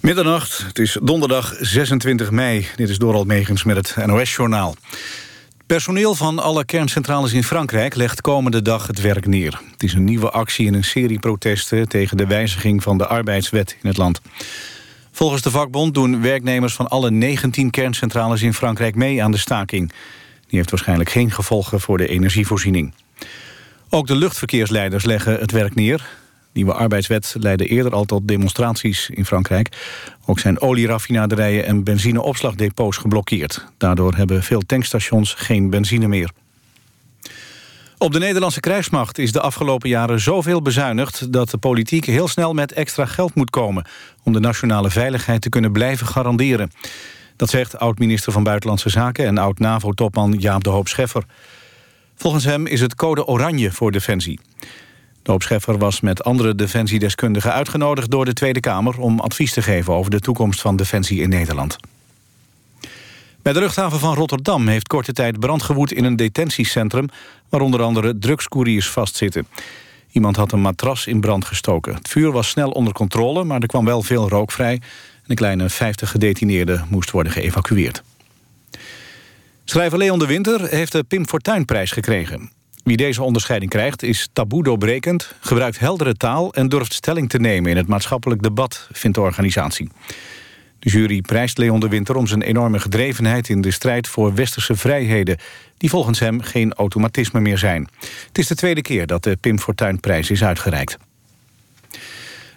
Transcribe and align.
Middernacht, 0.00 0.58
het 0.66 0.78
is 0.78 0.98
donderdag 1.02 1.54
26 1.60 2.30
mei. 2.30 2.66
Dit 2.76 2.88
is 2.88 2.98
Dorald 2.98 3.26
Megens 3.26 3.64
met 3.64 3.76
het 3.76 4.06
NOS-journaal. 4.06 4.74
Personeel 5.66 6.14
van 6.14 6.38
alle 6.38 6.64
kerncentrales 6.64 7.32
in 7.32 7.44
Frankrijk 7.44 7.94
legt 7.94 8.20
komende 8.20 8.62
dag 8.62 8.86
het 8.86 9.00
werk 9.00 9.26
neer. 9.26 9.60
Het 9.70 9.82
is 9.82 9.92
een 9.92 10.04
nieuwe 10.04 10.30
actie 10.30 10.66
in 10.66 10.74
een 10.74 10.84
serie 10.84 11.18
protesten... 11.18 11.88
tegen 11.88 12.16
de 12.16 12.26
wijziging 12.26 12.82
van 12.82 12.98
de 12.98 13.06
arbeidswet 13.06 13.76
in 13.82 13.88
het 13.88 13.96
land. 13.96 14.20
Volgens 15.12 15.42
de 15.42 15.50
vakbond 15.50 15.94
doen 15.94 16.22
werknemers 16.22 16.74
van 16.74 16.88
alle 16.88 17.10
19 17.10 17.70
kerncentrales 17.70 18.42
in 18.42 18.54
Frankrijk 18.54 18.94
mee 18.94 19.22
aan 19.22 19.30
de 19.30 19.38
staking. 19.38 19.92
Die 20.46 20.58
heeft 20.58 20.70
waarschijnlijk 20.70 21.10
geen 21.10 21.30
gevolgen 21.30 21.80
voor 21.80 21.98
de 21.98 22.08
energievoorziening. 22.08 22.94
Ook 23.88 24.06
de 24.06 24.16
luchtverkeersleiders 24.16 25.04
leggen 25.04 25.38
het 25.38 25.50
werk 25.50 25.74
neer 25.74 26.08
nieuwe 26.52 26.72
arbeidswet 26.72 27.34
leidde 27.38 27.66
eerder 27.66 27.92
al 27.92 28.04
tot 28.04 28.28
demonstraties 28.28 29.10
in 29.10 29.24
Frankrijk. 29.24 29.76
Ook 30.26 30.38
zijn 30.38 30.60
olieraffinaderijen 30.60 31.64
en 31.64 31.84
benzineopslagdepots 31.84 32.96
geblokkeerd. 32.96 33.64
Daardoor 33.76 34.14
hebben 34.14 34.42
veel 34.42 34.60
tankstations 34.66 35.34
geen 35.34 35.70
benzine 35.70 36.08
meer. 36.08 36.30
Op 37.98 38.12
de 38.12 38.18
Nederlandse 38.18 38.60
krijgsmacht 38.60 39.18
is 39.18 39.32
de 39.32 39.40
afgelopen 39.40 39.88
jaren 39.88 40.20
zoveel 40.20 40.62
bezuinigd... 40.62 41.32
dat 41.32 41.50
de 41.50 41.58
politiek 41.58 42.04
heel 42.04 42.28
snel 42.28 42.52
met 42.52 42.72
extra 42.72 43.06
geld 43.06 43.34
moet 43.34 43.50
komen... 43.50 43.86
om 44.22 44.32
de 44.32 44.40
nationale 44.40 44.90
veiligheid 44.90 45.40
te 45.40 45.48
kunnen 45.48 45.72
blijven 45.72 46.06
garanderen. 46.06 46.70
Dat 47.36 47.50
zegt 47.50 47.78
oud-minister 47.78 48.32
van 48.32 48.42
Buitenlandse 48.42 48.88
Zaken... 48.88 49.26
en 49.26 49.38
oud-NAVO-topman 49.38 50.34
Jaap 50.38 50.64
de 50.64 50.70
Hoop 50.70 50.88
Scheffer. 50.88 51.24
Volgens 52.14 52.44
hem 52.44 52.66
is 52.66 52.80
het 52.80 52.94
code 52.94 53.26
oranje 53.26 53.72
voor 53.72 53.92
Defensie. 53.92 54.40
De 55.22 55.34
Scheffer 55.38 55.78
was 55.78 56.00
met 56.00 56.24
andere 56.24 56.54
defensiedeskundigen 56.54 57.52
uitgenodigd 57.52 58.10
door 58.10 58.24
de 58.24 58.32
Tweede 58.32 58.60
Kamer... 58.60 58.98
om 58.98 59.20
advies 59.20 59.52
te 59.52 59.62
geven 59.62 59.92
over 59.92 60.10
de 60.10 60.20
toekomst 60.20 60.60
van 60.60 60.76
defensie 60.76 61.20
in 61.20 61.28
Nederland. 61.28 61.76
Bij 63.42 63.52
de 63.52 63.58
luchthaven 63.58 63.98
van 63.98 64.14
Rotterdam 64.14 64.68
heeft 64.68 64.88
korte 64.88 65.12
tijd 65.12 65.40
brand 65.40 65.62
gewoed 65.62 65.92
in 65.92 66.04
een 66.04 66.16
detentiecentrum... 66.16 67.08
waar 67.48 67.60
onder 67.60 67.82
andere 67.82 68.18
drugscouriers 68.18 68.88
vastzitten. 68.88 69.46
Iemand 70.10 70.36
had 70.36 70.52
een 70.52 70.60
matras 70.60 71.06
in 71.06 71.20
brand 71.20 71.44
gestoken. 71.44 71.94
Het 71.94 72.08
vuur 72.08 72.32
was 72.32 72.48
snel 72.48 72.70
onder 72.70 72.92
controle, 72.92 73.44
maar 73.44 73.60
er 73.60 73.66
kwam 73.66 73.84
wel 73.84 74.02
veel 74.02 74.28
rook 74.28 74.52
vrij... 74.52 74.74
en 74.74 74.80
een 75.26 75.36
kleine 75.36 75.68
50 75.68 76.10
gedetineerden 76.10 76.86
moest 76.90 77.10
worden 77.10 77.32
geëvacueerd. 77.32 78.02
Schrijver 79.64 79.98
Leon 79.98 80.18
de 80.18 80.26
Winter 80.26 80.68
heeft 80.68 80.92
de 80.92 81.02
Pim 81.02 81.26
Fortuynprijs 81.26 81.90
gekregen. 81.90 82.50
Wie 82.88 82.96
deze 82.96 83.22
onderscheiding 83.22 83.70
krijgt 83.70 84.02
is 84.02 84.28
taboe 84.32 84.62
doorbrekend... 84.62 85.34
gebruikt 85.40 85.78
heldere 85.78 86.14
taal 86.14 86.52
en 86.52 86.68
durft 86.68 86.92
stelling 86.92 87.28
te 87.28 87.38
nemen... 87.38 87.70
in 87.70 87.76
het 87.76 87.86
maatschappelijk 87.86 88.42
debat, 88.42 88.88
vindt 88.92 89.16
de 89.16 89.22
organisatie. 89.22 89.90
De 90.78 90.90
jury 90.90 91.20
prijst 91.20 91.58
Leon 91.58 91.80
de 91.80 91.88
Winter 91.88 92.16
om 92.16 92.26
zijn 92.26 92.42
enorme 92.42 92.78
gedrevenheid... 92.78 93.48
in 93.48 93.60
de 93.60 93.70
strijd 93.70 94.08
voor 94.08 94.34
westerse 94.34 94.76
vrijheden... 94.76 95.38
die 95.76 95.90
volgens 95.90 96.18
hem 96.18 96.40
geen 96.40 96.74
automatisme 96.74 97.40
meer 97.40 97.58
zijn. 97.58 97.88
Het 98.26 98.38
is 98.38 98.46
de 98.46 98.54
tweede 98.54 98.82
keer 98.82 99.06
dat 99.06 99.22
de 99.22 99.36
Pim 99.36 99.58
Fortuyn-prijs 99.58 100.30
is 100.30 100.44
uitgereikt. 100.44 100.96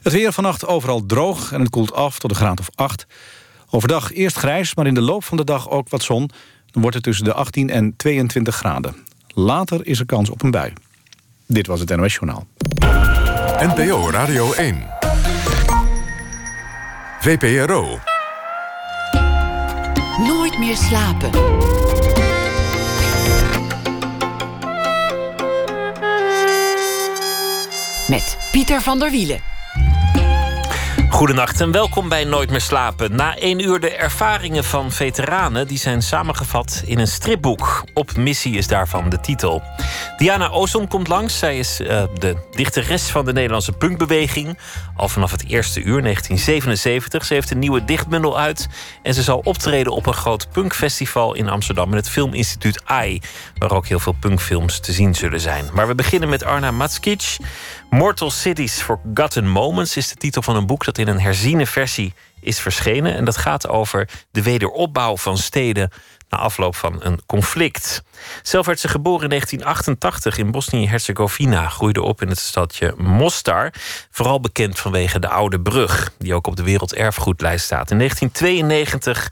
Het 0.01 0.13
weer 0.13 0.33
vannacht 0.33 0.67
overal 0.67 1.05
droog 1.05 1.51
en 1.51 1.59
het 1.59 1.69
koelt 1.69 1.93
af 1.93 2.19
tot 2.19 2.29
een 2.29 2.37
graad 2.37 2.59
of 2.59 2.69
8. 2.75 3.07
Overdag 3.69 4.13
eerst 4.13 4.37
grijs, 4.37 4.75
maar 4.75 4.87
in 4.87 4.93
de 4.93 5.01
loop 5.01 5.23
van 5.23 5.37
de 5.37 5.43
dag 5.43 5.69
ook 5.69 5.89
wat 5.89 6.03
zon. 6.03 6.29
Dan 6.71 6.81
wordt 6.81 6.95
het 6.95 7.05
tussen 7.05 7.25
de 7.25 7.33
18 7.33 7.69
en 7.69 7.95
22 7.95 8.55
graden. 8.55 9.09
Later 9.33 9.85
is 9.85 9.99
er 9.99 10.05
kans 10.05 10.29
op 10.29 10.43
een 10.43 10.51
bui. 10.51 10.73
Dit 11.45 11.67
was 11.67 11.79
het 11.79 11.95
NOS 11.95 12.13
Journaal. 12.13 12.47
NPO 13.59 14.09
Radio 14.09 14.53
1. 14.53 14.87
VPRO. 17.19 17.99
Nooit 20.17 20.59
meer 20.59 20.75
slapen. 20.75 21.29
Met 28.07 28.37
Pieter 28.51 28.81
van 28.81 28.99
der 28.99 29.11
Wielen. 29.11 29.39
Goedenacht 31.11 31.61
en 31.61 31.71
welkom 31.71 32.09
bij 32.09 32.23
Nooit 32.23 32.49
meer 32.49 32.61
slapen. 32.61 33.15
Na 33.15 33.37
één 33.37 33.59
uur 33.59 33.79
de 33.79 33.95
ervaringen 33.95 34.63
van 34.63 34.91
veteranen... 34.91 35.67
die 35.67 35.77
zijn 35.77 36.01
samengevat 36.01 36.83
in 36.85 36.99
een 36.99 37.07
stripboek. 37.07 37.83
Op 37.93 38.15
missie 38.15 38.57
is 38.57 38.67
daarvan 38.67 39.09
de 39.09 39.19
titel. 39.19 39.61
Diana 40.17 40.49
Ozon 40.49 40.87
komt 40.87 41.07
langs. 41.07 41.39
Zij 41.39 41.57
is 41.57 41.81
uh, 41.81 42.03
de 42.19 42.35
dichteres 42.51 43.03
van 43.03 43.25
de 43.25 43.33
Nederlandse 43.33 43.71
punkbeweging. 43.71 44.57
Al 44.95 45.09
vanaf 45.09 45.31
het 45.31 45.45
eerste 45.47 45.79
uur, 45.79 46.01
1977. 46.01 47.25
Ze 47.25 47.33
heeft 47.33 47.51
een 47.51 47.59
nieuwe 47.59 47.85
dichtbundel 47.85 48.39
uit... 48.39 48.67
en 49.03 49.13
ze 49.13 49.23
zal 49.23 49.41
optreden 49.43 49.93
op 49.93 50.05
een 50.05 50.13
groot 50.13 50.47
punkfestival 50.51 51.33
in 51.33 51.49
Amsterdam... 51.49 51.89
met 51.89 51.99
het 51.99 52.09
filminstituut 52.09 52.81
AI... 52.85 53.21
waar 53.57 53.71
ook 53.71 53.87
heel 53.87 53.99
veel 53.99 54.15
punkfilms 54.19 54.79
te 54.79 54.91
zien 54.91 55.15
zullen 55.15 55.39
zijn. 55.39 55.69
Maar 55.73 55.87
we 55.87 55.95
beginnen 55.95 56.29
met 56.29 56.43
Arna 56.43 56.71
Matskic... 56.71 57.37
Mortal 57.91 58.31
Cities 58.31 58.81
Forgotten 58.81 59.47
Moments 59.47 59.97
is 59.97 60.09
de 60.09 60.15
titel 60.15 60.41
van 60.41 60.55
een 60.55 60.65
boek 60.65 60.85
dat 60.85 60.97
in 60.97 61.07
een 61.07 61.19
herziene 61.19 61.65
versie 61.67 62.13
is 62.39 62.59
verschenen. 62.59 63.15
En 63.15 63.25
dat 63.25 63.37
gaat 63.37 63.67
over 63.67 64.09
de 64.31 64.41
wederopbouw 64.41 65.17
van 65.17 65.37
steden 65.37 65.89
na 66.29 66.37
afloop 66.37 66.75
van 66.75 66.95
een 66.99 67.21
conflict. 67.25 68.03
Zelf 68.41 68.65
werd 68.65 68.79
ze 68.79 68.87
geboren 68.87 69.23
in 69.23 69.29
1988 69.29 70.37
in 70.37 70.51
Bosnië-Herzegovina. 70.51 71.69
Groeide 71.69 72.01
op 72.01 72.21
in 72.21 72.27
het 72.27 72.39
stadje 72.39 72.93
Mostar. 72.97 73.73
Vooral 74.11 74.39
bekend 74.39 74.79
vanwege 74.79 75.19
de 75.19 75.29
Oude 75.29 75.61
Brug, 75.61 76.13
die 76.17 76.33
ook 76.33 76.47
op 76.47 76.55
de 76.55 76.63
werelderfgoedlijst 76.63 77.65
staat. 77.65 77.91
In 77.91 77.97
1992 77.97 79.29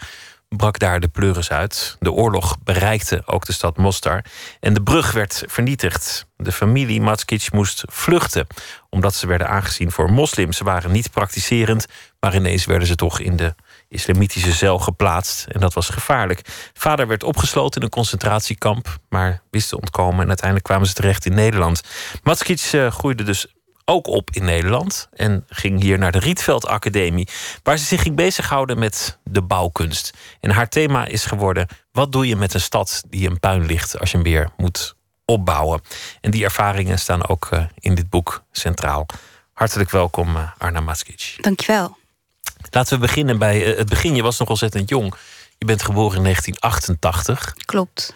brak 0.49 0.79
daar 0.79 0.99
de 0.99 1.07
pleuris 1.07 1.51
uit. 1.51 1.97
De 1.99 2.11
oorlog 2.11 2.57
bereikte 2.63 3.21
ook 3.25 3.45
de 3.45 3.53
stad 3.53 3.77
Mostar. 3.77 4.25
En 4.59 4.73
de 4.73 4.83
brug 4.83 5.11
werd 5.11 5.43
vernietigd. 5.47 6.27
De 6.37 6.51
familie 6.51 7.01
Matskic 7.01 7.51
moest 7.51 7.83
vluchten. 7.87 8.47
Omdat 8.89 9.13
ze 9.13 9.27
werden 9.27 9.49
aangezien 9.49 9.91
voor 9.91 10.11
moslims. 10.11 10.57
Ze 10.57 10.63
waren 10.63 10.91
niet 10.91 11.11
praktiserend. 11.11 11.85
Maar 12.19 12.35
ineens 12.35 12.65
werden 12.65 12.87
ze 12.87 12.95
toch 12.95 13.19
in 13.19 13.35
de 13.35 13.55
islamitische 13.87 14.53
cel 14.53 14.79
geplaatst. 14.79 15.45
En 15.45 15.59
dat 15.59 15.73
was 15.73 15.89
gevaarlijk. 15.89 16.41
Vader 16.73 17.07
werd 17.07 17.23
opgesloten 17.23 17.79
in 17.79 17.85
een 17.85 17.93
concentratiekamp. 17.93 18.97
Maar 19.09 19.41
wist 19.51 19.69
te 19.69 19.79
ontkomen. 19.79 20.21
En 20.21 20.27
uiteindelijk 20.27 20.65
kwamen 20.67 20.87
ze 20.87 20.93
terecht 20.93 21.25
in 21.25 21.33
Nederland. 21.33 21.81
Matskic 22.23 22.71
uh, 22.71 22.91
groeide 22.91 23.23
dus 23.23 23.47
ook 23.89 24.07
op 24.07 24.29
in 24.31 24.43
Nederland 24.43 25.07
en 25.13 25.45
ging 25.49 25.81
hier 25.81 25.97
naar 25.97 26.11
de 26.11 26.19
Rietveld 26.19 26.67
Academie, 26.67 27.27
waar 27.63 27.77
ze 27.77 27.85
zich 27.85 28.01
ging 28.01 28.15
bezighouden 28.15 28.79
met 28.79 29.17
de 29.23 29.41
bouwkunst. 29.41 30.13
En 30.39 30.51
haar 30.51 30.69
thema 30.69 31.05
is 31.05 31.25
geworden: 31.25 31.67
wat 31.91 32.11
doe 32.11 32.27
je 32.27 32.35
met 32.35 32.53
een 32.53 32.61
stad 32.61 33.03
die 33.09 33.29
in 33.29 33.39
puin 33.39 33.65
ligt 33.65 33.99
als 33.99 34.11
je 34.11 34.17
hem 34.17 34.25
weer 34.25 34.49
moet 34.57 34.95
opbouwen? 35.25 35.81
En 36.21 36.31
die 36.31 36.43
ervaringen 36.43 36.99
staan 36.99 37.27
ook 37.27 37.49
uh, 37.53 37.63
in 37.79 37.95
dit 37.95 38.09
boek 38.09 38.43
centraal. 38.51 39.05
Hartelijk 39.53 39.89
welkom, 39.89 40.35
uh, 40.35 40.49
Arna 40.57 40.79
Matskic. 40.79 41.35
Dankjewel. 41.41 41.97
Laten 42.69 42.93
we 42.93 42.99
beginnen 42.99 43.37
bij 43.37 43.71
uh, 43.71 43.77
het 43.77 43.89
begin. 43.89 44.15
Je 44.15 44.23
was 44.23 44.39
nog 44.39 44.49
ontzettend 44.49 44.89
jong. 44.89 45.13
Je 45.57 45.65
bent 45.65 45.83
geboren 45.83 46.17
in 46.17 46.23
1988. 46.23 47.53
Klopt. 47.65 48.13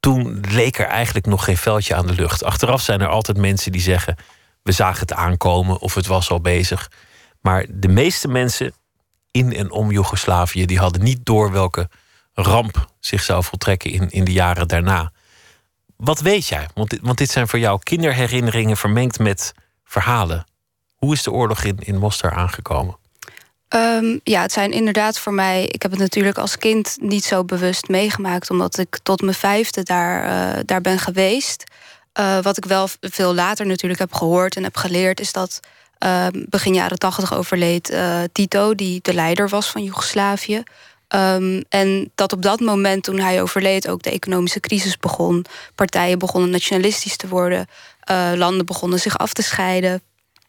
Toen 0.00 0.40
leek 0.48 0.78
er 0.78 0.86
eigenlijk 0.86 1.26
nog 1.26 1.44
geen 1.44 1.56
veldje 1.56 1.94
aan 1.94 2.06
de 2.06 2.12
lucht. 2.12 2.44
Achteraf 2.44 2.82
zijn 2.82 3.00
er 3.00 3.08
altijd 3.08 3.36
mensen 3.36 3.72
die 3.72 3.80
zeggen 3.80 4.16
we 4.64 4.72
zagen 4.72 5.00
het 5.00 5.12
aankomen 5.12 5.78
of 5.78 5.94
het 5.94 6.06
was 6.06 6.30
al 6.30 6.40
bezig. 6.40 6.90
Maar 7.40 7.66
de 7.68 7.88
meeste 7.88 8.28
mensen 8.28 8.72
in 9.30 9.52
en 9.52 9.70
om 9.70 9.90
Joegoslavië... 9.90 10.66
die 10.66 10.78
hadden 10.78 11.02
niet 11.02 11.26
door 11.26 11.52
welke 11.52 11.88
ramp 12.32 12.86
zich 13.00 13.22
zou 13.22 13.44
voltrekken 13.44 13.90
in, 13.90 14.10
in 14.10 14.24
de 14.24 14.32
jaren 14.32 14.68
daarna. 14.68 15.12
Wat 15.96 16.20
weet 16.20 16.46
jij? 16.46 16.68
Want 16.74 16.90
dit, 16.90 17.00
want 17.02 17.18
dit 17.18 17.30
zijn 17.30 17.48
voor 17.48 17.58
jou 17.58 17.78
kinderherinneringen 17.82 18.76
vermengd 18.76 19.18
met 19.18 19.52
verhalen. 19.84 20.44
Hoe 20.94 21.12
is 21.12 21.22
de 21.22 21.32
oorlog 21.32 21.62
in, 21.62 21.78
in 21.78 21.98
Mostar 21.98 22.32
aangekomen? 22.32 22.96
Um, 23.68 24.20
ja, 24.22 24.42
het 24.42 24.52
zijn 24.52 24.70
inderdaad 24.70 25.18
voor 25.18 25.32
mij. 25.32 25.66
Ik 25.66 25.82
heb 25.82 25.90
het 25.90 26.00
natuurlijk 26.00 26.38
als 26.38 26.58
kind 26.58 26.96
niet 27.00 27.24
zo 27.24 27.44
bewust 27.44 27.88
meegemaakt, 27.88 28.50
omdat 28.50 28.78
ik 28.78 28.98
tot 29.02 29.20
mijn 29.22 29.34
vijfde 29.34 29.82
daar, 29.82 30.24
uh, 30.24 30.62
daar 30.64 30.80
ben 30.80 30.98
geweest. 30.98 31.64
Uh, 32.20 32.38
wat 32.42 32.56
ik 32.56 32.64
wel 32.64 32.88
veel 33.00 33.34
later 33.34 33.66
natuurlijk 33.66 34.00
heb 34.00 34.14
gehoord 34.14 34.56
en 34.56 34.62
heb 34.62 34.76
geleerd, 34.76 35.20
is 35.20 35.32
dat 35.32 35.60
uh, 36.04 36.26
begin 36.32 36.74
jaren 36.74 36.98
tachtig 36.98 37.34
overleed 37.34 37.90
uh, 37.90 38.20
Tito, 38.32 38.74
die 38.74 38.98
de 39.02 39.14
leider 39.14 39.48
was 39.48 39.70
van 39.70 39.82
Joegoslavië. 39.82 40.62
Um, 41.08 41.64
en 41.68 42.10
dat 42.14 42.32
op 42.32 42.42
dat 42.42 42.60
moment, 42.60 43.04
toen 43.04 43.18
hij 43.18 43.42
overleed, 43.42 43.88
ook 43.88 44.02
de 44.02 44.10
economische 44.10 44.60
crisis 44.60 44.98
begon. 44.98 45.44
Partijen 45.74 46.18
begonnen 46.18 46.50
nationalistisch 46.50 47.16
te 47.16 47.28
worden. 47.28 47.66
landen 48.34 48.66
begonnen 48.66 49.00
zich 49.00 49.18
af 49.18 49.32
te 49.32 49.42
scheiden. 49.42 50.02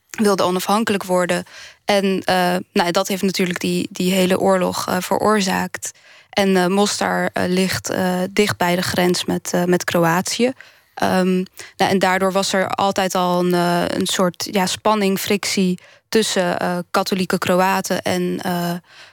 Wilden 0.10 0.46
onafhankelijk 0.46 1.04
worden. 1.04 1.44
En 1.86 2.24
nou, 2.72 2.92
dat 2.92 3.08
heeft 3.08 3.22
natuurlijk 3.22 3.60
die, 3.60 3.88
die 3.92 4.14
hele 4.14 4.40
oorlog 4.40 4.88
veroorzaakt. 5.00 5.92
En 6.30 6.72
Mostar 6.72 7.30
ligt 7.48 7.94
dicht 8.32 8.58
bij 8.58 8.76
de 8.76 8.82
grens 8.82 9.26
met, 9.26 9.52
met 9.66 9.84
Kroatië. 9.84 10.54
Ehm, 10.96 11.36
nou, 11.78 11.92
en 11.92 12.00
daardoor 12.00 12.32
was 12.32 12.54
er 12.54 12.68
altijd 12.68 13.16
al 13.16 13.40
een, 13.40 13.54
een 14.00 14.08
soort 14.08 14.48
ja, 14.52 14.66
spanning, 14.66 15.20
frictie 15.20 15.80
tussen 16.10 16.58
katholieke 16.92 17.38
Kroaten 17.38 18.02
en 18.02 18.40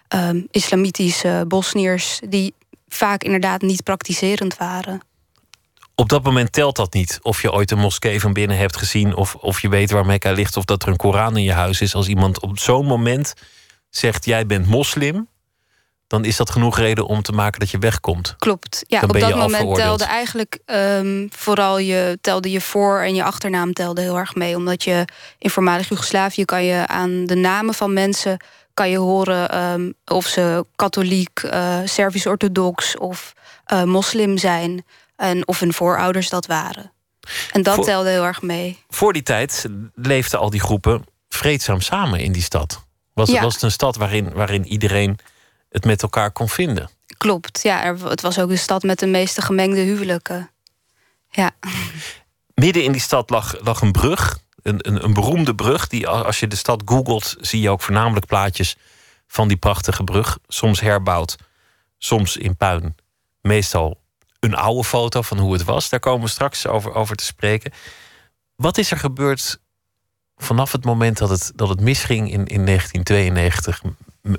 ehm, 0.09 0.41
islamitische 0.51 1.45
Bosniërs, 1.49 2.21
die 2.29 2.55
vaak 2.89 3.23
inderdaad 3.23 3.63
niet 3.63 3.83
praktiserend 3.83 4.57
waren. 4.57 5.01
Op 5.95 6.09
dat 6.09 6.23
moment 6.23 6.53
telt 6.53 6.77
dat 6.77 6.95
niet. 6.95 7.19
Of 7.23 7.43
je 7.43 7.53
ooit 7.53 7.71
een 7.71 7.79
moskee 7.79 8.21
van 8.21 8.33
binnen 8.33 8.57
hebt 8.57 8.77
gezien, 8.77 9.17
of, 9.17 9.35
of 9.35 9.61
je 9.61 9.69
weet 9.69 9.91
waar 9.91 10.07
Mekka 10.07 10.33
ligt, 10.33 10.57
of 10.57 10.65
dat 10.65 10.83
er 10.83 10.89
een 10.89 10.97
Koran 10.97 11.37
in 11.37 11.43
je 11.43 11.53
huis 11.53 11.81
is. 11.81 11.95
Als 11.95 12.09
iemand 12.09 12.41
op 12.41 12.59
zo'n 12.59 12.87
moment 12.87 13.35
zegt: 13.91 14.25
Jij 14.25 14.47
bent 14.47 14.67
moslim, 14.67 15.29
dan 16.13 16.25
is 16.25 16.37
dat 16.37 16.51
genoeg 16.51 16.79
reden 16.79 17.07
om 17.07 17.23
te 17.23 17.33
maken 17.33 17.61
dat 17.61 17.71
je 17.71 17.79
wegkomt. 17.79 18.35
Klopt. 18.39 18.85
Ja, 18.87 19.01
op 19.01 19.19
dat 19.19 19.35
moment 19.35 19.75
telde 19.75 20.05
eigenlijk 20.05 20.59
um, 20.67 21.29
vooral 21.37 21.79
je, 21.79 22.19
telde 22.21 22.51
je 22.51 22.61
voor- 22.61 23.01
en 23.01 23.15
je 23.15 23.25
achternaam 23.25 23.73
telde 23.73 24.01
heel 24.01 24.19
erg 24.19 24.35
mee. 24.35 24.57
Omdat 24.57 24.85
je 24.85 25.05
in 25.39 25.51
voormalig 25.51 25.89
Joegoslavië 25.89 26.45
kan 26.45 26.65
je 26.65 26.87
aan 26.87 27.25
de 27.27 27.35
namen 27.35 27.75
van 27.75 27.93
mensen 27.93 28.37
kan 28.75 28.91
je 28.91 28.99
horen 28.99 29.51
ehm, 29.51 29.91
of 30.05 30.27
ze 30.27 30.65
katholiek, 30.77 31.43
uh, 31.43 31.79
Servisch-orthodox 31.85 32.99
of 32.99 33.33
uh, 33.73 33.83
moslim 33.83 34.39
zijn. 34.39 34.85
En 35.17 35.49
of 35.49 35.61
hun 35.61 35.73
voorouders 35.73 36.29
dat 36.29 36.47
waren. 36.47 36.93
En 37.53 37.63
dat 37.63 37.85
telde 37.85 38.11
heel 38.11 38.25
erg 38.25 38.43
mee. 38.43 38.79
Voor 38.89 39.13
die 39.13 39.23
tijd 39.23 39.67
leefden 39.95 40.39
al 40.39 40.51
die 40.51 40.61
groepen 40.61 41.05
vreedzaam 41.29 41.81
samen 41.81 42.21
in 42.21 42.33
die 42.33 42.43
stad. 42.43 42.85
Was, 43.15 43.31
was 43.31 43.55
het 43.55 43.63
een 43.63 43.71
stad 43.71 43.97
waarin, 43.97 44.33
waarin 44.33 44.67
iedereen 44.67 45.19
het 45.73 45.85
met 45.85 46.03
elkaar 46.03 46.31
kon 46.31 46.49
vinden? 46.49 46.91
Klopt, 47.17 47.63
ja. 47.63 47.85
Er, 47.85 48.09
het 48.09 48.21
was 48.21 48.39
ook 48.39 48.51
een 48.51 48.59
stad 48.59 48.83
met 48.83 48.99
de 48.99 49.07
meeste 49.07 49.43
gemengde 49.43 49.81
huwelijken. 49.81 50.51
Ja. 51.31 51.51
Midden 52.55 52.85
in 52.85 52.93
die 52.93 53.01
stad 53.01 53.31
lag, 53.31 53.65
lag 53.65 53.81
een 53.81 53.93
brug. 53.93 54.39
Een, 54.63 54.89
een, 54.89 55.05
een 55.05 55.15
beroemde 55.15 55.55
brug. 55.55 55.87
Die, 55.89 56.09
als 56.09 56.41
je 56.41 56.47
de 56.47 56.57
stad 56.57 56.83
googelt, 56.85 57.37
zie 57.41 57.61
je 57.61 57.71
ook 57.71 57.83
voornamelijk 57.83 58.27
plaatjes 58.27 58.77
van 59.27 59.49
die 59.49 59.57
prachtige 59.57 60.05
brug. 60.05 60.39
Soms 60.49 60.81
herbouwd, 60.81 61.37
soms 61.99 62.37
in 62.37 62.57
puin. 62.57 62.95
Meestal 63.41 64.01
een 64.41 64.55
oude 64.55 64.85
foto 64.85 65.23
van 65.23 65.39
hoe 65.39 65.53
het 65.53 65.65
was. 65.65 65.89
Daar 65.89 66.01
komen 66.01 66.25
we 66.25 66.31
straks 66.31 66.67
over, 66.67 66.95
over 66.95 67.17
te 67.17 67.25
spreken. 67.25 67.73
Wat 68.57 68.79
is 68.79 68.91
er 68.91 68.97
gebeurd 68.97 69.61
vanaf 70.37 70.73
het 70.73 70.85
moment 70.85 71.19
dat 71.19 71.29
het, 71.29 71.53
dat 71.55 71.69
het 71.69 71.81
misging 71.81 72.33
in, 72.33 72.47
in 72.47 72.65
1992 72.65 73.83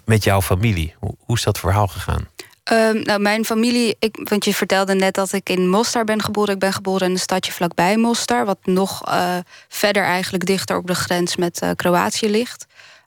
met 0.05 0.23
jouw 0.23 0.41
familie? 0.41 0.95
Hoe, 0.99 1.35
is 1.35 1.43
dat 1.43 1.59
verhaal 1.59 1.87
gegaan? 1.87 2.27
Um, 2.71 3.01
nou, 3.01 3.19
mijn 3.19 3.45
familie, 3.45 3.95
ik, 3.99 4.19
want 4.29 4.45
je 4.45 4.53
vertelde 4.53 4.93
net 4.93 5.13
dat 5.13 5.33
ik 5.33 5.49
in 5.49 5.69
Mostar 5.69 6.03
ben 6.03 6.21
geboren. 6.21 6.53
Ik 6.53 6.59
ben 6.59 6.73
geboren 6.73 7.07
in 7.07 7.13
een 7.13 7.19
stadje 7.19 7.51
vlakbij 7.51 7.97
Mostar, 7.97 8.45
wat 8.45 8.57
nog 8.63 9.09
uh, 9.09 9.37
verder 9.67 10.03
eigenlijk 10.03 10.45
dichter 10.45 10.77
op 10.77 10.87
de 10.87 10.95
grens 10.95 11.35
met 11.35 11.61
uh, 11.63 11.69
Kroatië 11.75 12.29
ligt. 12.29 12.65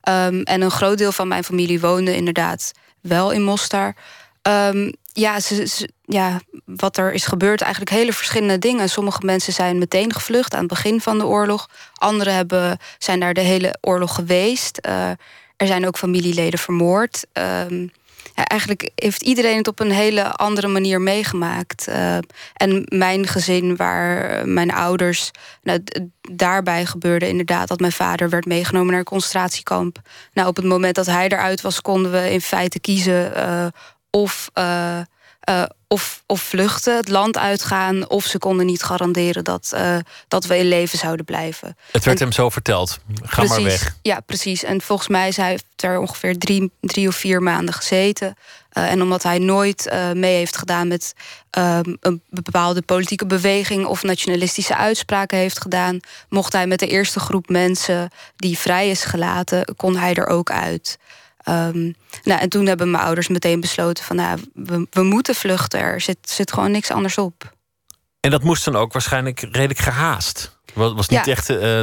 Um, 0.08 0.42
en 0.42 0.60
een 0.60 0.70
groot 0.70 0.98
deel 0.98 1.12
van 1.12 1.28
mijn 1.28 1.44
familie 1.44 1.80
woonde 1.80 2.16
inderdaad 2.16 2.72
wel 3.00 3.30
in 3.30 3.42
Mostar. 3.42 3.94
Um, 4.42 4.92
ja, 5.12 5.40
ze, 5.40 5.88
ja, 6.04 6.40
wat 6.64 6.96
er 6.96 7.12
is 7.12 7.26
gebeurd, 7.26 7.60
eigenlijk 7.60 7.92
hele 7.92 8.12
verschillende 8.12 8.58
dingen. 8.58 8.88
Sommige 8.88 9.24
mensen 9.24 9.52
zijn 9.52 9.78
meteen 9.78 10.12
gevlucht 10.12 10.54
aan 10.54 10.58
het 10.58 10.68
begin 10.68 11.00
van 11.00 11.18
de 11.18 11.26
oorlog. 11.26 11.68
Anderen 11.94 12.34
hebben, 12.34 12.78
zijn 12.98 13.20
daar 13.20 13.34
de 13.34 13.40
hele 13.40 13.78
oorlog 13.80 14.14
geweest. 14.14 14.78
Uh, 14.88 15.10
er 15.56 15.66
zijn 15.66 15.86
ook 15.86 15.98
familieleden 15.98 16.58
vermoord. 16.58 17.26
Ja, 18.36 18.44
eigenlijk 18.44 18.90
heeft 18.94 19.22
iedereen 19.22 19.56
het 19.56 19.68
op 19.68 19.80
een 19.80 19.90
hele 19.90 20.32
andere 20.32 20.68
manier 20.68 21.00
meegemaakt. 21.00 21.88
Uh, 21.88 22.16
en 22.54 22.86
mijn 22.88 23.26
gezin, 23.26 23.76
waar 23.76 24.48
mijn 24.48 24.72
ouders. 24.72 25.30
Nou, 25.62 25.82
daarbij 26.30 26.86
gebeurde 26.86 27.28
inderdaad 27.28 27.68
dat 27.68 27.80
mijn 27.80 27.92
vader 27.92 28.30
werd 28.30 28.44
meegenomen 28.44 28.90
naar 28.90 28.98
een 28.98 29.04
concentratiekamp. 29.04 29.98
Nou, 30.32 30.48
op 30.48 30.56
het 30.56 30.64
moment 30.64 30.94
dat 30.94 31.06
hij 31.06 31.28
eruit 31.28 31.60
was, 31.60 31.80
konden 31.80 32.12
we 32.12 32.32
in 32.32 32.40
feite 32.40 32.80
kiezen 32.80 33.32
uh, 33.36 33.66
of. 34.10 34.50
Uh, 35.50 35.62
of, 35.88 36.22
of 36.26 36.40
vluchten, 36.40 36.96
het 36.96 37.08
land 37.08 37.38
uitgaan, 37.38 38.08
of 38.08 38.24
ze 38.24 38.38
konden 38.38 38.66
niet 38.66 38.82
garanderen 38.82 39.44
dat, 39.44 39.72
uh, 39.74 39.96
dat 40.28 40.46
we 40.46 40.58
in 40.58 40.68
leven 40.68 40.98
zouden 40.98 41.24
blijven. 41.24 41.76
Het 41.92 42.04
werd 42.04 42.18
hem 42.18 42.32
zo 42.32 42.50
verteld. 42.50 42.98
Ga 43.22 43.36
precies, 43.42 43.56
maar 43.56 43.62
weg. 43.62 43.96
Ja, 44.02 44.20
precies. 44.20 44.64
En 44.64 44.80
volgens 44.80 45.08
mij 45.08 45.28
is 45.28 45.36
hij 45.36 45.58
er 45.76 45.98
ongeveer 45.98 46.38
drie, 46.38 46.70
drie 46.80 47.08
of 47.08 47.14
vier 47.14 47.42
maanden 47.42 47.74
gezeten. 47.74 48.36
Uh, 48.72 48.90
en 48.90 49.02
omdat 49.02 49.22
hij 49.22 49.38
nooit 49.38 49.90
mee 50.12 50.36
heeft 50.36 50.56
gedaan 50.56 50.88
met 50.88 51.14
ehm, 51.50 51.94
een 52.00 52.22
bepaalde 52.30 52.82
politieke 52.82 53.26
beweging 53.26 53.86
of 53.86 54.02
nationalistische 54.02 54.76
uitspraken 54.76 55.38
heeft 55.38 55.60
gedaan, 55.60 56.00
mocht 56.28 56.52
hij 56.52 56.66
met 56.66 56.78
de 56.78 56.88
eerste 56.88 57.20
groep 57.20 57.48
mensen 57.48 58.10
die 58.36 58.58
vrij 58.58 58.90
is 58.90 59.04
gelaten, 59.04 59.74
kon 59.76 59.96
hij 59.96 60.14
er 60.14 60.26
ook 60.26 60.50
uit. 60.50 60.98
Um, 61.48 61.94
nou, 62.26 62.40
en 62.40 62.48
toen 62.48 62.66
hebben 62.66 62.90
mijn 62.90 63.04
ouders 63.04 63.28
meteen 63.28 63.60
besloten 63.60 64.04
van 64.04 64.16
nou, 64.16 64.40
we, 64.54 64.86
we 64.90 65.02
moeten 65.02 65.34
vluchten. 65.34 65.80
Er 65.80 66.00
zit, 66.00 66.18
zit 66.22 66.52
gewoon 66.52 66.70
niks 66.70 66.90
anders 66.90 67.18
op. 67.18 67.54
En 68.20 68.30
dat 68.30 68.42
moest 68.42 68.64
dan 68.64 68.76
ook 68.76 68.92
waarschijnlijk 68.92 69.40
redelijk 69.40 69.78
gehaast. 69.78 70.58
Het 70.64 70.74
was 70.74 71.08
niet 71.08 71.24
ja. 71.24 71.32
echt 71.32 71.50
uh, 71.50 71.80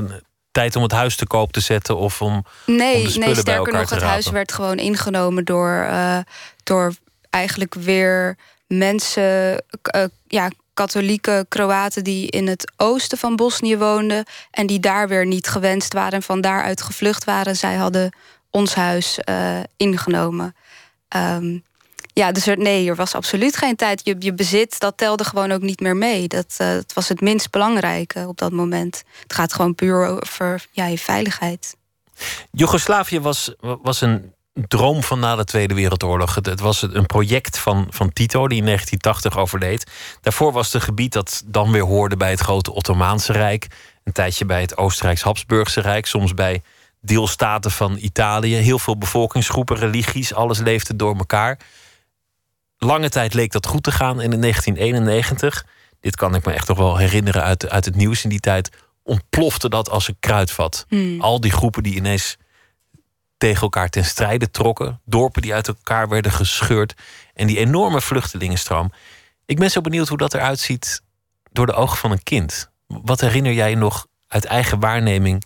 tijd 0.51 0.75
om 0.75 0.83
het 0.83 0.91
huis 0.91 1.15
te 1.15 1.27
koop 1.27 1.51
te 1.51 1.59
zetten 1.59 1.97
of 1.97 2.21
om. 2.21 2.45
Nee, 2.65 3.05
om 3.05 3.11
de 3.11 3.19
nee 3.19 3.35
sterker 3.35 3.73
nog, 3.73 3.89
het 3.89 4.01
huis 4.01 4.29
werd 4.29 4.51
gewoon 4.51 4.77
ingenomen 4.77 5.45
door, 5.45 5.87
uh, 5.89 6.17
door 6.63 6.93
eigenlijk 7.29 7.73
weer 7.73 8.37
mensen, 8.67 9.63
uh, 9.95 10.03
ja, 10.27 10.49
katholieke 10.73 11.45
Kroaten 11.49 12.03
die 12.03 12.29
in 12.29 12.47
het 12.47 12.71
oosten 12.77 13.17
van 13.17 13.35
Bosnië 13.35 13.77
woonden 13.77 14.25
en 14.51 14.67
die 14.67 14.79
daar 14.79 15.07
weer 15.07 15.25
niet 15.25 15.47
gewenst 15.47 15.93
waren 15.93 16.13
en 16.13 16.23
van 16.23 16.41
daaruit 16.41 16.81
gevlucht 16.81 17.23
waren. 17.23 17.55
Zij 17.55 17.75
hadden 17.75 18.15
ons 18.53 18.75
huis 18.75 19.19
uh, 19.29 19.59
ingenomen. 19.77 20.55
Um, 21.15 21.63
ja, 22.13 22.31
dus 22.31 22.47
er, 22.47 22.57
nee, 22.57 22.89
er 22.89 22.95
was 22.95 23.15
absoluut 23.15 23.57
geen 23.57 23.75
tijd. 23.75 24.01
Je, 24.03 24.15
je 24.19 24.33
bezit, 24.33 24.79
dat 24.79 24.97
telde 24.97 25.23
gewoon 25.23 25.51
ook 25.51 25.61
niet 25.61 25.79
meer 25.79 25.95
mee. 25.95 26.27
Dat, 26.27 26.55
dat 26.57 26.93
was 26.93 27.09
het 27.09 27.21
minst 27.21 27.51
belangrijke 27.51 28.27
op 28.27 28.37
dat 28.37 28.51
moment. 28.51 29.03
Het 29.21 29.33
gaat 29.33 29.53
gewoon 29.53 29.75
puur 29.75 30.07
over 30.07 30.65
ja, 30.71 30.85
je 30.85 30.97
veiligheid. 30.97 31.75
Joegoslavië 32.51 33.19
was, 33.19 33.53
was 33.81 34.01
een 34.01 34.33
droom 34.53 35.03
van 35.03 35.19
na 35.19 35.35
de 35.35 35.43
Tweede 35.43 35.73
Wereldoorlog. 35.73 36.35
Het, 36.35 36.45
het 36.45 36.59
was 36.59 36.81
een 36.81 37.05
project 37.05 37.57
van, 37.57 37.87
van 37.89 38.13
Tito, 38.13 38.47
die 38.47 38.57
in 38.57 38.65
1980 38.65 39.37
overleed. 39.41 39.91
Daarvoor 40.21 40.51
was 40.51 40.65
het 40.65 40.75
een 40.75 40.81
gebied 40.81 41.13
dat 41.13 41.43
dan 41.45 41.71
weer 41.71 41.85
hoorde 41.85 42.17
bij 42.17 42.29
het 42.29 42.39
grote 42.39 42.73
Ottomaanse 42.73 43.31
Rijk. 43.31 43.67
Een 44.03 44.13
tijdje 44.13 44.45
bij 44.45 44.61
het 44.61 44.77
Oostenrijks-Habsburgse 44.77 45.81
Rijk. 45.81 46.05
Soms 46.05 46.33
bij 46.33 46.61
deelstaten 47.05 47.71
van 47.71 47.97
Italië. 47.97 48.55
Heel 48.55 48.79
veel 48.79 48.97
bevolkingsgroepen, 48.97 49.77
religies, 49.77 50.33
alles 50.33 50.59
leefde 50.59 50.95
door 50.95 51.17
elkaar. 51.17 51.59
Lange 52.77 53.09
tijd 53.09 53.33
leek 53.33 53.51
dat 53.51 53.65
goed 53.65 53.83
te 53.83 53.91
gaan. 53.91 54.21
En 54.21 54.33
in 54.33 54.41
1991, 54.41 55.65
dit 55.99 56.15
kan 56.15 56.35
ik 56.35 56.45
me 56.45 56.53
echt 56.53 56.67
nog 56.67 56.77
wel 56.77 56.97
herinneren 56.97 57.43
uit, 57.43 57.69
uit 57.69 57.85
het 57.85 57.95
nieuws 57.95 58.23
in 58.23 58.29
die 58.29 58.39
tijd, 58.39 58.69
ontplofte 59.03 59.69
dat 59.69 59.89
als 59.89 60.07
een 60.07 60.17
kruidvat. 60.19 60.85
Hmm. 60.87 61.21
Al 61.21 61.39
die 61.39 61.51
groepen 61.51 61.83
die 61.83 61.95
ineens 61.95 62.37
tegen 63.37 63.61
elkaar 63.61 63.89
ten 63.89 64.05
strijde 64.05 64.51
trokken, 64.51 65.01
dorpen 65.05 65.41
die 65.41 65.53
uit 65.53 65.67
elkaar 65.67 66.09
werden 66.09 66.31
gescheurd 66.31 66.93
en 67.33 67.47
die 67.47 67.57
enorme 67.57 68.01
vluchtelingenstroom. 68.01 68.91
Ik 69.45 69.59
ben 69.59 69.71
zo 69.71 69.81
benieuwd 69.81 70.07
hoe 70.07 70.17
dat 70.17 70.33
eruit 70.33 70.59
ziet 70.59 71.01
door 71.51 71.65
de 71.65 71.73
ogen 71.73 71.97
van 71.97 72.11
een 72.11 72.23
kind. 72.23 72.69
Wat 72.87 73.21
herinner 73.21 73.53
jij 73.53 73.75
nog 73.75 74.07
uit 74.27 74.45
eigen 74.45 74.79
waarneming 74.79 75.43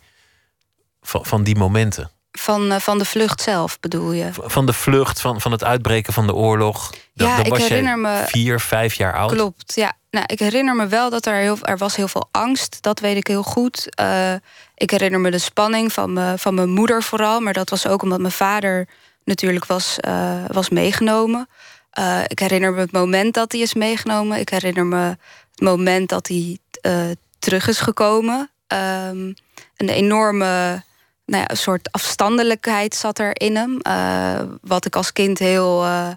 van, 1.08 1.26
van 1.26 1.44
die 1.44 1.56
momenten? 1.56 2.12
Van, 2.32 2.72
uh, 2.72 2.80
van 2.80 2.98
de 2.98 3.06
vlucht 3.06 3.42
zelf 3.42 3.80
bedoel 3.80 4.12
je? 4.12 4.30
Van 4.34 4.66
de 4.66 4.74
vlucht, 4.74 5.22
van, 5.22 5.42
van 5.42 5.52
het 5.52 5.64
uitbreken 5.64 6.14
van 6.14 6.28
de 6.28 6.34
oorlog. 6.34 6.94
Ja, 7.14 7.36
dan 7.36 7.46
ik 7.46 7.52
was 7.52 7.68
herinner 7.68 7.98
me. 8.00 8.24
Vier, 8.28 8.60
vijf 8.60 8.94
jaar 8.94 9.14
oud. 9.14 9.32
Klopt, 9.32 9.76
ja. 9.76 9.94
Nou, 10.12 10.26
ik 10.28 10.40
herinner 10.40 10.76
me 10.76 10.88
wel 10.88 11.10
dat 11.10 11.26
er 11.26 11.36
heel, 11.36 11.58
er 11.62 11.78
was 11.78 11.96
heel 11.96 12.08
veel 12.08 12.28
angst. 12.32 12.78
Dat 12.82 13.00
weet 13.00 13.18
ik 13.18 13.28
heel 13.28 13.44
goed. 13.44 14.00
Uh, 14.00 14.34
ik 14.76 14.92
herinner 14.92 15.20
me 15.20 15.32
de 15.32 15.38
spanning 15.38 15.94
van, 15.94 16.14
me, 16.14 16.34
van 16.38 16.54
mijn 16.54 16.70
moeder 16.70 17.04
vooral. 17.04 17.40
Maar 17.40 17.54
dat 17.54 17.70
was 17.70 17.88
ook 17.88 18.02
omdat 18.02 18.20
mijn 18.20 18.32
vader 18.32 18.88
natuurlijk 19.24 19.66
was, 19.66 19.98
uh, 20.08 20.46
was 20.48 20.70
meegenomen. 20.70 21.50
Uh, 22.00 22.20
ik 22.28 22.40
herinner 22.40 22.74
me 22.74 22.80
het 22.80 22.92
moment 22.92 23.34
dat 23.34 23.52
hij 23.52 23.62
is 23.62 23.74
meegenomen. 23.74 24.40
Ik 24.40 24.50
herinner 24.50 24.86
me 24.86 25.18
het 25.52 25.62
moment 25.62 26.10
dat 26.10 26.28
hij 26.28 26.58
terug 27.40 27.68
is 27.68 27.80
gekomen. 27.80 28.50
Um, 28.68 29.34
een 29.78 29.90
enorme 29.90 30.84
nou 31.28 31.42
ja, 31.42 31.50
een 31.50 31.58
soort 31.58 31.92
afstandelijkheid 31.92 32.96
zat 32.96 33.20
er 33.20 33.42
in 33.42 33.56
hem. 33.56 33.80
Uh, 33.88 34.42
wat 34.62 34.86
ik 34.86 34.96
als 34.96 35.14
kind 35.14 35.40
heel, 35.40 35.84
uh, 35.84 36.10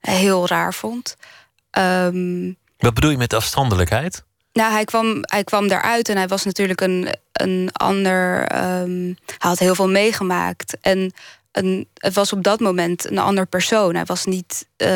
heel 0.00 0.46
raar 0.46 0.74
vond. 0.74 1.16
Um, 1.78 2.56
wat 2.78 2.94
bedoel 2.94 3.10
je 3.10 3.16
met 3.16 3.32
afstandelijkheid? 3.32 4.24
Nou, 4.52 4.72
hij 4.72 4.84
kwam, 4.84 5.18
hij 5.20 5.44
kwam 5.44 5.68
daaruit 5.68 6.08
en 6.08 6.16
hij 6.16 6.28
was 6.28 6.44
natuurlijk 6.44 6.80
een, 6.80 7.08
een 7.32 7.68
ander. 7.72 8.40
Um, 8.82 9.16
hij 9.26 9.50
had 9.50 9.58
heel 9.58 9.74
veel 9.74 9.88
meegemaakt. 9.88 10.76
En 10.80 11.12
een, 11.52 11.88
het 11.94 12.14
was 12.14 12.32
op 12.32 12.42
dat 12.42 12.60
moment 12.60 13.10
een 13.10 13.18
ander 13.18 13.46
persoon. 13.46 13.94
Hij 13.94 14.04
was 14.04 14.24
niet. 14.24 14.66
Uh, 14.76 14.88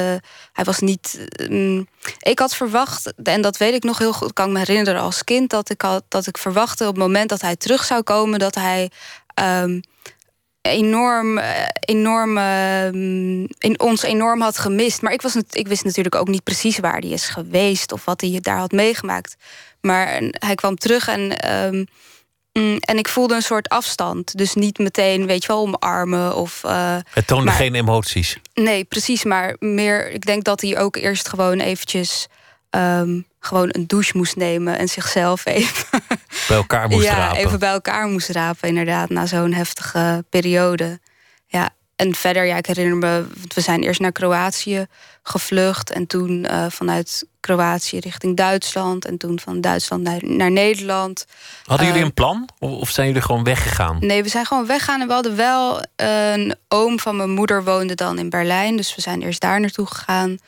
hij 0.53 0.65
was 0.65 0.79
niet 0.79 1.27
um, 1.41 1.89
ik 2.19 2.39
had 2.39 2.55
verwacht, 2.55 3.13
en 3.23 3.43
dat 3.43 3.57
weet 3.57 3.75
ik 3.75 3.83
nog 3.83 3.99
heel 3.99 4.13
goed, 4.13 4.33
kan 4.33 4.47
ik 4.47 4.53
me 4.53 4.59
herinneren 4.59 5.01
als 5.01 5.25
kind, 5.25 5.51
dat 5.51 5.71
ik, 5.71 5.81
had, 5.81 6.05
dat 6.09 6.27
ik 6.27 6.39
verwachtte 6.39 6.85
op 6.87 6.95
het 6.95 7.03
moment 7.03 7.29
dat 7.29 7.41
hij 7.41 7.57
terug 7.57 7.85
zou 7.85 8.03
komen, 8.03 8.39
dat 8.39 8.55
hij. 8.55 8.91
Um, 9.35 9.81
enorm, 10.63 11.39
eh, 11.39 11.67
enorm 11.81 12.39
um, 12.39 13.49
in 13.59 13.81
ons 13.81 14.03
enorm 14.03 14.41
had 14.41 14.59
gemist. 14.59 15.03
Maar 15.03 15.13
ik, 15.13 15.23
was, 15.23 15.37
ik 15.51 15.69
wist 15.69 15.85
natuurlijk 15.85 16.15
ook 16.15 16.29
niet 16.29 16.43
precies 16.43 16.79
waar 16.79 16.99
hij 16.99 17.11
is 17.11 17.29
geweest 17.29 17.93
of 17.93 18.05
wat 18.05 18.21
hij 18.21 18.39
daar 18.41 18.59
had 18.59 18.73
meegemaakt. 18.73 19.37
Maar 19.81 20.23
hij 20.31 20.55
kwam 20.55 20.77
terug 20.77 21.09
en 21.09 21.53
um, 21.53 21.87
Mm, 22.53 22.77
en 22.77 22.99
ik 22.99 23.09
voelde 23.09 23.35
een 23.35 23.43
soort 23.43 23.69
afstand. 23.69 24.39
Dus 24.39 24.55
niet 24.55 24.79
meteen, 24.79 25.27
weet 25.27 25.43
je 25.43 25.49
wel, 25.49 25.61
omarmen. 25.61 26.37
Of, 26.37 26.63
uh, 26.67 26.97
het 27.11 27.27
toonde 27.27 27.51
geen 27.51 27.75
emoties. 27.75 28.37
Nee, 28.55 28.85
precies. 28.85 29.25
Maar 29.25 29.57
meer, 29.59 30.11
ik 30.11 30.27
denk 30.27 30.45
dat 30.45 30.61
hij 30.61 30.79
ook 30.79 30.97
eerst 30.97 31.29
gewoon 31.29 31.59
eventjes... 31.59 32.27
Um, 32.71 33.31
gewoon 33.45 33.69
een 33.73 33.87
douche 33.87 34.17
moest 34.17 34.37
nemen 34.37 34.79
en 34.79 34.89
zichzelf 34.89 35.47
even... 35.47 35.87
Bij 36.49 36.57
elkaar 36.57 36.89
moest 36.89 37.05
ja, 37.05 37.17
rapen. 37.17 37.39
even 37.39 37.59
bij 37.59 37.71
elkaar 37.71 38.09
moest 38.09 38.29
rapen, 38.29 38.69
inderdaad. 38.69 39.09
Na 39.09 39.27
zo'n 39.27 39.53
heftige 39.53 40.25
periode. 40.29 41.01
Ja, 41.47 41.71
en 41.97 42.15
verder, 42.15 42.45
ja, 42.45 42.57
ik 42.57 42.67
herinner 42.67 42.97
me, 42.97 43.27
we 43.55 43.61
zijn 43.61 43.83
eerst 43.83 44.01
naar 44.01 44.13
Kroatië 44.13 44.87
gevlucht. 45.23 45.91
En 45.91 46.07
toen 46.07 46.47
uh, 46.51 46.67
vanuit 46.69 47.27
Kroatië 47.41 47.99
richting 47.99 48.37
Duitsland. 48.37 49.05
En 49.05 49.19
toen 49.19 49.41
van 49.41 49.61
Duitsland 49.61 50.03
naar, 50.03 50.21
naar 50.23 50.51
Nederland. 50.51 51.27
Hadden 51.65 51.87
jullie 51.87 52.01
uh, 52.01 52.07
een 52.07 52.15
plan? 52.15 52.49
Of 52.59 52.91
zijn 52.91 53.07
jullie 53.07 53.23
gewoon 53.23 53.45
weggegaan? 53.45 53.97
Nee, 54.01 54.23
we 54.23 54.29
zijn 54.29 54.47
gewoon 54.47 54.67
weggegaan. 54.67 55.01
En 55.01 55.07
we 55.07 55.13
hadden 55.13 55.37
wel 55.37 55.83
een 55.97 56.55
oom 56.69 56.99
van 56.99 57.17
mijn 57.17 57.31
moeder 57.31 57.65
woonde 57.65 57.95
dan 57.95 58.19
in 58.19 58.31
Berlijn. 58.31 58.77
Dus 58.77 58.95
we 58.95 59.01
zijn 59.01 59.23
eerst 59.23 59.41
daar 59.41 59.61
naartoe 59.61 59.87
gegaan. 59.87 60.39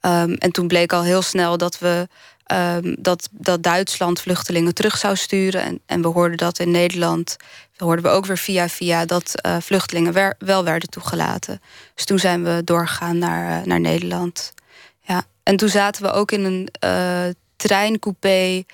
Um, 0.00 0.34
en 0.34 0.50
toen 0.50 0.68
bleek 0.68 0.92
al 0.92 1.02
heel 1.02 1.22
snel 1.22 1.56
dat 1.56 1.78
we 1.78 2.08
um, 2.52 2.96
dat, 2.98 3.28
dat 3.32 3.62
Duitsland 3.62 4.20
vluchtelingen 4.20 4.74
terug 4.74 4.96
zou 4.96 5.16
sturen. 5.16 5.62
En, 5.62 5.80
en 5.86 6.02
we 6.02 6.08
hoorden 6.08 6.36
dat 6.36 6.58
in 6.58 6.70
Nederland. 6.70 7.36
hoorden 7.76 8.04
we 8.04 8.10
ook 8.10 8.26
weer 8.26 8.38
via 8.38 8.68
via 8.68 9.04
dat 9.04 9.32
uh, 9.46 9.56
vluchtelingen 9.60 10.34
wel 10.38 10.64
werden 10.64 10.88
toegelaten. 10.88 11.60
Dus 11.94 12.04
toen 12.04 12.18
zijn 12.18 12.44
we 12.44 12.62
doorgegaan 12.64 13.18
naar, 13.18 13.60
uh, 13.60 13.66
naar 13.66 13.80
Nederland. 13.80 14.52
Ja. 15.00 15.24
En 15.42 15.56
toen 15.56 15.68
zaten 15.68 16.02
we 16.02 16.10
ook 16.10 16.32
in 16.32 16.44
een 16.44 16.68
uh, 16.84 17.32
treincoupé 17.56 18.64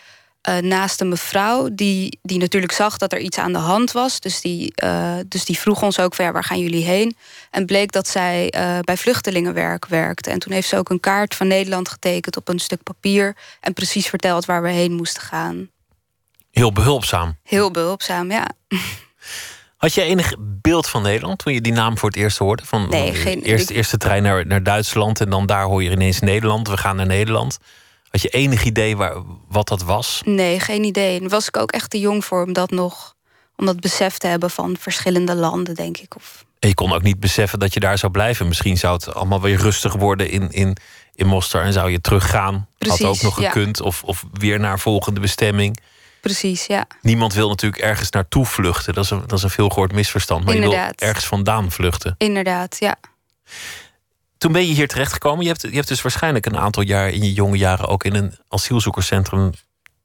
uh, 0.48 0.56
naast 0.58 1.00
een 1.00 1.08
mevrouw 1.08 1.68
die, 1.72 2.18
die 2.22 2.38
natuurlijk 2.38 2.72
zag 2.72 2.96
dat 2.96 3.12
er 3.12 3.18
iets 3.18 3.38
aan 3.38 3.52
de 3.52 3.58
hand 3.58 3.92
was. 3.92 4.20
Dus 4.20 4.40
die, 4.40 4.72
uh, 4.84 5.14
dus 5.26 5.44
die 5.44 5.58
vroeg 5.58 5.82
ons 5.82 5.98
ook, 5.98 6.14
ja, 6.14 6.32
waar 6.32 6.44
gaan 6.44 6.60
jullie 6.60 6.84
heen? 6.84 7.16
En 7.50 7.66
bleek 7.66 7.92
dat 7.92 8.08
zij 8.08 8.54
uh, 8.56 8.78
bij 8.80 8.96
vluchtelingenwerk 8.96 9.86
werkte. 9.86 10.30
En 10.30 10.38
toen 10.38 10.52
heeft 10.52 10.68
ze 10.68 10.76
ook 10.76 10.90
een 10.90 11.00
kaart 11.00 11.34
van 11.34 11.46
Nederland 11.46 11.88
getekend 11.88 12.36
op 12.36 12.48
een 12.48 12.58
stuk 12.58 12.82
papier... 12.82 13.36
en 13.60 13.72
precies 13.72 14.06
verteld 14.06 14.44
waar 14.44 14.62
we 14.62 14.70
heen 14.70 14.92
moesten 14.92 15.22
gaan. 15.22 15.68
Heel 16.50 16.72
behulpzaam. 16.72 17.36
Heel 17.42 17.70
behulpzaam, 17.70 18.30
ja. 18.30 18.46
Had 19.76 19.94
je 19.94 20.02
enig 20.02 20.34
beeld 20.38 20.88
van 20.88 21.02
Nederland 21.02 21.38
toen 21.38 21.52
je 21.52 21.60
die 21.60 21.72
naam 21.72 21.98
voor 21.98 22.08
het 22.08 22.18
eerst 22.18 22.38
hoorde? 22.38 22.64
Van, 22.64 22.88
nee, 22.88 23.14
geen... 23.14 23.42
Eerst, 23.42 23.70
eerste 23.70 23.96
trein 23.96 24.22
naar, 24.22 24.46
naar 24.46 24.62
Duitsland 24.62 25.20
en 25.20 25.30
dan 25.30 25.46
daar 25.46 25.64
hoor 25.64 25.82
je 25.82 25.90
ineens 25.90 26.20
Nederland. 26.20 26.68
We 26.68 26.76
gaan 26.76 26.96
naar 26.96 27.06
Nederland. 27.06 27.58
Had 28.10 28.22
je 28.22 28.28
enig 28.28 28.64
idee 28.64 28.96
waar, 28.96 29.14
wat 29.48 29.68
dat 29.68 29.82
was? 29.82 30.22
Nee, 30.24 30.60
geen 30.60 30.84
idee. 30.84 31.20
En 31.20 31.28
was 31.28 31.48
ik 31.48 31.56
ook 31.56 31.72
echt 31.72 31.90
te 31.90 31.98
jong 31.98 32.24
voor 32.24 32.44
om 32.44 32.52
dat 32.52 32.70
nog... 32.70 33.14
om 33.56 33.66
dat 33.66 33.80
besef 33.80 34.18
te 34.18 34.26
hebben 34.26 34.50
van 34.50 34.76
verschillende 34.78 35.34
landen, 35.34 35.74
denk 35.74 35.96
ik. 35.98 36.16
Of... 36.16 36.44
En 36.58 36.68
je 36.68 36.74
kon 36.74 36.92
ook 36.92 37.02
niet 37.02 37.20
beseffen 37.20 37.58
dat 37.58 37.74
je 37.74 37.80
daar 37.80 37.98
zou 37.98 38.12
blijven. 38.12 38.48
Misschien 38.48 38.76
zou 38.76 38.94
het 38.94 39.14
allemaal 39.14 39.40
weer 39.40 39.58
rustig 39.58 39.94
worden 39.94 40.30
in, 40.30 40.50
in, 40.50 40.76
in 41.14 41.26
Mostar... 41.26 41.62
en 41.64 41.72
zou 41.72 41.90
je 41.90 42.00
teruggaan. 42.00 42.68
Precies, 42.78 42.98
Had 42.98 43.08
ook 43.16 43.22
nog 43.22 43.40
ja. 43.40 43.50
gekund. 43.50 43.80
Of, 43.80 44.02
of 44.02 44.24
weer 44.32 44.60
naar 44.60 44.78
volgende 44.78 45.20
bestemming. 45.20 45.80
Precies, 46.20 46.66
ja. 46.66 46.86
Niemand 47.02 47.34
wil 47.34 47.48
natuurlijk 47.48 47.82
ergens 47.82 48.10
naartoe 48.10 48.46
vluchten. 48.46 48.94
Dat 48.94 49.04
is 49.04 49.10
een, 49.10 49.22
dat 49.26 49.38
is 49.38 49.42
een 49.42 49.50
veel 49.50 49.68
gehoord 49.68 49.92
misverstand. 49.92 50.44
Maar 50.44 50.54
Inderdaad. 50.54 50.90
je 50.90 50.94
wil 50.98 51.08
ergens 51.08 51.26
vandaan 51.26 51.70
vluchten. 51.70 52.14
Inderdaad, 52.18 52.76
ja. 52.78 52.96
Toen 54.40 54.52
ben 54.52 54.66
je 54.66 54.74
hier 54.74 54.88
terechtgekomen. 54.88 55.42
Je 55.42 55.48
hebt, 55.48 55.62
je 55.62 55.74
hebt 55.74 55.88
dus 55.88 56.02
waarschijnlijk 56.02 56.46
een 56.46 56.58
aantal 56.58 56.82
jaar 56.82 57.08
in 57.08 57.22
je 57.22 57.32
jonge 57.32 57.56
jaren 57.56 57.88
ook 57.88 58.04
in 58.04 58.14
een 58.14 58.38
asielzoekerscentrum 58.48 59.50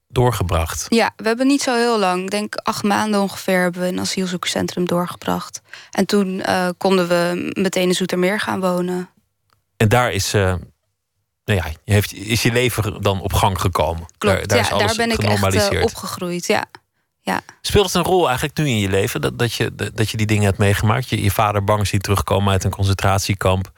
doorgebracht. 0.08 0.86
Ja, 0.90 1.14
we 1.16 1.28
hebben 1.28 1.48
niet 1.48 1.62
zo 1.62 1.76
heel 1.76 2.00
lang. 2.00 2.24
Ik 2.24 2.30
denk 2.30 2.56
acht 2.56 2.84
maanden 2.84 3.22
ongeveer 3.22 3.62
hebben 3.62 3.82
we 3.82 3.88
in 3.88 3.94
een 3.94 4.00
asielzoekerscentrum 4.00 4.86
doorgebracht. 4.86 5.62
En 5.92 6.06
toen 6.06 6.28
uh, 6.50 6.70
konden 6.78 7.08
we 7.08 7.52
meteen 7.54 7.88
in 7.88 7.94
Zoetermeer 7.94 8.40
gaan 8.40 8.60
wonen. 8.60 9.10
En 9.78 9.90
daar 9.90 10.12
is, 10.12 10.34
uh, 10.34 10.42
nou 11.46 11.60
ja, 11.60 11.66
heeft, 11.86 12.14
is 12.14 12.42
je 12.42 12.52
leven 12.52 13.02
dan 13.02 13.22
op 13.22 13.34
gang 13.34 13.62
gekomen. 13.62 14.06
Klopt, 14.18 14.38
daar, 14.38 14.48
daar, 14.48 14.58
ja, 14.58 14.64
is 14.64 14.72
alles 14.72 14.86
daar 14.86 15.08
ben 15.08 15.16
ik 15.16 15.54
echt 15.54 15.74
uh, 15.74 15.84
opgegroeid, 15.84 16.46
ja. 16.46 16.66
ja. 17.22 17.42
Speelt 17.62 17.86
het 17.86 17.96
een 17.96 18.04
rol 18.04 18.26
eigenlijk 18.26 18.58
nu 18.58 18.68
in 18.68 18.80
je 18.80 18.90
leven 18.90 19.22
dat, 19.22 19.40
dat, 19.40 19.54
je, 19.54 19.76
dat 19.94 20.10
je 20.10 20.18
die 20.18 20.28
dingen 20.28 20.46
hebt 20.46 20.58
meegemaakt? 20.58 21.10
Je, 21.10 21.24
je 21.24 21.32
vader 21.32 21.64
bang 21.64 21.88
ziet 21.88 22.04
terugkomen 22.04 22.52
uit 22.52 22.64
een 22.64 22.72
concentratiekamp 22.72 23.72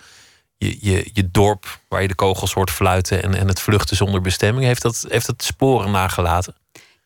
je, 0.58 0.78
je, 0.80 1.10
je 1.14 1.32
dorp 1.32 1.80
waar 1.88 2.02
je 2.02 2.08
de 2.08 2.16
kogels 2.16 2.54
hoort 2.54 2.72
fluiten 2.72 3.24
en, 3.24 3.34
en 3.34 3.48
het 3.48 3.60
vluchten 3.60 3.96
zonder 3.96 4.22
bestemming. 4.22 4.66
Heeft 4.66 4.82
dat, 4.82 5.06
heeft 5.08 5.26
dat 5.26 5.44
sporen 5.44 5.92
nagelaten? 5.92 6.56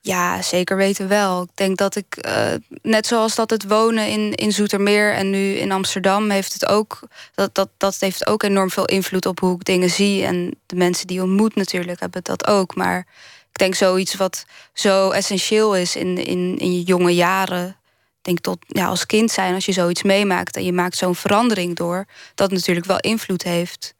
Ja, 0.03 0.41
zeker 0.41 0.77
weten 0.77 1.07
wel. 1.07 1.41
Ik 1.41 1.49
denk 1.53 1.77
dat 1.77 1.95
ik, 1.95 2.17
uh, 2.25 2.53
net 2.81 3.07
zoals 3.07 3.35
dat 3.35 3.49
het 3.49 3.67
wonen 3.67 4.07
in, 4.07 4.33
in 4.33 4.51
Zoetermeer 4.51 5.13
en 5.13 5.29
nu 5.29 5.53
in 5.53 5.71
Amsterdam, 5.71 6.29
heeft 6.29 6.53
het 6.53 6.65
ook, 6.65 6.99
dat, 7.35 7.55
dat, 7.55 7.69
dat 7.77 7.97
heeft 7.99 8.27
ook 8.27 8.43
enorm 8.43 8.69
veel 8.69 8.85
invloed 8.85 9.25
op 9.25 9.39
hoe 9.39 9.55
ik 9.55 9.63
dingen 9.63 9.89
zie. 9.89 10.25
En 10.25 10.55
de 10.65 10.75
mensen 10.75 11.07
die 11.07 11.21
ontmoet 11.21 11.55
natuurlijk 11.55 11.99
hebben 11.99 12.23
dat 12.23 12.47
ook. 12.47 12.75
Maar 12.75 13.07
ik 13.51 13.57
denk 13.57 13.75
zoiets 13.75 14.15
wat 14.15 14.45
zo 14.73 15.09
essentieel 15.09 15.75
is 15.75 15.95
in, 15.95 16.25
in, 16.25 16.57
in 16.57 16.73
je 16.73 16.83
jonge 16.83 17.15
jaren, 17.15 17.75
denk 18.21 18.39
tot 18.39 18.57
ja, 18.67 18.85
als 18.87 19.05
kind 19.05 19.31
zijn, 19.31 19.53
als 19.53 19.65
je 19.65 19.71
zoiets 19.71 20.03
meemaakt 20.03 20.55
en 20.55 20.63
je 20.63 20.73
maakt 20.73 20.97
zo'n 20.97 21.15
verandering 21.15 21.75
door, 21.75 22.05
dat 22.35 22.51
natuurlijk 22.51 22.85
wel 22.85 22.99
invloed 22.99 23.43
heeft. 23.43 23.93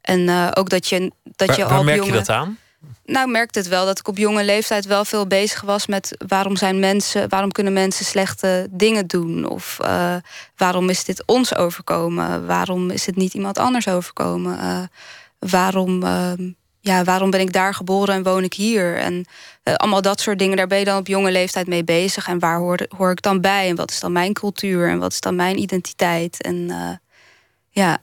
En 0.00 0.20
uh, 0.20 0.48
ook 0.54 0.68
dat 0.68 0.88
je, 0.88 1.12
dat 1.24 1.48
waar, 1.48 1.56
je 1.56 1.64
waar 1.64 1.72
al. 1.72 1.84
merk 1.84 1.96
jonge, 1.96 2.10
je 2.10 2.18
dat 2.18 2.28
aan? 2.28 2.58
Nou, 3.04 3.30
merkte 3.30 3.58
het 3.58 3.68
wel 3.68 3.86
dat 3.86 3.98
ik 3.98 4.08
op 4.08 4.16
jonge 4.16 4.44
leeftijd 4.44 4.86
wel 4.86 5.04
veel 5.04 5.26
bezig 5.26 5.60
was 5.60 5.86
met 5.86 6.24
waarom 6.28 6.56
zijn 6.56 6.78
mensen, 6.78 7.28
waarom 7.28 7.52
kunnen 7.52 7.72
mensen 7.72 8.04
slechte 8.04 8.68
dingen 8.70 9.06
doen? 9.06 9.48
Of 9.48 9.78
uh, 9.82 10.16
waarom 10.56 10.88
is 10.88 11.04
dit 11.04 11.22
ons 11.26 11.54
overkomen? 11.54 12.46
Waarom 12.46 12.90
is 12.90 13.06
het 13.06 13.16
niet 13.16 13.34
iemand 13.34 13.58
anders 13.58 13.88
overkomen? 13.88 14.58
Uh, 14.58 14.82
waarom, 15.50 16.02
uh, 16.02 16.32
ja, 16.80 17.04
waarom 17.04 17.30
ben 17.30 17.40
ik 17.40 17.52
daar 17.52 17.74
geboren 17.74 18.14
en 18.14 18.22
woon 18.22 18.44
ik 18.44 18.54
hier? 18.54 18.96
En 18.96 19.26
uh, 19.64 19.74
allemaal 19.74 20.02
dat 20.02 20.20
soort 20.20 20.38
dingen, 20.38 20.56
daar 20.56 20.66
ben 20.66 20.78
je 20.78 20.84
dan 20.84 20.98
op 20.98 21.06
jonge 21.06 21.30
leeftijd 21.30 21.66
mee 21.66 21.84
bezig. 21.84 22.28
En 22.28 22.38
waar 22.38 22.58
hoor, 22.58 22.86
hoor 22.96 23.10
ik 23.10 23.22
dan 23.22 23.40
bij? 23.40 23.68
En 23.68 23.76
wat 23.76 23.90
is 23.90 24.00
dan 24.00 24.12
mijn 24.12 24.32
cultuur? 24.32 24.88
En 24.88 24.98
wat 24.98 25.12
is 25.12 25.20
dan 25.20 25.36
mijn 25.36 25.58
identiteit? 25.58 26.42
En 26.42 26.56
uh, 26.56 26.90
ja. 27.70 27.98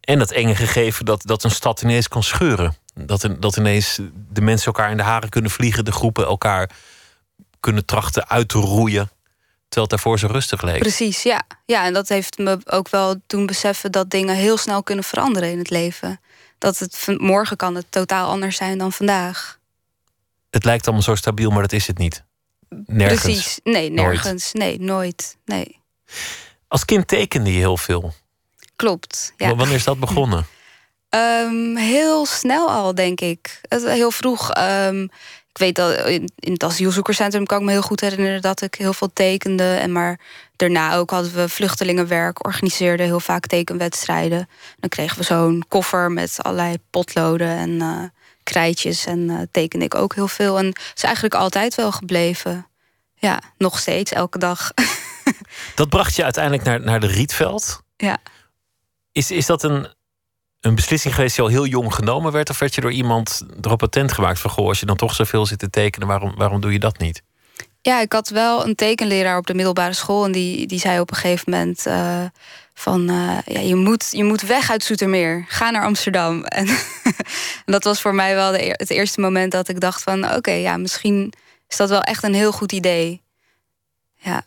En 0.00 0.18
dat 0.18 0.30
enge 0.30 0.54
gegeven 0.54 1.04
dat, 1.04 1.22
dat 1.24 1.44
een 1.44 1.50
stad 1.50 1.82
ineens 1.82 2.08
kan 2.08 2.22
scheuren. 2.22 2.76
Dat, 2.94 3.28
dat 3.38 3.56
ineens 3.56 4.00
de 4.32 4.40
mensen 4.40 4.66
elkaar 4.66 4.90
in 4.90 4.96
de 4.96 5.02
haren 5.02 5.28
kunnen 5.28 5.50
vliegen, 5.50 5.84
de 5.84 5.92
groepen 5.92 6.26
elkaar 6.26 6.70
kunnen 7.60 7.84
trachten 7.84 8.28
uit 8.28 8.48
te 8.48 8.58
roeien. 8.58 9.10
Terwijl 9.68 9.88
het 9.88 9.90
daarvoor 9.90 10.18
zo 10.18 10.26
rustig 10.26 10.62
leek. 10.62 10.78
Precies, 10.78 11.22
ja. 11.22 11.42
Ja, 11.66 11.84
en 11.84 11.92
dat 11.92 12.08
heeft 12.08 12.38
me 12.38 12.58
ook 12.64 12.88
wel 12.88 13.16
doen 13.26 13.46
beseffen 13.46 13.92
dat 13.92 14.10
dingen 14.10 14.34
heel 14.34 14.56
snel 14.56 14.82
kunnen 14.82 15.04
veranderen 15.04 15.50
in 15.50 15.58
het 15.58 15.70
leven. 15.70 16.20
Dat 16.60 16.78
het 16.78 17.06
morgen 17.18 17.56
kan 17.56 17.74
het 17.74 17.86
totaal 17.90 18.28
anders 18.28 18.56
zijn 18.56 18.78
dan 18.78 18.92
vandaag. 18.92 19.58
Het 20.50 20.64
lijkt 20.64 20.84
allemaal 20.84 21.04
zo 21.04 21.14
stabiel, 21.14 21.50
maar 21.50 21.62
dat 21.62 21.72
is 21.72 21.86
het 21.86 21.98
niet. 21.98 22.24
Nergens. 22.86 23.22
Precies, 23.22 23.60
nee, 23.64 23.90
nergens. 23.90 24.52
Nooit. 24.52 24.52
Nee, 24.52 24.80
nooit. 24.80 25.36
Nee. 25.44 25.80
Als 26.68 26.84
kind 26.84 27.08
tekende 27.08 27.52
je 27.52 27.58
heel 27.58 27.76
veel. 27.76 28.14
Klopt. 28.76 29.32
Ja. 29.36 29.54
Wanneer 29.54 29.76
is 29.76 29.84
dat 29.84 30.00
begonnen? 30.00 30.46
Um, 31.10 31.76
heel 31.96 32.26
snel 32.26 32.70
al, 32.70 32.94
denk 32.94 33.20
ik. 33.20 33.60
Heel 33.68 34.10
vroeg. 34.10 34.56
Um, 34.58 35.10
ik 35.52 35.58
weet 35.58 35.74
dat 35.74 36.06
in, 36.06 36.30
in 36.38 36.52
het 36.52 36.64
asielzoekerscentrum 36.64 37.46
kan 37.46 37.58
ik 37.58 37.64
me 37.64 37.70
heel 37.70 37.82
goed 37.82 38.00
herinneren 38.00 38.42
dat 38.42 38.62
ik 38.62 38.74
heel 38.74 38.92
veel 38.92 39.12
tekende. 39.12 39.74
En 39.74 39.92
maar 39.92 40.20
daarna 40.56 40.94
ook 40.94 41.10
hadden 41.10 41.34
we 41.34 41.48
vluchtelingenwerk, 41.48 42.46
organiseerden 42.46 43.06
heel 43.06 43.20
vaak 43.20 43.46
tekenwedstrijden. 43.46 44.48
Dan 44.78 44.88
kregen 44.88 45.18
we 45.18 45.24
zo'n 45.24 45.64
koffer 45.68 46.10
met 46.12 46.36
allerlei 46.42 46.76
potloden 46.90 47.48
en 47.48 47.70
uh, 47.70 48.02
krijtjes. 48.42 49.06
En 49.06 49.18
uh, 49.18 49.40
tekende 49.50 49.84
ik 49.84 49.94
ook 49.94 50.14
heel 50.14 50.28
veel. 50.28 50.58
En 50.58 50.66
het 50.66 50.92
is 50.94 51.02
eigenlijk 51.02 51.34
altijd 51.34 51.74
wel 51.74 51.92
gebleven. 51.92 52.66
Ja, 53.14 53.40
nog 53.58 53.78
steeds, 53.78 54.12
elke 54.12 54.38
dag. 54.38 54.72
dat 55.74 55.88
bracht 55.88 56.16
je 56.16 56.24
uiteindelijk 56.24 56.64
naar, 56.64 56.80
naar 56.80 57.00
de 57.00 57.06
Rietveld. 57.06 57.82
Ja. 57.96 58.18
Is, 59.12 59.30
is 59.30 59.46
dat 59.46 59.62
een, 59.62 59.88
een 60.60 60.74
beslissing 60.74 61.14
geweest 61.14 61.36
die 61.36 61.44
al 61.44 61.50
heel 61.50 61.66
jong 61.66 61.94
genomen 61.94 62.32
werd? 62.32 62.50
Of 62.50 62.58
werd 62.58 62.74
je 62.74 62.80
door 62.80 62.92
iemand 62.92 63.42
erop 63.60 63.82
attent 63.82 64.12
gemaakt 64.12 64.40
van... 64.40 64.50
goh, 64.50 64.68
als 64.68 64.80
je 64.80 64.86
dan 64.86 64.96
toch 64.96 65.14
zoveel 65.14 65.46
zit 65.46 65.58
te 65.58 65.70
tekenen, 65.70 66.08
waarom, 66.08 66.34
waarom 66.36 66.60
doe 66.60 66.72
je 66.72 66.78
dat 66.78 66.98
niet? 66.98 67.22
Ja, 67.82 68.00
ik 68.00 68.12
had 68.12 68.28
wel 68.28 68.66
een 68.66 68.74
tekenleraar 68.74 69.36
op 69.36 69.46
de 69.46 69.54
middelbare 69.54 69.92
school. 69.92 70.24
En 70.24 70.32
die, 70.32 70.66
die 70.66 70.78
zei 70.78 71.00
op 71.00 71.10
een 71.10 71.16
gegeven 71.16 71.52
moment 71.52 71.86
uh, 71.86 72.24
van 72.74 73.10
uh, 73.10 73.38
ja, 73.44 73.60
je, 73.60 73.74
moet, 73.74 74.08
je 74.10 74.24
moet 74.24 74.42
weg 74.42 74.70
uit 74.70 74.84
Zoetermeer. 74.84 75.44
Ga 75.48 75.70
naar 75.70 75.84
Amsterdam. 75.84 76.44
En, 76.60 76.68
dat 77.64 77.84
was 77.84 78.00
voor 78.00 78.14
mij 78.14 78.34
wel 78.34 78.52
de, 78.52 78.74
het 78.76 78.90
eerste 78.90 79.20
moment 79.20 79.52
dat 79.52 79.68
ik 79.68 79.80
dacht 79.80 80.02
van 80.02 80.34
oké, 80.34 80.50
ja, 80.50 80.76
misschien 80.76 81.32
is 81.68 81.76
dat 81.76 81.88
wel 81.88 82.02
echt 82.02 82.22
een 82.22 82.34
heel 82.34 82.52
goed 82.52 82.72
idee. 82.72 83.22
Ja. 84.14 84.44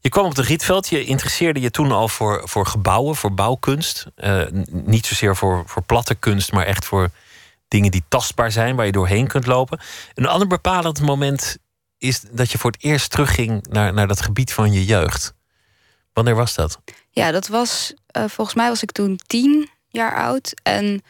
Je 0.00 0.08
kwam 0.08 0.24
op 0.24 0.34
de 0.34 0.42
Rietveld, 0.42 0.88
je 0.88 1.04
interesseerde 1.04 1.60
je 1.60 1.70
toen 1.70 1.92
al 1.92 2.08
voor, 2.08 2.42
voor 2.44 2.66
gebouwen, 2.66 3.16
voor 3.16 3.34
bouwkunst. 3.34 4.06
Uh, 4.16 4.42
niet 4.70 5.06
zozeer 5.06 5.36
voor, 5.36 5.62
voor 5.66 5.82
platte 5.82 6.14
kunst, 6.14 6.52
maar 6.52 6.66
echt 6.66 6.84
voor 6.84 7.10
dingen 7.68 7.90
die 7.90 8.04
tastbaar 8.08 8.52
zijn, 8.52 8.76
waar 8.76 8.86
je 8.86 8.92
doorheen 8.92 9.26
kunt 9.26 9.46
lopen. 9.46 9.80
Een 10.14 10.26
ander 10.26 10.48
bepalend 10.48 11.00
moment 11.00 11.56
is 11.98 12.20
dat 12.30 12.52
je 12.52 12.58
voor 12.58 12.70
het 12.70 12.82
eerst 12.82 13.10
terugging 13.10 13.66
naar, 13.68 13.92
naar 13.92 14.08
dat 14.08 14.22
gebied 14.22 14.52
van 14.52 14.72
je 14.72 14.84
jeugd. 14.84 15.34
Wanneer 16.12 16.34
was 16.34 16.54
dat? 16.54 16.78
Ja, 17.10 17.30
dat 17.30 17.46
was 17.46 17.94
uh, 18.16 18.24
volgens 18.28 18.56
mij 18.56 18.68
was 18.68 18.82
ik 18.82 18.92
toen 18.92 19.20
tien 19.26 19.70
jaar 19.88 20.14
oud. 20.16 20.54
En 20.62 21.02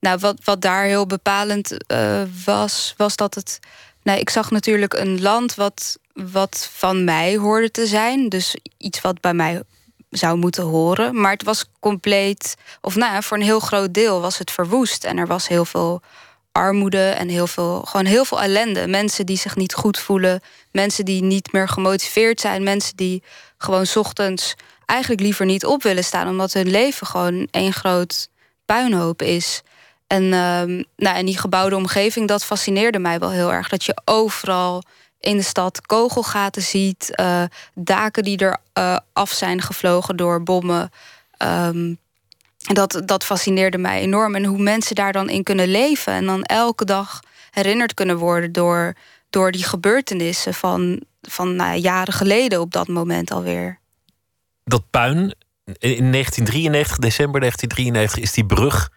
nou, 0.00 0.18
wat, 0.18 0.44
wat 0.44 0.60
daar 0.60 0.84
heel 0.84 1.06
bepalend 1.06 1.92
uh, 1.92 2.22
was, 2.44 2.94
was 2.96 3.16
dat 3.16 3.34
het. 3.34 3.58
Nou, 4.02 4.18
ik 4.18 4.30
zag 4.30 4.50
natuurlijk 4.50 4.94
een 4.94 5.20
land 5.20 5.54
wat, 5.54 5.98
wat 6.14 6.68
van 6.72 7.04
mij 7.04 7.36
hoorde 7.36 7.70
te 7.70 7.86
zijn. 7.86 8.28
Dus 8.28 8.56
iets 8.76 9.00
wat 9.00 9.20
bij 9.20 9.34
mij 9.34 9.62
zou 10.10 10.36
moeten 10.36 10.64
horen. 10.64 11.20
Maar 11.20 11.32
het 11.32 11.42
was 11.42 11.64
compleet, 11.80 12.56
of 12.80 12.96
nou 12.96 13.12
ja, 13.12 13.22
voor 13.22 13.36
een 13.36 13.42
heel 13.42 13.60
groot 13.60 13.94
deel 13.94 14.20
was 14.20 14.38
het 14.38 14.50
verwoest. 14.50 15.04
En 15.04 15.18
er 15.18 15.26
was 15.26 15.48
heel 15.48 15.64
veel 15.64 16.02
armoede 16.52 17.08
en 17.08 17.28
heel 17.28 17.46
veel, 17.46 17.82
gewoon 17.82 18.06
heel 18.06 18.24
veel 18.24 18.42
ellende. 18.42 18.86
Mensen 18.86 19.26
die 19.26 19.36
zich 19.36 19.56
niet 19.56 19.74
goed 19.74 19.98
voelen, 19.98 20.40
mensen 20.70 21.04
die 21.04 21.22
niet 21.22 21.52
meer 21.52 21.68
gemotiveerd 21.68 22.40
zijn, 22.40 22.62
mensen 22.62 22.96
die 22.96 23.22
gewoon 23.58 23.86
ochtends 23.94 24.54
eigenlijk 24.86 25.20
liever 25.20 25.46
niet 25.46 25.66
op 25.66 25.82
willen 25.82 26.04
staan, 26.04 26.28
omdat 26.28 26.52
hun 26.52 26.70
leven 26.70 27.06
gewoon 27.06 27.48
één 27.50 27.72
groot 27.72 28.28
puinhoop 28.66 29.22
is. 29.22 29.62
En, 30.06 30.22
uh, 30.22 30.84
nou, 30.96 31.16
en 31.16 31.26
die 31.26 31.38
gebouwde 31.38 31.76
omgeving, 31.76 32.28
dat 32.28 32.44
fascineerde 32.44 32.98
mij 32.98 33.18
wel 33.18 33.30
heel 33.30 33.52
erg. 33.52 33.68
Dat 33.68 33.84
je 33.84 34.00
overal 34.04 34.82
in 35.22 35.36
de 35.36 35.42
stad 35.42 35.86
kogelgaten 35.86 36.62
ziet, 36.62 37.12
uh, 37.20 37.42
daken 37.74 38.22
die 38.22 38.38
er 38.38 38.56
uh, 38.78 38.98
af 39.12 39.30
zijn 39.30 39.62
gevlogen 39.62 40.16
door 40.16 40.42
bommen. 40.42 40.90
Um, 41.38 41.98
dat, 42.56 43.02
dat 43.04 43.24
fascineerde 43.24 43.78
mij 43.78 44.00
enorm. 44.00 44.34
En 44.34 44.44
hoe 44.44 44.58
mensen 44.58 44.94
daar 44.94 45.12
dan 45.12 45.28
in 45.28 45.42
kunnen 45.42 45.68
leven. 45.68 46.12
En 46.12 46.26
dan 46.26 46.42
elke 46.42 46.84
dag 46.84 47.20
herinnerd 47.50 47.94
kunnen 47.94 48.16
worden 48.16 48.52
door, 48.52 48.94
door 49.30 49.52
die 49.52 49.64
gebeurtenissen 49.64 50.54
van, 50.54 51.02
van 51.20 51.56
nou, 51.56 51.78
jaren 51.78 52.14
geleden 52.14 52.60
op 52.60 52.72
dat 52.72 52.88
moment 52.88 53.30
alweer. 53.30 53.78
Dat 54.64 54.90
puin, 54.90 55.34
in 55.64 56.12
1993, 56.12 56.98
december 56.98 57.40
1993, 57.40 58.22
is 58.22 58.32
die 58.32 58.46
brug 58.46 58.90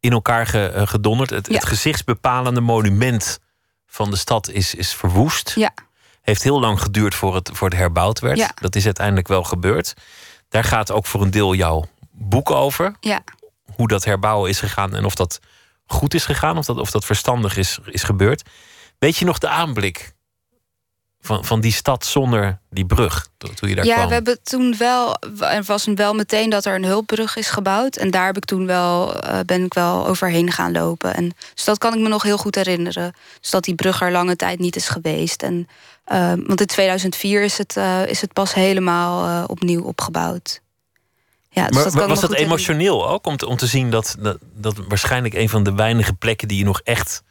in 0.00 0.12
elkaar 0.12 0.54
eh, 0.54 0.86
gedonderd. 0.86 1.30
Het, 1.30 1.46
het 1.46 1.66
gezichtsbepalende 1.66 2.60
monument 2.60 3.38
van 3.98 4.10
de 4.10 4.16
stad 4.16 4.48
is, 4.48 4.74
is 4.74 4.94
verwoest. 4.94 5.52
Ja. 5.54 5.70
Heeft 6.22 6.42
heel 6.42 6.60
lang 6.60 6.80
geduurd 6.80 7.14
voor 7.14 7.34
het, 7.34 7.50
voor 7.52 7.68
het 7.68 7.78
herbouwd 7.78 8.20
werd. 8.20 8.38
Ja. 8.38 8.50
Dat 8.54 8.74
is 8.74 8.84
uiteindelijk 8.84 9.28
wel 9.28 9.44
gebeurd. 9.44 9.94
Daar 10.48 10.64
gaat 10.64 10.90
ook 10.90 11.06
voor 11.06 11.22
een 11.22 11.30
deel 11.30 11.54
jouw 11.54 11.84
boek 12.10 12.50
over. 12.50 12.94
Ja. 13.00 13.20
Hoe 13.74 13.88
dat 13.88 14.04
herbouwen 14.04 14.50
is 14.50 14.60
gegaan 14.60 14.94
en 14.94 15.04
of 15.04 15.14
dat 15.14 15.40
goed 15.86 16.14
is 16.14 16.24
gegaan, 16.24 16.58
of 16.58 16.64
dat, 16.64 16.78
of 16.78 16.90
dat 16.90 17.04
verstandig 17.04 17.56
is, 17.56 17.78
is 17.84 18.02
gebeurd. 18.02 18.42
Weet 18.98 19.16
je 19.16 19.24
nog 19.24 19.38
de 19.38 19.48
aanblik 19.48 20.12
van, 21.20 21.44
van 21.44 21.60
die 21.60 21.72
stad 21.72 22.04
zonder 22.04 22.58
die 22.70 22.86
brug, 22.86 23.28
toen 23.38 23.68
je 23.68 23.74
daar 23.74 23.84
ja, 23.84 23.94
kwam? 23.94 24.08
we 24.08 24.14
hebben 24.14 24.42
toen 24.42 24.76
wel, 24.78 25.16
er 25.40 25.62
was 25.62 25.86
wel 25.94 26.14
meteen 26.14 26.50
dat 26.50 26.64
er 26.64 26.74
een 26.74 26.84
hulpbrug 26.84 27.36
is 27.36 27.50
gebouwd. 27.50 27.96
En 27.96 28.10
daar 28.10 28.26
heb 28.26 28.36
ik 28.36 28.44
toen 28.44 28.66
wel, 28.66 29.24
uh, 29.24 29.38
ben 29.46 29.64
ik 29.64 29.74
wel 29.74 30.06
overheen 30.06 30.52
gaan 30.52 30.72
lopen. 30.72 31.14
En, 31.14 31.32
dus 31.54 31.64
dat 31.64 31.78
kan 31.78 31.94
ik 31.94 32.00
me 32.00 32.08
nog 32.08 32.22
heel 32.22 32.38
goed 32.38 32.54
herinneren. 32.54 33.14
Dus 33.40 33.50
dat 33.50 33.64
die 33.64 33.74
brug 33.74 34.00
er 34.00 34.12
lange 34.12 34.36
tijd 34.36 34.58
niet 34.58 34.76
is 34.76 34.88
geweest. 34.88 35.42
En, 35.42 35.68
uh, 36.12 36.32
want 36.46 36.60
in 36.60 36.66
2004 36.66 37.42
is 37.42 37.58
het, 37.58 37.76
uh, 37.76 38.06
is 38.06 38.20
het 38.20 38.32
pas 38.32 38.54
helemaal 38.54 39.46
opnieuw 39.46 39.82
opgebouwd. 39.82 40.60
Ja, 41.50 41.66
dus 41.66 41.74
maar, 41.74 41.92
dat 41.92 42.08
was 42.08 42.20
dat 42.20 42.34
emotioneel 42.34 43.08
ook? 43.08 43.26
Om 43.26 43.36
te, 43.36 43.46
om 43.46 43.56
te 43.56 43.66
zien 43.66 43.90
dat, 43.90 44.16
dat, 44.18 44.38
dat 44.54 44.76
waarschijnlijk 44.88 45.34
een 45.34 45.48
van 45.48 45.62
de 45.62 45.74
weinige 45.74 46.12
plekken 46.12 46.48
die 46.48 46.58
je 46.58 46.64
nog 46.64 46.80
echt 46.80 47.22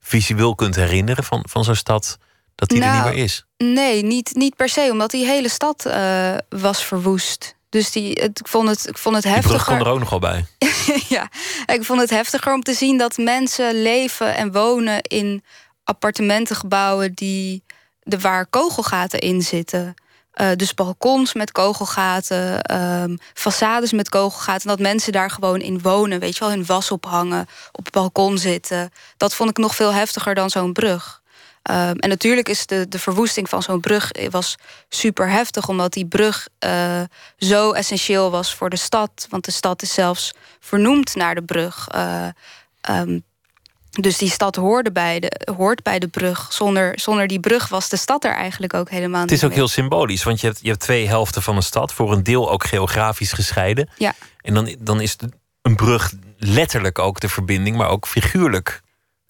visueel 0.00 0.54
kunt 0.54 0.76
herinneren 0.76 1.24
van, 1.24 1.44
van 1.48 1.64
zo'n 1.64 1.74
stad, 1.74 2.18
dat 2.60 2.68
die 2.68 2.78
nou, 2.78 2.98
er 2.98 3.04
niet 3.04 3.14
meer 3.14 3.24
is? 3.24 3.44
Nee, 3.56 4.02
niet, 4.02 4.34
niet 4.34 4.56
per 4.56 4.68
se, 4.68 4.88
omdat 4.90 5.10
die 5.10 5.26
hele 5.26 5.48
stad 5.48 5.84
uh, 5.86 6.36
was 6.48 6.84
verwoest. 6.84 7.54
Dus 7.68 7.90
die, 7.90 8.12
het, 8.20 8.40
ik, 8.40 8.48
vond 8.48 8.68
het, 8.68 8.88
ik 8.88 8.98
vond 8.98 9.14
het 9.14 9.24
heftiger. 9.24 9.50
Die 9.50 9.64
brug 9.64 9.76
kon 9.76 9.86
er 9.86 9.92
ook 9.92 9.98
nog 9.98 10.10
wel 10.10 10.18
bij. 10.18 10.46
ja, 11.16 11.28
ik 11.66 11.84
vond 11.84 12.00
het 12.00 12.10
heftiger 12.10 12.52
om 12.52 12.62
te 12.62 12.72
zien 12.72 12.98
dat 12.98 13.16
mensen 13.16 13.82
leven 13.82 14.36
en 14.36 14.52
wonen 14.52 15.02
in 15.02 15.44
appartementengebouwen 15.84 17.14
die, 17.14 17.62
de 18.02 18.18
waar 18.18 18.46
kogelgaten 18.46 19.18
in 19.18 19.42
zitten. 19.42 19.94
Uh, 20.34 20.48
dus 20.56 20.74
balkons 20.74 21.34
met 21.34 21.52
kogelgaten, 21.52 22.74
um, 23.02 23.18
façades 23.34 23.90
met 23.90 24.08
kogelgaten. 24.08 24.68
Dat 24.68 24.78
mensen 24.78 25.12
daar 25.12 25.30
gewoon 25.30 25.60
in 25.60 25.80
wonen, 25.80 26.20
weet 26.20 26.34
je 26.34 26.40
wel, 26.40 26.50
hun 26.50 26.66
was 26.66 26.90
ophangen, 26.90 27.46
op 27.72 27.84
het 27.84 27.94
balkon 27.94 28.38
zitten. 28.38 28.90
Dat 29.16 29.34
vond 29.34 29.50
ik 29.50 29.56
nog 29.56 29.74
veel 29.74 29.92
heftiger 29.92 30.34
dan 30.34 30.50
zo'n 30.50 30.72
brug. 30.72 31.19
Um, 31.62 31.98
en 31.98 32.08
natuurlijk 32.08 32.48
is 32.48 32.66
de, 32.66 32.88
de 32.88 32.98
verwoesting 32.98 33.48
van 33.48 33.62
zo'n 33.62 33.80
brug 33.80 34.10
was 34.30 34.56
super 34.88 35.30
heftig, 35.30 35.68
omdat 35.68 35.92
die 35.92 36.06
brug 36.06 36.48
uh, 36.64 37.00
zo 37.38 37.72
essentieel 37.72 38.30
was 38.30 38.54
voor 38.54 38.70
de 38.70 38.76
stad. 38.76 39.26
Want 39.28 39.44
de 39.44 39.50
stad 39.50 39.82
is 39.82 39.94
zelfs 39.94 40.34
vernoemd 40.60 41.14
naar 41.14 41.34
de 41.34 41.42
brug. 41.42 41.88
Uh, 41.94 42.26
um, 42.90 43.22
dus 43.90 44.18
die 44.18 44.30
stad 44.30 44.56
hoorde 44.56 44.92
bij 44.92 45.20
de, 45.20 45.52
hoort 45.56 45.82
bij 45.82 45.98
de 45.98 46.08
brug. 46.08 46.52
Zonder, 46.52 47.00
zonder 47.00 47.26
die 47.26 47.40
brug 47.40 47.68
was 47.68 47.88
de 47.88 47.96
stad 47.96 48.24
er 48.24 48.34
eigenlijk 48.34 48.74
ook 48.74 48.90
helemaal 48.90 49.20
niet. 49.20 49.30
Het 49.30 49.38
is 49.38 49.44
ook 49.44 49.54
heel 49.54 49.68
symbolisch, 49.68 50.22
want 50.22 50.40
je 50.40 50.46
hebt, 50.46 50.58
je 50.62 50.68
hebt 50.68 50.80
twee 50.80 51.08
helften 51.08 51.42
van 51.42 51.56
een 51.56 51.62
stad, 51.62 51.92
voor 51.92 52.12
een 52.12 52.22
deel 52.22 52.50
ook 52.50 52.64
geografisch 52.64 53.32
gescheiden. 53.32 53.88
Ja. 53.96 54.14
En 54.40 54.54
dan, 54.54 54.76
dan 54.78 55.00
is 55.00 55.16
de, 55.16 55.28
een 55.62 55.76
brug 55.76 56.12
letterlijk 56.38 56.98
ook 56.98 57.20
de 57.20 57.28
verbinding, 57.28 57.76
maar 57.76 57.88
ook 57.88 58.06
figuurlijk 58.06 58.80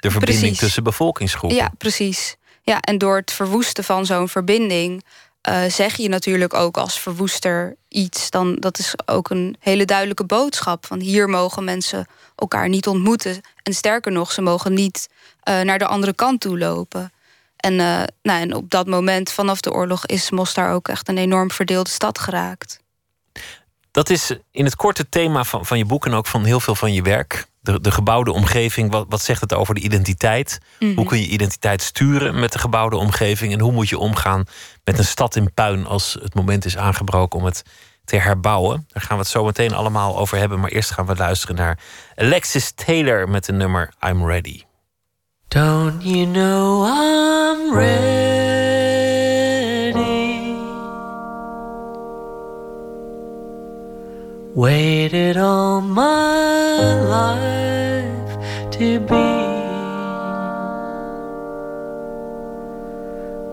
de 0.01 0.11
verbinding 0.11 0.41
Precies. 0.41 0.59
tussen 0.59 0.83
bevolkingsgroepen. 0.83 1.59
Ja, 1.59 1.71
precies. 1.79 2.37
Ja, 2.63 2.81
en 2.81 2.99
door 2.99 3.17
het 3.17 3.33
verwoesten 3.33 3.85
van 3.85 4.07
zo'n 4.07 4.29
verbinding. 4.29 5.05
Uh, 5.49 5.65
zeg 5.65 5.97
je 5.97 6.09
natuurlijk 6.09 6.55
ook 6.55 6.77
als 6.77 7.01
verwoester 7.01 7.77
iets. 7.89 8.31
Dan 8.31 8.55
dat 8.55 8.79
is 8.79 8.95
ook 9.05 9.31
een 9.31 9.57
hele 9.61 9.85
duidelijke 9.85 10.25
boodschap. 10.25 10.87
Van 10.87 11.01
hier 11.01 11.29
mogen 11.29 11.65
mensen 11.65 12.07
elkaar 12.37 12.69
niet 12.69 12.87
ontmoeten. 12.87 13.41
En 13.63 13.75
sterker 13.75 14.13
nog, 14.13 14.33
ze 14.33 14.43
mogen 14.43 14.75
niet 14.75 15.09
uh, 15.49 15.61
naar 15.61 15.79
de 15.79 15.87
andere 15.87 16.15
kant 16.15 16.41
toe 16.41 16.59
lopen. 16.59 17.13
En, 17.57 17.73
uh, 17.73 18.03
nou, 18.23 18.41
en 18.41 18.55
op 18.55 18.71
dat 18.71 18.87
moment, 18.87 19.33
vanaf 19.33 19.61
de 19.61 19.73
oorlog, 19.73 20.07
is 20.07 20.31
Mostar 20.31 20.73
ook 20.73 20.89
echt 20.89 21.09
een 21.09 21.19
enorm 21.19 21.51
verdeelde 21.51 21.91
stad 21.91 22.19
geraakt. 22.19 22.81
Dat 23.91 24.11
is 24.11 24.37
in 24.51 24.65
het 24.65 24.77
korte 24.77 25.09
thema 25.09 25.45
van, 25.45 25.67
van 25.67 25.79
je 25.79 25.85
boek 25.85 26.07
en 26.07 26.15
ook 26.15 26.27
van 26.27 26.45
heel 26.45 26.61
veel 26.61 26.75
van 26.75 26.93
je 26.93 27.03
werk. 27.03 27.47
De, 27.61 27.81
de 27.81 27.90
gebouwde 27.90 28.33
omgeving, 28.33 28.90
wat, 28.90 29.07
wat 29.09 29.23
zegt 29.23 29.40
het 29.40 29.55
over 29.55 29.75
de 29.75 29.81
identiteit? 29.81 30.59
Mm 30.61 30.88
-hmm. 30.88 30.96
Hoe 30.96 31.07
kun 31.07 31.20
je 31.20 31.27
identiteit 31.27 31.83
sturen 31.83 32.40
met 32.40 32.53
de 32.53 32.59
gebouwde 32.59 32.96
omgeving? 32.96 33.53
En 33.53 33.61
hoe 33.61 33.73
moet 33.73 33.88
je 33.88 33.99
omgaan 33.99 34.44
met 34.85 34.99
een 34.99 35.05
stad 35.05 35.37
in 35.37 35.55
puin 35.55 35.87
als 35.87 36.18
het 36.23 36.35
moment 36.35 36.64
is 36.64 36.77
aangebroken 36.77 37.38
om 37.38 37.44
het 37.44 37.62
te 38.05 38.16
herbouwen? 38.16 38.87
Daar 38.88 39.03
gaan 39.03 39.16
we 39.16 39.23
het 39.23 39.33
zo 39.33 39.44
meteen 39.44 39.75
allemaal 39.75 40.18
over 40.18 40.38
hebben. 40.38 40.61
Maar 40.61 40.70
eerst 40.70 40.90
gaan 40.90 41.07
we 41.07 41.16
luisteren 41.16 41.57
naar 41.57 41.79
Alexis 42.16 42.73
Taylor 42.75 43.29
met 43.29 43.44
de 43.44 43.53
nummer 43.53 43.92
I'm 44.07 44.27
Ready. 44.27 44.62
Don't 45.49 46.03
you 46.03 46.27
know 46.27 46.87
I'm 46.87 47.75
ready? 47.75 48.39
Waited 54.55 55.37
all 55.37 55.81
my 55.81 56.95
life 57.05 58.73
to 58.73 58.99
be. 58.99 59.15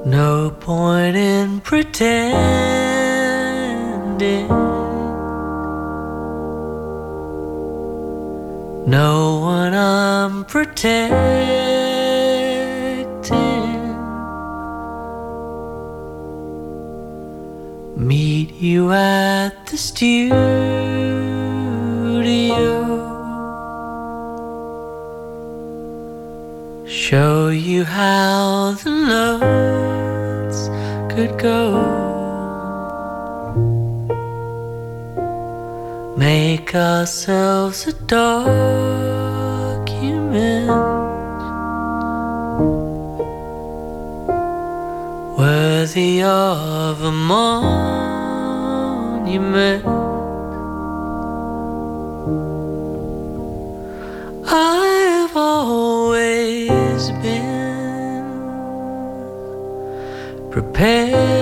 No 0.09 0.49
point 0.59 1.15
in 1.15 1.61
pretending. 1.61 2.37
No 8.87 9.37
one 9.37 9.75
I'm 9.75 10.45
protecting. 10.45 11.76
Meet 18.47 18.61
you 18.61 18.91
at 18.93 19.65
the 19.67 19.77
studio. 19.77 20.37
Show 26.87 27.49
you 27.49 27.83
how 27.83 28.71
the 28.83 28.91
notes 29.11 30.69
could 31.13 31.37
go. 31.37 31.83
Make 36.15 36.73
ourselves 36.73 37.85
a 37.87 37.93
document 37.93 38.87
worthy 45.37 46.23
of 46.23 47.01
a 47.01 47.11
I've 54.49 55.35
always 55.35 57.11
been 57.21 58.23
prepared. 60.49 61.36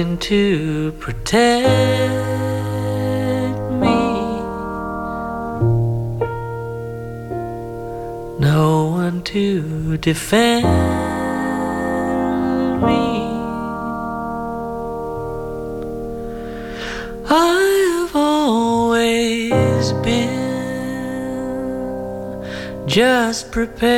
Nothing 0.00 0.18
to 0.18 0.92
protect 0.92 1.68
me. 3.82 3.98
No 8.38 8.92
one 8.92 9.22
to 9.24 9.98
defend 9.98 10.64
me. 12.80 13.04
I've 17.28 18.16
always 18.16 19.92
been 20.02 20.80
just 22.86 23.52
prepared. 23.52 23.89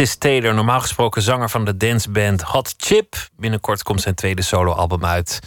Alexis 0.00 0.18
Taylor, 0.18 0.54
normaal 0.54 0.80
gesproken 0.80 1.22
zanger 1.22 1.50
van 1.50 1.64
de 1.64 1.76
danceband 1.76 2.42
Hot 2.42 2.74
Chip. 2.76 3.16
Binnenkort 3.36 3.82
komt 3.82 4.00
zijn 4.00 4.14
tweede 4.14 4.42
soloalbum 4.42 5.04
uit. 5.04 5.40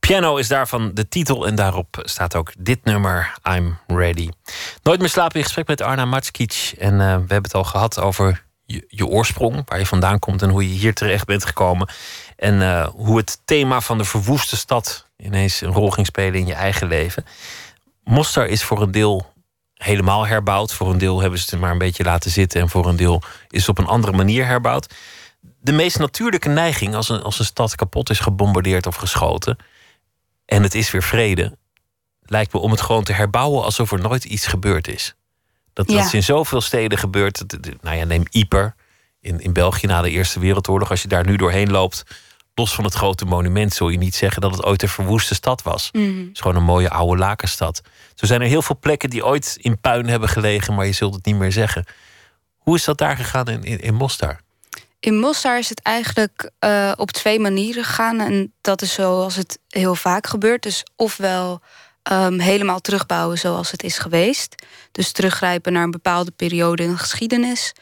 Piano 0.00 0.36
is 0.36 0.48
daarvan 0.48 0.90
de 0.94 1.08
titel 1.08 1.46
en 1.46 1.54
daarop 1.54 2.00
staat 2.02 2.36
ook 2.36 2.52
dit 2.58 2.84
nummer, 2.84 3.34
I'm 3.50 3.78
Ready. 3.86 4.28
Nooit 4.82 5.00
meer 5.00 5.08
slapen 5.08 5.36
in 5.36 5.42
gesprek 5.42 5.66
met 5.66 5.80
Arna 5.80 6.04
Matskic. 6.04 6.74
En 6.78 6.92
eh, 6.92 6.98
we 6.98 7.04
hebben 7.12 7.42
het 7.42 7.54
al 7.54 7.64
gehad 7.64 7.98
over 7.98 8.44
je, 8.66 9.06
oorsprong, 9.06 9.62
waar 9.64 9.78
je 9.78 9.86
vandaan 9.86 10.18
komt 10.18 10.42
en 10.42 10.50
hoe 10.50 10.68
je 10.68 10.78
hier 10.78 10.94
terecht 10.94 11.26
bent 11.26 11.44
gekomen. 11.44 11.88
En 12.36 12.62
eh, 12.62 12.88
hoe 12.88 13.16
het 13.16 13.40
thema 13.44 13.80
van 13.80 13.98
de 13.98 14.04
verwoeste 14.04 14.56
stad 14.56 15.06
ineens 15.16 15.60
een 15.60 15.72
rol 15.72 15.90
ging 15.90 16.06
spelen 16.06 16.40
in 16.40 16.46
je 16.46 16.54
eigen 16.54 16.88
leven. 16.88 17.24
Mostar 18.04 18.46
is 18.46 18.62
voor 18.62 18.82
een 18.82 18.90
deel 18.90 19.32
helemaal 19.82 20.26
herbouwd. 20.26 20.72
Voor 20.74 20.90
een 20.90 20.98
deel 20.98 21.20
hebben 21.20 21.38
ze 21.38 21.46
het 21.50 21.60
maar 21.60 21.70
een 21.70 21.78
beetje 21.78 22.04
laten 22.04 22.30
zitten. 22.30 22.60
En 22.60 22.68
voor 22.68 22.86
een 22.86 22.96
deel 22.96 23.22
is 23.48 23.60
het 23.60 23.68
op 23.68 23.78
een 23.78 23.86
andere 23.86 24.12
manier 24.12 24.46
herbouwd. 24.46 24.94
De 25.60 25.72
meest 25.72 25.98
natuurlijke 25.98 26.48
neiging 26.48 26.94
als 26.94 27.08
een, 27.08 27.22
als 27.22 27.38
een 27.38 27.44
stad 27.44 27.74
kapot 27.74 28.10
is 28.10 28.18
gebombardeerd 28.20 28.86
of 28.86 28.96
geschoten. 28.96 29.56
En 30.46 30.62
het 30.62 30.74
is 30.74 30.90
weer 30.90 31.02
vrede. 31.02 31.56
Lijkt 32.22 32.52
me 32.52 32.60
om 32.60 32.70
het 32.70 32.80
gewoon 32.80 33.04
te 33.04 33.12
herbouwen 33.12 33.64
alsof 33.64 33.92
er 33.92 34.00
nooit 34.00 34.24
iets 34.24 34.46
gebeurd 34.46 34.88
is. 34.88 35.14
Dat, 35.72 35.86
dat 35.86 35.96
Ja. 35.96 36.04
is 36.04 36.14
in 36.14 36.22
zoveel 36.22 36.60
steden 36.60 36.98
gebeurd. 36.98 37.44
Nou 37.80 37.96
ja, 37.96 38.04
neem 38.04 38.22
Yper 38.30 38.74
in, 39.20 39.40
in 39.40 39.52
België 39.52 39.86
na 39.86 40.02
de 40.02 40.10
Eerste 40.10 40.40
Wereldoorlog. 40.40 40.90
Als 40.90 41.02
je 41.02 41.08
daar 41.08 41.26
nu 41.26 41.36
doorheen 41.36 41.70
loopt, 41.70 42.02
los 42.60 42.74
van 42.74 42.84
het 42.84 42.94
grote 42.94 43.24
monument, 43.24 43.72
zul 43.72 43.88
je 43.88 43.98
niet 43.98 44.14
zeggen 44.14 44.40
dat 44.40 44.50
het 44.50 44.64
ooit 44.64 44.82
een 44.82 44.88
verwoeste 44.88 45.34
stad 45.34 45.62
was. 45.62 45.88
Mhm. 45.92 46.18
Het 46.18 46.28
is 46.32 46.40
gewoon 46.40 46.56
een 46.56 46.62
mooie 46.62 46.90
oude 46.90 47.18
lakenstad. 47.18 47.82
Zo 48.14 48.26
zijn 48.26 48.40
er 48.40 48.46
heel 48.46 48.62
veel 48.62 48.78
plekken 48.80 49.10
die 49.10 49.24
ooit 49.24 49.56
in 49.60 49.80
puin 49.80 50.06
hebben 50.06 50.28
gelegen, 50.28 50.74
maar 50.74 50.86
je 50.86 50.92
zult 50.92 51.14
het 51.14 51.24
niet 51.24 51.36
meer 51.36 51.52
zeggen. 51.52 51.84
Hoe 52.56 52.76
is 52.76 52.84
dat 52.84 52.98
daar 52.98 53.16
gegaan 53.16 53.48
in, 53.48 53.62
in, 53.62 53.80
in 53.80 53.94
Mostar? 53.94 54.40
In 55.00 55.18
Mostar 55.18 55.58
is 55.58 55.68
het 55.68 55.82
eigenlijk 55.82 56.50
eh, 56.58 56.92
op 56.96 57.10
twee 57.10 57.40
manieren 57.40 57.84
gegaan. 57.84 58.20
En 58.20 58.52
dat 58.60 58.82
is 58.82 58.92
zoals 58.92 59.36
het 59.36 59.58
heel 59.68 59.94
vaak 59.94 60.26
gebeurt. 60.26 60.62
Dus 60.62 60.84
ofwel 60.96 61.60
ehm, 62.02 62.38
helemaal 62.38 62.80
terugbouwen 62.80 63.38
zoals 63.38 63.70
het 63.70 63.82
is 63.82 63.98
geweest. 63.98 64.54
Dus 64.92 65.12
teruggrijpen 65.12 65.72
naar 65.72 65.82
een 65.82 65.90
bepaalde 65.90 66.30
periode 66.30 66.82
in 66.82 66.90
de 66.90 66.98
geschiedenis. 66.98 67.72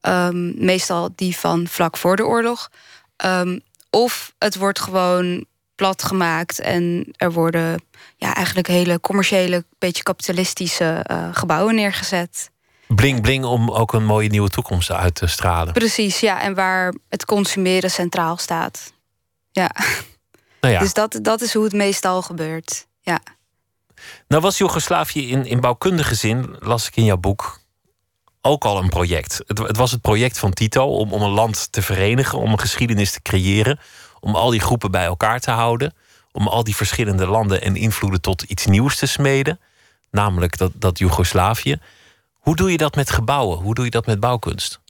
Ehm, 0.00 0.64
meestal 0.64 1.08
die 1.14 1.36
van 1.36 1.66
vlak 1.68 1.96
voor 1.96 2.16
de 2.16 2.26
oorlog. 2.26 2.70
Ehm, 3.16 3.58
of 3.96 4.32
het 4.38 4.56
wordt 4.56 4.80
gewoon 4.80 5.46
plat 5.74 6.02
gemaakt 6.02 6.60
en 6.60 7.08
er 7.16 7.32
worden 7.32 7.82
ja, 8.16 8.34
eigenlijk 8.34 8.66
hele 8.66 9.00
commerciële, 9.00 9.64
beetje 9.78 10.02
kapitalistische 10.02 11.02
eh, 11.02 11.28
gebouwen 11.32 11.74
neergezet. 11.74 12.50
Bling 12.86 13.20
bling 13.20 13.44
om 13.44 13.70
ook 13.70 13.92
een 13.92 14.04
mooie 14.04 14.28
nieuwe 14.28 14.48
toekomst 14.48 14.90
uit 14.90 15.14
te 15.14 15.26
stralen. 15.26 15.72
Precies, 15.72 16.20
ja. 16.20 16.40
En 16.40 16.54
waar 16.54 16.94
het 17.08 17.24
consumeren 17.24 17.90
centraal 17.90 18.36
staat. 18.36 18.92
Ja, 19.50 19.70
Nou 20.60 20.74
ja, 20.74 20.80
dus 20.80 20.92
dat, 20.92 21.18
dat 21.22 21.40
is 21.40 21.54
hoe 21.54 21.64
het 21.64 21.72
meestal 21.72 22.22
gebeurt. 22.22 22.86
Ja. 23.00 23.20
nou 24.28 24.42
was 24.42 24.58
Joegoslavië 24.58 25.30
in, 25.30 25.44
in 25.44 25.60
bouwkundige 25.60 26.14
zin, 26.14 26.56
las 26.58 26.86
ik 26.86 26.96
in 26.96 27.04
jouw 27.04 27.16
boek, 27.16 27.60
ook 28.46 28.64
al 28.64 28.78
een 28.78 28.88
project. 28.88 29.42
Het, 29.46 29.58
het 29.58 29.76
was 29.76 29.90
het 29.90 30.00
project 30.00 30.38
van 30.38 30.52
Tito 30.52 30.84
om, 30.86 31.12
om 31.12 31.22
een 31.22 31.30
land 31.30 31.72
te 31.72 31.82
verenigen, 31.82 32.38
om 32.38 32.52
een 32.52 32.60
geschiedenis 32.60 33.12
te 33.12 33.22
creëren, 33.22 33.78
om 34.20 34.34
al 34.34 34.50
die 34.50 34.60
groepen 34.60 34.90
bij 34.90 35.04
elkaar 35.04 35.40
te 35.40 35.50
houden, 35.50 35.94
om 36.32 36.48
al 36.48 36.64
die 36.64 36.76
verschillende 36.76 37.26
landen 37.26 37.62
en 37.62 37.76
invloeden 37.76 38.20
tot 38.20 38.42
iets 38.42 38.66
nieuws 38.66 38.96
te 38.96 39.06
smeden, 39.06 39.60
namelijk 40.10 40.58
dat, 40.58 40.72
dat 40.74 40.98
Joegoslavië. 40.98 41.76
Hoe 42.32 42.56
doe 42.56 42.70
je 42.70 42.76
dat 42.76 42.94
met 42.94 43.10
gebouwen? 43.10 43.58
Hoe 43.58 43.74
doe 43.74 43.84
je 43.84 43.90
dat 43.90 44.06
met 44.06 44.20
bouwkunst? 44.20 44.80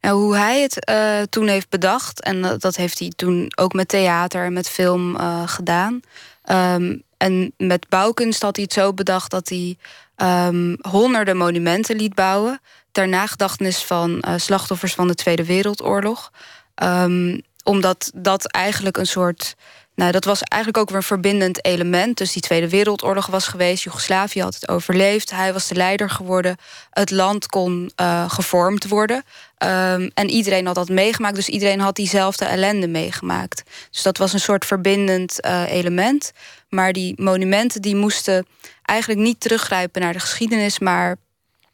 Nou, 0.00 0.16
hoe 0.22 0.36
hij 0.36 0.62
het 0.62 0.84
eh, 0.84 1.22
toen 1.30 1.46
heeft 1.48 1.68
bedacht, 1.68 2.22
en 2.22 2.58
dat- 2.58 2.76
heeft 2.76 2.98
hij 2.98 3.12
toen 3.16 3.52
ook 3.56 3.72
met 3.72 3.88
theater 3.88 4.44
en 4.44 4.52
met 4.52 4.68
film 4.68 5.16
eh, 5.16 5.42
gedaan. 5.46 6.00
Ehm, 6.44 6.96
en 7.16 7.52
met 7.56 7.88
bouwkunst 7.88 8.42
had 8.42 8.56
hij 8.56 8.64
het 8.64 8.72
zo 8.74 8.92
bedacht 8.94 9.30
dat 9.30 9.48
hij 9.48 9.76
ehm, 10.16 10.74
honderden 10.80 11.36
monumenten 11.36 11.96
liet 11.96 12.14
bouwen. 12.14 12.60
Ter 12.98 13.08
nagedachtenis 13.08 13.84
van 13.84 14.20
eh, 14.20 14.34
slachtoffers 14.36 14.94
van 14.94 15.08
de 15.08 15.14
Tweede 15.14 15.44
Wereldoorlog. 15.44 16.32
Ehm, 16.74 17.38
omdat 17.64 18.10
dat 18.14 18.46
eigenlijk 18.46 18.96
een 18.96 19.06
soort. 19.06 19.54
Nou, 19.94 20.12
dat 20.12 20.24
was 20.24 20.42
eigenlijk 20.42 20.82
ook 20.82 20.88
weer 20.88 20.98
een 20.98 21.06
verbindend 21.06 21.64
element. 21.64 22.16
Dus 22.16 22.32
die 22.32 22.42
Tweede 22.42 22.68
Wereldoorlog 22.68 23.26
was 23.26 23.46
geweest. 23.46 23.82
Joegoslavië 23.82 24.42
had 24.42 24.54
het 24.54 24.68
overleefd. 24.68 25.30
Hij 25.30 25.52
was 25.52 25.68
de 25.68 25.74
leider 25.74 26.10
geworden. 26.10 26.56
Het 26.90 27.10
land 27.10 27.46
kon 27.46 27.92
eh, 27.94 28.30
gevormd 28.30 28.88
worden. 28.88 29.22
Ehm, 29.56 30.08
en 30.14 30.30
iedereen 30.30 30.66
had 30.66 30.74
dat 30.74 30.88
meegemaakt. 30.88 31.34
Dus 31.34 31.48
iedereen 31.48 31.80
had 31.80 31.96
diezelfde 31.96 32.44
ellende 32.44 32.88
meegemaakt. 32.88 33.62
Dus 33.90 34.02
dat 34.02 34.18
was 34.18 34.32
een 34.32 34.40
soort 34.40 34.64
verbindend 34.64 35.40
eh, 35.40 35.72
element. 35.72 36.32
Maar 36.68 36.92
die 36.92 37.22
monumenten 37.22 37.82
die 37.82 37.96
moesten 37.96 38.46
eigenlijk 38.82 39.20
niet 39.20 39.40
teruggrijpen 39.40 40.00
naar 40.00 40.12
de 40.12 40.20
geschiedenis, 40.20 40.78
maar 40.78 41.16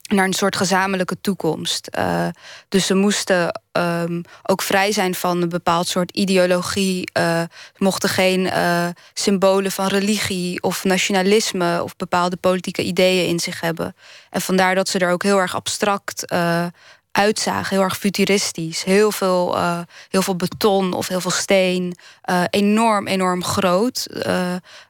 naar 0.09 0.25
een 0.25 0.33
soort 0.33 0.57
gezamenlijke 0.57 1.21
toekomst. 1.21 1.89
Uh, 1.99 2.27
dus 2.69 2.87
ze 2.87 2.95
moesten 2.95 3.61
um, 3.73 4.23
ook 4.43 4.63
vrij 4.63 4.93
zijn 4.93 5.15
van 5.15 5.43
een 5.43 5.49
bepaald 5.49 5.89
soort 5.89 6.11
ideologie. 6.11 7.11
Uh, 7.19 7.43
mochten 7.77 8.09
geen 8.09 8.41
uh, 8.41 8.87
symbolen 9.15 9.73
van 9.73 9.87
religie 9.87 10.63
of 10.63 10.85
nationalisme 10.85 11.83
of 11.83 11.97
bepaalde 11.97 12.37
politieke 12.37 12.83
ideeën 12.83 13.29
in 13.29 13.41
zich 13.41 13.61
hebben. 13.61 13.97
En 14.31 14.41
vandaar 14.41 14.75
dat 14.75 14.89
ze 14.89 14.99
er 14.99 15.11
ook 15.11 15.23
heel 15.23 15.39
erg 15.39 15.55
abstract 15.55 16.33
uitzagen, 17.13 17.77
heel 17.77 17.85
erg 17.85 17.99
futuristisch. 17.99 18.85
Heel 18.85 19.13
veel, 19.13 19.59
heel 20.09 20.23
veel 20.23 20.37
beton 20.37 20.93
of 20.93 21.09
heel 21.09 21.21
veel 21.21 21.31
steen. 21.31 21.97
enorm, 22.51 23.07
enorm 23.07 23.45
groot. 23.45 24.07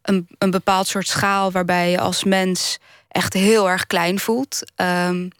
een, 0.03 0.27
een 0.38 0.50
bepaald 0.50 0.87
soort 0.87 1.09
schaal 1.09 1.53
waarbij 1.53 1.90
je 1.90 2.00
als 2.00 2.24
mens 2.24 2.79
echt 3.14 3.33
heel 3.33 3.70
erg 3.70 3.87
klein 3.87 4.18
voelt. 4.18 4.62
Um, 4.77 5.31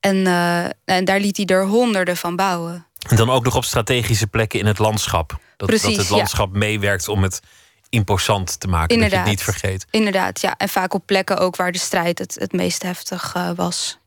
en, 0.00 0.16
uh, 0.16 0.64
en 0.84 1.04
daar 1.04 1.20
liet 1.20 1.36
hij 1.36 1.46
er 1.46 1.66
honderden 1.66 2.16
van 2.16 2.36
bouwen. 2.36 2.86
En 3.08 3.16
dan 3.16 3.30
ook 3.30 3.44
nog 3.44 3.56
op 3.56 3.64
strategische 3.64 4.26
plekken 4.26 4.58
in 4.58 4.66
het 4.66 4.78
landschap. 4.78 5.38
Dat, 5.56 5.68
Precies, 5.68 5.88
dat 5.88 5.96
het 5.96 6.08
landschap 6.08 6.52
meewerkt 6.52 7.08
om 7.08 7.22
het 7.22 7.40
imposant 7.88 8.60
te 8.60 8.68
maken. 8.68 8.94
Inderdaad, 8.94 9.18
dat 9.18 9.28
je 9.28 9.36
het 9.36 9.46
niet 9.46 9.56
vergeet. 9.56 9.86
Inderdaad, 9.90 10.40
ja. 10.40 10.54
En 10.56 10.68
vaak 10.68 10.94
op 10.94 11.02
plekken 11.06 11.38
ook 11.38 11.56
waar 11.56 11.72
de 11.72 11.78
strijd 11.78 12.18
het, 12.18 12.36
het 12.40 12.52
meest 12.52 12.82
heftig 12.82 13.34
uh, 13.36 13.50
was. 13.54 13.98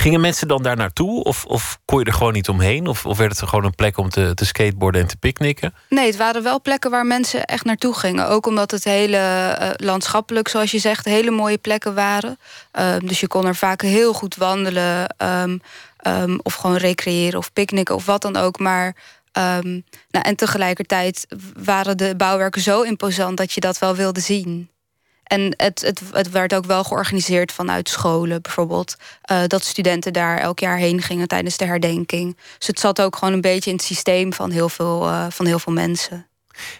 Gingen 0.00 0.20
mensen 0.20 0.48
dan 0.48 0.62
daar 0.62 0.76
naartoe? 0.76 1.24
Of, 1.24 1.44
of 1.44 1.78
kon 1.84 1.98
je 1.98 2.04
er 2.04 2.12
gewoon 2.12 2.32
niet 2.32 2.48
omheen? 2.48 2.86
Of, 2.86 3.06
of 3.06 3.18
werd 3.18 3.40
het 3.40 3.48
gewoon 3.48 3.64
een 3.64 3.74
plek 3.74 3.98
om 3.98 4.08
te, 4.08 4.34
te 4.34 4.46
skateboarden 4.46 5.00
en 5.00 5.06
te 5.06 5.16
picknicken? 5.16 5.74
Nee, 5.88 6.06
het 6.06 6.16
waren 6.16 6.42
wel 6.42 6.60
plekken 6.60 6.90
waar 6.90 7.06
mensen 7.06 7.44
echt 7.44 7.64
naartoe 7.64 7.94
gingen. 7.94 8.28
Ook 8.28 8.46
omdat 8.46 8.70
het 8.70 8.84
hele 8.84 9.16
uh, 9.60 9.70
landschappelijk, 9.76 10.48
zoals 10.48 10.70
je 10.70 10.78
zegt, 10.78 11.04
hele 11.04 11.30
mooie 11.30 11.58
plekken 11.58 11.94
waren. 11.94 12.38
Uh, 12.78 12.94
dus 13.04 13.20
je 13.20 13.26
kon 13.26 13.46
er 13.46 13.56
vaak 13.56 13.82
heel 13.82 14.12
goed 14.12 14.36
wandelen. 14.36 15.14
Um, 15.18 15.60
um, 16.06 16.40
of 16.42 16.54
gewoon 16.54 16.76
recreëren 16.76 17.38
of 17.38 17.52
picknicken 17.52 17.94
of 17.94 18.06
wat 18.06 18.22
dan 18.22 18.36
ook. 18.36 18.58
Maar 18.58 18.86
um, 19.32 19.84
nou, 20.10 20.24
en 20.24 20.36
tegelijkertijd 20.36 21.26
waren 21.62 21.96
de 21.96 22.14
bouwwerken 22.16 22.60
zo 22.60 22.82
imposant 22.82 23.36
dat 23.36 23.52
je 23.52 23.60
dat 23.60 23.78
wel 23.78 23.94
wilde 23.94 24.20
zien. 24.20 24.70
En 25.30 25.54
het, 25.56 25.80
het, 25.80 26.02
het 26.12 26.30
werd 26.30 26.54
ook 26.54 26.64
wel 26.64 26.84
georganiseerd 26.84 27.52
vanuit 27.52 27.88
scholen 27.88 28.42
bijvoorbeeld. 28.42 28.96
Uh, 29.30 29.42
dat 29.46 29.64
studenten 29.64 30.12
daar 30.12 30.38
elk 30.38 30.58
jaar 30.58 30.76
heen 30.76 31.02
gingen 31.02 31.28
tijdens 31.28 31.56
de 31.56 31.64
herdenking. 31.64 32.36
Dus 32.58 32.66
het 32.66 32.80
zat 32.80 33.02
ook 33.02 33.16
gewoon 33.16 33.34
een 33.34 33.40
beetje 33.40 33.70
in 33.70 33.76
het 33.76 33.84
systeem 33.84 34.32
van 34.32 34.50
heel 34.50 34.68
veel, 34.68 35.08
uh, 35.08 35.26
van 35.28 35.46
heel 35.46 35.58
veel 35.58 35.72
mensen. 35.72 36.26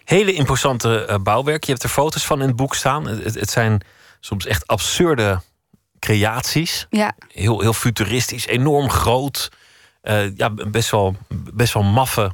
Hele 0.05 0.33
imposante 0.33 1.07
uh, 1.11 1.17
bouwwerk. 1.23 1.65
Je 1.65 1.71
hebt 1.71 1.83
er 1.83 1.89
foto's 1.89 2.27
van 2.27 2.41
in 2.41 2.47
het 2.47 2.57
boek 2.57 2.75
staan. 2.75 3.07
Het, 3.07 3.35
het 3.35 3.51
zijn 3.51 3.81
soms 4.21 4.47
echt 4.47 4.67
absurde 4.67 5.41
creaties. 5.99 6.87
Ja. 6.91 7.13
Heel, 7.29 7.61
heel 7.61 7.73
futuristisch, 7.73 8.47
enorm 8.47 8.91
groot. 8.91 9.51
ja, 10.35 10.51
best 10.51 10.91
wel, 10.91 11.17
best 11.55 11.75
wel 11.75 11.83
maffe 11.83 12.33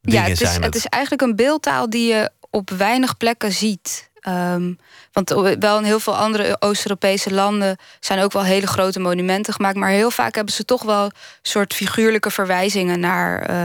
dingen 0.00 0.22
ja, 0.22 0.28
het 0.28 0.40
is, 0.40 0.48
zijn 0.48 0.62
het. 0.62 0.64
het 0.64 0.74
is 0.74 0.86
eigenlijk 0.86 1.22
een 1.22 1.36
beeldtaal 1.36 1.90
die 1.90 2.08
je 2.08 2.30
op 2.50 2.70
weinig 2.70 3.16
plekken 3.16 3.52
ziet. 3.52 4.12
Um, 4.28 4.78
want 5.12 5.56
wel 5.58 5.78
in 5.78 5.84
heel 5.84 6.00
veel 6.00 6.16
andere 6.16 6.56
Oost-Europese 6.58 7.34
landen 7.34 7.76
zijn 8.00 8.20
ook 8.20 8.32
wel 8.32 8.42
hele 8.42 8.66
grote 8.66 9.00
monumenten 9.00 9.52
gemaakt. 9.52 9.76
Maar 9.76 9.90
heel 9.90 10.10
vaak 10.10 10.34
hebben 10.34 10.54
ze 10.54 10.64
toch 10.64 10.82
wel 10.82 11.10
soort 11.42 11.74
figuurlijke 11.74 12.30
verwijzingen 12.30 13.00
naar, 13.00 13.50
uh, 13.50 13.56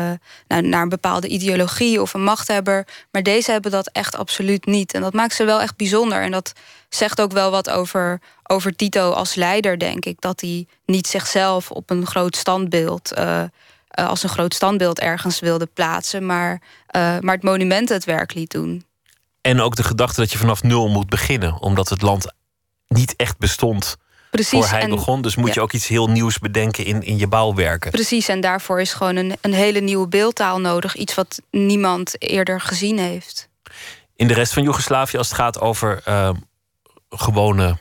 naar, 0.47 0.63
naar, 0.63 0.81
een 0.81 0.89
bepaalde 0.89 1.27
ideologie 1.27 2.01
of 2.01 2.13
een 2.13 2.23
machthebber. 2.23 2.87
Maar 3.11 3.23
deze 3.23 3.51
hebben 3.51 3.71
dat 3.71 3.89
echt 3.91 4.17
absoluut 4.17 4.65
niet. 4.65 4.93
En 4.93 5.01
dat 5.01 5.13
maakt 5.13 5.33
ze 5.33 5.43
wel 5.43 5.61
echt 5.61 5.75
bijzonder. 5.75 6.21
En 6.21 6.31
dat 6.31 6.53
zegt 6.89 7.21
ook 7.21 7.31
wel 7.31 7.51
wat 7.51 7.69
over, 7.69 8.21
over 8.43 8.75
Tito 8.75 9.11
als 9.11 9.35
leider, 9.35 9.79
denk 9.79 10.05
ik. 10.05 10.21
Dat 10.21 10.41
hij 10.41 10.67
niet 10.85 11.07
zichzelf 11.07 11.71
op 11.71 11.89
een 11.89 12.05
groot 12.05 12.35
standbeeld. 12.35 13.17
Uh, 13.17 13.43
als 13.87 14.23
een 14.23 14.29
groot 14.29 14.53
standbeeld 14.53 14.99
ergens 14.99 15.39
wilde 15.39 15.65
plaatsen, 15.65 16.25
maar, 16.25 16.61
maar 16.91 17.35
het 17.35 17.43
monument 17.43 17.89
het 17.89 18.05
werk 18.05 18.33
liet 18.33 18.51
doen. 18.51 18.87
En 19.41 19.62
ook 19.62 19.75
de 19.75 19.84
gedachte 19.84 20.19
dat 20.19 20.32
je 20.32 20.38
vanaf 20.38 20.63
nul 20.63 20.88
moet 20.88 21.10
beginnen, 21.10 21.62
omdat 21.62 21.89
het 21.89 22.02
land 22.02 22.34
niet 22.88 23.15
echt 23.15 23.38
bestond. 23.38 23.97
Precies, 24.32 24.49
voor 24.49 24.67
hij 24.67 24.88
begon. 24.88 25.21
Dus 25.21 25.36
moet 25.36 25.54
je 25.54 25.62
ook 25.62 25.71
iets 25.71 25.88
heel 25.88 26.08
nieuws 26.08 26.39
bedenken 26.39 26.86
in, 26.86 27.02
in 27.02 27.17
je 27.17 27.28
bouwwerken. 27.28 27.91
Precies, 27.91 28.28
en 28.28 28.41
daarvoor 28.41 28.82
is 28.82 28.93
gewoon 28.93 29.15
een, 29.15 29.38
een 29.41 29.54
hele 29.54 29.80
nieuwe 29.80 30.08
beeldtaal 30.08 30.60
nodig. 30.60 30.95
Iets 30.95 31.15
wat 31.15 31.41
niemand 31.52 32.15
eerder 32.21 32.62
gezien 32.62 32.99
heeft. 32.99 33.49
In 34.15 34.28
de 34.28 34.34
rest 34.34 34.54
van 34.54 34.63
Joegoslavië, 34.63 35.17
als 35.17 35.28
het 35.28 35.38
gaat 35.38 35.60
over 35.60 36.02
uh, 36.08 36.30
gewone 37.10 37.78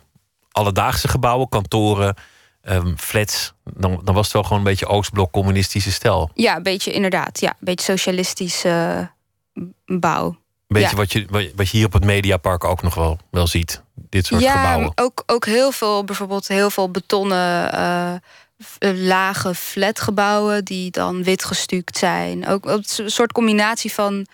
alledaagse 0.50 1.08
gebouwen, 1.08 1.48
kantoren, 1.48 2.16
um, 2.62 2.98
flats, 2.98 3.52
dan, 3.64 4.00
dan 4.04 4.14
was 4.14 4.24
het 4.24 4.32
wel 4.32 4.42
gewoon 4.42 4.58
een 4.58 4.64
beetje 4.64 4.86
Oostblok 4.86 5.32
communistische 5.32 5.92
stijl. 5.92 6.30
Ja, 6.34 6.56
een 6.56 6.62
beetje 6.62 6.92
inderdaad. 6.92 7.40
Ja, 7.40 7.50
een 7.50 7.56
beetje 7.60 7.92
socialistische 7.92 9.10
uh, 9.54 9.64
bouw. 10.00 10.36
Beetje 10.68 10.96
wat, 10.96 11.12
je, 11.12 11.52
wat 11.54 11.68
je 11.68 11.76
hier 11.76 11.86
op 11.86 11.92
het 11.92 12.04
Mediapark 12.04 12.64
ook 12.64 12.82
nog 12.82 12.94
wel, 12.94 13.18
wel 13.30 13.46
ziet. 13.46 13.82
Dit 13.94 14.26
soort 14.26 14.42
ja, 14.42 14.52
gebouwen. 14.52 14.92
Ook, 14.94 15.22
ook 15.26 15.46
heel 15.46 15.72
veel, 15.72 16.04
bijvoorbeeld 16.04 16.48
heel 16.48 16.70
veel 16.70 16.90
betonnen 16.90 17.74
uh, 17.74 19.06
lage 19.06 19.54
flatgebouwen 19.54 20.64
die 20.64 20.90
dan 20.90 21.22
wit 21.22 21.44
gestuukt 21.44 21.98
zijn. 21.98 22.46
Ook 22.46 22.66
een 22.66 22.84
soort 23.10 23.32
combinatie 23.32 23.92
van 23.92 24.26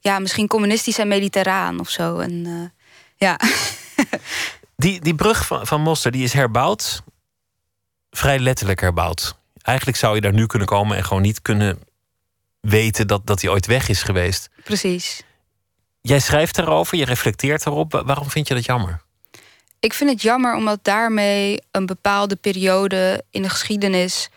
ja, 0.00 0.18
misschien 0.18 0.46
communistisch 0.46 0.98
en 0.98 1.08
mediterraan 1.08 1.80
of 1.80 1.88
zo. 1.88 2.18
En, 2.18 2.32
uh, 2.32 2.68
ja. 3.16 3.38
die, 4.76 5.00
die 5.00 5.14
brug 5.14 5.46
van, 5.46 5.66
van 5.66 5.80
Moster 5.80 6.10
die 6.10 6.24
is 6.24 6.32
herbouwd. 6.32 7.02
Vrij 8.10 8.38
letterlijk 8.38 8.80
herbouwd. 8.80 9.36
Eigenlijk 9.62 9.98
zou 9.98 10.14
je 10.14 10.20
daar 10.20 10.32
nu 10.32 10.46
kunnen 10.46 10.68
komen 10.68 10.96
en 10.96 11.04
gewoon 11.04 11.22
niet 11.22 11.42
kunnen 11.42 11.78
weten 12.60 13.06
dat, 13.06 13.26
dat 13.26 13.40
hij 13.42 13.50
ooit 13.50 13.66
weg 13.66 13.88
is 13.88 14.02
geweest. 14.02 14.50
Precies. 14.64 15.22
Jij 16.06 16.20
schrijft 16.20 16.58
erover, 16.58 16.98
je 16.98 17.04
reflecteert 17.04 17.66
erop. 17.66 18.02
Waarom 18.06 18.30
vind 18.30 18.48
je 18.48 18.54
dat 18.54 18.64
jammer? 18.64 19.00
Ik 19.80 19.92
vind 19.92 20.10
het 20.10 20.22
jammer 20.22 20.54
omdat 20.54 20.78
daarmee 20.82 21.60
een 21.70 21.86
bepaalde 21.86 22.36
periode 22.36 23.24
in 23.30 23.42
de 23.42 23.48
geschiedenis, 23.48 24.28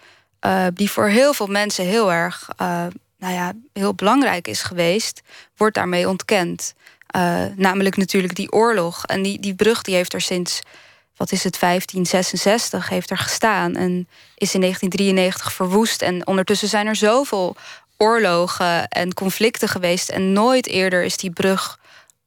uh, 0.45 0.67
die 0.73 0.91
voor 0.91 1.07
heel 1.07 1.33
veel 1.33 1.47
mensen 1.47 1.85
heel 1.85 2.11
erg, 2.11 2.49
uh, 2.61 2.85
nou 3.17 3.33
ja, 3.33 3.53
heel 3.73 3.93
belangrijk 3.93 4.47
is 4.47 4.61
geweest, 4.61 5.21
wordt 5.57 5.75
daarmee 5.75 6.09
ontkend. 6.09 6.73
Uh, 7.15 7.43
namelijk 7.55 7.97
natuurlijk 7.97 8.35
die 8.35 8.51
oorlog. 8.51 9.05
En 9.05 9.21
die, 9.21 9.39
die 9.39 9.55
brug 9.55 9.81
die 9.81 9.95
heeft 9.95 10.13
er 10.13 10.21
sinds, 10.21 10.61
wat 11.15 11.31
is 11.31 11.43
het, 11.43 11.59
1566 11.59 12.89
heeft 12.89 13.09
er 13.09 13.17
gestaan. 13.17 13.75
En 13.75 14.07
is 14.35 14.53
in 14.53 14.61
1993 14.61 15.53
verwoest. 15.53 16.01
En 16.01 16.27
ondertussen 16.27 16.67
zijn 16.67 16.87
er 16.87 16.95
zoveel 16.95 17.55
oorlogen 17.97 18.87
en 18.87 19.13
conflicten 19.13 19.67
geweest. 19.67 20.09
En 20.09 20.33
nooit 20.33 20.67
eerder 20.67 21.03
is 21.03 21.17
die 21.17 21.31
brug 21.31 21.79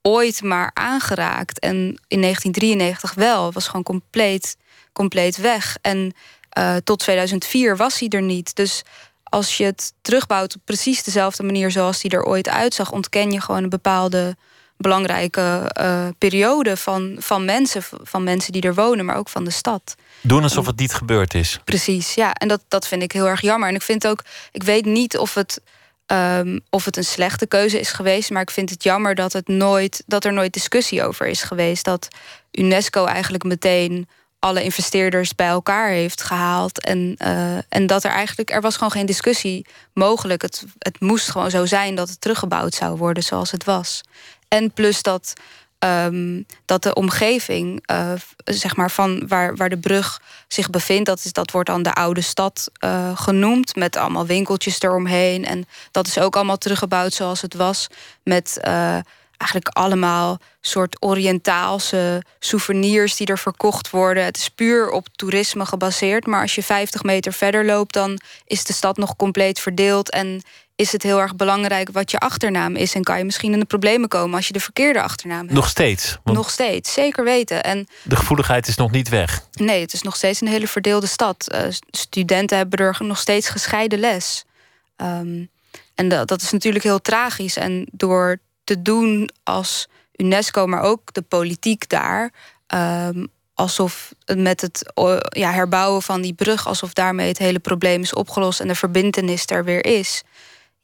ooit 0.02 0.42
maar 0.42 0.70
aangeraakt. 0.74 1.58
En 1.58 1.76
in 2.08 2.20
1993 2.20 3.14
wel. 3.14 3.52
Was 3.52 3.66
gewoon 3.66 3.82
compleet, 3.82 4.56
compleet 4.92 5.36
weg. 5.36 5.76
En 5.82 6.14
uh, 6.58 6.76
tot 6.84 6.98
2004 6.98 7.76
was 7.76 7.98
hij 7.98 8.08
er 8.08 8.22
niet. 8.22 8.56
Dus 8.56 8.82
als 9.22 9.56
je 9.56 9.64
het 9.64 9.92
terugbouwt 10.02 10.54
op 10.54 10.60
precies 10.64 11.02
dezelfde 11.02 11.42
manier 11.42 11.70
zoals 11.70 12.02
hij 12.02 12.10
er 12.10 12.24
ooit 12.24 12.48
uitzag, 12.48 12.92
ontken 12.92 13.30
je 13.30 13.40
gewoon 13.40 13.62
een 13.62 13.68
bepaalde 13.68 14.36
belangrijke 14.76 15.70
uh, 15.80 16.08
periode 16.18 16.76
van, 16.76 17.16
van 17.18 17.44
mensen, 17.44 17.82
van 18.02 18.24
mensen 18.24 18.52
die 18.52 18.62
er 18.62 18.74
wonen, 18.74 19.04
maar 19.04 19.16
ook 19.16 19.28
van 19.28 19.44
de 19.44 19.50
stad. 19.50 19.94
Doen 20.20 20.42
alsof 20.42 20.66
het 20.66 20.78
niet 20.78 20.94
gebeurd 20.94 21.34
is. 21.34 21.60
Precies, 21.64 22.14
ja. 22.14 22.32
En 22.32 22.48
dat, 22.48 22.60
dat 22.68 22.86
vind 22.86 23.02
ik 23.02 23.12
heel 23.12 23.28
erg 23.28 23.40
jammer. 23.40 23.68
En 23.68 23.74
ik 23.74 23.82
vind 23.82 24.06
ook, 24.06 24.24
ik 24.52 24.62
weet 24.62 24.84
niet 24.84 25.18
of 25.18 25.34
het, 25.34 25.60
um, 26.06 26.60
of 26.70 26.84
het 26.84 26.96
een 26.96 27.04
slechte 27.04 27.46
keuze 27.46 27.80
is 27.80 27.92
geweest, 27.92 28.30
maar 28.30 28.42
ik 28.42 28.50
vind 28.50 28.70
het 28.70 28.82
jammer 28.82 29.14
dat, 29.14 29.32
het 29.32 29.48
nooit, 29.48 30.02
dat 30.06 30.24
er 30.24 30.32
nooit 30.32 30.52
discussie 30.52 31.04
over 31.04 31.26
is 31.26 31.42
geweest. 31.42 31.84
Dat 31.84 32.08
UNESCO 32.50 33.04
eigenlijk 33.04 33.44
meteen 33.44 34.08
alle 34.38 34.62
investeerders 34.62 35.34
bij 35.34 35.48
elkaar 35.48 35.88
heeft 35.88 36.22
gehaald. 36.22 36.80
En, 36.80 37.14
uh, 37.18 37.56
en 37.68 37.86
dat 37.86 38.04
er 38.04 38.10
eigenlijk, 38.10 38.50
er 38.50 38.60
was 38.60 38.74
gewoon 38.74 38.90
geen 38.90 39.06
discussie 39.06 39.66
mogelijk. 39.94 40.42
Het, 40.42 40.64
het 40.78 41.00
moest 41.00 41.30
gewoon 41.30 41.50
zo 41.50 41.66
zijn 41.66 41.94
dat 41.94 42.08
het 42.08 42.20
teruggebouwd 42.20 42.74
zou 42.74 42.96
worden 42.96 43.22
zoals 43.22 43.50
het 43.50 43.64
was. 43.64 44.00
En 44.48 44.72
plus 44.72 45.02
dat, 45.02 45.32
um, 45.84 46.46
dat 46.64 46.82
de 46.82 46.94
omgeving, 46.94 47.90
uh, 47.90 48.12
zeg 48.44 48.76
maar 48.76 48.90
van 48.90 49.28
waar, 49.28 49.56
waar 49.56 49.68
de 49.68 49.78
brug 49.78 50.20
zich 50.48 50.70
bevindt, 50.70 51.06
dat, 51.06 51.24
is, 51.24 51.32
dat 51.32 51.50
wordt 51.50 51.68
dan 51.68 51.82
de 51.82 51.92
oude 51.92 52.20
stad 52.20 52.70
uh, 52.84 53.16
genoemd. 53.16 53.76
Met 53.76 53.96
allemaal 53.96 54.26
winkeltjes 54.26 54.80
eromheen. 54.80 55.44
En 55.44 55.64
dat 55.90 56.06
is 56.06 56.18
ook 56.18 56.36
allemaal 56.36 56.58
teruggebouwd 56.58 57.12
zoals 57.12 57.40
het 57.40 57.54
was. 57.54 57.86
Met 58.22 58.58
uh, 58.64 58.98
eigenlijk 59.36 59.68
allemaal 59.68 60.38
soort 60.60 60.96
Oriëntaalse 61.00 62.22
souvenirs 62.38 63.16
die 63.16 63.26
er 63.26 63.38
verkocht 63.38 63.90
worden. 63.90 64.24
Het 64.24 64.36
is 64.36 64.48
puur 64.48 64.90
op 64.90 65.08
toerisme 65.12 65.66
gebaseerd. 65.66 66.26
Maar 66.26 66.40
als 66.40 66.54
je 66.54 66.62
50 66.62 67.02
meter 67.02 67.32
verder 67.32 67.64
loopt, 67.64 67.92
dan 67.92 68.20
is 68.44 68.64
de 68.64 68.72
stad 68.72 68.96
nog 68.96 69.16
compleet 69.16 69.60
verdeeld. 69.60 70.10
En 70.10 70.42
is 70.80 70.92
het 70.92 71.02
heel 71.02 71.20
erg 71.20 71.36
belangrijk 71.36 71.88
wat 71.92 72.10
je 72.10 72.18
achternaam 72.18 72.76
is. 72.76 72.94
En 72.94 73.02
kan 73.02 73.18
je 73.18 73.24
misschien 73.24 73.52
in 73.52 73.58
de 73.58 73.64
problemen 73.64 74.08
komen 74.08 74.36
als 74.36 74.46
je 74.46 74.52
de 74.52 74.60
verkeerde 74.60 75.02
achternaam 75.02 75.40
hebt. 75.40 75.52
Nog 75.52 75.68
steeds. 75.68 76.18
Nog 76.24 76.50
steeds, 76.50 76.92
zeker 76.92 77.24
weten. 77.24 77.64
En 77.64 77.86
De 78.02 78.16
gevoeligheid 78.16 78.68
is 78.68 78.76
nog 78.76 78.90
niet 78.90 79.08
weg. 79.08 79.44
nee, 79.52 79.80
het 79.80 79.92
is 79.92 80.02
nog 80.02 80.16
steeds 80.16 80.40
een 80.40 80.48
hele 80.48 80.66
verdeelde 80.68 81.06
stad. 81.06 81.48
Eh, 81.48 81.62
studenten 81.90 82.56
hebben 82.56 82.78
er 82.78 82.96
nog 82.98 83.18
steeds 83.18 83.48
gescheiden 83.48 83.98
les. 83.98 84.44
Ehm, 84.96 85.44
en 85.94 86.08
dat, 86.08 86.28
dat 86.28 86.42
is 86.42 86.50
natuurlijk 86.50 86.84
heel 86.84 87.00
tragisch. 87.00 87.56
En 87.56 87.86
door 87.92 88.38
te 88.64 88.82
doen 88.82 89.30
als 89.42 89.88
UNESCO, 90.16 90.66
maar 90.66 90.82
ook 90.82 91.12
de 91.12 91.22
politiek 91.22 91.88
daar. 91.88 92.32
ehm, 92.66 93.24
alsof 93.54 94.12
met 94.36 94.60
het 94.60 94.92
ja, 95.28 95.50
herbouwen 95.52 96.02
van 96.02 96.20
die 96.20 96.32
brug, 96.34 96.66
alsof 96.66 96.92
daarmee 96.92 97.28
het 97.28 97.38
hele 97.38 97.58
probleem 97.58 98.02
is 98.02 98.14
opgelost 98.14 98.60
en 98.60 98.68
de 98.68 98.74
verbindenis 98.74 99.42
er 99.46 99.64
weer 99.64 99.84
is. 99.84 100.22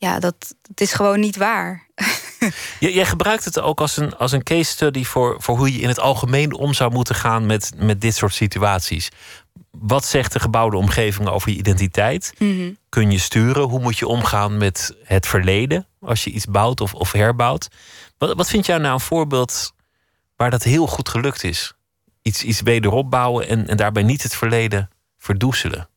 Ja, 0.06 0.18
dat, 0.18 0.54
dat 0.62 0.80
is 0.80 0.92
gewoon 0.92 1.20
niet 1.20 1.36
waar. 1.36 1.86
Jij 2.80 3.06
gebruikt 3.06 3.44
het 3.44 3.60
ook 3.60 3.80
als 3.80 3.96
een, 3.96 4.16
als 4.16 4.32
een 4.32 4.42
case 4.42 4.70
study 4.70 5.04
voor, 5.04 5.36
voor 5.38 5.56
hoe 5.56 5.72
je 5.72 5.80
in 5.80 5.88
het 5.88 6.00
algemeen 6.00 6.54
om 6.54 6.74
zou 6.74 6.92
moeten 6.92 7.14
gaan 7.14 7.46
met, 7.46 7.72
met 7.76 8.00
dit 8.00 8.14
soort 8.14 8.34
situaties. 8.34 9.08
Wat 9.70 10.04
zegt 10.04 10.32
de 10.32 10.40
gebouwde 10.40 10.76
omgeving 10.76 11.28
over 11.28 11.50
je 11.50 11.56
identiteit? 11.56 12.32
Mhm. 12.38 12.72
Kun 12.88 13.10
je 13.10 13.18
sturen? 13.18 13.62
Hoe 13.62 13.80
moet 13.80 13.98
je 13.98 14.06
omgaan 14.06 14.56
met 14.56 14.96
het 15.04 15.26
verleden 15.26 15.86
als 16.00 16.24
je 16.24 16.30
iets 16.30 16.46
bouwt 16.46 16.80
of, 16.80 16.94
of 16.94 17.12
herbouwt? 17.12 17.68
Wat, 18.18 18.36
wat 18.36 18.48
vind 18.48 18.66
jij 18.66 18.78
nou 18.78 18.94
een 18.94 19.00
voorbeeld 19.00 19.72
waar 20.36 20.50
dat 20.50 20.62
heel 20.62 20.86
goed 20.86 21.08
gelukt 21.08 21.44
is? 21.44 21.74
Iets, 22.22 22.42
iets 22.42 22.60
wederop 22.60 23.10
bouwen 23.10 23.48
en, 23.48 23.66
en 23.66 23.76
daarbij 23.76 24.02
niet 24.02 24.22
het 24.22 24.36
verleden 24.36 24.88
verdoezelen. 25.18 25.88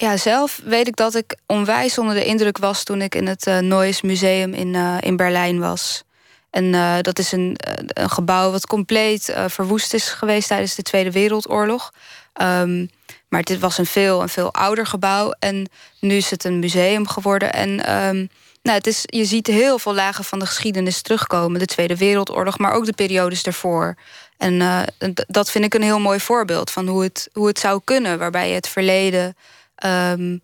Ja, 0.00 0.16
zelf 0.16 0.60
weet 0.64 0.88
ik 0.88 0.96
dat 0.96 1.14
ik 1.14 1.36
onwijs 1.46 1.98
onder 1.98 2.14
de 2.14 2.24
indruk 2.24 2.58
was 2.58 2.82
toen 2.82 3.02
ik 3.02 3.14
in 3.14 3.26
het 3.26 3.44
Neues 3.44 4.00
Museum 4.00 4.54
in, 4.54 4.74
eh, 4.74 4.96
in 5.00 5.16
Berlijn 5.16 5.58
was. 5.58 6.02
En 6.50 6.74
eh, 6.74 6.96
dat 7.00 7.18
is 7.18 7.32
een, 7.32 7.56
een 7.86 8.10
gebouw 8.10 8.50
wat 8.50 8.66
compleet 8.66 9.34
verwoest 9.46 9.94
is 9.94 10.08
geweest 10.08 10.48
tijdens 10.48 10.74
de 10.74 10.82
Tweede 10.82 11.10
Wereldoorlog. 11.10 11.92
Ehm, 12.32 12.86
maar 13.28 13.42
dit 13.42 13.58
was 13.58 13.78
een 13.78 13.86
veel, 13.86 14.22
een 14.22 14.28
veel 14.28 14.52
ouder 14.52 14.86
gebouw. 14.86 15.34
En 15.38 15.68
nu 16.00 16.14
is 16.14 16.30
het 16.30 16.44
een 16.44 16.58
museum 16.58 17.08
geworden. 17.08 17.52
En 17.52 17.84
ehm, 17.86 18.26
nou, 18.62 18.78
het 18.78 18.86
is, 18.86 19.02
je 19.04 19.24
ziet 19.24 19.46
heel 19.46 19.78
veel 19.78 19.94
lagen 19.94 20.24
van 20.24 20.38
de 20.38 20.46
geschiedenis 20.46 21.02
terugkomen. 21.02 21.58
De 21.58 21.66
Tweede 21.66 21.96
Wereldoorlog, 21.96 22.58
maar 22.58 22.72
ook 22.72 22.86
de 22.86 22.92
periodes 22.92 23.42
daarvoor. 23.42 23.94
En 24.38 24.86
dat 25.26 25.50
vind 25.50 25.64
ik 25.64 25.74
een 25.74 25.82
heel 25.82 26.00
mooi 26.00 26.20
voorbeeld 26.20 26.70
van 26.70 26.88
hoe 26.88 27.02
het, 27.02 27.28
hoe 27.32 27.46
het 27.46 27.58
zou 27.58 27.80
kunnen. 27.84 28.18
Waarbij 28.18 28.48
je 28.48 28.54
het 28.54 28.68
verleden 28.68 29.36
ehm, 29.84 30.36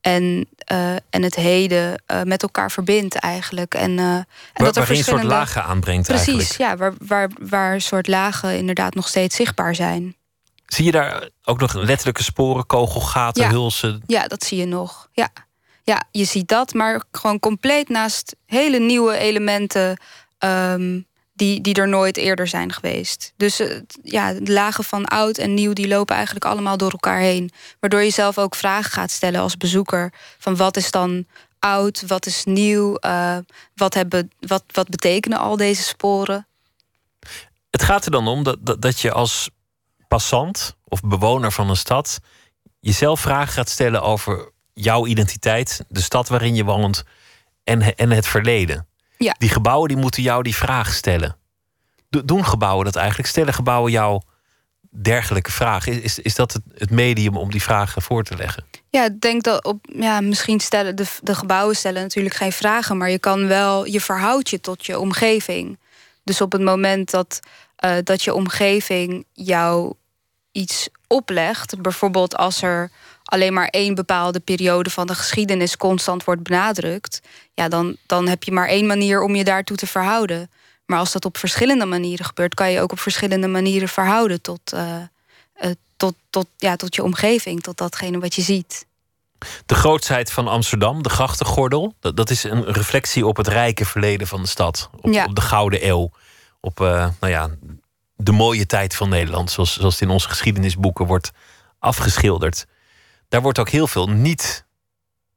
en, 0.00 0.48
eh, 0.58 0.94
en 1.10 1.22
het 1.22 1.34
heden 1.34 2.02
eh, 2.06 2.22
met 2.22 2.42
elkaar 2.42 2.70
verbindt 2.70 3.14
eigenlijk. 3.14 3.74
En, 3.74 3.98
eh, 3.98 4.04
en 4.04 4.04
Waar, 4.04 4.24
dat 4.54 4.56
er 4.56 4.56
waarin 4.56 4.78
een 4.78 4.86
soort 4.86 4.96
verschillende... 4.96 5.26
lagen 5.26 5.64
aanbrengt 5.64 6.06
Precies, 6.06 6.26
eigenlijk. 6.26 6.58
ja, 6.58 6.76
waar, 6.76 6.94
waar, 7.06 7.30
waar 7.48 7.74
een 7.74 7.80
soort 7.80 8.06
lagen 8.06 8.56
inderdaad 8.56 8.94
nog 8.94 9.08
steeds 9.08 9.36
zichtbaar 9.36 9.74
zijn. 9.74 10.16
Zie 10.66 10.84
je 10.84 10.90
daar 10.90 11.28
ook 11.44 11.60
nog 11.60 11.74
letterlijke 11.74 12.22
sporen, 12.22 12.66
kogelgaten, 12.66 13.42
Ja. 13.42 13.50
hulsen? 13.50 14.02
Ja, 14.06 14.26
dat 14.26 14.44
zie 14.44 14.58
je 14.58 14.66
nog. 14.66 15.08
Ja. 15.12 15.28
ja, 15.82 16.02
je 16.10 16.24
ziet 16.24 16.48
dat, 16.48 16.74
maar 16.74 17.02
gewoon 17.10 17.38
compleet 17.38 17.88
naast 17.88 18.36
hele 18.46 18.78
nieuwe 18.78 19.16
elementen 19.16 20.00
ehm, 20.38 21.00
die, 21.36 21.60
die 21.60 21.74
er 21.74 21.88
nooit 21.88 22.16
eerder 22.16 22.48
zijn 22.48 22.72
geweest. 22.72 23.32
Dus 23.36 23.60
eh, 23.60 23.80
ja, 24.02 24.32
de 24.32 24.52
lagen 24.52 24.84
van 24.84 25.04
oud 25.04 25.38
en 25.38 25.54
nieuw 25.54 25.72
die 25.72 25.88
lopen 25.88 26.14
eigenlijk 26.14 26.44
allemaal 26.44 26.76
door 26.76 26.90
elkaar 26.90 27.20
heen. 27.20 27.50
Waardoor 27.80 28.02
je 28.02 28.10
zelf 28.10 28.38
ook 28.38 28.54
vragen 28.54 28.90
gaat 28.90 29.10
stellen 29.10 29.40
als 29.40 29.56
bezoeker: 29.56 30.12
van 30.38 30.56
wat 30.56 30.76
is 30.76 30.90
dan 30.90 31.26
oud, 31.58 32.06
wat 32.06 32.26
is 32.26 32.44
nieuw, 32.44 32.96
eh, 32.96 33.36
wat, 33.74 33.94
hebben, 33.94 34.30
wat, 34.40 34.64
wat 34.72 34.88
betekenen 34.88 35.38
al 35.38 35.56
deze 35.56 35.82
sporen? 35.82 36.46
Het 37.70 37.82
gaat 37.82 38.04
er 38.04 38.10
dan 38.10 38.28
om 38.28 38.42
dat, 38.42 38.56
dat, 38.60 38.82
dat 38.82 39.00
je 39.00 39.12
als 39.12 39.50
passant 40.08 40.76
of 40.84 41.00
bewoner 41.00 41.52
van 41.52 41.68
een 41.70 41.76
stad 41.76 42.18
jezelf 42.80 43.20
vragen 43.20 43.52
gaat 43.52 43.68
stellen 43.68 44.02
over 44.02 44.52
jouw 44.72 45.06
identiteit, 45.06 45.84
de 45.88 46.00
stad 46.00 46.28
waarin 46.28 46.54
je 46.54 46.64
woont 46.64 47.04
en, 47.64 47.96
en 47.96 48.10
het 48.10 48.26
verleden. 48.26 48.86
Ja. 49.18 49.34
Die 49.38 49.48
gebouwen 49.48 49.88
die 49.88 49.96
moeten 49.96 50.22
jou 50.22 50.42
die 50.42 50.56
vraag 50.56 50.92
stellen. 50.94 51.36
Do- 52.08 52.24
Doen 52.24 52.46
gebouwen 52.46 52.84
dat 52.84 52.96
eigenlijk? 52.96 53.28
Stellen 53.28 53.54
gebouwen 53.54 53.92
jou 53.92 54.22
dergelijke 54.90 55.50
vragen? 55.52 56.02
Is, 56.02 56.18
is, 56.18 56.34
dat 56.34 56.52
het, 56.52 56.62
het 56.74 56.90
medium 56.90 57.36
om 57.36 57.50
die 57.50 57.62
vragen 57.62 58.02
voor 58.02 58.22
te 58.22 58.36
leggen? 58.36 58.64
Ja, 58.88 59.04
ik 59.04 59.20
denk 59.20 59.42
dat 59.42 59.64
op, 59.64 59.86
ja, 59.92 60.20
misschien 60.20 60.60
stellen 60.60 60.96
de, 60.96 61.06
de 61.22 61.34
gebouwen 61.34 61.76
stellen 61.76 62.02
natuurlijk 62.02 62.34
geen 62.34 62.52
vragen, 62.52 62.96
maar 62.96 63.10
je 63.10 63.18
kan 63.18 63.46
wel, 63.46 63.86
je 63.86 64.00
verhoudt 64.00 64.50
je 64.50 64.60
tot 64.60 64.86
je 64.86 64.98
omgeving. 64.98 65.78
Dus 66.24 66.40
op 66.40 66.52
het 66.52 66.62
moment 66.62 67.10
dat, 67.10 67.40
eh, 67.76 67.96
dat 68.02 68.22
je 68.22 68.34
omgeving 68.34 69.26
jou 69.32 69.94
iets 70.52 70.88
oplegt, 71.06 71.80
bijvoorbeeld 71.82 72.36
als 72.36 72.62
er 72.62 72.90
alleen 73.26 73.52
maar 73.52 73.68
één 73.68 73.94
bepaalde 73.94 74.40
periode 74.40 74.90
van 74.90 75.06
de 75.06 75.14
geschiedenis 75.14 75.76
constant 75.76 76.24
wordt 76.24 76.42
benadrukt, 76.42 77.20
ja, 77.54 77.68
dan, 77.68 77.96
dan 78.06 78.28
heb 78.28 78.42
je 78.42 78.52
maar 78.52 78.68
één 78.68 78.86
manier 78.86 79.22
om 79.22 79.34
je 79.34 79.44
daartoe 79.44 79.76
te 79.76 79.86
verhouden. 79.86 80.50
Maar 80.86 80.98
als 80.98 81.12
dat 81.12 81.24
op 81.24 81.38
verschillende 81.38 81.84
manieren 81.84 82.24
gebeurt, 82.24 82.54
kan 82.54 82.70
je 82.70 82.80
ook 82.80 82.92
op 82.92 83.00
verschillende 83.00 83.48
manieren 83.48 83.88
verhouden 83.88 84.40
tot, 84.42 84.72
eh, 84.72 84.96
eh, 85.54 85.70
tot, 85.96 86.14
tot, 86.30 86.46
ja, 86.56 86.76
tot 86.76 86.94
je 86.94 87.02
omgeving, 87.02 87.62
tot 87.62 87.76
datgene 87.76 88.18
wat 88.18 88.34
je 88.34 88.42
ziet. 88.42 88.86
De 89.66 89.74
grootsheid 89.74 90.32
van 90.32 90.48
Amsterdam, 90.48 91.02
de 91.02 91.08
grachtengordel, 91.08 91.94
dat, 92.00 92.16
dat 92.16 92.30
is 92.30 92.44
een 92.44 92.64
reflectie 92.64 93.26
op 93.26 93.36
het 93.36 93.48
rijke 93.48 93.84
verleden 93.84 94.26
van 94.26 94.42
de 94.42 94.48
stad. 94.48 94.90
Op, 95.00 95.12
Ja. 95.12 95.24
op 95.24 95.34
de 95.34 95.40
Gouden 95.40 95.86
Eeuw. 95.86 96.10
Op 96.60 96.80
eh, 96.80 97.08
nou 97.20 97.32
ja, 97.32 97.50
de 98.16 98.32
mooie 98.32 98.66
tijd 98.66 98.94
van 98.94 99.08
Nederland, 99.08 99.50
zoals, 99.50 99.74
zoals 99.74 99.94
het 99.94 100.02
in 100.02 100.10
onze 100.10 100.28
geschiedenisboeken 100.28 101.06
wordt 101.06 101.30
afgeschilderd. 101.78 102.66
Daar 103.36 103.44
wordt 103.44 103.60
ook 103.60 103.70
heel 103.70 103.86
veel 103.86 104.08
niet 104.08 104.64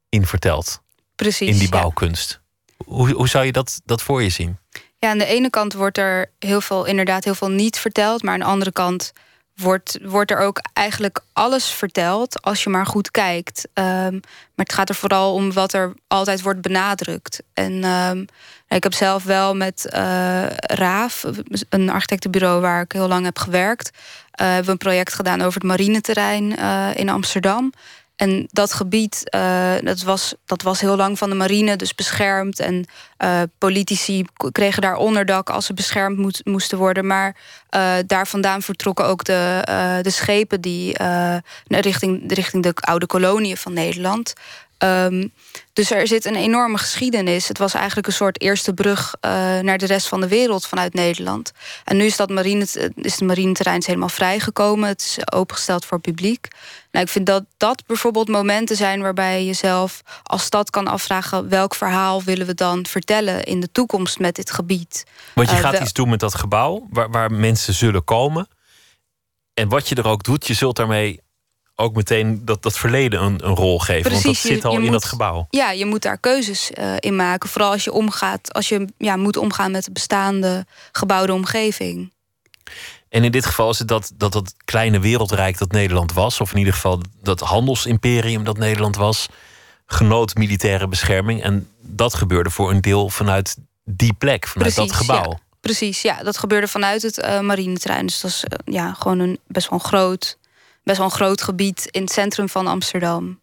in 0.10 0.26
verteld, 0.26 0.82
Precies. 1.16 1.48
in 1.50 1.54
die 1.54 1.64
ja. 1.64 1.70
bouwkunst. 1.70 2.40
Hoe, 2.86 3.12
hoe 3.12 3.28
zou 3.28 3.46
je 3.46 3.52
dat, 3.52 3.82
dat 3.86 4.02
voor 4.02 4.24
je 4.24 4.30
zien? 4.30 4.58
Ja, 5.00 5.10
aan 5.10 5.18
de 5.18 5.26
ene 5.26 5.50
kant 5.50 5.74
wordt 5.74 5.98
er 5.98 6.32
heel 6.40 6.62
veel, 6.62 6.86
inderdaad 6.86 7.24
heel 7.24 7.36
veel 7.36 7.50
niet 7.50 7.80
verteld. 7.80 8.24
Maar 8.24 8.34
aan 8.34 8.40
de 8.40 8.46
andere 8.46 8.72
kant 8.72 9.14
wordt, 9.56 10.00
wordt 10.02 10.32
er 10.32 10.38
ook 10.38 10.62
eigenlijk 10.74 11.20
alles 11.34 11.66
verteld 11.66 12.42
als 12.42 12.64
je 12.64 12.70
maar 12.70 12.86
goed 12.86 13.12
kijkt. 13.12 13.68
Ehm, 13.74 14.14
maar 14.14 14.66
het 14.66 14.74
gaat 14.74 14.90
er 14.90 14.96
vooral 14.96 15.34
om 15.34 15.54
wat 15.54 15.74
er 15.74 15.94
altijd 16.08 16.42
wordt 16.42 16.62
benadrukt. 16.62 17.42
En 17.54 17.84
ehm, 17.84 18.26
ik 18.68 18.84
heb 18.84 18.94
zelf 18.94 19.24
wel 19.24 19.56
met 19.56 19.86
eh, 19.90 20.46
Raaf, 20.50 21.26
een 21.70 21.90
architectenbureau 21.90 22.62
waar 22.62 22.82
ik 22.82 22.92
heel 22.92 23.08
lang 23.08 23.26
heb 23.26 23.38
gewerkt, 23.38 23.92
hebben 24.44 24.66
we 24.66 24.72
een 24.72 24.78
project 24.78 25.14
gedaan 25.14 25.42
over 25.42 25.54
het 25.54 25.70
marineterrein 25.70 26.56
eh, 26.56 26.90
in 26.94 27.10
Amsterdam. 27.10 27.72
En 28.20 28.48
dat 28.52 28.74
gebied, 28.74 29.30
eh, 29.30 29.74
dat, 29.82 30.02
was, 30.02 30.34
dat 30.46 30.62
was 30.62 30.82
heel 30.82 30.96
lang 30.96 31.18
van 31.18 31.30
de 31.30 31.36
marine, 31.36 31.76
dus 31.76 31.96
beschermd. 31.96 32.60
En 32.60 32.86
eh, 33.18 33.42
politici 33.58 34.26
kregen 34.52 34.82
daar 34.82 34.96
onderdak 34.96 35.50
als 35.50 35.66
ze 35.66 35.74
beschermd 35.74 36.46
moesten 36.46 36.78
worden. 36.78 37.08
Maar 37.08 37.36
eh, 37.70 37.96
daar 38.06 38.28
vandaan 38.28 38.62
vertrokken 38.62 39.06
ook 39.06 39.24
de, 39.24 39.62
eh, 39.64 39.98
de 40.02 40.10
schepen 40.10 40.62
die 40.62 40.94
eh, 40.94 41.38
richting, 41.68 42.34
richting 42.34 42.64
de 42.64 42.74
oude 42.76 43.06
koloniën 43.06 43.58
van 43.58 43.74
Nederland. 43.74 44.34
Ehm, 44.78 45.28
dus 45.80 45.92
er 45.92 46.08
zit 46.08 46.26
een 46.26 46.36
enorme 46.36 46.78
geschiedenis. 46.78 47.48
Het 47.48 47.58
was 47.58 47.74
eigenlijk 47.74 48.08
een 48.08 48.14
soort 48.14 48.42
eerste 48.42 48.74
brug 48.74 49.16
eh, 49.20 49.32
naar 49.60 49.78
de 49.78 49.86
rest 49.86 50.08
van 50.08 50.22
de 50.22 50.28
wereld 50.28 50.68
vanuit 50.68 50.94
Nederland. 50.94 51.52
En 51.84 51.98
nu 51.98 52.06
is, 52.06 52.18
dat 52.18 52.30
marine, 52.30 52.68
is 52.96 53.12
het 53.12 53.22
marineterrein 53.22 53.84
helemaal 53.86 54.10
vrijgekomen. 54.10 54.88
Het 54.88 55.02
is 55.02 55.32
opengesteld 55.34 55.86
voor 55.86 56.00
publiek. 56.00 56.48
Nou, 56.92 57.06
ik 57.06 57.12
vind 57.12 57.26
dat 57.26 57.44
dat 57.58 57.84
bijvoorbeeld 57.86 58.28
momenten 58.28 58.76
zijn 58.76 59.02
waarbij 59.02 59.40
je 59.40 59.46
jezelf 59.46 60.02
als 60.24 60.44
stad 60.44 60.70
kan 60.70 60.88
afvragen 60.88 61.50
welk 61.50 61.76
verhaal 61.76 62.24
willen 62.24 62.46
we 62.48 62.54
dan 62.54 62.86
vertellen 62.86 63.44
in 63.44 63.60
de 63.60 63.72
toekomst 63.72 64.20
met 64.20 64.36
dit 64.36 64.52
gebied. 64.52 65.04
Want 65.36 65.50
je 65.50 65.56
Eh, 65.56 65.62
gaat 65.62 65.80
iets 65.80 65.94
doen 65.94 66.10
met 66.10 66.20
dat 66.20 66.36
gebouw 66.36 66.88
waar, 66.90 67.10
waar 67.10 67.32
mensen 67.32 67.74
zullen 67.74 68.04
komen. 68.04 68.48
En 69.54 69.70
wat 69.70 69.90
je 69.90 69.96
er 69.96 70.08
ook 70.08 70.24
doet, 70.24 70.48
je 70.48 70.54
zult 70.54 70.76
daarmee 70.76 71.20
ook 71.80 71.96
meteen 71.96 72.42
dat, 72.46 72.64
dat 72.64 72.78
verleden 72.78 73.24
een, 73.24 73.46
een 73.48 73.56
rol 73.56 73.80
geven. 73.80 74.12
want 74.12 74.24
dat 74.24 74.32
Precies, 74.32 74.52
zit 74.52 74.66
al 74.66 74.74
in 74.74 74.82
moet- 74.82 74.92
dat 74.92 75.06
gebouw. 75.06 75.48
Ja, 75.50 75.72
je 75.72 75.86
moet 75.86 76.02
daar 76.02 76.18
keuzes 76.18 76.72
eh, 76.72 76.94
in 77.00 77.16
maken. 77.16 77.50
Vooral 77.50 77.72
als 77.72 77.84
je 77.84 77.92
omgaat, 77.92 78.54
als 78.54 78.70
je 78.70 78.86
ja, 78.98 79.16
moet 79.16 79.38
omgaan 79.38 79.72
met 79.72 79.86
de 79.86 79.92
bestaande 79.92 80.66
gebouwde 80.92 81.34
omgeving. 81.34 82.12
En 83.10 83.24
in 83.24 83.32
dit 83.32 83.46
geval 83.46 83.70
is 83.70 83.80
het 83.80 83.88
dat, 83.88 84.12
dat 84.18 84.32
dat 84.34 84.54
kleine 84.66 85.00
wereldrijk 85.00 85.58
dat 85.58 85.72
Nederland 85.72 86.14
was, 86.14 86.40
of 86.42 86.52
in 86.52 86.58
ieder 86.58 86.74
geval 86.74 87.02
dat 87.22 87.40
handelsimperium 87.40 88.44
dat 88.44 88.58
Nederland 88.58 88.96
was, 88.96 89.28
genoot 89.86 90.36
militaire 90.36 90.88
bescherming. 90.88 91.44
En 91.44 91.68
dat 91.82 92.14
gebeurde 92.14 92.50
voor 92.50 92.70
een 92.72 92.82
deel 92.82 93.10
vanuit 93.10 93.56
die 93.86 94.14
plek, 94.14 94.48
vanuit 94.48 94.76
dat 94.76 94.88
Precies, 94.88 95.06
gebouw. 95.08 95.32
ja. 95.32 95.40
Precies, 95.62 96.02
ja, 96.02 96.24
dat 96.24 96.38
gebeurde 96.38 96.68
vanuit 96.68 97.02
het 97.02 97.20
eh 97.20 97.40
marineterrein. 97.40 98.06
Dus 98.06 98.20
dat 98.20 98.32
is 98.32 98.44
eh, 98.44 98.74
ja, 98.74 98.94
gewoon 98.94 99.20
een 99.20 99.40
best 99.48 99.70
wel 99.70 99.80
een 99.80 99.86
groot, 99.86 100.38
best 100.90 101.02
wel 101.02 101.10
een 101.10 101.26
groot 101.26 101.42
gebied 101.42 101.86
in 101.86 102.02
het 102.02 102.12
centrum 102.12 102.50
van 102.50 102.68
Amsterdam. 102.68 103.40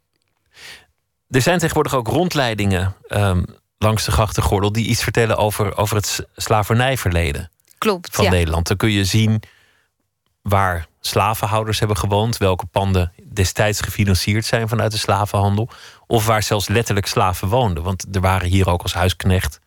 Er 1.29 1.43
zijn 1.43 1.59
tegenwoordig 1.59 1.95
ook 1.95 2.09
rondleidingen 2.09 2.97
ehm, 3.09 3.43
langs 3.79 4.05
de 4.05 4.11
grachtengordel 4.11 4.73
die 4.73 4.87
iets 4.87 5.03
vertellen 5.03 5.37
over, 5.37 5.77
over 5.77 5.97
het 5.97 6.27
slavernijverleden 6.37 7.51
Klopt, 7.79 8.15
van 8.15 8.25
ja. 8.25 8.31
Nederland. 8.31 8.67
Dan 8.67 8.77
kun 8.77 8.91
je 8.91 9.05
zien 9.05 9.43
waar 10.43 10.87
slavenhouders 11.01 11.79
hebben 11.79 11.97
gewoond, 11.97 12.37
welke 12.37 12.67
panden 12.67 13.13
destijds 13.33 13.81
gefinancierd 13.81 14.45
zijn 14.45 14.69
vanuit 14.69 14.93
de 14.93 14.99
slavenhandel, 14.99 15.69
of 16.07 16.27
waar 16.27 16.43
zelfs 16.43 16.69
letterlijk 16.69 17.07
slaven 17.07 17.49
woonden. 17.49 17.83
Want 17.83 18.07
er 18.13 18.21
waren 18.21 18.49
hier 18.49 18.69
ook 18.69 18.83
als 18.83 18.95
huisknecht 18.95 19.61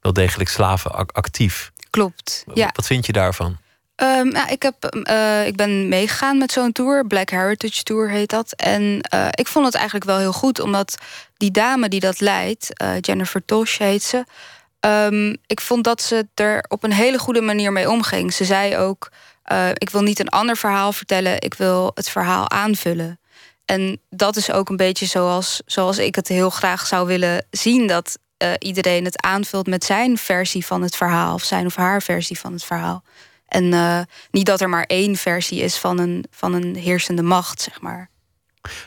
wel 0.00 0.12
degelijk 0.12 0.50
slaven 0.50 0.92
ac- 0.92 1.12
actief. 1.12 1.72
Klopt, 1.90 2.44
ja. 2.54 2.70
Wat 2.74 2.86
vind 2.86 3.06
je 3.06 3.12
daarvan? 3.12 3.56
Ehm, 3.94 4.36
ik, 4.48 4.62
heb, 4.62 4.84
eh, 4.84 5.46
ik 5.46 5.56
ben 5.56 5.88
meegegaan 5.88 6.38
met 6.38 6.52
zo'n 6.52 6.72
tour. 6.72 7.06
Black 7.06 7.30
Heritage 7.30 7.82
Tour 7.82 8.10
heet 8.10 8.30
dat. 8.30 8.52
En 8.52 9.00
eh, 9.00 9.28
ik 9.30 9.48
vond 9.48 9.64
het 9.66 9.74
eigenlijk 9.74 10.04
wel 10.04 10.18
heel 10.18 10.32
goed, 10.32 10.60
omdat 10.60 10.94
die 11.36 11.50
dame 11.50 11.88
die 11.88 12.00
dat 12.00 12.20
leidt, 12.20 12.78
eh, 12.78 12.92
Jennifer 13.00 13.44
Tosh 13.44 13.78
heet 13.78 14.02
ze. 14.02 14.24
ehm, 14.80 15.34
ik 15.46 15.60
vond 15.60 15.84
dat 15.84 16.02
ze 16.02 16.28
er 16.34 16.64
op 16.68 16.84
een 16.84 16.92
hele 16.92 17.18
goede 17.18 17.40
manier 17.40 17.72
mee 17.72 17.90
omging. 17.90 18.32
Ze 18.32 18.44
zei 18.44 18.76
ook: 18.76 19.10
Ik 19.74 19.90
wil 19.90 20.02
niet 20.02 20.18
een 20.18 20.28
ander 20.28 20.56
verhaal 20.56 20.92
vertellen, 20.92 21.40
ik 21.40 21.54
wil 21.54 21.90
het 21.94 22.08
verhaal 22.08 22.50
aanvullen. 22.50 23.20
En 23.64 24.00
dat 24.10 24.36
is 24.36 24.50
ook 24.52 24.68
een 24.68 24.76
beetje 24.76 25.06
zoals, 25.06 25.62
zoals 25.66 25.98
ik 25.98 26.14
het 26.14 26.28
heel 26.28 26.50
graag 26.50 26.86
zou 26.86 27.06
willen 27.06 27.46
zien: 27.50 27.86
dat 27.86 28.18
iedereen 28.58 29.04
het 29.04 29.22
aanvult 29.22 29.66
met 29.66 29.84
zijn 29.84 30.18
versie 30.18 30.66
van 30.66 30.82
het 30.82 30.96
verhaal, 30.96 31.34
of 31.34 31.42
zijn 31.42 31.66
of 31.66 31.76
haar 31.76 32.02
versie 32.02 32.38
van 32.38 32.52
het 32.52 32.64
verhaal. 32.64 33.02
En 33.52 33.72
eh, 33.72 34.00
niet 34.30 34.46
dat 34.46 34.60
er 34.60 34.68
maar 34.68 34.84
één 34.86 35.16
versie 35.16 35.60
is 35.60 35.76
van 35.76 35.98
een, 35.98 36.24
van 36.30 36.54
een 36.54 36.76
heersende 36.76 37.22
macht, 37.22 37.60
zeg 37.60 37.80
maar. 37.80 38.10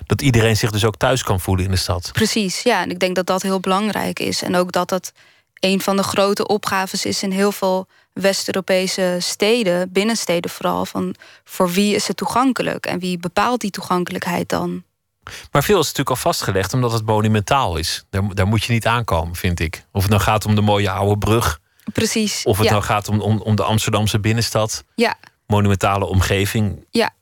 Dat 0.06 0.22
iedereen 0.22 0.58
zich 0.58 0.72
dus 0.72 0.86
ook 0.86 0.98
thuis 0.98 1.24
kan 1.24 1.40
voelen 1.40 1.66
in 1.66 1.72
de 1.72 1.78
stad. 1.78 2.10
Precies, 2.14 2.62
ja. 2.62 2.82
En 2.82 2.90
ik 2.90 3.00
denk 3.00 3.16
dat 3.16 3.26
dat 3.26 3.42
heel 3.42 3.60
belangrijk 3.60 4.20
is. 4.20 4.42
En 4.42 4.56
ook 4.56 4.72
dat 4.72 4.90
dat 4.90 5.12
een 5.60 5.82
van 5.82 5.96
de 5.96 6.04
grote 6.04 6.48
opgaves 6.48 7.06
is 7.06 7.24
in 7.24 7.32
heel 7.32 7.52
veel 7.52 7.88
West-Europese 8.14 9.18
steden, 9.20 9.92
binnensteden 9.92 10.52
vooral. 10.52 10.86
Van 10.86 11.16
voor 11.44 11.72
wie 11.72 11.96
is 11.96 12.08
het 12.08 12.18
toegankelijk 12.18 12.86
en 12.86 13.00
wie 13.00 13.18
bepaalt 13.18 13.62
die 13.62 13.72
toegankelijkheid 13.72 14.50
dan? 14.50 14.84
Maar 15.52 15.64
veel 15.64 15.80
is 15.80 15.86
natuurlijk 15.86 16.10
al 16.10 16.16
vastgelegd 16.16 16.74
omdat 16.74 16.92
het 16.92 17.06
monumentaal 17.06 17.78
is. 17.78 18.06
Daar, 18.10 18.24
daar 18.34 18.48
moet 18.48 18.64
je 18.64 18.74
niet 18.74 18.88
aankomen, 18.88 19.36
vind 19.36 19.60
ik. 19.60 19.86
Of 19.92 20.02
het 20.02 20.12
nou 20.12 20.24
gaat 20.24 20.46
om 20.46 20.56
de 20.56 20.62
mooie 20.62 20.90
oude 20.90 21.18
brug, 21.18 21.60
Precies. 21.94 22.44
of 22.44 22.58
het 22.58 22.66
ja. 22.66 22.72
nou 22.72 22.84
gaat 22.84 23.08
om, 23.08 23.22
om, 23.22 23.42
om 23.42 23.56
de 23.56 23.64
Amsterdamse 23.64 24.20
binnenstad, 24.20 24.84
ja, 24.96 25.16
monumentale 25.48 26.06
omgeving, 26.06 26.86
ja. 26.92 27.14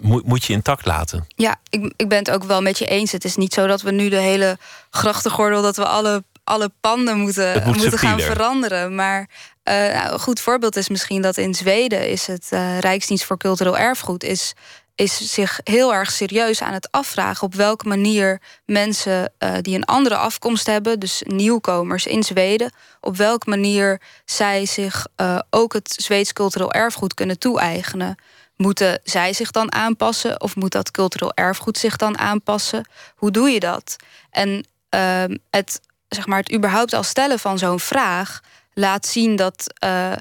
moet, 0.00 0.26
moet 0.26 0.44
je 0.44 0.52
intact 0.52 0.86
laten. 0.86 1.26
Ja, 1.36 1.56
ik, 1.70 1.92
ik 1.96 2.08
ben 2.08 2.18
het 2.18 2.30
ook 2.30 2.44
wel 2.44 2.62
met 2.62 2.78
je 2.78 2.86
eens. 2.86 3.12
Het 3.12 3.24
is 3.24 3.36
niet 3.36 3.54
zo 3.54 3.66
dat 3.66 3.82
we 3.82 3.90
nu 3.90 4.08
de 4.08 4.16
hele 4.16 4.58
grachtengordel... 4.90 5.62
dat 5.62 5.76
we 5.76 5.84
alle, 5.84 6.24
alle 6.44 6.70
panden 6.80 7.18
moeten, 7.18 7.62
moet 7.64 7.76
moeten 7.76 7.98
gaan 7.98 8.20
veranderen. 8.20 8.94
Maar 8.94 9.28
eh, 9.62 9.74
nou, 9.74 10.12
een 10.12 10.20
goed 10.20 10.40
voorbeeld 10.40 10.76
is 10.76 10.88
misschien 10.88 11.22
dat 11.22 11.36
in 11.36 11.54
Zweden... 11.54 12.08
is 12.08 12.26
het 12.26 12.46
eh, 12.50 12.78
Rijksdienst 12.78 13.24
voor 13.24 13.36
Cultureel 13.36 13.78
Erfgoed... 13.78 14.24
Is, 14.24 14.54
is 14.94 15.32
zich 15.32 15.60
heel 15.64 15.94
erg 15.94 16.10
serieus 16.10 16.62
aan 16.62 16.72
het 16.72 16.88
afvragen... 16.90 17.46
op 17.46 17.54
welke 17.54 17.88
manier 17.88 18.40
mensen 18.66 19.32
eh, 19.38 19.54
die 19.60 19.74
een 19.74 19.84
andere 19.84 20.16
afkomst 20.16 20.66
hebben... 20.66 21.00
dus 21.00 21.22
nieuwkomers 21.26 22.06
in 22.06 22.22
Zweden... 22.22 22.72
op 23.00 23.16
welke 23.16 23.50
manier 23.50 24.00
zij 24.24 24.66
zich 24.66 25.06
eh, 25.16 25.38
ook 25.50 25.72
het 25.72 25.94
Zweeds 25.96 26.32
cultureel 26.32 26.72
erfgoed 26.72 27.14
kunnen 27.14 27.38
toe-eigenen. 27.38 28.16
Moeten 28.56 29.00
zij 29.04 29.32
zich 29.32 29.50
dan 29.50 29.72
aanpassen 29.72 30.40
of 30.40 30.56
moet 30.56 30.72
dat 30.72 30.90
cultureel 30.90 31.32
erfgoed 31.34 31.78
zich 31.78 31.96
dan 31.96 32.18
aanpassen? 32.18 32.88
Hoe 33.16 33.30
doe 33.30 33.50
je 33.50 33.60
dat? 33.60 33.96
En 34.30 34.66
ehm, 34.88 35.36
het, 35.50 35.80
zeg 36.08 36.26
maar, 36.26 36.38
het 36.38 36.52
überhaupt 36.52 36.92
al 36.92 37.02
stellen 37.02 37.38
van 37.38 37.58
zo'n 37.58 37.80
vraag 37.80 38.40
laat 38.72 39.06
zien 39.06 39.36
dat, 39.36 39.72
eh, 39.78 40.12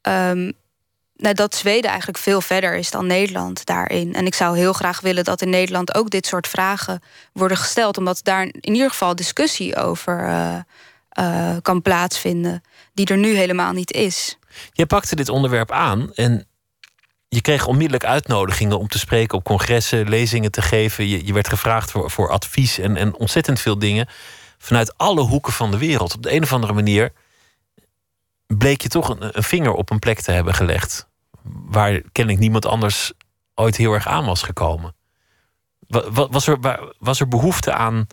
ehm, 0.00 0.52
nou, 1.18 1.34
dat 1.34 1.54
Zweden 1.54 1.88
eigenlijk 1.88 2.18
veel 2.18 2.40
verder 2.40 2.76
is 2.76 2.90
dan 2.90 3.06
Nederland 3.06 3.66
daarin. 3.66 4.14
En 4.14 4.26
ik 4.26 4.34
zou 4.34 4.56
heel 4.56 4.72
graag 4.72 5.00
willen 5.00 5.24
dat 5.24 5.42
in 5.42 5.50
Nederland 5.50 5.94
ook 5.94 6.10
dit 6.10 6.26
soort 6.26 6.48
vragen 6.48 7.02
worden 7.32 7.56
gesteld, 7.56 7.96
omdat 7.96 8.20
daar 8.22 8.42
in 8.42 8.74
ieder 8.74 8.90
geval 8.90 9.16
discussie 9.16 9.76
over 9.76 10.26
eh, 10.26 10.58
eh, 11.08 11.56
kan 11.62 11.82
plaatsvinden, 11.82 12.62
die 12.92 13.06
er 13.06 13.16
nu 13.16 13.34
helemaal 13.34 13.72
niet 13.72 13.92
is. 13.92 14.38
Jij 14.72 14.86
pakte 14.86 15.16
dit 15.16 15.28
onderwerp 15.28 15.72
aan 15.72 16.14
en 16.14 16.46
je 17.28 17.40
kreeg 17.40 17.66
onmiddellijk 17.66 18.04
uitnodigingen 18.04 18.78
om 18.78 18.88
te 18.88 18.98
spreken 18.98 19.38
op 19.38 19.44
congressen, 19.44 20.08
lezingen 20.08 20.50
te 20.50 20.62
geven. 20.62 21.08
Je, 21.08 21.26
je 21.26 21.32
werd 21.32 21.48
gevraagd 21.48 21.90
voor, 21.90 22.30
advies 22.30 22.78
en, 22.78 22.96
en 22.96 23.14
ontzettend 23.14 23.60
veel 23.60 23.78
dingen 23.78 24.08
vanuit 24.58 24.98
alle 24.98 25.20
hoeken 25.20 25.52
van 25.52 25.70
de 25.70 25.78
wereld. 25.78 26.14
Op 26.14 26.22
de 26.22 26.32
een 26.32 26.42
of 26.42 26.52
andere 26.52 26.72
manier 26.72 27.12
bleek 28.46 28.82
je 28.82 28.88
toch 28.88 29.08
een 29.18 29.42
vinger 29.42 29.72
op 29.72 29.90
een 29.90 29.98
plek 29.98 30.20
te 30.20 30.30
hebben 30.30 30.54
gelegd 30.54 31.07
waar 31.52 32.00
kennelijk 32.12 32.42
niemand 32.42 32.66
anders 32.66 33.12
ooit 33.54 33.76
heel 33.76 33.92
erg 33.92 34.06
aan 34.06 34.24
was 34.24 34.42
gekomen. 34.42 34.94
Wa- 35.78 36.10
wa- 36.10 36.28
Was 36.28 36.46
er, 36.46 36.60
wa- 36.60 36.92
was 36.98 37.20
er 37.20 37.28
behoefte 37.28 37.72
aan 37.72 38.06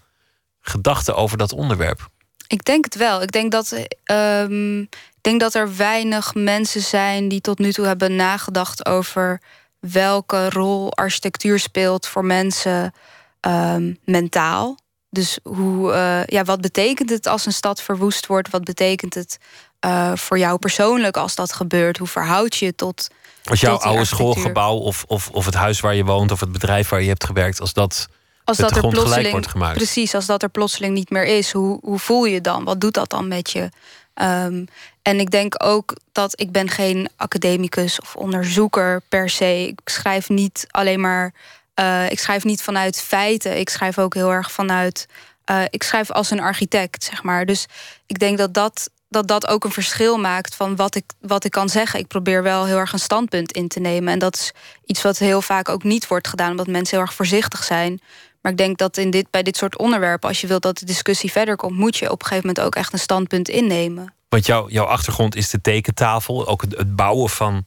gedachten 0.62 1.16
over 1.16 1.38
dat 1.38 1.52
onderwerp? 1.54 2.10
Ik 2.48 2.64
denk 2.66 2.86
het 2.86 2.96
wel. 2.96 3.22
Ik 3.22 3.32
denk 3.32 3.52
dat, 3.52 3.86
ehm, 4.04 4.80
ik 4.82 5.22
denk 5.22 5.40
dat 5.40 5.54
er 5.54 5.76
weinig 5.76 6.34
mensen 6.34 6.82
zijn 6.82 7.28
die 7.28 7.42
tot 7.42 7.60
nu 7.60 7.72
toe 7.74 7.86
hebben 7.86 8.16
nagedacht 8.16 8.86
over 8.86 9.42
welke 9.80 10.50
rol 10.50 10.94
architectuur 10.94 11.60
speelt 11.60 12.08
voor 12.08 12.26
mensen 12.26 12.94
ehm, 13.40 13.94
mentaal. 14.04 14.78
Dus 15.10 15.40
hoe, 15.44 15.92
eh, 15.94 16.26
ja, 16.26 16.44
wat 16.44 16.62
betekent 16.62 17.10
het 17.10 17.28
als 17.28 17.46
een 17.46 17.52
stad 17.54 17.82
verwoest 17.82 18.26
wordt? 18.26 18.50
Wat 18.50 18.64
betekent 18.64 19.14
het 19.14 19.38
eh, 19.80 20.16
voor 20.16 20.38
jou 20.38 20.58
persoonlijk 20.60 21.18
als 21.18 21.36
dat 21.36 21.54
gebeurt? 21.54 21.98
Hoe 21.98 22.08
verhoud 22.08 22.56
je 22.56 22.66
je 22.66 22.76
tot. 22.76 23.08
Als 23.46 23.60
jouw 23.60 23.78
oude 23.78 24.06
schoolgebouw 24.06 24.76
of, 24.76 25.04
of, 25.08 25.30
of 25.32 25.46
het 25.46 25.54
huis 25.54 25.80
waar 25.80 25.96
je 25.96 26.04
woont 26.06 26.32
of 26.32 26.40
het 26.40 26.52
bedrijf 26.52 26.90
waar 26.90 27.02
je 27.02 27.08
hebt 27.08 27.24
gewerkt, 27.26 27.60
als 27.62 27.74
dat 27.74 28.08
Als 28.44 28.58
dat 28.58 28.76
er 28.76 28.88
plotseling, 28.88 29.32
wordt 29.32 29.48
gemaakt. 29.48 29.76
Precies, 29.78 30.14
als 30.16 30.26
dat 30.26 30.44
er 30.44 30.50
plotseling 30.50 30.94
niet 30.94 31.10
meer 31.10 31.26
is, 31.26 31.52
hoe, 31.52 31.80
hoe 31.82 32.00
voel 32.00 32.26
je 32.26 32.34
je 32.34 32.42
dan? 32.42 32.64
Wat 32.64 32.82
doet 32.82 32.94
dat 32.94 33.10
dan 33.10 33.28
met 33.28 33.52
je? 33.52 33.70
Ehm, 34.14 34.66
en 35.02 35.20
ik 35.20 35.32
denk 35.32 35.64
ook 35.64 35.96
dat 36.12 36.40
ik 36.42 36.52
ben 36.52 36.70
geen 36.70 37.10
academicus 37.16 38.00
of 38.00 38.16
onderzoeker 38.16 39.02
per 39.10 39.30
se. 39.30 39.68
Ik 39.68 39.80
schrijf 39.86 40.30
niet 40.30 40.66
alleen 40.70 41.00
maar. 41.02 41.34
eh, 41.74 42.12
ik 42.12 42.20
schrijf 42.20 42.44
niet 42.44 42.62
vanuit 42.62 43.02
feiten. 43.02 43.60
Ik 43.60 43.70
schrijf 43.70 44.00
ook 44.00 44.14
heel 44.14 44.32
erg 44.32 44.52
vanuit. 44.52 45.08
eh, 45.46 45.62
ik 45.70 45.84
schrijf 45.84 46.12
als 46.12 46.32
een 46.32 46.40
architect, 46.40 47.04
zeg 47.04 47.24
maar. 47.24 47.46
Dus 47.46 47.66
ik 48.06 48.20
denk 48.20 48.38
dat 48.38 48.54
dat, 48.54 48.90
dat 49.10 49.28
dat 49.28 49.48
ook 49.48 49.64
een 49.64 49.72
verschil 49.72 50.18
maakt 50.18 50.56
van 50.56 50.76
wat 50.76 50.96
ik, 50.96 51.04
wat 51.20 51.44
ik 51.44 51.52
kan 51.52 51.70
zeggen. 51.70 52.00
Ik 52.00 52.08
probeer 52.08 52.44
wel 52.44 52.66
heel 52.66 52.78
erg 52.78 52.94
een 52.94 53.00
standpunt 53.00 53.52
in 53.52 53.68
te 53.68 53.80
nemen. 53.80 54.14
En 54.14 54.20
dat 54.20 54.36
is 54.36 54.52
iets 54.86 55.02
wat 55.02 55.18
heel 55.18 55.42
vaak 55.42 55.70
ook 55.70 55.84
niet 55.84 56.08
wordt 56.08 56.28
gedaan, 56.28 56.52
omdat 56.52 56.68
mensen 56.68 56.98
heel 56.98 57.06
erg 57.06 57.16
voorzichtig 57.16 57.64
zijn. 57.64 58.02
Maar 58.42 58.52
ik 58.52 58.58
denk 58.58 58.78
dat 58.78 58.98
in 58.98 59.10
dit, 59.10 59.30
bij 59.30 59.44
dit 59.44 59.58
soort 59.58 59.78
onderwerpen, 59.78 60.30
als 60.30 60.42
je 60.42 60.48
wilt 60.48 60.62
dat 60.62 60.78
de 60.78 60.86
discussie 60.86 61.32
verder 61.32 61.56
komt, 61.56 61.78
moet 61.78 61.98
je 61.98 62.12
op 62.12 62.22
een 62.22 62.28
gegeven 62.28 62.48
moment 62.48 62.66
ook 62.66 62.76
echt 62.76 62.94
een 62.94 63.00
standpunt 63.00 63.50
innemen. 63.50 64.14
Want 64.30 64.46
jouw 64.46 64.70
jouw 64.70 64.86
achtergrond 64.86 65.36
is 65.36 65.50
de 65.50 65.62
tekentafel, 65.62 66.48
ook 66.48 66.62
het, 66.62 66.78
het 66.78 66.96
bouwen 66.96 67.30
van 67.30 67.66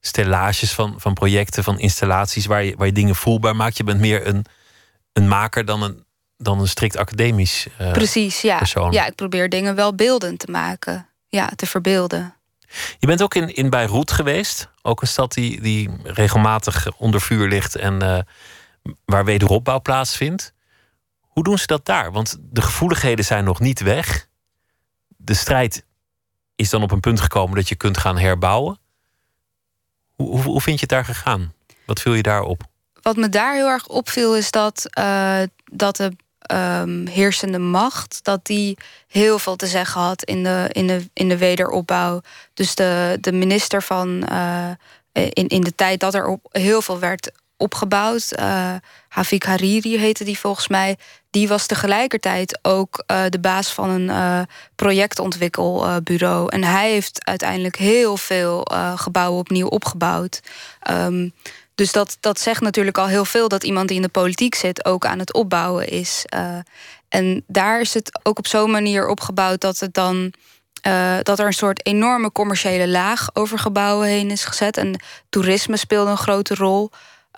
stellages, 0.00 0.72
van, 0.72 0.94
van 0.96 1.14
projecten, 1.14 1.64
van 1.64 1.78
installaties 1.78 2.46
waar 2.46 2.64
je, 2.64 2.76
waar 2.76 2.86
je 2.86 2.92
dingen 2.92 3.14
voelbaar 3.14 3.56
maakt. 3.56 3.76
Je 3.76 3.84
bent 3.84 4.00
meer 4.00 4.26
een, 4.26 4.44
een 5.12 5.28
maker 5.28 5.64
dan 5.64 5.82
een, 5.82 6.04
dan 6.38 6.60
een 6.60 6.68
strikt 6.68 6.96
academisch 6.96 7.66
eh, 7.78 7.92
Precies, 7.92 8.40
ja. 8.40 8.58
persoon. 8.58 8.92
Ja, 8.92 9.06
ik 9.06 9.14
probeer 9.14 9.48
dingen 9.48 9.74
wel 9.74 9.94
beeldend 9.94 10.38
te 10.38 10.50
maken. 10.50 11.08
Ja, 11.28 11.50
te 11.56 11.66
verbeelden. 11.66 12.34
Je 12.98 13.06
bent 13.06 13.22
ook 13.22 13.34
in, 13.34 13.54
in 13.54 13.70
Beirut 13.70 14.10
geweest, 14.10 14.68
ook 14.82 15.00
een 15.02 15.08
stad 15.08 15.32
die, 15.32 15.60
die 15.60 15.90
regelmatig 16.02 16.96
onder 16.96 17.20
vuur 17.20 17.48
ligt 17.48 17.76
en 17.76 18.02
eh, 18.02 18.18
waar 19.04 19.24
wederopbouw 19.24 19.80
plaatsvindt. 19.80 20.52
Hoe 21.20 21.44
doen 21.44 21.58
ze 21.58 21.66
dat 21.66 21.86
daar? 21.86 22.12
Want 22.12 22.36
de 22.40 22.62
gevoeligheden 22.62 23.24
zijn 23.24 23.44
nog 23.44 23.60
niet 23.60 23.80
weg. 23.80 24.28
De 25.16 25.34
strijd 25.34 25.84
is 26.56 26.70
dan 26.70 26.82
op 26.82 26.90
een 26.90 27.00
punt 27.00 27.20
gekomen 27.20 27.56
dat 27.56 27.68
je 27.68 27.74
kunt 27.74 27.98
gaan 27.98 28.18
herbouwen. 28.18 28.78
Hoe, 30.14 30.28
hoe, 30.30 30.42
hoe 30.42 30.60
vind 30.60 30.74
je 30.80 30.80
het 30.80 30.88
daar 30.88 31.04
gegaan? 31.04 31.52
Wat 31.86 32.00
viel 32.00 32.14
je 32.14 32.22
daarop? 32.22 32.62
Wat 33.02 33.16
me 33.16 33.28
daar 33.28 33.54
heel 33.54 33.68
erg 33.68 33.86
opviel 33.86 34.36
is 34.36 34.50
dat, 34.50 34.86
eh, 34.90 35.42
dat 35.64 35.96
de 35.96 36.16
ehm, 36.48 37.06
heersende 37.06 37.58
macht... 37.58 38.20
dat 38.22 38.46
die 38.46 38.78
heel 39.08 39.38
veel 39.38 39.56
te 39.56 39.66
zeggen 39.66 40.00
had 40.00 40.22
in 40.22 40.42
de, 40.42 40.68
in 40.72 40.86
de, 40.86 41.10
in 41.12 41.28
de 41.28 41.36
wederopbouw. 41.36 42.20
Dus 42.54 42.74
de, 42.74 43.18
de 43.20 43.32
minister 43.32 43.82
van... 43.82 44.24
eh, 44.24 44.70
in, 45.12 45.48
in 45.48 45.60
de 45.60 45.74
tijd 45.74 46.00
dat 46.00 46.14
er 46.14 46.26
op 46.26 46.46
heel 46.50 46.82
veel 46.82 46.98
werd 46.98 47.30
opgebouwd... 47.56 48.32
eh 48.32 48.74
Havik 49.08 49.44
Hariri 49.44 49.98
heette 49.98 50.24
die 50.24 50.38
volgens 50.38 50.68
mij... 50.68 50.96
die 51.30 51.48
was 51.48 51.66
tegelijkertijd 51.66 52.58
ook 52.62 53.02
eh, 53.06 53.24
de 53.28 53.40
baas 53.40 53.72
van 53.72 53.90
een 53.90 54.46
projectontwikkelbureau. 54.74 56.52
en 56.52 56.64
hij 56.64 56.90
heeft 56.90 57.24
uiteindelijk 57.24 57.76
heel 57.76 58.16
veel 58.16 58.66
gebouwen 58.96 59.40
opnieuw 59.40 59.68
opgebouwd... 59.68 60.40
Ehm, 60.80 61.28
dus 61.78 61.92
dat, 61.92 62.16
dat 62.20 62.40
zegt 62.40 62.60
natuurlijk 62.60 62.98
al 62.98 63.06
heel 63.06 63.24
veel 63.24 63.48
dat 63.48 63.64
iemand 63.64 63.88
die 63.88 63.96
in 63.96 64.02
de 64.02 64.08
politiek 64.08 64.54
zit 64.54 64.84
ook 64.84 65.06
aan 65.06 65.18
het 65.18 65.32
opbouwen 65.32 65.88
is. 65.88 66.24
Eh, 66.26 66.58
En 67.08 67.44
daar 67.46 67.80
is 67.80 67.94
het 67.94 68.20
ook 68.22 68.38
op 68.38 68.46
zo'n 68.46 68.70
manier 68.70 69.08
opgebouwd 69.08 69.60
dat 69.60 69.78
het 69.78 69.94
dan. 69.94 70.32
Uh, 70.86 71.16
dat 71.22 71.38
er 71.38 71.46
een 71.46 71.52
soort 71.52 71.86
enorme 71.86 72.32
commerciële 72.32 72.88
laag 72.88 73.28
over 73.32 73.58
gebouwen 73.58 74.08
heen 74.08 74.30
is 74.30 74.44
gezet. 74.44 74.76
En 74.76 75.02
toerisme 75.28 75.76
speelde 75.76 76.10
een 76.10 76.16
grote 76.16 76.54
rol. 76.54 76.90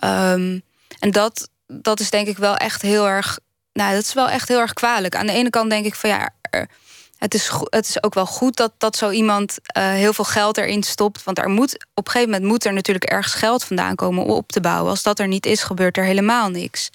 Um, 0.03 0.61
en 0.99 1.11
dat, 1.11 1.49
dat 1.67 1.99
is 1.99 2.09
denk 2.09 2.27
ik 2.27 2.37
wel 2.37 2.55
echt 2.55 2.81
heel 2.81 3.07
erg. 3.07 3.39
Nou, 3.73 3.93
dat 3.93 4.03
is 4.03 4.13
wel 4.13 4.29
echt 4.29 4.47
heel 4.47 4.59
erg 4.59 4.73
kwalijk. 4.73 5.15
Aan 5.15 5.27
de 5.27 5.33
ene 5.33 5.49
kant 5.49 5.69
denk 5.69 5.85
ik 5.85 5.95
van 5.95 6.09
ja. 6.09 6.29
Het 7.21 7.33
is, 7.33 7.51
het 7.69 7.87
is 7.87 8.03
ook 8.03 8.13
wel 8.13 8.25
goed 8.25 8.55
dat, 8.55 8.71
dat 8.77 8.95
zo 8.95 9.09
iemand 9.09 9.57
uh, 9.77 9.89
heel 9.89 10.13
veel 10.13 10.25
geld 10.25 10.57
erin 10.57 10.83
stopt. 10.83 11.23
Want 11.23 11.37
er 11.37 11.49
moet, 11.49 11.85
op 11.93 12.05
een 12.05 12.11
gegeven 12.11 12.31
moment 12.33 12.49
moet 12.51 12.65
er 12.65 12.73
natuurlijk 12.73 13.05
ergens 13.05 13.33
geld 13.33 13.63
vandaan 13.63 13.95
komen 13.95 14.23
om 14.23 14.29
op 14.29 14.51
te 14.51 14.59
bouwen. 14.61 14.89
Als 14.89 15.03
dat 15.03 15.19
er 15.19 15.27
niet 15.27 15.45
is, 15.45 15.63
gebeurt 15.63 15.97
er 15.97 16.03
helemaal 16.03 16.49
niks. 16.49 16.89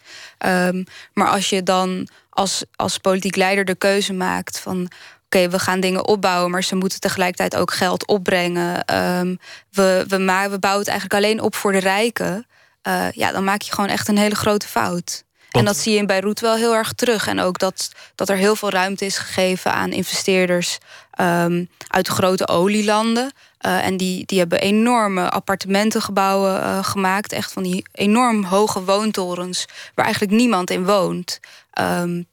Um, 0.46 0.84
maar 1.12 1.28
als 1.28 1.48
je 1.48 1.62
dan 1.62 2.08
als, 2.30 2.64
als 2.76 2.98
politiek 2.98 3.36
leider 3.36 3.64
de 3.64 3.74
keuze 3.74 4.12
maakt 4.12 4.58
van 4.58 4.88
oké, 5.24 5.48
we 5.48 5.58
gaan 5.58 5.80
dingen 5.80 6.06
opbouwen, 6.06 6.50
maar 6.50 6.64
ze 6.64 6.76
moeten 6.76 7.00
tegelijkertijd 7.00 7.56
ook 7.56 7.72
geld 7.72 8.06
opbrengen. 8.06 8.94
Um, 8.96 9.38
we, 9.70 10.04
we, 10.08 10.18
maar, 10.18 10.50
we 10.50 10.58
bouwen 10.58 10.84
het 10.84 10.90
eigenlijk 10.90 11.24
alleen 11.24 11.40
op 11.40 11.54
voor 11.54 11.72
de 11.72 11.78
rijken. 11.78 12.46
Uh, 12.88 13.10
ja, 13.10 13.32
dan 13.32 13.44
maak 13.44 13.62
je 13.62 13.72
gewoon 13.72 13.90
echt 13.90 14.08
een 14.08 14.18
hele 14.18 14.34
grote 14.34 14.68
fout. 14.68 15.24
En 15.58 15.64
dat 15.64 15.76
zie 15.76 15.92
je 15.92 15.98
in 15.98 16.06
Beirut 16.06 16.40
wel 16.40 16.56
heel 16.56 16.74
erg 16.74 16.92
terug. 16.92 17.26
En 17.26 17.40
ook 17.40 17.58
dat, 17.58 17.90
dat 18.14 18.28
er 18.28 18.36
heel 18.36 18.56
veel 18.56 18.70
ruimte 18.70 19.04
is 19.04 19.18
gegeven 19.18 19.72
aan 19.72 19.92
investeerders 19.92 20.78
um, 21.20 21.68
uit 21.88 22.06
de 22.06 22.12
grote 22.12 22.48
olielanden. 22.48 23.32
Uh, 23.66 23.86
en 23.86 23.96
die, 23.96 24.26
die 24.26 24.38
hebben 24.38 24.60
enorme 24.60 25.30
appartementengebouwen 25.30 26.60
uh, 26.60 26.84
gemaakt. 26.84 27.32
Echt 27.32 27.52
van 27.52 27.62
die 27.62 27.84
enorm 27.92 28.44
hoge 28.44 28.84
woontorens 28.84 29.66
waar 29.94 30.04
eigenlijk 30.04 30.34
niemand 30.34 30.70
in 30.70 30.84
woont. 30.84 31.40
Um, 31.80 32.26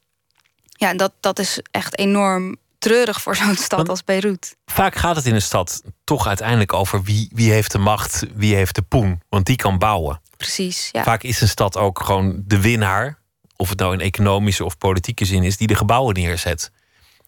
ja, 0.69 0.89
en 0.89 0.97
dat, 0.97 1.11
dat 1.19 1.39
is 1.39 1.59
echt 1.71 1.97
enorm 1.97 2.57
treurig 2.79 3.21
voor 3.21 3.35
zo'n 3.35 3.55
stad 3.55 3.77
Want 3.77 3.89
als 3.89 4.03
Beirut. 4.03 4.55
Vaak 4.65 4.95
gaat 4.95 5.15
het 5.15 5.25
in 5.25 5.35
een 5.35 5.41
stad 5.41 5.81
toch 6.03 6.27
uiteindelijk 6.27 6.73
over 6.73 7.03
wie, 7.03 7.29
wie 7.33 7.51
heeft 7.51 7.71
de 7.71 7.77
macht, 7.77 8.23
wie 8.35 8.55
heeft 8.55 8.75
de 8.75 8.81
poen. 8.81 9.21
Want 9.29 9.45
die 9.45 9.55
kan 9.55 9.77
bouwen. 9.77 10.21
Precies, 10.43 10.89
ja. 10.91 11.03
Vaak 11.03 11.23
is 11.23 11.41
een 11.41 11.47
stad 11.47 11.77
ook 11.77 11.99
gewoon 11.99 12.43
de 12.45 12.61
winnaar. 12.61 13.21
Of 13.55 13.69
het 13.69 13.79
nou 13.79 13.93
in 13.93 13.99
economische 13.99 14.65
of 14.65 14.77
politieke 14.77 15.25
zin 15.25 15.43
is, 15.43 15.57
die 15.57 15.67
de 15.67 15.75
gebouwen 15.75 16.13
neerzet. 16.13 16.71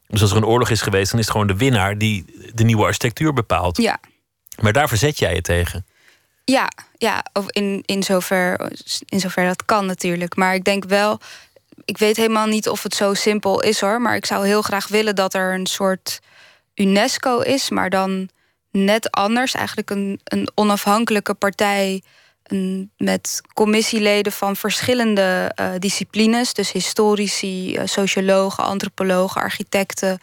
Dus 0.07 0.21
als 0.21 0.31
er 0.31 0.37
een 0.37 0.45
oorlog 0.45 0.69
is 0.69 0.81
geweest, 0.81 1.11
dan 1.11 1.19
is 1.19 1.25
het 1.25 1.33
gewoon 1.33 1.47
de 1.47 1.57
winnaar 1.57 1.97
die 1.97 2.25
de 2.53 2.63
nieuwe 2.63 2.83
architectuur 2.83 3.33
bepaalt. 3.33 3.77
Ja. 3.77 3.99
Maar 4.61 4.73
daar 4.73 4.87
verzet 4.87 5.19
jij 5.19 5.35
je 5.35 5.41
tegen. 5.41 5.85
Ja, 6.45 6.69
ja 6.97 7.25
in, 7.47 7.83
in, 7.85 8.03
zover, 8.03 8.71
in 9.05 9.19
zover 9.19 9.45
dat 9.45 9.65
kan 9.65 9.85
natuurlijk. 9.85 10.35
Maar 10.35 10.53
ik 10.53 10.63
denk 10.63 10.85
wel, 10.85 11.19
ik 11.85 11.97
weet 11.97 12.17
helemaal 12.17 12.47
niet 12.47 12.69
of 12.69 12.83
het 12.83 12.95
zo 12.95 13.13
simpel 13.13 13.61
is 13.61 13.81
hoor. 13.81 14.01
Maar 14.01 14.15
ik 14.15 14.25
zou 14.25 14.45
heel 14.45 14.61
graag 14.61 14.87
willen 14.87 15.15
dat 15.15 15.33
er 15.33 15.53
een 15.53 15.67
soort 15.67 16.19
UNESCO 16.75 17.39
is, 17.39 17.69
maar 17.69 17.89
dan 17.89 18.29
net 18.71 19.11
anders. 19.11 19.53
Eigenlijk 19.53 19.89
een, 19.89 20.19
een 20.23 20.49
onafhankelijke 20.55 21.33
partij 21.33 22.01
met 22.97 23.41
commissieleden 23.53 24.31
van 24.31 24.55
verschillende 24.55 25.51
uh, 25.59 25.69
disciplines. 25.79 26.53
Dus 26.53 26.71
historici, 26.71 27.75
uh, 27.75 27.81
sociologen, 27.85 28.63
antropologen, 28.63 29.41
architecten. 29.41 30.19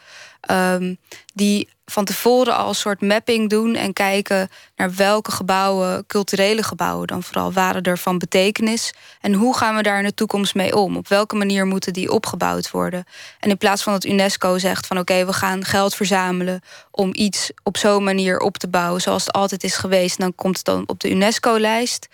Um, 0.51 0.99
die 1.35 1.69
van 1.85 2.05
tevoren 2.05 2.57
al 2.57 2.69
een 2.69 2.75
soort 2.75 3.01
mapping 3.01 3.51
doen 3.51 3.75
en 3.75 3.93
kijken 3.93 4.49
naar 4.77 4.95
welke 4.95 5.31
gebouwen, 5.31 6.07
culturele 6.07 6.63
gebouwen 6.63 7.07
dan 7.07 7.23
vooral, 7.23 7.53
waren 7.53 7.83
er 7.83 7.99
van 7.99 8.19
betekenis. 8.19 8.95
En 9.21 9.33
hoe 9.33 9.57
gaan 9.57 9.77
we 9.77 9.83
daar 9.83 9.99
in 9.99 10.05
de 10.05 10.15
toekomst 10.15 10.55
mee 10.55 10.77
om? 10.77 10.97
Op 10.97 11.09
welke 11.09 11.37
manier 11.37 11.67
moeten 11.67 11.93
die 11.93 12.13
opgebouwd 12.13 12.71
worden? 12.71 13.05
En 13.41 13.51
in 13.51 13.59
plaats 13.59 13.83
van 13.83 13.93
dat 13.93 14.05
UNESCO 14.05 14.59
zegt 14.59 14.87
van 14.87 14.99
oké, 14.99 15.27
we 15.27 15.33
gaan 15.33 15.65
geld 15.65 15.95
verzamelen 15.95 16.61
om 16.91 17.11
iets 17.13 17.51
op 17.63 17.77
zo'n 17.77 18.05
manier 18.05 18.39
op 18.39 18.59
te 18.59 18.69
bouwen 18.69 19.01
zoals 19.01 19.27
het 19.27 19.33
altijd 19.33 19.65
is 19.65 19.77
geweest, 19.77 20.19
dan 20.19 20.35
komt 20.35 20.57
het 20.57 20.65
dan 20.65 20.83
op 20.87 21.01
de 21.01 21.11
UNESCO-lijst. 21.11 22.09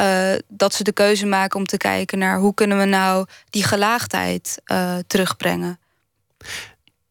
Uh, 0.00 0.32
dat 0.48 0.74
ze 0.74 0.82
de 0.82 0.92
keuze 0.92 1.26
maken 1.26 1.58
om 1.58 1.66
te 1.66 1.76
kijken 1.76 2.18
naar 2.18 2.38
hoe 2.38 2.54
kunnen 2.54 2.78
we 2.78 2.84
nou 2.84 3.26
die 3.50 3.64
gelaagdheid 3.64 4.60
uh, 4.66 4.96
terugbrengen. 5.06 5.78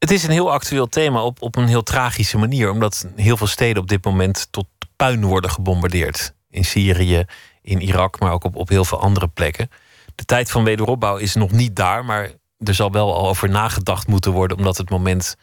Het 0.03 0.11
is 0.11 0.23
een 0.23 0.31
heel 0.31 0.51
actueel 0.51 0.87
thema 0.87 1.23
op, 1.23 1.41
op 1.41 1.55
een 1.55 1.67
heel 1.67 1.83
tragische 1.83 2.37
manier, 2.37 2.69
omdat 2.69 3.07
heel 3.15 3.37
veel 3.37 3.47
steden 3.47 3.81
op 3.81 3.87
dit 3.87 4.03
moment 4.05 4.47
tot 4.51 4.65
puin 4.95 5.25
worden 5.25 5.49
gebombardeerd. 5.49 6.33
In 6.49 6.65
Syrië, 6.65 7.25
in 7.61 7.81
Irak, 7.81 8.19
maar 8.19 8.31
ook 8.31 8.43
op, 8.43 8.55
op 8.55 8.69
heel 8.69 8.85
veel 8.85 8.99
andere 8.99 9.27
plekken. 9.27 9.69
De 10.15 10.25
tijd 10.25 10.51
van 10.51 10.63
wederopbouw 10.63 11.17
is 11.17 11.35
nog 11.35 11.51
niet 11.51 11.75
daar, 11.75 12.05
maar 12.05 12.31
er 12.59 12.73
zal 12.73 12.91
wel 12.91 13.13
al 13.13 13.27
over 13.27 13.49
nagedacht 13.49 14.07
moeten 14.07 14.31
worden, 14.31 14.57
omdat 14.57 14.77
het 14.77 14.89
moment 14.89 15.35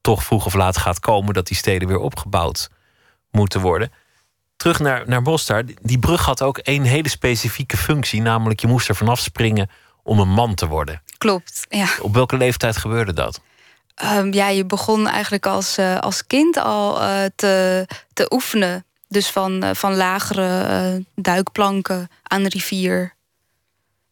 toch 0.00 0.24
vroeg 0.24 0.46
of 0.46 0.54
laat 0.54 0.76
gaat 0.78 1.00
komen 1.00 1.34
dat 1.34 1.46
die 1.46 1.56
steden 1.56 1.88
weer 1.88 1.98
opgebouwd 1.98 2.70
moeten 3.30 3.60
worden. 3.60 3.92
Terug 4.56 4.78
naar, 4.78 5.02
naar 5.06 5.22
Mostar. 5.22 5.64
Die 5.82 5.98
brug 5.98 6.24
had 6.24 6.42
ook 6.42 6.58
één 6.58 6.82
hele 6.82 7.08
specifieke 7.08 7.76
functie, 7.76 8.22
namelijk 8.22 8.60
je 8.60 8.66
moest 8.66 8.88
er 8.88 8.96
vanaf 8.96 9.18
springen 9.18 9.70
om 10.02 10.18
een 10.18 10.32
man 10.32 10.54
te 10.54 10.66
worden. 10.66 11.02
Klopt, 11.18 11.66
ja. 11.68 11.88
Op 12.00 12.14
welke 12.14 12.36
leeftijd 12.36 12.76
gebeurde 12.76 13.12
dat? 13.12 13.40
Um, 14.02 14.32
ja, 14.32 14.48
je 14.48 14.64
begon 14.64 15.08
eigenlijk 15.08 15.46
als, 15.46 15.78
uh, 15.78 15.98
als 15.98 16.26
kind 16.26 16.56
al 16.56 17.00
uh, 17.00 17.24
te, 17.36 17.86
te 18.12 18.26
oefenen. 18.32 18.84
Dus 19.08 19.30
van, 19.30 19.64
uh, 19.64 19.70
van 19.72 19.94
lagere 19.94 21.04
duikplanken 21.14 22.08
aan 22.22 22.42
de 22.42 22.48
rivier. 22.48 23.14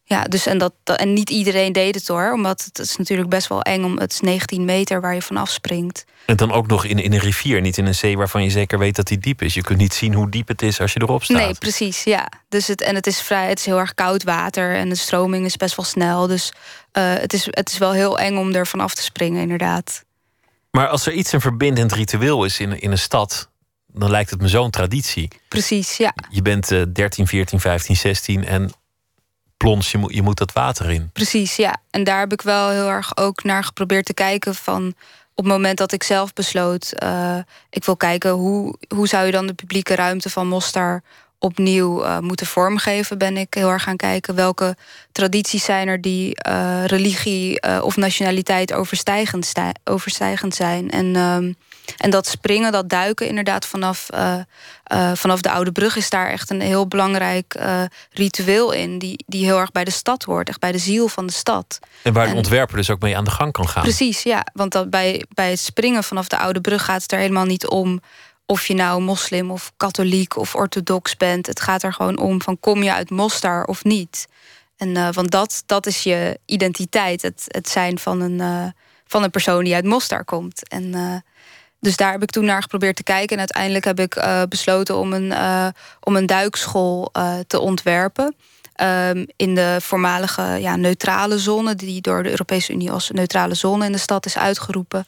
Ja, 0.05 0.23
dus 0.23 0.45
en, 0.45 0.57
dat, 0.57 0.73
en 0.83 1.13
niet 1.13 1.29
iedereen 1.29 1.73
deed 1.73 1.95
het 1.95 2.07
hoor. 2.07 2.31
Omdat 2.31 2.63
het 2.63 2.79
is 2.79 2.97
natuurlijk 2.97 3.29
best 3.29 3.47
wel 3.47 3.61
eng. 3.61 3.83
Om, 3.83 3.97
het 3.97 4.11
is 4.11 4.19
19 4.19 4.65
meter 4.65 5.01
waar 5.01 5.13
je 5.13 5.21
vanaf 5.21 5.49
springt. 5.49 6.05
En 6.25 6.35
dan 6.35 6.51
ook 6.51 6.67
nog 6.67 6.85
in, 6.85 6.99
in 6.99 7.13
een 7.13 7.19
rivier, 7.19 7.61
niet 7.61 7.77
in 7.77 7.85
een 7.85 7.95
zee 7.95 8.17
waarvan 8.17 8.43
je 8.43 8.49
zeker 8.49 8.79
weet 8.79 8.95
dat 8.95 9.07
die 9.07 9.17
diep 9.17 9.41
is. 9.41 9.53
Je 9.53 9.61
kunt 9.61 9.79
niet 9.79 9.93
zien 9.93 10.13
hoe 10.13 10.29
diep 10.29 10.47
het 10.47 10.61
is 10.61 10.81
als 10.81 10.93
je 10.93 11.01
erop 11.01 11.23
staat. 11.23 11.37
Nee, 11.37 11.53
precies, 11.53 12.03
ja. 12.03 12.29
Dus 12.49 12.67
het, 12.67 12.81
en 12.81 12.95
het 12.95 13.07
is 13.07 13.21
vrij, 13.21 13.49
het 13.49 13.59
is 13.59 13.65
heel 13.65 13.79
erg 13.79 13.93
koud 13.93 14.23
water 14.23 14.75
en 14.75 14.89
de 14.89 14.95
stroming 14.95 15.45
is 15.45 15.57
best 15.57 15.75
wel 15.75 15.85
snel. 15.85 16.27
Dus 16.27 16.53
uh, 16.93 17.13
het, 17.13 17.33
is, 17.33 17.45
het 17.49 17.69
is 17.69 17.77
wel 17.77 17.91
heel 17.91 18.19
eng 18.19 18.37
om 18.37 18.53
er 18.53 18.67
vanaf 18.67 18.93
te 18.93 19.03
springen, 19.03 19.41
inderdaad. 19.41 20.03
Maar 20.71 20.87
als 20.87 21.05
er 21.05 21.13
iets 21.13 21.31
een 21.31 21.41
verbindend 21.41 21.91
ritueel 21.91 22.45
is 22.45 22.59
in, 22.59 22.79
in 22.79 22.91
een 22.91 22.97
stad, 22.97 23.49
dan 23.87 24.09
lijkt 24.09 24.29
het 24.29 24.41
me 24.41 24.47
zo'n 24.47 24.69
traditie. 24.69 25.27
Precies, 25.47 25.97
ja. 25.97 26.13
Je 26.29 26.41
bent 26.41 26.71
uh, 26.71 26.83
13, 26.93 27.27
14, 27.27 27.59
15, 27.59 27.95
16 27.95 28.45
en 28.45 28.71
plons, 29.63 29.91
je 29.91 29.97
moet, 29.97 30.13
je 30.13 30.21
moet 30.21 30.37
dat 30.37 30.53
water 30.53 30.91
in. 30.91 31.09
Precies, 31.13 31.55
ja. 31.55 31.77
En 31.89 32.03
daar 32.03 32.19
heb 32.19 32.31
ik 32.31 32.41
wel 32.41 32.69
heel 32.69 32.89
erg 32.89 33.17
ook 33.17 33.43
naar 33.43 33.63
geprobeerd 33.63 34.05
te 34.05 34.13
kijken 34.13 34.55
van 34.55 34.87
op 35.35 35.43
het 35.43 35.53
moment 35.53 35.77
dat 35.77 35.91
ik 35.91 36.03
zelf 36.03 36.33
besloot, 36.33 36.93
uh, 37.03 37.37
ik 37.69 37.85
wil 37.85 37.97
kijken 37.97 38.31
hoe, 38.31 38.75
hoe 38.95 39.07
zou 39.07 39.25
je 39.25 39.31
dan 39.31 39.47
de 39.47 39.53
publieke 39.53 39.95
ruimte 39.95 40.29
van 40.29 40.47
Mostar 40.47 41.01
opnieuw 41.39 42.03
uh, 42.03 42.19
moeten 42.19 42.45
vormgeven, 42.45 43.17
ben 43.17 43.37
ik 43.37 43.53
heel 43.53 43.69
erg 43.69 43.83
gaan 43.83 43.97
kijken 43.97 44.35
welke 44.35 44.75
tradities 45.11 45.63
zijn 45.63 45.87
er 45.87 46.01
die 46.01 46.37
uh, 46.47 46.85
religie 46.85 47.81
of 47.81 47.95
nationaliteit 47.95 48.73
overstijgend, 48.73 49.53
overstijgend 49.83 50.55
zijn. 50.55 50.89
En 50.89 51.15
um, 51.15 51.55
en 51.97 52.09
dat 52.09 52.27
springen, 52.27 52.71
dat 52.71 52.89
duiken 52.89 53.27
inderdaad 53.27 53.65
vanaf, 53.65 54.07
uh, 54.13 54.35
uh, 54.93 55.11
vanaf 55.13 55.41
de 55.41 55.51
Oude 55.51 55.71
Brug 55.71 55.95
is 55.95 56.09
daar 56.09 56.29
echt 56.29 56.49
een 56.49 56.61
heel 56.61 56.87
belangrijk 56.87 57.55
uh, 57.59 57.81
ritueel 58.11 58.71
in. 58.71 58.99
Die, 58.99 59.23
die 59.27 59.45
heel 59.45 59.59
erg 59.59 59.71
bij 59.71 59.83
de 59.83 59.91
stad 59.91 60.23
hoort, 60.23 60.49
echt 60.49 60.59
bij 60.59 60.71
de 60.71 60.77
ziel 60.77 61.07
van 61.07 61.25
de 61.25 61.33
stad. 61.33 61.79
En 62.01 62.13
waar 62.13 62.29
de 62.29 62.35
ontwerper 62.35 62.77
dus 62.77 62.89
ook 62.89 63.01
mee 63.01 63.17
aan 63.17 63.23
de 63.23 63.31
gang 63.31 63.51
kan 63.51 63.67
gaan. 63.67 63.83
Precies, 63.83 64.23
ja. 64.23 64.45
Want 64.53 64.71
dat 64.71 64.89
bij, 64.89 65.25
bij 65.33 65.49
het 65.49 65.59
springen 65.59 66.03
vanaf 66.03 66.27
de 66.27 66.37
Oude 66.37 66.61
Brug 66.61 66.85
gaat 66.85 67.01
het 67.01 67.11
er 67.11 67.19
helemaal 67.19 67.45
niet 67.45 67.67
om 67.67 68.01
of 68.45 68.67
je 68.67 68.73
nou 68.73 69.01
moslim 69.01 69.51
of 69.51 69.71
katholiek 69.77 70.37
of 70.37 70.55
orthodox 70.55 71.17
bent. 71.17 71.47
Het 71.47 71.61
gaat 71.61 71.83
er 71.83 71.93
gewoon 71.93 72.17
om 72.17 72.41
van 72.41 72.59
kom 72.59 72.83
je 72.83 72.93
uit 72.93 73.09
Mostar 73.09 73.65
of 73.65 73.83
niet. 73.83 74.27
En 74.77 75.13
want 75.13 75.31
dat, 75.31 75.63
dat 75.65 75.85
is 75.85 76.03
je 76.03 76.39
identiteit, 76.45 77.21
het, 77.21 77.43
het 77.47 77.69
zijn 77.69 77.99
van 77.99 78.21
een, 78.21 78.73
van 79.07 79.23
een 79.23 79.29
persoon 79.29 79.63
die 79.63 79.73
uit 79.73 79.85
Mostar 79.85 80.25
komt. 80.25 80.67
En 80.67 80.93
dus 81.83 81.97
daar 81.97 82.11
heb 82.11 82.23
ik 82.23 82.29
toen 82.29 82.45
naar 82.45 82.61
geprobeerd 82.61 82.95
te 82.95 83.03
kijken. 83.03 83.33
En 83.33 83.39
uiteindelijk 83.39 83.85
heb 83.85 83.99
ik 83.99 84.15
uh, 84.15 84.41
besloten 84.49 84.97
om 84.97 85.13
een, 85.13 85.31
uh, 85.31 85.67
om 85.99 86.15
een 86.15 86.25
duikschool 86.25 87.09
uh, 87.17 87.33
te 87.47 87.59
ontwerpen. 87.59 88.35
Um, 88.81 89.25
in 89.35 89.55
de 89.55 89.77
voormalige 89.81 90.41
ja, 90.41 90.75
neutrale 90.75 91.39
zone, 91.39 91.75
die 91.75 92.01
door 92.01 92.23
de 92.23 92.29
Europese 92.29 92.73
Unie 92.73 92.91
als 92.91 93.09
neutrale 93.09 93.53
zone 93.53 93.85
in 93.85 93.91
de 93.91 93.97
stad 93.97 94.25
is 94.25 94.37
uitgeroepen. 94.37 95.05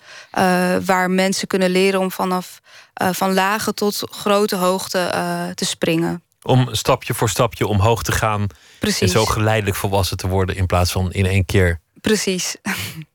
waar 0.86 1.12
mensen 1.12 1.48
kunnen 1.48 1.70
leren 1.70 2.00
om 2.00 2.12
vanaf 2.12 2.60
van 2.94 3.34
lage 3.34 3.74
tot 3.74 4.04
grote 4.12 4.56
hoogte 4.56 5.10
te 5.56 5.66
springen. 5.66 6.24
Om 6.42 6.68
stapje 6.72 7.14
voor 7.14 7.30
stapje 7.30 7.68
omhoog 7.68 8.04
te 8.04 8.12
gaan. 8.12 8.48
Precies. 8.80 9.02
En 9.02 9.10
zo 9.10 9.26
geleidelijk 9.26 9.78
volwassen 9.78 10.18
te 10.18 10.28
worden 10.28 10.56
in 10.56 10.66
plaats 10.66 10.92
van 10.92 11.12
in 11.12 11.26
één 11.26 11.46
keer. 11.46 11.80
Precies. 12.02 12.56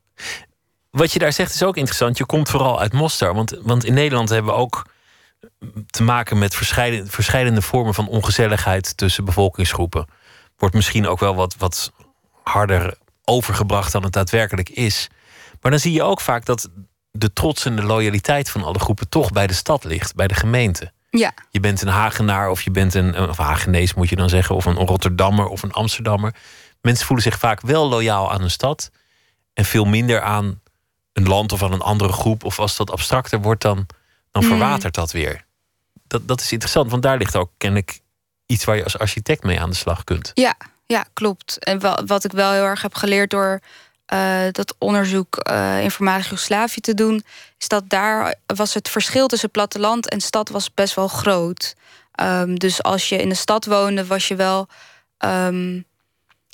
Wat 0.91 1.11
je 1.11 1.19
daar 1.19 1.33
zegt 1.33 1.53
is 1.53 1.63
ook 1.63 1.77
interessant. 1.77 2.17
Je 2.17 2.25
komt 2.25 2.49
vooral 2.49 2.79
uit 2.79 2.93
Mostar. 2.93 3.33
Want, 3.33 3.57
want 3.61 3.85
in 3.85 3.93
Nederland 3.93 4.29
hebben 4.29 4.51
we 4.51 4.57
ook 4.57 4.85
te 5.89 6.03
maken 6.03 6.37
met 6.37 6.55
verschillende, 6.55 7.11
verschillende 7.11 7.61
vormen 7.61 7.93
van 7.93 8.07
ongezelligheid 8.07 8.97
tussen 8.97 9.25
bevolkingsgroepen. 9.25 10.05
Wordt 10.57 10.75
misschien 10.75 11.07
ook 11.07 11.19
wel 11.19 11.35
wat, 11.35 11.55
wat 11.57 11.91
harder 12.43 12.97
overgebracht 13.23 13.91
dan 13.91 14.03
het 14.03 14.13
daadwerkelijk 14.13 14.69
is. 14.69 15.07
Maar 15.61 15.71
dan 15.71 15.79
zie 15.79 15.93
je 15.93 16.03
ook 16.03 16.21
vaak 16.21 16.45
dat 16.45 16.69
de 17.11 17.33
trots 17.33 17.65
en 17.65 17.75
de 17.75 17.83
loyaliteit 17.83 18.49
van 18.49 18.63
alle 18.63 18.79
groepen 18.79 19.09
toch 19.09 19.31
bij 19.31 19.47
de 19.47 19.53
stad 19.53 19.83
ligt, 19.83 20.15
bij 20.15 20.27
de 20.27 20.33
gemeente. 20.33 20.91
Ja, 21.09 21.33
Je 21.49 21.59
bent 21.59 21.81
een 21.81 21.87
Hagenaar 21.87 22.49
of 22.49 22.61
je 22.61 22.71
bent 22.71 22.93
een, 22.93 23.29
of 23.29 23.37
Hagenees 23.37 23.93
moet 23.93 24.09
je 24.09 24.15
dan 24.15 24.29
zeggen, 24.29 24.55
of 24.55 24.65
een 24.65 24.75
Rotterdammer 24.75 25.47
of 25.47 25.63
een 25.63 25.71
Amsterdammer. 25.71 26.35
Mensen 26.81 27.05
voelen 27.05 27.25
zich 27.25 27.39
vaak 27.39 27.61
wel 27.61 27.89
loyaal 27.89 28.31
aan 28.31 28.41
een 28.41 28.51
stad 28.51 28.91
en 29.53 29.65
veel 29.65 29.85
minder 29.85 30.21
aan 30.21 30.61
een 31.13 31.27
land 31.27 31.51
of 31.51 31.63
aan 31.63 31.71
een 31.73 31.81
andere 31.81 32.11
groep. 32.13 32.43
Of 32.43 32.59
als 32.59 32.75
dat 32.75 32.91
abstracter 32.91 33.41
wordt, 33.41 33.61
dan, 33.61 33.85
dan 34.31 34.43
Mm. 34.43 34.49
verwatert 34.49 34.93
dat 34.95 35.11
weer. 35.11 35.45
Dat, 36.07 36.27
dat 36.27 36.41
is 36.41 36.51
interessant, 36.51 36.91
want 36.91 37.03
daar 37.03 37.17
ligt 37.17 37.35
ook 37.35 37.51
kennelijk 37.57 37.99
iets 38.45 38.63
waar 38.63 38.75
je 38.75 38.83
als 38.83 38.97
architect 38.97 39.43
mee 39.43 39.59
aan 39.61 39.69
de 39.69 39.75
slag 39.75 40.03
kunt. 40.03 40.31
ja, 40.33 40.55
ja 40.85 41.05
klopt. 41.13 41.63
En 41.63 41.79
wel, 41.79 41.99
wat 42.05 42.23
ik 42.23 42.31
wel 42.31 42.51
heel 42.51 42.63
erg 42.63 42.81
heb 42.81 42.93
geleerd 42.95 43.29
door 43.29 43.59
eh, 44.05 44.43
dat 44.51 44.75
onderzoek 44.77 45.37
eh 45.37 45.83
in 45.83 45.91
voormalig 45.91 46.29
Joegoslavië 46.29 46.79
te 46.81 46.93
doen, 46.93 47.23
is 47.57 47.67
dat 47.67 47.89
daar 47.89 48.35
was 48.45 48.73
het 48.73 48.89
verschil 48.89 49.27
tussen 49.27 49.49
platteland 49.51 50.09
en 50.09 50.21
stad 50.21 50.49
was 50.49 50.73
best 50.73 50.93
wel 50.95 51.07
groot. 51.07 51.75
Ehm, 52.11 52.55
dus 52.55 52.83
als 52.83 53.09
je 53.09 53.15
in 53.17 53.29
de 53.29 53.35
stad 53.35 53.65
woonde, 53.65 54.05
was 54.05 54.27
je 54.27 54.35
wel, 54.35 54.67
ehm, 55.17 55.81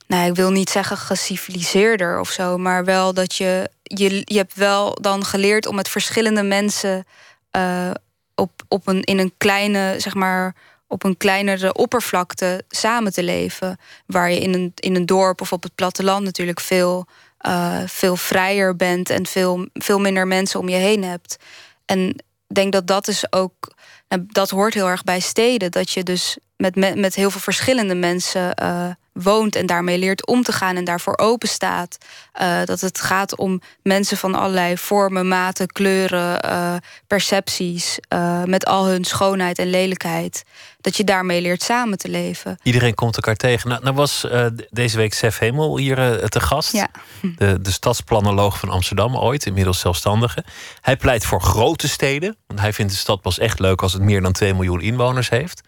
nou, 0.07 0.29
ik 0.29 0.35
wil 0.35 0.51
niet 0.51 0.69
zeggen 0.69 0.97
geciviliseerder 0.97 2.19
of 2.19 2.29
zo, 2.29 2.57
maar 2.57 2.85
wel 2.85 3.13
dat 3.13 3.35
je, 3.35 3.69
je, 3.83 4.21
je 4.23 4.37
hebt 4.37 4.53
wel 4.53 4.97
dan 5.01 5.25
geleerd 5.25 5.65
om 5.65 5.75
met 5.75 5.89
verschillende 5.89 6.43
mensen 6.43 7.05
eh, 7.51 7.91
op, 8.35 8.51
op 8.67 8.87
een, 8.87 9.03
in 9.03 9.19
een 9.19 9.33
kleine, 9.37 9.95
zeg 9.97 10.13
maar, 10.13 10.55
op 10.87 11.03
een 11.03 11.17
kleinere 11.17 11.73
oppervlakte 11.73 12.63
samen 12.69 13.13
te 13.13 13.23
leven. 13.23 13.77
Waar 14.05 14.31
je 14.31 14.39
in 14.39 14.53
een, 14.53 14.71
in 14.75 14.95
een 14.95 15.05
dorp 15.05 15.41
of 15.41 15.51
op 15.51 15.63
het 15.63 15.75
platteland 15.75 16.23
natuurlijk 16.23 16.59
veel, 16.59 17.05
eh, 17.37 17.81
veel 17.85 18.15
vrijer 18.15 18.75
bent 18.75 19.09
en 19.09 19.25
veel, 19.25 19.67
veel 19.73 19.99
minder 19.99 20.27
mensen 20.27 20.59
om 20.59 20.69
je 20.69 20.75
heen 20.75 21.03
hebt. 21.03 21.37
En 21.85 22.09
ik 22.47 22.55
denk 22.55 22.71
dat 22.71 22.87
dat 22.87 23.07
is 23.07 23.31
ook, 23.31 23.73
nou, 24.07 24.23
dat 24.27 24.49
hoort 24.49 24.73
heel 24.73 24.87
erg 24.87 25.03
bij 25.03 25.19
steden. 25.19 25.71
Dat 25.71 25.91
je 25.91 26.03
dus 26.03 26.37
met, 26.57 26.75
met, 26.75 26.95
met 26.95 27.15
heel 27.15 27.31
veel 27.31 27.41
verschillende 27.41 27.95
mensen 27.95 28.55
eh, 28.55 28.89
woont 29.21 29.55
en 29.55 29.65
daarmee 29.65 29.97
leert 29.97 30.27
om 30.27 30.43
te 30.43 30.51
gaan 30.51 30.75
en 30.75 30.83
daarvoor 30.83 31.17
open 31.17 31.47
staat. 31.47 31.97
Eh, 32.31 32.63
dat 32.63 32.81
het 32.81 33.01
gaat 33.01 33.35
om 33.35 33.61
mensen 33.83 34.17
van 34.17 34.35
allerlei 34.35 34.77
vormen, 34.77 35.27
maten, 35.27 35.67
kleuren, 35.67 36.41
eh, 36.41 36.75
percepties, 37.07 37.99
eh, 38.07 38.43
met 38.43 38.65
al 38.65 38.85
hun 38.85 39.03
schoonheid 39.05 39.59
en 39.59 39.69
lelijkheid. 39.69 40.43
Dat 40.81 40.97
je 40.97 41.03
daarmee 41.03 41.41
leert 41.41 41.61
samen 41.63 41.97
te 41.97 42.09
leven. 42.09 42.57
Iedereen 42.63 42.93
komt 42.95 43.15
elkaar 43.15 43.35
tegen. 43.35 43.69
Nou, 43.69 43.83
nou 43.83 43.95
was 43.95 44.21
de- 44.21 44.67
deze 44.69 44.97
week 44.97 45.13
Sef 45.13 45.37
Hemel 45.39 45.77
hier 45.77 46.29
te 46.29 46.39
gast. 46.39 46.71
Ja. 46.71 46.87
De, 47.35 47.61
de 47.61 47.71
stadsplanoloog 47.71 48.59
van 48.59 48.69
Amsterdam 48.69 49.15
ooit, 49.17 49.45
inmiddels 49.45 49.79
zelfstandige. 49.79 50.43
Hij 50.81 50.97
pleit 50.97 51.25
voor 51.25 51.41
grote 51.41 51.87
steden. 51.87 52.37
Want 52.47 52.59
hij 52.59 52.73
vindt 52.73 52.91
de 52.91 52.97
stad 52.97 53.21
pas 53.21 53.39
echt 53.39 53.59
leuk 53.59 53.81
als 53.81 53.93
het 53.93 54.01
meer 54.01 54.21
dan 54.21 54.31
2 54.31 54.53
miljoen 54.53 54.81
inwoners 54.81 55.29
heeft. 55.29 55.61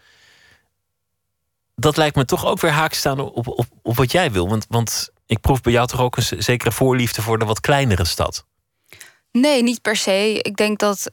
Dat 1.80 1.96
lijkt 1.96 2.16
me 2.16 2.24
toch 2.24 2.46
ook 2.46 2.60
weer 2.60 2.70
haak 2.70 2.92
staan 2.92 3.20
op, 3.20 3.46
op, 3.48 3.66
op 3.82 3.96
wat 3.96 4.12
jij 4.12 4.30
wil. 4.32 4.48
Want, 4.48 4.66
want 4.68 5.10
ik 5.26 5.40
proef 5.40 5.60
bij 5.60 5.72
jou 5.72 5.86
toch 5.86 6.00
ook 6.00 6.16
een 6.16 6.42
zekere 6.42 6.72
voorliefde 6.72 7.22
voor 7.22 7.38
de 7.38 7.44
wat 7.44 7.60
kleinere 7.60 8.04
stad. 8.04 8.44
Nee, 9.32 9.62
niet 9.62 9.82
per 9.82 9.96
se. 9.96 10.38
Ik 10.42 10.56
denk 10.56 10.78
dat 10.78 11.10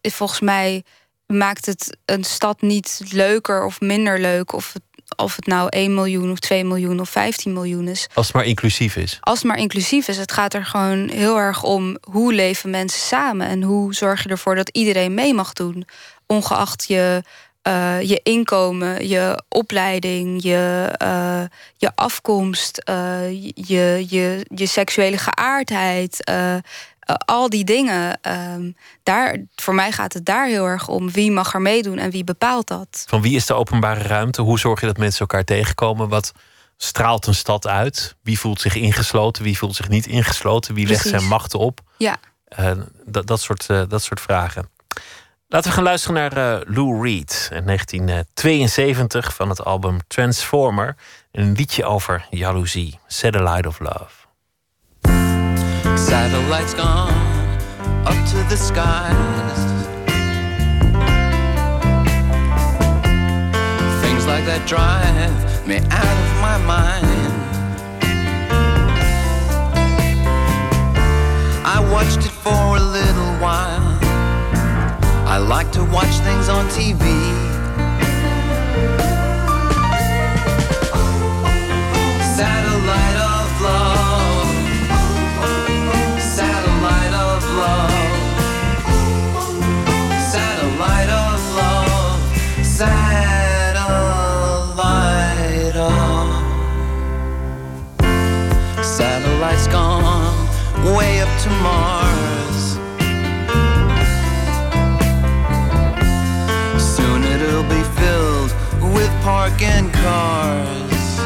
het- 0.00 0.14
volgens 0.14 0.40
mij 0.40 0.84
maakt 1.26 1.66
het 1.66 1.96
een 2.04 2.24
stad 2.24 2.60
niet 2.60 3.00
leuker 3.10 3.64
of 3.64 3.80
minder 3.80 4.20
leuk. 4.20 4.52
Of 4.52 4.72
het, 4.72 4.82
of 5.16 5.36
het 5.36 5.46
nou 5.46 5.66
1 5.70 5.94
miljoen 5.94 6.30
of 6.30 6.38
2 6.38 6.64
miljoen 6.64 7.00
of 7.00 7.08
15 7.10 7.52
miljoen 7.52 7.88
is. 7.88 8.08
Als 8.14 8.26
het 8.26 8.34
maar 8.36 8.44
inclusief 8.44 8.96
is. 8.96 9.18
Als 9.20 9.38
het 9.38 9.46
maar 9.48 9.58
inclusief 9.58 10.08
is. 10.08 10.16
Het 10.16 10.32
gaat 10.32 10.54
er 10.54 10.64
gewoon 10.66 11.08
heel 11.08 11.36
erg 11.38 11.62
om 11.62 11.96
hoe 12.10 12.32
leven 12.34 12.70
mensen 12.70 13.00
samen. 13.00 13.46
En 13.46 13.62
hoe 13.62 13.94
zorg 13.94 14.22
je 14.22 14.28
ervoor 14.28 14.54
dat 14.54 14.68
iedereen 14.68 15.14
mee 15.14 15.34
mag 15.34 15.52
doen. 15.52 15.86
Ongeacht 16.26 16.84
je, 16.88 17.22
eh, 17.66 18.00
je 18.00 18.20
inkomen, 18.22 19.08
je 19.08 19.42
opleiding, 19.48 20.42
je, 20.42 20.92
eh, 20.96 21.42
je 21.76 21.90
afkomst, 21.94 22.78
eh, 22.78 23.30
je, 23.54 24.04
je, 24.08 24.46
je 24.54 24.66
seksuele 24.66 25.18
geaardheid. 25.18 26.30
al 27.24 27.48
die 27.48 27.64
dingen. 27.64 28.18
ehm, 28.22 28.70
daar, 29.02 29.44
voor 29.54 29.74
mij 29.74 29.92
gaat 29.92 30.12
het 30.12 30.24
daar 30.24 30.46
heel 30.46 30.64
erg 30.64 30.88
om. 30.88 31.10
Wie 31.10 31.30
mag 31.30 31.54
er 31.54 31.60
meedoen 31.60 31.98
en 31.98 32.10
wie 32.10 32.24
bepaalt 32.24 32.66
dat? 32.66 33.04
Van 33.08 33.22
wie 33.22 33.36
is 33.36 33.46
de 33.46 33.54
openbare 33.54 34.02
ruimte? 34.02 34.42
Hoe 34.42 34.58
zorg 34.58 34.80
je 34.80 34.86
dat 34.86 34.98
mensen 34.98 35.20
elkaar 35.20 35.44
tegenkomen? 35.44 36.08
Wat 36.08 36.32
straalt 36.76 37.26
een 37.26 37.34
stad 37.34 37.66
uit? 37.66 38.16
Wie 38.22 38.38
voelt 38.38 38.60
zich 38.60 38.74
ingesloten? 38.74 39.42
Wie 39.42 39.58
voelt 39.58 39.76
zich 39.76 39.88
niet 39.88 40.06
ingesloten? 40.06 40.74
Wie 40.74 40.86
legt 40.86 41.00
Precies. 41.00 41.18
zijn 41.18 41.30
machten 41.30 41.58
op? 41.58 41.80
Ja. 41.98 42.16
Dat, 43.04 43.26
dat, 43.26 43.40
soort, 43.40 43.66
dat 43.66 44.02
soort 44.02 44.20
vragen. 44.20 44.68
Laten 45.48 45.68
we 45.68 45.76
gaan 45.76 45.84
luisteren 45.84 46.16
naar 46.16 46.32
eh, 46.32 46.74
Lou 46.74 47.02
Reed 47.02 47.48
in 47.52 47.64
1972 47.64 49.34
van 49.34 49.48
het 49.48 49.64
album 49.64 49.98
Transformer. 50.06 50.96
Een 51.32 51.52
liedje 51.52 51.84
over 51.84 52.26
jaloezie, 52.30 52.98
Satellite 53.06 53.68
of 53.68 53.78
Love. 53.78 54.14
Satellites 55.96 56.74
gone 56.74 57.12
up 58.06 58.26
to 58.26 58.46
the 58.48 58.56
skies. 58.56 59.58
Things 64.02 64.24
like 64.24 64.44
that 64.44 64.66
drive 64.66 65.66
me 65.66 65.76
out 65.76 66.18
of 66.24 66.40
my 66.40 66.58
mind. 66.66 67.32
I 71.64 71.90
watched 71.90 72.24
it 72.24 72.32
for 72.42 72.76
a 72.76 72.80
little 72.80 73.38
while. 73.40 73.95
I 75.28 75.38
like 75.38 75.72
to 75.72 75.84
watch 75.86 76.14
things 76.20 76.48
on 76.48 76.66
TV. 76.68 77.02
Satellite 82.36 83.16
of 83.34 83.60
love. 83.60 84.46
Satellite 86.22 87.12
of 87.12 87.44
love. 87.58 87.90
Satellite 90.32 91.10
of 91.10 91.40
love. 91.56 92.20
Satellite 92.64 93.76
of. 95.76 96.30
Satellite's 98.84 99.66
gone 99.66 100.46
way 100.94 101.20
up 101.20 101.40
to 101.42 101.50
Mars. 101.50 101.95
Parking 109.26 109.90
cars. 109.90 111.18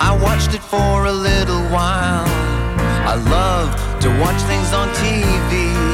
I 0.00 0.18
watched 0.22 0.54
it 0.54 0.62
for 0.62 1.04
a 1.04 1.12
little 1.12 1.64
while. 1.64 2.24
I 3.12 3.14
love 3.36 3.68
to 4.00 4.08
watch 4.22 4.40
things 4.44 4.72
on 4.72 4.88
TV. 5.02 5.93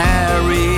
Harry, 0.00 0.69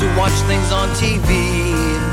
to 0.00 0.06
watch 0.16 0.32
things 0.48 0.72
on 0.72 0.88
TV. 0.96 2.09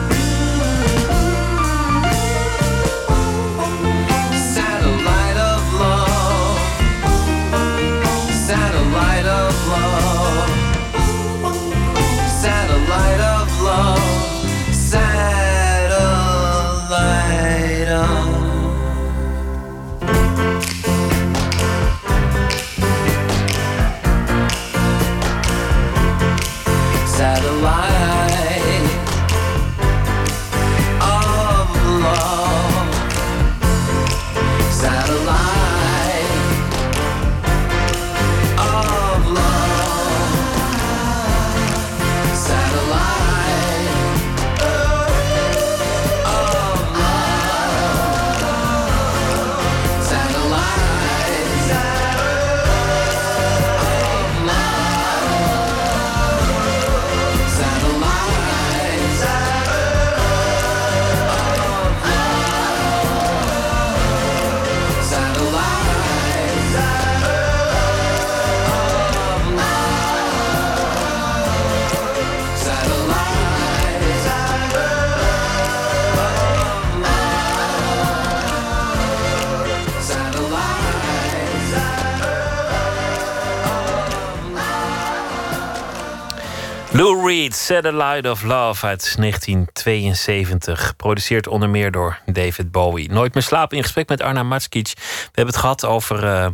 Lou 86.98 87.28
Reed, 87.28 87.56
Satellite 87.56 88.30
of 88.30 88.44
Love 88.44 88.86
uit 88.86 89.16
1972. 89.18 90.88
Geproduceerd 90.88 91.48
onder 91.48 91.70
meer 91.70 91.92
door 91.92 92.20
David 92.26 92.72
Bowie. 92.72 93.12
Nooit 93.12 93.34
meer 93.34 93.44
slapen 93.44 93.78
in 93.78 93.84
gesprek 93.84 94.10
met 94.10 94.22
Arna 94.22 94.44
Matskic. 94.44 94.94
We 94.96 95.02
hebben 95.24 95.46
het 95.46 95.58
gehad 95.58 95.86
over 95.86 96.24
uh, 96.24 96.48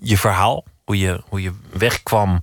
je 0.00 0.18
verhaal. 0.18 0.64
Hoe 0.84 0.98
je, 0.98 1.22
hoe 1.28 1.42
je 1.42 1.52
wegkwam 1.72 2.40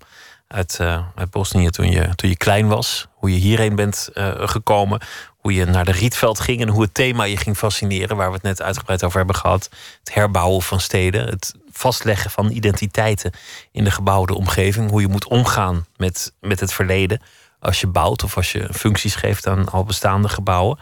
uit, 0.48 0.78
uh, 0.82 1.04
uit 1.16 1.30
Bosnië 1.30 1.70
toen 1.70 1.92
je, 1.92 2.16
toen 2.16 2.30
je 2.30 2.38
klein 2.38 2.68
was. 2.68 3.08
Hoe 3.14 3.32
je 3.32 3.38
hierheen 3.38 3.76
bent 3.76 4.10
uh, 4.14 4.32
gekomen. 4.36 5.02
Hoe 5.38 5.54
je 5.54 5.66
naar 5.66 5.86
de 5.86 5.92
Rietveld 5.92 6.40
ging 6.40 6.62
en 6.62 6.68
hoe 6.68 6.82
het 6.82 6.94
thema 6.94 7.24
je 7.24 7.38
ging 7.38 7.58
fascineren. 7.58 8.18
Waar 8.18 8.28
we 8.28 8.34
het 8.34 8.44
net 8.44 8.62
uitgebreid 8.62 9.04
over 9.04 9.18
hebben 9.18 9.36
gehad. 9.36 9.70
Het 10.00 10.14
herbouwen 10.14 10.62
van 10.62 10.80
steden. 10.80 11.26
Het 11.26 11.54
vastleggen 11.72 12.32
van 12.32 12.52
identiteiten 12.52 13.32
in 13.72 13.84
de 13.84 13.92
gebouwde 13.92 14.36
omgeving. 14.36 14.90
Hoe 14.90 15.02
je 15.02 15.08
moet 15.08 15.28
omgaan 15.28 15.86
met, 15.98 16.34
met 16.40 16.60
het 16.60 16.74
verleden. 16.74 17.22
Als 17.62 17.80
je 17.80 17.88
bouwt 17.88 18.24
of 18.24 18.36
als 18.38 18.52
je 18.52 18.70
functies 18.74 19.16
geeft 19.16 19.48
aan 19.48 19.70
al 19.70 19.84
bestaande 19.84 20.30
gebouwen. 20.30 20.80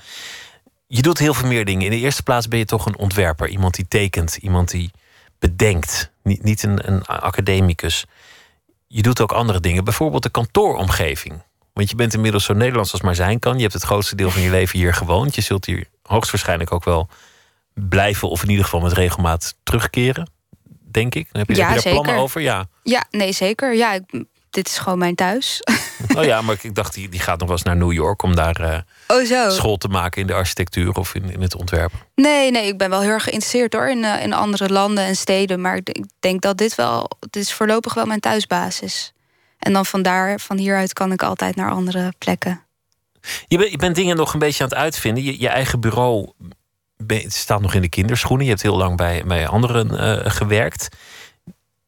Je 0.88 1.02
doet 1.02 1.18
heel 1.18 1.34
veel 1.34 1.48
meer 1.48 1.66
dingen. 1.66 1.86
In 1.86 1.92
de 1.92 1.98
eerste 1.98 2.24
plaats 2.24 2.48
ben 2.48 2.60
je 2.60 2.66
toch 2.66 2.86
een 2.86 2.98
ontwerper. 2.98 3.48
Iemand 3.48 3.76
die 3.76 3.88
tekent. 3.88 4.36
Iemand 4.36 4.70
die 4.70 4.92
bedenkt. 5.40 6.12
Niet, 6.24 6.44
niet 6.44 6.64
een, 6.64 6.88
een 6.88 7.06
academicus. 7.06 8.06
Je 8.88 9.02
doet 9.02 9.22
ook 9.22 9.32
andere 9.32 9.60
dingen. 9.60 9.84
Bijvoorbeeld 9.84 10.24
de 10.24 10.30
kantooromgeving. 10.30 11.42
Want 11.74 11.90
je 11.90 11.96
bent 11.96 12.14
inmiddels 12.14 12.44
zo 12.44 12.54
Nederlands 12.54 12.92
als 12.92 13.02
maar 13.02 13.16
zijn 13.16 13.40
kan. 13.40 13.56
Je 13.56 13.62
hebt 13.62 13.74
het 13.74 13.84
grootste 13.84 14.16
deel 14.16 14.32
van 14.32 14.42
je 14.42 14.50
leven 14.50 14.80
hier 14.80 14.94
gewoond. 14.94 15.36
Je 15.36 15.42
zult 15.42 15.66
hier 15.66 15.88
hoogstwaarschijnlijk 16.04 16.72
ook 16.72 16.84
wel 16.84 17.10
blijven, 17.74 18.30
of 18.30 18.44
in 18.44 18.50
ieder 18.50 18.64
geval 18.64 18.80
met 18.80 18.94
regelmaat 18.94 19.56
terugkeren. 19.64 20.30
Denk 20.92 21.16
ik. 21.16 21.28
heb 21.32 21.48
je, 21.48 21.56
ja, 21.56 21.68
heb 21.68 21.78
je 21.78 21.84
daar 21.84 21.94
plannen 21.94 22.16
over? 22.16 22.42
Ja. 22.42 22.68
ja, 22.84 23.06
nee, 23.12 23.32
zeker. 23.32 23.76
Ja, 23.76 23.94
ik, 23.94 24.24
dit 24.50 24.68
is 24.68 24.78
gewoon 24.78 24.98
mijn 24.98 25.16
thuis. 25.16 25.62
Oh 26.18 26.24
ja, 26.24 26.42
maar 26.42 26.56
ik 26.62 26.76
dacht, 26.76 26.94
die, 26.94 27.10
die 27.10 27.20
gaat 27.20 27.40
nog 27.40 27.48
wel 27.48 27.58
eens 27.58 27.66
naar 27.66 27.76
New 27.76 27.92
York 27.92 28.22
om 28.22 28.36
daar 28.36 28.62
uh, 28.62 28.78
oh, 29.18 29.26
zo. 29.26 29.50
school 29.50 29.78
te 29.78 29.88
maken 29.88 30.22
in 30.22 30.28
de 30.28 30.34
architectuur 30.34 30.92
of 30.96 31.16
in, 31.16 31.32
in 31.32 31.42
het 31.42 31.56
ontwerp. 31.56 31.92
Nee, 32.16 32.52
nee, 32.52 32.68
ik 32.68 32.78
ben 32.78 32.90
wel 32.90 33.02
heel 33.02 33.10
erg 33.10 33.24
geïnteresseerd 33.24 33.74
hoor 33.74 33.90
in, 33.90 34.04
uh, 34.04 34.24
in 34.24 34.34
andere 34.34 34.70
landen 34.70 35.04
en 35.04 35.16
steden. 35.16 35.62
Maar 35.62 35.76
ik 35.76 36.04
denk 36.20 36.42
dat 36.42 36.58
dit 36.58 36.76
wel, 36.76 37.10
dit 37.20 37.44
is 37.44 37.54
voorlopig 37.54 37.94
wel 37.94 38.06
mijn 38.06 38.20
thuisbasis. 38.20 39.14
En 39.60 39.74
dan 39.74 39.86
vandaar, 39.86 40.40
van 40.40 40.58
hieruit 40.58 40.94
kan 40.94 41.12
ik 41.12 41.24
altijd 41.24 41.56
naar 41.56 41.72
andere 41.72 42.14
plekken. 42.18 42.64
Je, 43.48 43.58
bent, 43.58 43.72
je 43.72 43.78
bent 43.78 43.96
dingen 43.96 44.16
nog 44.16 44.34
een 44.34 44.40
beetje 44.40 44.64
aan 44.64 44.70
het 44.70 44.78
uitvinden. 44.78 45.24
Je, 45.24 45.40
je 45.40 45.48
eigen 45.48 45.80
bureau 45.80 46.32
ben, 46.98 47.32
staat 47.32 47.62
nog 47.62 47.74
in 47.74 47.82
de 47.82 47.90
kinderschoenen. 47.90 48.46
Je 48.46 48.52
hebt 48.52 48.64
heel 48.64 48.78
lang 48.78 48.98
bij, 48.98 49.24
bij 49.26 49.48
anderen 49.48 49.94
uh, 49.94 50.32
gewerkt. 50.32 50.88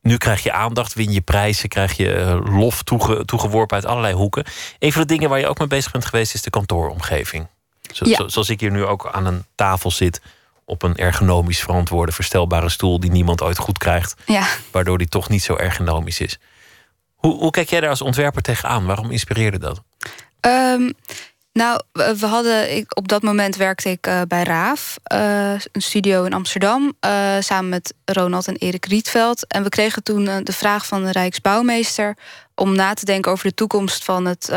Nu 0.02 0.18
krijg 0.18 0.44
je 0.44 0.52
aandacht, 0.52 0.94
win 0.94 1.12
je 1.12 1.22
prijzen, 1.22 1.70
krijg 1.70 1.98
je 1.98 2.14
uh, 2.16 2.58
lof 2.60 2.84
toege, 2.84 3.26
toegeworpen 3.26 3.76
uit 3.76 3.86
allerlei 3.86 4.14
hoeken. 4.14 4.44
Een 4.80 4.92
van 4.92 5.02
de 5.02 5.08
dingen 5.08 5.30
waar 5.30 5.40
je 5.40 5.48
ook 5.48 5.60
mee 5.60 5.68
bezig 5.68 5.92
bent 5.92 6.06
geweest 6.06 6.34
is 6.34 6.42
de 6.42 6.50
kantooromgeving. 6.50 7.48
Zo, 7.94 8.06
Ja. 8.10 8.16
zo- 8.16 8.28
zoals 8.28 8.50
ik 8.50 8.60
hier 8.60 8.72
nu 8.72 8.86
ook 8.86 9.10
aan 9.12 9.26
een 9.26 9.46
tafel 9.56 9.92
zit 9.92 10.22
op 10.66 10.84
een 10.84 10.96
ergonomisch 10.96 11.60
verantwoorde 11.62 12.12
verstelbare 12.12 12.70
stoel 12.70 13.00
die 13.00 13.12
niemand 13.12 13.42
ooit 13.42 13.58
goed 13.58 13.78
krijgt, 13.78 14.16
Ja. 14.26 14.48
waardoor 14.72 14.98
die 14.98 15.08
toch 15.10 15.30
niet 15.30 15.44
zo 15.44 15.56
ergonomisch 15.56 16.20
is. 16.20 16.40
Hoe, 17.16 17.36
hoe 17.38 17.52
kijk 17.52 17.70
jij 17.70 17.80
daar 17.80 17.90
als 17.90 18.02
ontwerper 18.02 18.42
tegenaan? 18.42 18.86
Waarom 18.86 19.12
inspireerde 19.12 19.60
dat? 19.60 19.82
Ehm, 20.40 20.90
nou, 21.54 21.82
we 21.92 22.26
hadden, 22.26 22.76
ik, 22.76 22.98
op 22.98 23.08
dat 23.08 23.22
moment 23.22 23.56
werkte 23.56 23.90
ik 23.90 24.08
eh, 24.08 24.22
bij 24.28 24.44
Raaf, 24.44 24.98
eh, 25.04 25.52
een 25.52 25.82
studio 25.82 26.24
in 26.24 26.34
Amsterdam, 26.34 26.94
eh, 27.00 27.36
samen 27.40 27.70
met 27.70 27.94
Ronald 28.06 28.48
en 28.48 28.56
Erik 28.56 28.86
Rietveld. 28.86 29.48
En 29.48 29.64
we 29.64 29.70
kregen 29.70 30.04
toen 30.04 30.26
de 30.44 30.54
vraag 30.54 30.86
van 30.86 31.04
de 31.04 31.12
Rijksbouwmeester 31.12 32.18
om 32.56 32.76
na 32.76 32.94
te 32.94 33.06
denken 33.06 33.32
over 33.32 33.48
de 33.48 33.54
toekomst 33.54 34.04
van 34.04 34.26
het, 34.26 34.52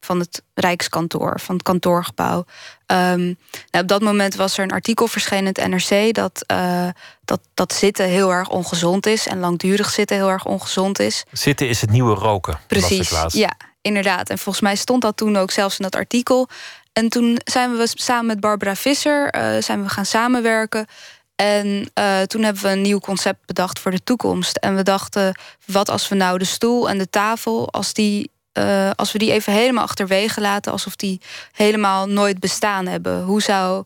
van 0.00 0.18
het 0.18 0.42
Rijkskantoor, 0.54 1.40
van 1.40 1.54
het 1.54 1.64
kantoorgebouw. 1.64 2.44
Ehm, 2.86 3.24
nou, 3.70 3.82
op 3.82 3.88
dat 3.88 4.02
moment 4.02 4.34
was 4.34 4.58
er 4.58 4.64
een 4.64 4.70
artikel 4.70 5.06
verschenen 5.06 5.52
in 5.52 5.70
het 5.72 5.88
NRC 5.90 6.14
dat, 6.14 6.44
dat, 7.24 7.40
dat 7.54 7.72
zitten 7.72 8.06
heel 8.06 8.32
erg 8.32 8.48
ongezond 8.48 9.06
is 9.06 9.26
en 9.26 9.38
langdurig 9.38 9.90
zitten 9.90 10.16
heel 10.16 10.30
erg 10.30 10.44
ongezond 10.44 10.98
is. 10.98 11.24
Zitten 11.32 11.68
is 11.68 11.80
het 11.80 11.90
nieuwe 11.90 12.14
roken. 12.14 12.58
Precies, 12.66 13.12
ja, 13.26 13.56
inderdaad. 13.82 14.30
En 14.30 14.38
volgens 14.38 14.64
mij 14.64 14.76
stond 14.76 15.02
dat 15.02 15.16
toen 15.16 15.36
ook 15.36 15.50
zelfs 15.50 15.78
in 15.78 15.84
dat 15.84 15.96
artikel. 15.96 16.48
En 16.92 17.08
toen 17.08 17.38
zijn 17.44 17.76
we 17.76 17.90
samen 17.94 18.26
met 18.26 18.40
Barbara 18.40 18.76
Visser 18.76 19.30
eh, 19.30 19.62
zijn 19.62 19.82
we 19.82 19.88
gaan 19.88 20.06
samenwerken. 20.06 20.86
En 21.34 21.90
eh, 21.94 22.20
toen 22.20 22.42
hebben 22.42 22.62
we 22.62 22.68
een 22.68 22.82
nieuw 22.82 22.98
concept 22.98 23.46
bedacht 23.46 23.78
voor 23.78 23.90
de 23.90 24.04
toekomst. 24.04 24.56
En 24.56 24.76
we 24.76 24.82
dachten, 24.82 25.38
wat 25.66 25.88
als 25.88 26.08
we 26.08 26.14
nou 26.14 26.38
de 26.38 26.44
stoel 26.44 26.88
en 26.88 26.98
de 26.98 27.10
tafel, 27.10 27.70
als, 27.70 27.92
die, 27.92 28.30
eh, 28.52 28.90
als 28.94 29.12
we 29.12 29.18
die 29.18 29.32
even 29.32 29.52
helemaal 29.52 29.84
achterwege 29.84 30.40
laten, 30.40 30.72
alsof 30.72 30.96
die 30.96 31.20
helemaal 31.52 32.08
nooit 32.08 32.40
bestaan 32.40 32.86
hebben. 32.86 33.22
Hoe 33.22 33.42
zou 33.42 33.84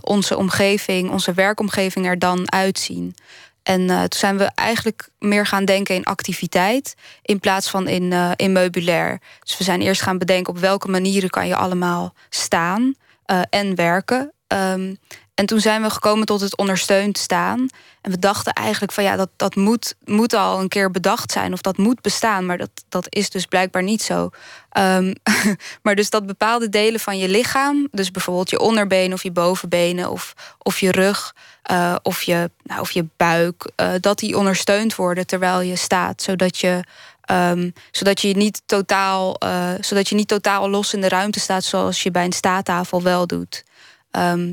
onze 0.00 0.36
omgeving, 0.36 1.10
onze 1.10 1.32
werkomgeving 1.32 2.06
er 2.06 2.18
dan 2.18 2.52
uitzien? 2.52 3.14
En 3.62 3.90
eh, 3.90 3.98
toen 3.98 4.18
zijn 4.18 4.38
we 4.38 4.44
eigenlijk 4.44 5.08
meer 5.18 5.46
gaan 5.46 5.64
denken 5.64 5.94
in 5.94 6.04
activiteit 6.04 6.94
in 7.22 7.40
plaats 7.40 7.70
van 7.70 7.88
in, 7.88 8.12
eh, 8.12 8.30
in 8.36 8.52
meubilair. 8.52 9.20
Dus 9.42 9.58
we 9.58 9.64
zijn 9.64 9.80
eerst 9.80 10.02
gaan 10.02 10.18
bedenken 10.18 10.52
op 10.52 10.58
welke 10.58 10.88
manieren 10.88 11.30
kan 11.30 11.46
je 11.46 11.56
allemaal 11.56 12.14
staan 12.28 12.94
eh, 13.24 13.40
en 13.50 13.74
werken. 13.74 14.32
Ehm, 14.46 14.94
en 15.34 15.46
toen 15.46 15.60
zijn 15.60 15.82
we 15.82 15.90
gekomen 15.90 16.26
tot 16.26 16.40
het 16.40 16.56
ondersteund 16.56 17.18
staan. 17.18 17.68
En 18.02 18.10
we 18.10 18.18
dachten 18.18 18.52
eigenlijk 18.52 18.92
van 18.92 19.04
ja, 19.04 19.16
dat, 19.16 19.30
dat 19.36 19.54
moet, 19.54 19.94
moet 20.04 20.32
al 20.32 20.60
een 20.60 20.68
keer 20.68 20.90
bedacht 20.90 21.32
zijn 21.32 21.52
of 21.52 21.60
dat 21.60 21.76
moet 21.76 22.00
bestaan. 22.00 22.46
Maar 22.46 22.58
dat, 22.58 22.70
dat 22.88 23.06
is 23.08 23.30
dus 23.30 23.46
blijkbaar 23.46 23.82
niet 23.82 24.02
zo. 24.02 24.30
Ehm, 24.70 25.14
maar 25.82 25.94
dus 25.94 26.10
dat 26.10 26.26
bepaalde 26.26 26.68
delen 26.68 27.00
van 27.00 27.18
je 27.18 27.28
lichaam, 27.28 27.88
dus 27.90 28.10
bijvoorbeeld 28.10 28.50
je 28.50 28.60
onderbenen 28.60 29.12
of 29.12 29.22
je 29.22 29.32
bovenbenen 29.32 30.10
of, 30.10 30.34
of 30.58 30.80
je 30.80 30.90
rug 30.90 31.34
eh, 31.68 31.94
of, 32.02 32.22
je, 32.22 32.50
nou, 32.62 32.80
of 32.80 32.90
je 32.90 33.06
buik, 33.16 33.70
eh, 33.76 33.90
dat 34.00 34.18
die 34.18 34.38
ondersteund 34.38 34.94
worden 34.94 35.26
terwijl 35.26 35.60
je 35.60 35.76
staat, 35.76 36.22
zodat 36.22 36.58
je. 36.58 36.84
ehm, 37.20 37.70
zodat, 37.90 38.20
je 38.20 38.36
niet 38.36 38.62
totaal, 38.66 39.34
eh, 39.34 39.70
zodat 39.80 40.08
je 40.08 40.14
niet 40.14 40.28
totaal 40.28 40.70
los 40.70 40.94
in 40.94 41.00
de 41.00 41.08
ruimte 41.08 41.40
staat, 41.40 41.64
zoals 41.64 42.02
je 42.02 42.10
bij 42.10 42.24
een 42.24 42.32
staattafel 42.32 43.02
wel 43.02 43.26
doet. 43.26 43.64
Ehm, 44.10 44.52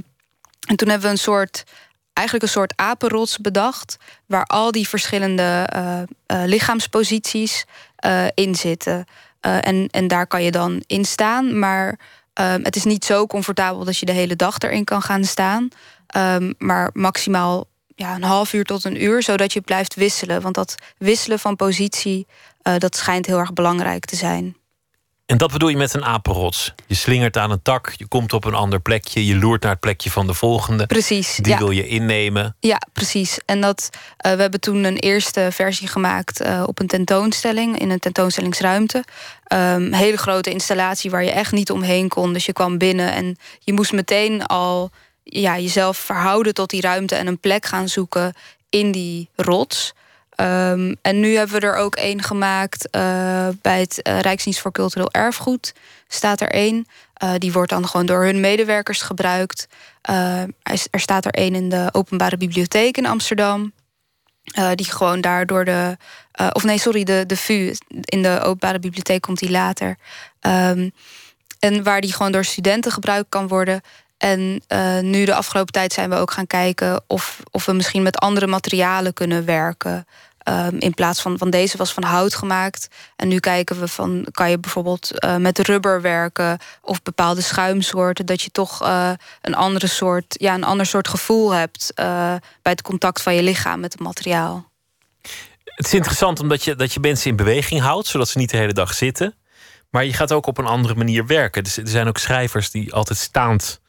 en 0.68 0.76
toen 0.76 0.89
hebben 0.89 1.08
we 1.08 1.14
een 1.14 1.18
soort, 1.18 1.64
eigenlijk 2.16 2.45
een 2.45 2.51
soort 2.51 2.74
apenrots 2.76 3.38
bedacht, 3.38 3.97
waar 4.26 4.45
al 4.45 4.72
die 4.72 4.88
verschillende 4.88 5.68
eh, 5.70 6.01
eh, 6.01 6.07
lichaamsposities 6.26 7.66
eh, 7.95 8.26
in 8.34 8.55
zitten. 8.55 9.05
En, 9.39 9.88
en 9.91 10.07
daar 10.07 10.28
kan 10.28 10.43
je 10.43 10.51
dan 10.51 10.84
in 10.88 11.05
staan, 11.05 11.59
maar 11.59 11.99
ehm, 12.34 12.63
het 12.63 12.76
is 12.76 12.84
niet 12.84 13.05
zo 13.05 13.28
comfortabel 13.28 13.84
dat 13.84 13.97
je 13.97 14.05
de 14.05 14.11
hele 14.11 14.36
dag 14.36 14.57
erin 14.57 14.84
kan 14.84 15.01
gaan 15.01 15.24
staan. 15.24 15.68
Ehm, 16.07 16.53
maar 16.57 16.89
maximaal 16.93 17.68
ja, 17.95 18.16
een 18.16 18.24
half 18.24 18.53
uur 18.53 18.63
tot 18.63 18.84
een 18.84 19.03
uur, 19.03 19.24
zodat 19.24 19.53
je 19.53 19.61
blijft 19.61 19.95
wisselen. 19.95 20.41
Want 20.41 20.55
dat 20.55 20.76
wisselen 20.97 21.39
van 21.39 21.55
positie, 21.55 22.28
dat 22.78 22.95
schijnt 22.95 23.26
heel 23.26 23.39
erg 23.39 23.53
belangrijk 23.53 24.05
te 24.05 24.16
zijn. 24.16 24.57
En 25.26 25.38
dat 25.38 25.51
bedoel 25.51 25.69
je 25.69 25.78
met 25.78 25.93
een 25.93 26.05
apenrots. 26.05 26.73
Je 26.88 26.95
slingert 26.95 27.38
aan 27.38 27.51
een 27.51 27.61
tak, 27.61 27.93
je 27.97 28.07
komt 28.07 28.34
op 28.34 28.45
een 28.45 28.53
ander 28.53 28.80
plekje, 28.80 29.26
je 29.26 29.36
loert 29.36 29.61
naar 29.61 29.71
het 29.71 29.80
plekje 29.80 30.11
van 30.11 30.28
de 30.28 30.34
volgende. 30.34 30.86
Precies. 30.86 31.36
Die 31.36 31.51
ja. 31.51 31.57
wil 31.57 31.71
je 31.71 31.88
innemen. 31.88 32.55
Ja, 32.59 32.82
precies. 32.93 33.39
En 33.45 33.61
dat, 33.61 33.89
eh, 34.17 34.34
we 34.34 34.41
hebben 34.41 34.59
toen 34.59 34.84
een 34.84 34.97
eerste 34.97 35.47
versie 35.51 35.88
gemaakt 35.88 36.39
eh, 36.39 36.63
op 36.65 36.80
een 36.80 36.88
tentoonstelling, 36.88 37.80
in 37.80 37.89
een 37.89 37.99
tentoonstellingsruimte. 37.99 39.03
Een 39.43 39.93
hele 39.93 40.17
grote 40.17 40.51
installatie 40.51 41.11
waar 41.11 41.23
je 41.23 41.32
echt 41.32 41.51
niet 41.51 41.71
omheen 41.71 42.07
kon. 42.07 42.34
Dus 42.34 42.45
je 42.45 42.53
kwam 42.53 42.78
binnen 42.78 43.13
en 43.13 43.38
je 43.59 43.73
moest 43.73 43.91
meteen 43.91 44.45
al 44.45 44.91
ja, 45.23 45.59
jezelf 45.59 45.97
verhouden 45.97 46.53
tot 46.53 46.69
die 46.69 46.82
ruimte 46.82 47.15
en 47.15 47.28
een 47.28 47.39
plek 47.39 47.65
gaan 47.65 47.89
zoeken 47.89 48.34
in 48.69 48.91
die 48.91 49.30
rots. 49.36 49.93
Ehm, 50.36 50.93
en 51.01 51.19
nu 51.19 51.36
hebben 51.36 51.59
we 51.59 51.67
er 51.67 51.75
ook 51.75 51.95
één 51.95 52.23
gemaakt 52.23 52.89
eh, 52.89 53.47
bij 53.61 53.79
het 53.79 54.01
eh, 54.01 54.19
Rijksdienst 54.19 54.59
voor 54.59 54.71
Cultureel 54.71 55.11
Erfgoed. 55.11 55.73
Staat 56.07 56.41
er 56.41 56.49
één. 56.49 56.88
Eh, 57.13 57.33
die 57.38 57.51
wordt 57.51 57.69
dan 57.69 57.88
gewoon 57.88 58.05
door 58.05 58.23
hun 58.23 58.39
medewerkers 58.39 59.01
gebruikt. 59.01 59.67
Er 60.91 60.99
staat 60.99 61.25
er 61.25 61.31
één 61.31 61.55
in 61.55 61.69
de 61.69 61.89
Openbare 61.91 62.38
Bibliotheek 62.38 62.97
in 62.97 63.05
Amsterdam. 63.05 63.73
Die 64.75 64.91
gewoon 64.91 65.21
daar 65.21 65.45
door 65.45 65.65
de. 65.65 65.97
of 66.51 66.63
nee, 66.63 66.77
sorry, 66.77 67.03
de, 67.03 67.23
de 67.27 67.38
VU. 67.38 67.73
In 67.88 68.21
de 68.21 68.39
Openbare 68.39 68.79
Bibliotheek 68.79 69.21
komt 69.21 69.39
die 69.39 69.51
later. 69.51 69.97
Ehm, 70.39 70.89
en 71.59 71.83
waar 71.83 72.01
die 72.01 72.13
gewoon 72.13 72.31
door 72.31 72.45
studenten 72.45 72.91
gebruikt 72.91 73.29
kan 73.29 73.47
worden. 73.47 73.81
En 74.26 74.61
eh, 74.67 74.99
nu 74.99 75.26
de 75.26 75.36
afgelopen 75.36 75.73
tijd 75.73 75.93
zijn 75.93 76.09
we 76.09 76.15
ook 76.15 76.32
gaan 76.32 76.47
kijken 76.47 77.03
of, 77.07 77.39
of 77.51 77.65
we 77.65 77.73
misschien 77.73 78.03
met 78.03 78.17
andere 78.17 78.47
materialen 78.47 79.13
kunnen 79.13 79.45
werken. 79.45 80.07
Ehm, 80.38 80.76
in 80.80 80.93
plaats 80.93 81.21
van, 81.21 81.38
van 81.38 81.49
deze 81.49 81.78
was 81.78 81.93
van 81.93 82.03
hout 82.03 82.36
gemaakt. 82.36 82.88
En 83.15 83.28
nu 83.28 83.39
kijken 83.39 83.80
we 83.80 83.88
van, 83.88 84.28
kan 84.32 84.49
je 84.49 84.59
bijvoorbeeld 84.59 85.19
eh, 85.19 85.36
met 85.36 85.59
rubber 85.59 86.01
werken 86.01 86.57
of 86.82 87.01
bepaalde 87.01 87.41
schuimsoorten, 87.41 88.26
dat 88.26 88.41
je 88.41 88.49
toch 88.49 88.82
eh, 88.82 89.11
een 89.41 89.55
andere 89.55 89.88
soort, 89.88 90.26
ja, 90.28 90.53
een 90.53 90.63
ander 90.63 90.86
soort 90.86 91.07
gevoel 91.07 91.51
hebt 91.51 91.91
bij 91.95 92.41
het 92.61 92.82
contact 92.82 93.21
van 93.21 93.36
je 93.36 93.43
lichaam 93.43 93.80
met 93.80 93.91
het 93.91 94.01
materiaal. 94.01 94.69
Het 95.63 95.86
is 95.86 95.93
interessant 95.93 96.39
omdat 96.39 96.63
je, 96.63 96.76
dat 96.76 96.93
je 96.93 96.99
mensen 96.99 97.30
in 97.30 97.36
beweging 97.36 97.82
houdt, 97.82 98.07
zodat 98.07 98.30
ze 98.30 98.38
niet 98.38 98.49
de 98.49 98.57
hele 98.57 98.73
dag 98.73 98.93
zitten. 98.93 99.36
Maar 99.89 100.05
je 100.05 100.13
gaat 100.13 100.32
ook 100.32 100.45
op 100.45 100.57
een 100.57 100.65
andere 100.65 100.95
manier 100.95 101.26
werken. 101.26 101.63
Er 101.63 101.88
zijn 101.88 102.07
ook 102.07 102.17
schrijvers 102.17 102.71
die 102.71 102.93
altijd 102.93 103.19
staand 103.19 103.84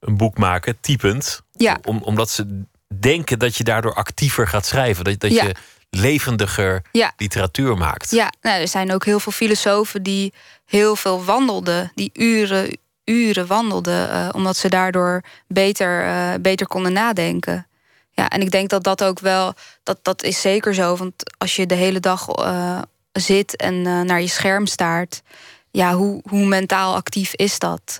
een 0.00 0.16
boek 0.16 0.38
maken, 0.38 0.80
typend. 0.80 1.42
Ja. 1.52 1.78
Om, 1.84 2.02
omdat 2.02 2.30
ze 2.30 2.64
denken 2.98 3.38
dat 3.38 3.56
je 3.56 3.64
daardoor 3.64 3.94
actiever 3.94 4.48
gaat 4.48 4.66
schrijven. 4.66 5.04
Dat, 5.04 5.20
dat 5.20 5.32
je 5.32 5.54
levendiger 5.90 6.82
ja. 6.92 7.12
literatuur 7.16 7.76
maakt. 7.76 8.10
Ja, 8.10 8.32
nou, 8.40 8.60
er 8.60 8.68
zijn 8.68 8.92
ook 8.92 9.04
heel 9.04 9.20
veel 9.20 9.32
filosofen 9.32 10.02
die 10.02 10.32
heel 10.66 10.96
veel 10.96 11.24
wandelden. 11.24 11.92
Die 11.94 12.10
uren, 12.12 12.78
uren 13.04 13.46
wandelden. 13.46 14.08
Uh, 14.08 14.28
omdat 14.32 14.56
ze 14.56 14.68
daardoor 14.68 15.22
beter, 15.46 16.04
uh, 16.04 16.34
beter 16.40 16.66
konden 16.66 16.92
nadenken. 16.92 17.66
Ja, 18.10 18.28
en 18.28 18.40
ik 18.40 18.50
denk 18.50 18.68
dat 18.68 18.84
dat 18.84 19.04
ook 19.04 19.20
wel, 19.20 19.54
dat, 19.82 19.98
dat 20.02 20.22
is 20.22 20.40
zeker 20.40 20.74
zo. 20.74 20.96
Want 20.96 21.12
als 21.38 21.56
je 21.56 21.66
de 21.66 21.74
hele 21.74 22.00
dag 22.00 22.38
uh, 22.38 22.82
zit 23.12 23.56
en 23.56 23.82
naar 23.82 24.20
je 24.20 24.28
scherm 24.28 24.66
staart, 24.66 25.22
ja, 25.70 25.94
hoe, 25.94 26.22
hoe 26.28 26.46
mentaal 26.46 26.94
actief 26.94 27.34
is 27.34 27.58
dat? 27.58 27.98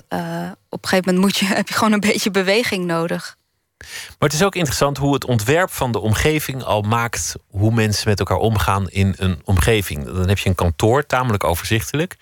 op 0.68 0.82
een 0.82 0.88
gegeven 0.88 1.14
moment 1.14 1.18
moet 1.18 1.36
je, 1.36 1.54
heb 1.54 1.68
je 1.68 1.74
gewoon 1.74 1.92
een 1.92 2.00
beetje 2.00 2.30
beweging 2.30 2.84
nodig. 2.84 3.38
Maar 3.80 4.28
het 4.28 4.32
is 4.32 4.42
ook 4.42 4.54
interessant 4.54 4.96
hoe 4.96 5.14
het 5.14 5.24
ontwerp 5.24 5.70
van 5.70 5.92
de 5.92 5.98
omgeving 5.98 6.62
al 6.62 6.82
maakt 6.82 7.34
hoe 7.50 7.72
mensen 7.72 8.08
met 8.08 8.18
elkaar 8.18 8.36
omgaan 8.36 8.88
in 8.88 9.14
een 9.18 9.40
omgeving. 9.44 10.04
Dan 10.04 10.28
heb 10.28 10.38
je 10.38 10.48
een 10.48 10.54
kantoor, 10.54 11.06
tamelijk 11.06 11.44
overzichtelijk. 11.44 12.16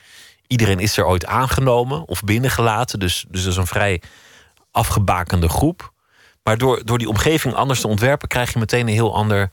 Iedereen 0.47 0.79
is 0.79 0.97
er 0.97 1.07
ooit 1.07 1.27
aangenomen 1.27 2.09
of 2.09 2.23
binnengelaten, 2.23 2.99
dus, 2.99 3.25
dus 3.29 3.43
dat 3.43 3.53
is 3.53 3.59
een 3.59 3.67
vrij 3.67 4.03
afgebakende 4.71 5.49
groep. 5.49 5.93
Maar 6.43 6.59
door, 6.59 6.85
door 6.85 6.99
die 6.99 7.09
omgeving 7.09 7.55
anders 7.55 7.81
te 7.81 7.89
ontwerpen, 7.89 8.29
krijg 8.29 8.53
je 8.53 8.59
meteen 8.59 8.87
een 8.87 8.93
heel 8.93 9.15
ander 9.15 9.51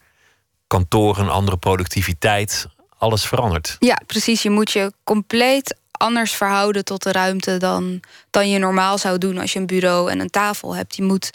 kantoor, 0.68 1.18
een 1.18 1.30
andere 1.30 1.58
productiviteit. 1.58 2.68
Alles 2.98 3.26
verandert. 3.26 3.76
Ja, 3.80 4.02
precies. 4.06 4.44
Je 4.44 4.50
moet 4.50 4.72
je 4.72 4.94
compleet 5.04 5.76
anders 5.98 6.34
verhouden 6.34 6.86
tot 6.86 7.04
de 7.04 7.12
ruimte 7.12 7.58
dan, 7.58 8.00
dan 8.30 8.50
je 8.50 8.60
normaal 8.60 8.98
zou 8.98 9.18
doen 9.18 9.38
als 9.38 9.54
je 9.54 9.60
een 9.60 9.66
bureau 9.66 10.12
en 10.12 10.20
een 10.20 10.30
tafel 10.30 10.76
hebt. 10.76 10.96
Je 10.96 11.04
moet 11.04 11.30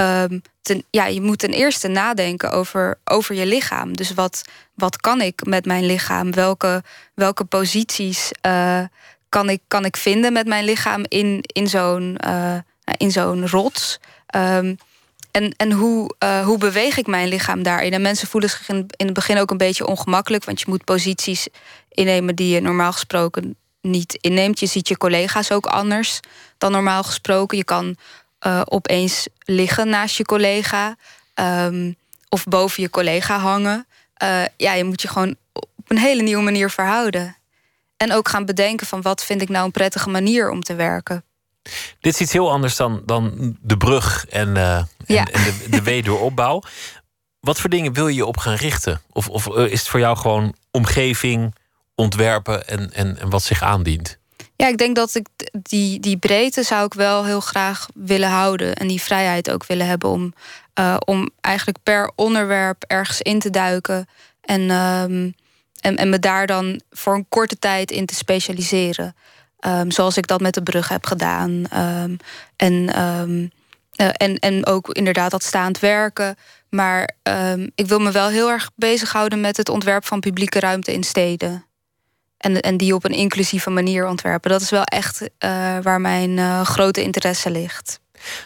Um, 0.00 0.42
ten, 0.62 0.84
ja, 0.90 1.06
je 1.06 1.20
moet 1.20 1.38
ten 1.38 1.50
eerste 1.50 1.88
nadenken 1.88 2.50
over, 2.50 2.98
over 3.04 3.34
je 3.34 3.46
lichaam. 3.46 3.96
Dus 3.96 4.14
wat, 4.14 4.42
wat 4.74 4.96
kan 4.96 5.20
ik 5.20 5.44
met 5.46 5.64
mijn 5.64 5.86
lichaam? 5.86 6.32
Welke, 6.32 6.82
welke 7.14 7.44
posities 7.44 8.30
uh, 8.46 8.82
kan, 9.28 9.50
ik, 9.50 9.60
kan 9.68 9.84
ik 9.84 9.96
vinden 9.96 10.32
met 10.32 10.46
mijn 10.46 10.64
lichaam 10.64 11.04
in, 11.08 11.40
in 11.42 11.68
zo'n 11.68 12.18
uh, 12.26 12.56
in 12.96 13.10
zo'n 13.10 13.48
rots? 13.48 13.98
Um, 14.36 14.76
en 15.30 15.54
en 15.56 15.72
hoe, 15.72 16.14
uh, 16.24 16.44
hoe 16.44 16.58
beweeg 16.58 16.96
ik 16.96 17.06
mijn 17.06 17.28
lichaam 17.28 17.62
daarin? 17.62 17.92
En 17.92 18.02
mensen 18.02 18.28
voelen 18.28 18.50
zich 18.50 18.68
in, 18.68 18.86
in 18.96 19.06
het 19.06 19.14
begin 19.14 19.38
ook 19.38 19.50
een 19.50 19.56
beetje 19.56 19.86
ongemakkelijk, 19.86 20.44
want 20.44 20.60
je 20.60 20.66
moet 20.68 20.84
posities 20.84 21.48
innemen 21.88 22.34
die 22.34 22.54
je 22.54 22.60
normaal 22.60 22.92
gesproken 22.92 23.56
niet 23.86 24.14
inneemt. 24.14 24.60
Je 24.60 24.66
ziet 24.66 24.88
je 24.88 24.96
collega's 24.96 25.50
ook 25.50 25.66
anders 25.66 26.20
dan 26.58 26.72
normaal 26.72 27.02
gesproken. 27.02 27.56
Je 27.56 27.64
kan 27.64 27.96
uh, 28.46 28.62
opeens 28.64 29.26
liggen 29.44 29.88
naast 29.88 30.16
je 30.16 30.24
collega. 30.24 30.96
Um, 31.34 31.96
of 32.28 32.44
boven 32.44 32.82
je 32.82 32.90
collega 32.90 33.38
hangen. 33.38 33.86
Uh, 34.22 34.44
ja, 34.56 34.72
je 34.72 34.84
moet 34.84 35.02
je 35.02 35.08
gewoon 35.08 35.36
op 35.52 35.90
een 35.90 35.98
hele 35.98 36.22
nieuwe 36.22 36.42
manier 36.42 36.70
verhouden. 36.70 37.36
En 37.96 38.12
ook 38.12 38.28
gaan 38.28 38.44
bedenken 38.44 38.86
van 38.86 39.02
wat 39.02 39.24
vind 39.24 39.42
ik 39.42 39.48
nou 39.48 39.64
een 39.64 39.70
prettige 39.70 40.10
manier 40.10 40.50
om 40.50 40.62
te 40.62 40.74
werken. 40.74 41.24
Dit 42.00 42.14
is 42.14 42.20
iets 42.20 42.32
heel 42.32 42.50
anders 42.50 42.76
dan, 42.76 43.02
dan 43.04 43.56
de 43.60 43.76
brug 43.76 44.26
en, 44.26 44.48
uh, 44.48 44.76
en, 44.76 44.88
ja. 45.06 45.24
en, 45.24 45.42
de, 45.42 45.68
de 45.70 45.82
wederopbouw. 45.82 46.62
Wat 47.40 47.60
voor 47.60 47.70
dingen 47.70 47.92
wil 47.92 48.08
je 48.08 48.26
op 48.26 48.36
gaan 48.36 48.54
richten? 48.54 49.00
Of, 49.12 49.28
of 49.28 49.46
is 49.48 49.78
het 49.78 49.88
voor 49.88 50.00
jou 50.00 50.16
gewoon 50.16 50.54
omgeving, 50.70 51.54
ontwerpen 51.96 52.68
en, 52.68 52.92
en, 52.92 53.18
en 53.18 53.30
wat 53.30 53.42
zich 53.42 53.62
aandient? 53.62 54.18
Ja, 54.56 54.68
ik 54.68 54.78
denk 54.78 54.96
dat 54.96 55.14
ik 55.14 55.26
die, 55.52 56.00
die 56.00 56.16
breedte 56.16 56.62
zou 56.62 56.84
ik 56.84 56.94
wel 56.94 57.24
heel 57.24 57.40
graag 57.40 57.88
willen 57.94 58.28
houden. 58.28 58.74
En 58.74 58.86
die 58.86 59.02
vrijheid 59.02 59.50
ook 59.50 59.66
willen 59.66 59.86
hebben 59.86 60.10
om, 60.10 60.34
uh, 60.80 60.96
om 61.04 61.30
eigenlijk 61.40 61.78
per 61.82 62.10
onderwerp 62.14 62.84
ergens 62.86 63.20
in 63.20 63.38
te 63.38 63.50
duiken. 63.50 64.06
En, 64.40 64.70
um, 64.70 65.34
en, 65.80 65.96
en 65.96 66.08
me 66.08 66.18
daar 66.18 66.46
dan 66.46 66.80
voor 66.90 67.14
een 67.14 67.28
korte 67.28 67.58
tijd 67.58 67.90
in 67.90 68.06
te 68.06 68.14
specialiseren. 68.14 69.16
Um, 69.66 69.90
zoals 69.90 70.16
ik 70.16 70.26
dat 70.26 70.40
met 70.40 70.54
de 70.54 70.62
brug 70.62 70.88
heb 70.88 71.06
gedaan. 71.06 71.64
Um, 71.74 72.16
en, 72.56 72.72
uh, 72.72 74.08
en, 74.16 74.38
en 74.38 74.66
ook 74.66 74.88
inderdaad 74.88 75.30
dat 75.30 75.42
staand 75.42 75.78
werken. 75.78 76.36
Maar 76.68 77.10
ik 77.74 77.86
wil 77.86 77.98
me 77.98 78.10
wel 78.10 78.28
heel 78.28 78.50
erg 78.50 78.70
bezighouden 78.74 79.40
met 79.40 79.56
het 79.56 79.68
ontwerp 79.68 80.06
van 80.06 80.20
publieke 80.20 80.60
ruimte 80.60 80.92
in 80.92 81.04
steden. 81.04 81.64
En, 82.36 82.60
en 82.60 82.76
die 82.76 82.94
op 82.94 83.04
een 83.04 83.14
inclusieve 83.14 83.70
manier 83.70 84.06
ontwerpen. 84.06 84.50
Dat 84.50 84.60
is 84.60 84.70
wel 84.70 84.84
echt 84.84 85.20
uh, 85.20 85.28
waar 85.82 86.00
mijn 86.00 86.30
uh, 86.30 86.60
grote 86.60 87.02
interesse 87.02 87.50
ligt. 87.50 88.00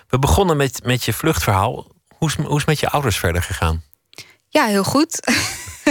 We 0.08 0.18
begonnen 0.18 0.56
met, 0.56 0.80
met 0.84 1.04
je 1.04 1.12
vluchtverhaal. 1.12 1.86
Hoe 2.16 2.28
is, 2.28 2.34
hoe 2.34 2.56
is 2.56 2.64
met 2.64 2.80
je 2.80 2.88
ouders 2.88 3.18
verder 3.18 3.42
gegaan? 3.42 3.82
Ja, 4.48 4.66
heel 4.66 4.84
goed. 4.84 5.32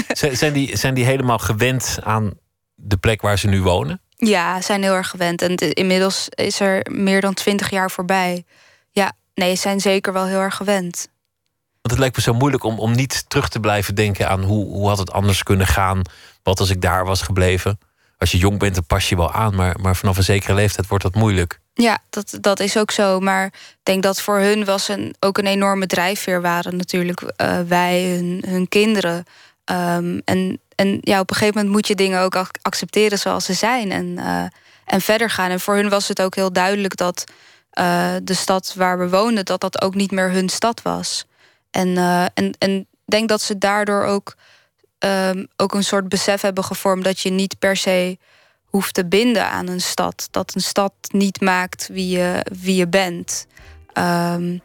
zijn, 0.32 0.54
die, 0.54 0.78
zijn 0.78 0.94
die 0.94 1.06
helemaal 1.06 1.40
gewend 1.40 2.00
aan 2.04 2.34
de 2.76 2.98
plek 2.98 3.22
waar 3.22 3.40
ze 3.40 3.48
nu 3.48 3.62
wonen? 3.62 4.02
Ja, 4.16 4.62
zijn 4.62 4.84
heel 4.84 4.94
erg 4.94 5.10
gewend. 5.10 5.42
En 5.42 5.56
inmiddels 5.56 6.28
is 6.30 6.60
er 6.60 6.86
meer 6.92 7.22
dan 7.22 7.34
twintig 7.34 7.70
jaar 7.70 7.92
voorbij. 7.92 8.46
Ja, 8.92 9.14
nee, 9.34 9.56
ze 9.56 9.62
zijn 9.62 9.80
zeker 9.80 10.14
wel 10.14 10.26
heel 10.26 10.40
erg 10.40 10.56
gewend. 10.56 11.08
Want 11.82 11.92
het 11.92 12.00
lijkt 12.00 12.16
me 12.16 12.22
zo 12.22 12.34
moeilijk 12.34 12.64
om, 12.64 12.80
om 12.80 12.92
niet 12.92 13.30
terug 13.30 13.50
te 13.50 13.60
blijven 13.60 13.96
denken 13.96 14.30
aan 14.30 14.44
hoe, 14.44 14.66
hoe 14.66 14.88
had 14.88 14.98
het 14.98 15.12
anders 15.12 15.44
kunnen 15.44 15.68
gaan. 15.68 16.02
Wat 16.44 16.60
als 16.60 16.70
ik 16.70 16.82
daar 16.82 17.06
was 17.06 17.22
gebleven? 17.22 17.80
Als 18.20 18.32
je 18.32 18.38
jong 18.38 18.60
bent, 18.60 18.74
dan 18.76 18.86
pas 18.86 19.10
je 19.10 19.16
wel 19.16 19.32
aan. 19.32 19.56
Maar, 19.56 19.76
maar 19.82 19.96
vanaf 19.96 20.18
een 20.18 20.24
zekere 20.24 20.54
leeftijd 20.54 20.88
wordt 20.88 21.04
dat 21.04 21.16
moeilijk. 21.16 21.60
Ja, 21.74 21.98
dat, 22.10 22.38
dat 22.42 22.60
is 22.60 22.78
ook 22.78 22.92
zo. 22.92 23.20
Maar 23.20 23.46
ik 23.46 23.80
denk 23.84 24.04
dat 24.04 24.22
voor 24.22 24.40
hun 24.40 24.66
was 24.66 24.88
een, 24.88 25.16
ook 25.20 25.38
een 25.38 25.48
enorme 25.48 25.86
drijfveer 25.86 26.42
waren 26.42 26.76
natuurlijk 26.76 27.22
uh, 27.22 27.60
wij, 27.68 28.04
hun, 28.04 28.44
hun 28.48 28.68
kinderen. 28.68 29.24
Um, 29.66 30.22
en, 30.26 30.60
en 30.76 30.98
ja, 31.02 31.20
op 31.20 31.30
een 31.30 31.36
gegeven 31.36 31.56
moment 31.58 31.76
moet 31.76 31.88
je 31.88 31.96
dingen 31.96 32.22
ook 32.22 32.50
accepteren 32.62 33.20
zoals 33.20 33.46
ze 33.46 33.54
zijn. 33.54 33.92
En, 33.92 34.06
uh, 34.06 34.44
en 34.86 35.02
verder 35.02 35.30
gaan. 35.30 35.50
En 35.50 35.60
voor 35.60 35.76
hun 35.76 35.90
was 35.90 36.08
het 36.08 36.22
ook 36.22 36.36
heel 36.36 36.54
duidelijk 36.54 36.96
dat 36.96 37.24
uh, 37.80 38.16
de 38.24 38.34
stad 38.34 38.74
waar 38.76 39.00
we 39.00 39.10
woonden, 39.10 39.46
dat 39.46 39.62
dat 39.62 39.82
ook 39.82 39.96
niet 39.96 40.12
meer 40.12 40.32
hun 40.32 40.50
stad 40.50 40.82
was. 40.82 41.26
En, 41.72 41.98
en, 42.34 42.56
en 42.58 42.88
denk 43.06 43.30
dat 43.30 43.42
ze 43.42 43.58
daardoor 43.58 44.04
ook 44.04 44.36
um, 45.00 45.48
ook 45.56 45.74
een 45.74 45.84
soort 45.84 46.10
besef 46.10 46.42
hebben 46.42 46.64
gevormd 46.64 47.04
dat 47.04 47.20
je 47.20 47.30
niet 47.30 47.60
per 47.60 47.78
se 47.78 48.18
hoeft 48.66 48.94
te 48.94 49.06
binden 49.06 49.50
aan 49.50 49.68
een 49.68 49.82
stad. 49.82 50.28
Dat 50.32 50.56
een 50.56 50.62
stad 50.62 50.94
niet 51.12 51.42
maakt 51.42 51.90
wie 51.92 52.18
je, 52.18 52.46
wie 52.62 52.76
je 52.76 52.88
bent. 52.88 53.48
Um, 53.94 54.62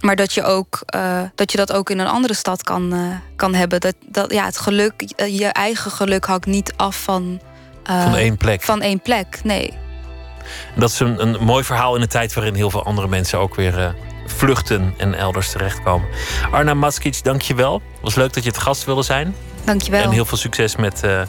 maar 0.00 0.16
dat 0.16 0.32
je, 0.32 0.42
ook, 0.42 0.82
uh, 0.94 1.22
dat 1.34 1.52
je 1.52 1.58
dat 1.58 1.72
ook 1.72 1.90
in 1.90 1.98
een 1.98 2.06
andere 2.06 2.34
stad 2.34 2.62
kan, 2.62 2.94
uh, 2.94 3.16
kan 3.36 3.54
hebben. 3.54 3.80
Dat, 3.80 3.94
dat, 4.06 4.32
ja, 4.32 4.44
het 4.44 4.58
geluk, 4.58 5.02
je 5.16 5.46
eigen 5.46 5.90
geluk 5.90 6.24
hangt 6.24 6.46
niet 6.46 6.72
af 6.76 7.02
van, 7.02 7.40
uh, 7.90 8.02
van 8.02 8.14
één 8.14 8.36
plek. 8.36 8.62
Van 8.62 8.82
één 8.82 9.00
plek, 9.00 9.40
nee. 9.44 9.78
Dat 10.76 10.90
is 10.90 11.00
een, 11.00 11.22
een 11.22 11.44
mooi 11.44 11.64
verhaal 11.64 11.96
in 11.96 12.02
een 12.02 12.08
tijd 12.08 12.34
waarin 12.34 12.54
heel 12.54 12.70
veel 12.70 12.84
andere 12.84 13.08
mensen 13.08 13.38
ook 13.38 13.54
weer 13.54 13.94
vluchten 14.26 14.94
en 14.96 15.14
elders 15.14 15.50
terechtkomen. 15.50 16.08
Arna 16.50 16.74
Maskic, 16.74 17.24
dank 17.24 17.42
je 17.42 17.54
wel. 17.54 17.74
Het 17.74 18.02
was 18.02 18.14
leuk 18.14 18.32
dat 18.32 18.42
je 18.42 18.48
het 18.48 18.58
gast 18.58 18.84
wilde 18.84 19.02
zijn. 19.02 19.34
Dank 19.68 19.82
je 19.82 19.90
wel. 19.90 20.02
En 20.02 20.10
heel 20.10 20.24
veel 20.24 20.38
succes 20.38 20.76
met 20.76 21.02
uh, 21.04 21.22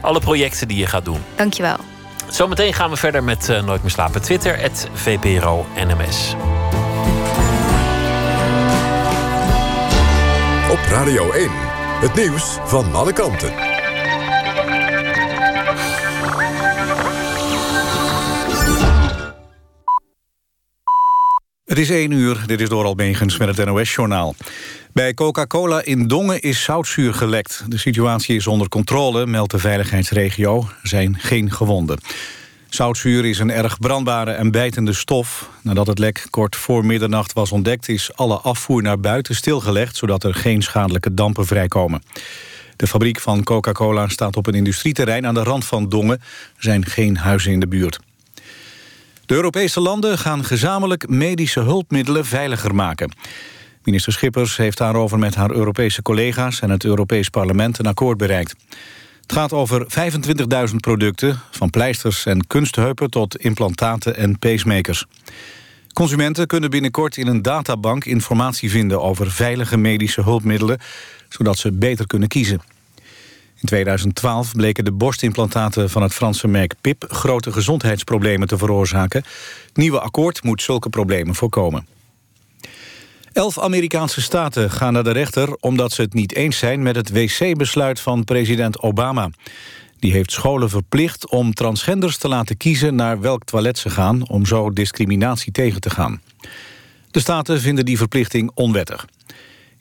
alle 0.00 0.20
projecten 0.20 0.68
die 0.68 0.76
je 0.76 0.86
gaat 0.86 1.04
doen. 1.04 1.18
Dank 1.36 1.52
je 1.52 1.62
wel. 1.62 1.76
Zometeen 2.28 2.74
gaan 2.74 2.90
we 2.90 2.96
verder 2.96 3.24
met 3.24 3.48
uh, 3.48 3.62
Nooit 3.62 3.82
meer 3.82 3.90
slapen. 3.90 4.22
Twitter, 4.22 4.58
het 4.58 4.88
VPRO 4.92 5.66
NMS. 5.74 6.34
Op 10.70 10.78
Radio 10.88 11.30
1, 11.30 11.50
het 12.00 12.14
nieuws 12.14 12.58
van 12.64 12.94
alle 12.94 13.12
kanten. 13.12 13.71
Het 21.72 21.80
is 21.80 21.90
1 21.90 22.10
uur, 22.10 22.42
dit 22.46 22.60
is 22.60 22.68
door 22.68 22.84
Albegens 22.84 23.38
met 23.38 23.56
het 23.56 23.66
NOS-journaal. 23.66 24.34
Bij 24.92 25.14
Coca-Cola 25.14 25.84
in 25.84 26.06
Dongen 26.06 26.40
is 26.40 26.62
zoutzuur 26.62 27.14
gelekt. 27.14 27.64
De 27.68 27.78
situatie 27.78 28.36
is 28.36 28.46
onder 28.46 28.68
controle, 28.68 29.26
meldt 29.26 29.50
de 29.50 29.58
veiligheidsregio. 29.58 30.58
Er 30.58 30.88
zijn 30.88 31.18
geen 31.18 31.50
gewonden. 31.50 31.98
Zoutzuur 32.68 33.24
is 33.24 33.38
een 33.38 33.50
erg 33.50 33.78
brandbare 33.78 34.30
en 34.30 34.50
bijtende 34.50 34.92
stof. 34.92 35.50
Nadat 35.62 35.86
het 35.86 35.98
lek 35.98 36.26
kort 36.30 36.56
voor 36.56 36.84
middernacht 36.86 37.32
was 37.32 37.52
ontdekt... 37.52 37.88
is 37.88 38.14
alle 38.14 38.36
afvoer 38.36 38.82
naar 38.82 39.00
buiten 39.00 39.34
stilgelegd... 39.34 39.96
zodat 39.96 40.24
er 40.24 40.34
geen 40.34 40.62
schadelijke 40.62 41.14
dampen 41.14 41.46
vrijkomen. 41.46 42.02
De 42.76 42.86
fabriek 42.86 43.20
van 43.20 43.42
Coca-Cola 43.42 44.08
staat 44.08 44.36
op 44.36 44.46
een 44.46 44.54
industrieterrein 44.54 45.26
aan 45.26 45.34
de 45.34 45.42
rand 45.42 45.64
van 45.64 45.88
Dongen. 45.88 46.18
Er 46.56 46.62
zijn 46.62 46.86
geen 46.86 47.16
huizen 47.16 47.52
in 47.52 47.60
de 47.60 47.68
buurt. 47.68 47.98
De 49.32 49.38
Europese 49.38 49.80
landen 49.80 50.18
gaan 50.18 50.44
gezamenlijk 50.44 51.08
medische 51.08 51.60
hulpmiddelen 51.60 52.24
veiliger 52.24 52.74
maken. 52.74 53.12
Minister 53.82 54.12
Schippers 54.12 54.56
heeft 54.56 54.78
daarover 54.78 55.18
met 55.18 55.34
haar 55.34 55.50
Europese 55.50 56.02
collega's... 56.02 56.60
en 56.60 56.70
het 56.70 56.84
Europees 56.84 57.28
Parlement 57.28 57.78
een 57.78 57.86
akkoord 57.86 58.18
bereikt. 58.18 58.54
Het 59.20 59.32
gaat 59.32 59.52
over 59.52 59.86
25.000 60.68 60.74
producten, 60.76 61.40
van 61.50 61.70
pleisters 61.70 62.26
en 62.26 62.46
kunstheupen 62.46 63.10
tot 63.10 63.36
implantaten 63.36 64.16
en 64.16 64.38
pacemakers. 64.38 65.04
Consumenten 65.92 66.46
kunnen 66.46 66.70
binnenkort 66.70 67.16
in 67.16 67.26
een 67.26 67.42
databank 67.42 68.04
informatie 68.04 68.70
vinden 68.70 69.02
over 69.02 69.30
veilige 69.30 69.76
medische 69.76 70.22
hulpmiddelen, 70.22 70.78
zodat 71.28 71.58
ze 71.58 71.72
beter 71.72 72.06
kunnen 72.06 72.28
kiezen. 72.28 72.71
In 73.62 73.68
2012 73.68 74.52
bleken 74.52 74.84
de 74.84 74.92
borstimplantaten 74.92 75.90
van 75.90 76.02
het 76.02 76.14
Franse 76.14 76.48
merk 76.48 76.74
PIP 76.80 77.04
grote 77.08 77.52
gezondheidsproblemen 77.52 78.48
te 78.48 78.58
veroorzaken. 78.58 79.22
Het 79.66 79.76
nieuwe 79.76 80.00
akkoord 80.00 80.42
moet 80.42 80.62
zulke 80.62 80.88
problemen 80.88 81.34
voorkomen. 81.34 81.86
Elf 83.32 83.58
Amerikaanse 83.58 84.20
staten 84.20 84.70
gaan 84.70 84.92
naar 84.92 85.04
de 85.04 85.10
rechter 85.10 85.56
omdat 85.60 85.92
ze 85.92 86.02
het 86.02 86.14
niet 86.14 86.34
eens 86.34 86.58
zijn 86.58 86.82
met 86.82 86.96
het 86.96 87.10
wc-besluit 87.10 88.00
van 88.00 88.24
president 88.24 88.80
Obama. 88.80 89.30
Die 89.98 90.12
heeft 90.12 90.32
scholen 90.32 90.70
verplicht 90.70 91.30
om 91.30 91.54
transgenders 91.54 92.16
te 92.16 92.28
laten 92.28 92.56
kiezen 92.56 92.94
naar 92.94 93.20
welk 93.20 93.44
toilet 93.44 93.78
ze 93.78 93.90
gaan... 93.90 94.28
om 94.28 94.46
zo 94.46 94.70
discriminatie 94.70 95.52
tegen 95.52 95.80
te 95.80 95.90
gaan. 95.90 96.20
De 97.10 97.20
staten 97.20 97.60
vinden 97.60 97.84
die 97.84 97.96
verplichting 97.96 98.50
onwettig. 98.54 99.06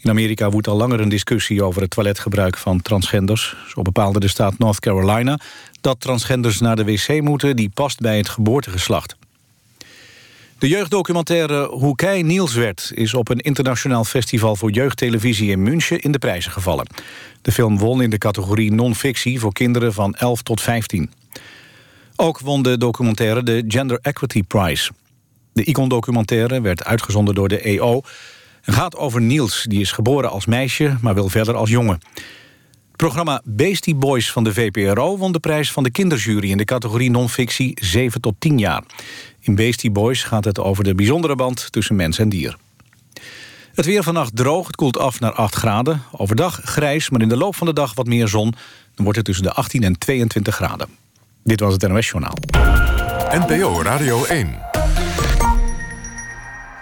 In 0.01 0.09
Amerika 0.09 0.49
woedt 0.49 0.67
al 0.67 0.77
langer 0.77 0.99
een 0.99 1.09
discussie 1.09 1.63
over 1.63 1.81
het 1.81 1.89
toiletgebruik 1.89 2.57
van 2.57 2.81
transgenders. 2.81 3.55
Zo 3.67 3.81
bepaalde 3.81 4.19
de 4.19 4.27
staat 4.27 4.57
North 4.57 4.79
Carolina 4.79 5.39
dat 5.81 5.99
transgenders 5.99 6.59
naar 6.59 6.75
de 6.75 6.83
wc 6.83 7.21
moeten... 7.21 7.55
die 7.55 7.69
past 7.69 7.99
bij 7.99 8.17
het 8.17 8.29
geboortegeslacht. 8.29 9.15
De 10.57 10.67
jeugddocumentaire 10.67 11.67
Hoe 11.67 11.95
Kei 11.95 12.23
Niels 12.23 12.53
werd... 12.53 12.91
is 12.93 13.13
op 13.13 13.29
een 13.29 13.39
internationaal 13.39 14.03
festival 14.03 14.55
voor 14.55 14.71
jeugdtelevisie 14.71 15.51
in 15.51 15.63
München 15.63 15.99
in 15.99 16.11
de 16.11 16.19
prijzen 16.19 16.51
gevallen. 16.51 16.87
De 17.41 17.51
film 17.51 17.77
won 17.77 18.01
in 18.01 18.09
de 18.09 18.17
categorie 18.17 18.71
non-fictie 18.71 19.39
voor 19.39 19.53
kinderen 19.53 19.93
van 19.93 20.15
11 20.15 20.41
tot 20.41 20.61
15. 20.61 21.11
Ook 22.15 22.39
won 22.39 22.61
de 22.61 22.77
documentaire 22.77 23.43
de 23.43 23.63
Gender 23.67 23.99
Equity 24.01 24.43
Prize. 24.43 24.91
De 25.53 25.63
Icon-documentaire 25.63 26.61
werd 26.61 26.83
uitgezonden 26.83 27.35
door 27.35 27.47
de 27.47 27.59
EO... 27.59 28.01
en 28.61 28.73
gaat 28.73 28.95
over 28.95 29.21
Niels, 29.21 29.65
die 29.67 29.81
is 29.81 29.91
geboren 29.91 30.29
als 30.29 30.45
meisje, 30.45 30.97
maar 31.01 31.13
wil 31.13 31.29
verder 31.29 31.55
als 31.55 31.69
jongen. 31.69 31.99
Het 32.87 33.09
programma 33.09 33.41
Beastie 33.43 33.95
Boys 33.95 34.31
van 34.31 34.43
de 34.43 34.53
VPRO 34.53 35.17
won 35.17 35.31
de 35.31 35.39
prijs 35.39 35.71
van 35.71 35.83
de 35.83 35.91
kinderjury... 35.91 36.49
in 36.49 36.57
de 36.57 36.65
categorie 36.65 37.09
non-fictie 37.09 37.77
7 37.81 38.21
tot 38.21 38.35
10 38.39 38.57
jaar. 38.57 38.83
In 39.39 39.55
Beastie 39.55 39.91
Boys 39.91 40.23
gaat 40.23 40.45
het 40.45 40.59
over 40.59 40.83
de 40.83 40.95
bijzondere 40.95 41.35
band 41.35 41.71
tussen 41.71 41.95
mens 41.95 42.19
en 42.19 42.29
dier. 42.29 42.57
Het 43.73 43.85
weer 43.85 44.03
vannacht 44.03 44.35
droog, 44.35 44.67
het 44.67 44.75
koelt 44.75 44.97
af 44.97 45.19
naar 45.19 45.33
8 45.33 45.55
graden. 45.55 46.01
Overdag 46.11 46.59
grijs, 46.63 47.09
maar 47.09 47.21
in 47.21 47.29
de 47.29 47.37
loop 47.37 47.55
van 47.55 47.67
de 47.67 47.73
dag 47.73 47.93
wat 47.93 48.05
meer 48.07 48.27
zon. 48.27 48.53
Dan 48.95 49.03
wordt 49.03 49.15
het 49.15 49.25
tussen 49.25 49.43
de 49.43 49.53
18 49.53 49.83
en 49.83 49.97
22 49.97 50.55
graden. 50.55 50.87
Dit 51.43 51.59
was 51.59 51.73
het 51.73 51.87
NOS 51.87 52.09
Journaal. 52.09 52.37
NPO 53.31 53.81
Radio 53.81 54.25
1. 54.25 54.59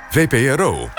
VPRO. 0.09 0.98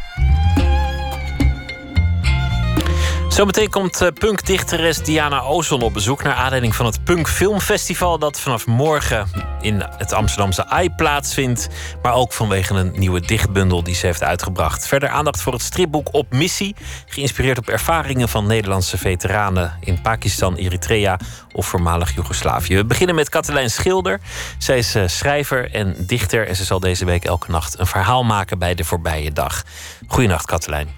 Zometeen 3.31 3.69
komt 3.69 4.01
uh, 4.01 4.07
punkdichteres 4.19 4.97
Diana 5.03 5.41
Ozon 5.41 5.81
op 5.81 5.93
bezoek... 5.93 6.23
naar 6.23 6.33
aanleiding 6.33 6.75
van 6.75 6.85
het 6.85 7.03
Punk 7.03 7.27
Filmfestival... 7.27 8.19
dat 8.19 8.39
vanaf 8.39 8.67
morgen 8.67 9.27
in 9.61 9.83
het 9.97 10.13
Amsterdamse 10.13 10.65
AI 10.65 10.89
plaatsvindt... 10.89 11.69
maar 12.01 12.13
ook 12.13 12.33
vanwege 12.33 12.73
een 12.73 12.91
nieuwe 12.95 13.19
dichtbundel 13.19 13.83
die 13.83 13.95
ze 13.95 14.05
heeft 14.05 14.23
uitgebracht. 14.23 14.87
Verder 14.87 15.09
aandacht 15.09 15.41
voor 15.41 15.53
het 15.53 15.61
stripboek 15.61 16.13
Op 16.13 16.31
Missie... 16.31 16.75
geïnspireerd 17.07 17.57
op 17.57 17.69
ervaringen 17.69 18.29
van 18.29 18.47
Nederlandse 18.47 18.97
veteranen... 18.97 19.77
in 19.79 20.01
Pakistan, 20.01 20.55
Eritrea 20.55 21.19
of 21.51 21.65
voormalig 21.65 22.15
Joegoslavië. 22.15 22.75
We 22.75 22.85
beginnen 22.85 23.15
met 23.15 23.29
Katelijn 23.29 23.69
Schilder. 23.69 24.19
Zij 24.57 24.77
is 24.77 24.95
uh, 24.95 25.07
schrijver 25.07 25.73
en 25.73 25.95
dichter... 25.99 26.47
en 26.47 26.55
ze 26.55 26.63
zal 26.63 26.79
deze 26.79 27.05
week 27.05 27.25
elke 27.25 27.51
nacht 27.51 27.79
een 27.79 27.87
verhaal 27.87 28.23
maken 28.23 28.59
bij 28.59 28.75
de 28.75 28.83
voorbije 28.83 29.31
dag. 29.31 29.63
Goedenacht, 30.07 30.45
Katelijn. 30.45 30.89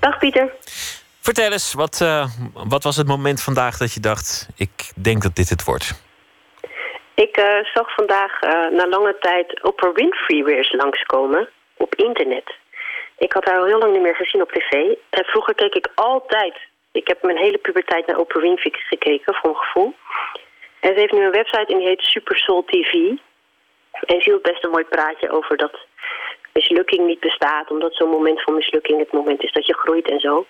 Dag, 0.00 0.18
Pieter. 0.18 0.52
Vertel 1.28 1.52
eens, 1.52 1.74
wat, 1.74 2.00
uh, 2.02 2.26
wat 2.68 2.82
was 2.84 2.96
het 2.96 3.06
moment 3.06 3.42
vandaag 3.42 3.76
dat 3.76 3.92
je 3.94 4.00
dacht... 4.00 4.48
ik 4.56 4.92
denk 5.02 5.22
dat 5.22 5.34
dit 5.36 5.48
het 5.48 5.64
wordt? 5.64 5.86
Ik 7.14 7.38
uh, 7.38 7.64
zag 7.74 7.94
vandaag 7.94 8.42
uh, 8.42 8.50
na 8.50 8.88
lange 8.88 9.16
tijd 9.20 9.62
Oprah 9.62 9.94
Winfrey 9.94 10.44
weer 10.44 10.56
eens 10.56 10.72
langskomen 10.72 11.48
op 11.76 11.94
internet. 11.94 12.54
Ik 13.18 13.32
had 13.32 13.44
haar 13.44 13.58
al 13.58 13.64
heel 13.64 13.78
lang 13.78 13.92
niet 13.92 14.02
meer 14.02 14.14
gezien 14.14 14.42
op 14.42 14.52
tv. 14.52 14.72
En 15.10 15.24
vroeger 15.24 15.54
keek 15.54 15.74
ik 15.74 15.88
altijd... 15.94 16.54
Ik 16.92 17.08
heb 17.08 17.22
mijn 17.22 17.36
hele 17.36 17.58
puberteit 17.58 18.06
naar 18.06 18.18
Oprah 18.18 18.42
Winfrey 18.42 18.72
gekeken, 18.72 19.34
voor 19.34 19.50
een 19.50 19.56
gevoel. 19.56 19.94
En 20.80 20.92
ze 20.94 21.00
heeft 21.00 21.12
nu 21.12 21.24
een 21.24 21.40
website 21.40 21.72
en 21.72 21.78
die 21.78 21.88
heet 21.88 22.02
Super 22.02 22.36
Soul 22.36 22.64
TV. 22.64 22.92
En 23.90 24.20
ze 24.20 24.30
hield 24.30 24.42
best 24.42 24.64
een 24.64 24.70
mooi 24.70 24.84
praatje 24.84 25.30
over 25.30 25.56
dat 25.56 25.78
mislukking 26.52 27.06
niet 27.06 27.20
bestaat... 27.20 27.70
omdat 27.70 27.94
zo'n 27.94 28.10
moment 28.10 28.42
van 28.42 28.54
mislukking 28.54 28.98
het 28.98 29.12
moment 29.12 29.42
is 29.42 29.52
dat 29.52 29.66
je 29.66 29.74
groeit 29.74 30.10
en 30.10 30.20
zo... 30.20 30.46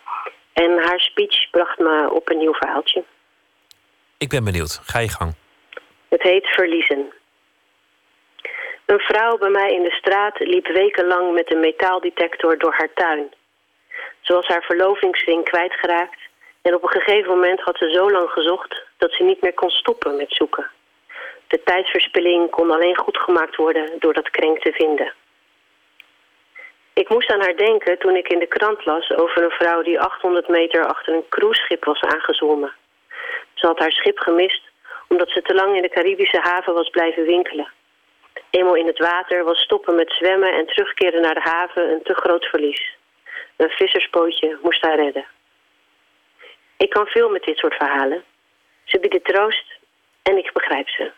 En 0.55 0.79
haar 0.79 1.01
speech 1.01 1.51
bracht 1.51 1.79
me 1.79 2.11
op 2.13 2.31
een 2.31 2.39
nieuw 2.39 2.55
verhaaltje. 2.55 3.05
Ik 4.19 4.29
ben 4.29 4.45
benieuwd. 4.45 4.81
Ga 4.83 4.99
je 4.99 5.09
gang. 5.09 5.35
Het 6.09 6.23
heet 6.23 6.47
Verliezen. 6.47 7.13
Een 8.85 8.99
vrouw 8.99 9.39
bij 9.39 9.51
mij 9.51 9.73
in 9.73 9.83
de 9.83 9.91
straat 9.91 10.39
liep 10.39 10.67
wekenlang 10.67 11.35
met 11.35 11.53
een 11.53 11.61
metaaldetector 11.61 12.59
door 12.59 12.73
haar 12.73 12.93
tuin. 12.95 13.35
Ze 14.21 14.33
was 14.33 14.47
haar 14.47 14.63
verlovingsring 14.63 15.45
kwijtgeraakt... 15.45 16.21
en 16.63 16.75
op 16.75 16.83
een 16.83 17.01
gegeven 17.01 17.31
moment 17.31 17.61
had 17.61 17.77
ze 17.79 17.91
zo 17.91 18.11
lang 18.11 18.31
gezocht... 18.31 18.83
dat 18.97 19.13
ze 19.13 19.23
niet 19.23 19.43
meer 19.43 19.55
kon 19.55 19.71
stoppen 19.71 20.17
met 20.17 20.33
zoeken. 20.33 20.71
De 21.47 21.61
tijdsverspilling 21.65 22.51
kon 22.51 22.71
alleen 22.71 22.97
goed 22.97 23.19
gemaakt 23.19 23.57
worden 23.57 23.91
door 23.99 24.13
dat 24.13 24.31
krenk 24.31 24.59
te 24.59 24.73
vinden. 24.73 25.13
Ik 26.95 27.09
moest 27.09 27.31
aan 27.31 27.41
haar 27.41 27.57
denken 27.57 27.99
toen 27.99 28.17
ik 28.17 28.29
in 28.29 28.39
de 28.39 28.47
krant 28.47 28.85
las 28.85 29.11
over 29.11 29.43
een 29.43 29.51
vrouw 29.51 29.83
die 29.83 30.01
800 30.01 30.49
meter 30.49 30.87
achter 30.87 31.15
een 31.15 31.29
cruiseschip 31.29 31.85
was 31.85 32.01
aangezwommen. 32.01 32.73
Ze 33.55 33.67
had 33.67 33.79
haar 33.79 33.93
schip 33.93 34.19
gemist 34.19 34.63
omdat 35.09 35.31
ze 35.31 35.43
te 35.43 35.55
lang 35.55 35.77
in 35.77 35.83
de 35.83 35.89
Caribische 35.89 36.41
haven 36.41 36.75
was 36.75 36.91
blijven 36.91 37.25
winkelen. 37.25 37.73
Eenmaal 38.51 38.75
in 38.75 38.87
het 38.87 38.99
water 38.99 39.45
was 39.45 39.59
stoppen 39.59 39.95
met 39.95 40.13
zwemmen 40.13 40.53
en 40.53 40.67
terugkeren 40.67 41.21
naar 41.21 41.35
de 41.35 41.51
haven 41.51 41.91
een 41.91 42.03
te 42.03 42.15
groot 42.15 42.45
verlies. 42.45 42.97
Een 43.57 43.71
visserspootje 43.71 44.59
moest 44.63 44.83
haar 44.83 44.97
redden. 44.97 45.27
Ik 46.77 46.91
kan 46.91 47.07
veel 47.07 47.29
met 47.31 47.45
dit 47.45 47.59
soort 47.59 47.75
verhalen. 47.75 48.25
Ze 48.85 48.99
bieden 48.99 49.23
troost 49.23 49.73
en 50.23 50.39
ik 50.39 50.53
begrijp 50.53 50.89
ze. 50.89 51.11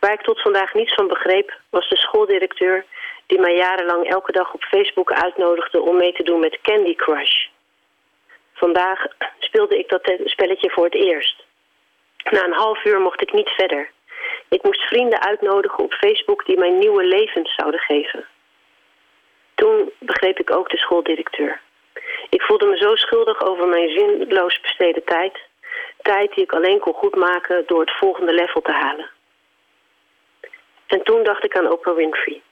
Waar 0.00 0.12
ik 0.12 0.22
tot 0.22 0.42
vandaag 0.42 0.74
niets 0.74 0.94
van 0.94 1.08
begreep 1.08 1.58
was 1.70 1.88
de 1.88 1.96
schooldirecteur 1.96 2.84
die 3.30 3.40
mij 3.40 3.54
jarenlang 3.56 4.08
elke 4.08 4.32
dag 4.32 4.54
op 4.54 4.62
Facebook 4.62 5.12
uitnodigde 5.12 5.80
om 5.80 5.96
mee 5.96 6.12
te 6.12 6.22
doen 6.22 6.40
met 6.40 6.58
Candy 6.62 6.94
Crush. 6.94 7.46
Vandaag 8.52 9.06
speelde 9.38 9.78
ik 9.78 9.88
dat 9.88 10.12
spelletje 10.24 10.70
voor 10.70 10.84
het 10.84 10.94
eerst. 10.94 11.44
Na 12.30 12.44
een 12.44 12.52
half 12.52 12.84
uur 12.84 13.00
mocht 13.00 13.22
ik 13.22 13.32
niet 13.32 13.48
verder. 13.48 13.90
Ik 14.48 14.62
moest 14.62 14.80
vrienden 14.80 15.20
uitnodigen 15.20 15.84
op 15.84 15.92
Facebook 15.92 16.46
die 16.46 16.58
mij 16.58 16.70
nieuwe 16.70 17.04
levens 17.04 17.54
zouden 17.54 17.80
geven. 17.80 18.24
Toen 19.54 19.90
begreep 19.98 20.38
ik 20.38 20.50
ook 20.50 20.70
de 20.70 20.76
schooldirecteur. 20.76 21.60
Ik 22.30 22.42
voelde 22.42 22.66
me 22.66 22.76
zo 22.76 22.94
schuldig 22.94 23.42
over 23.42 23.68
mijn 23.68 23.88
zinloos 23.88 24.60
besteden 24.60 25.04
tijd. 25.04 25.38
Tijd 26.02 26.34
die 26.34 26.44
ik 26.44 26.52
alleen 26.52 26.78
kon 26.78 26.94
goedmaken 26.94 27.62
door 27.66 27.80
het 27.80 27.96
volgende 27.96 28.32
level 28.32 28.60
te 28.60 28.72
halen. 28.72 29.10
En 30.86 31.02
toen 31.02 31.22
dacht 31.22 31.44
ik 31.44 31.56
aan 31.56 31.70
Oprah 31.70 31.96
Winfrey. 31.96 32.42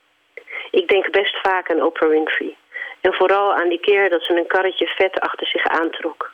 Ik 0.70 0.88
denk 0.88 1.10
best 1.10 1.36
vaak 1.42 1.70
aan 1.70 1.82
Oprah 1.82 2.10
Winfrey. 2.10 2.56
En 3.00 3.12
vooral 3.14 3.54
aan 3.54 3.68
die 3.68 3.80
keer 3.80 4.10
dat 4.10 4.24
ze 4.24 4.36
een 4.36 4.46
karretje 4.46 4.86
vet 4.86 5.20
achter 5.20 5.46
zich 5.46 5.64
aantrok. 5.66 6.32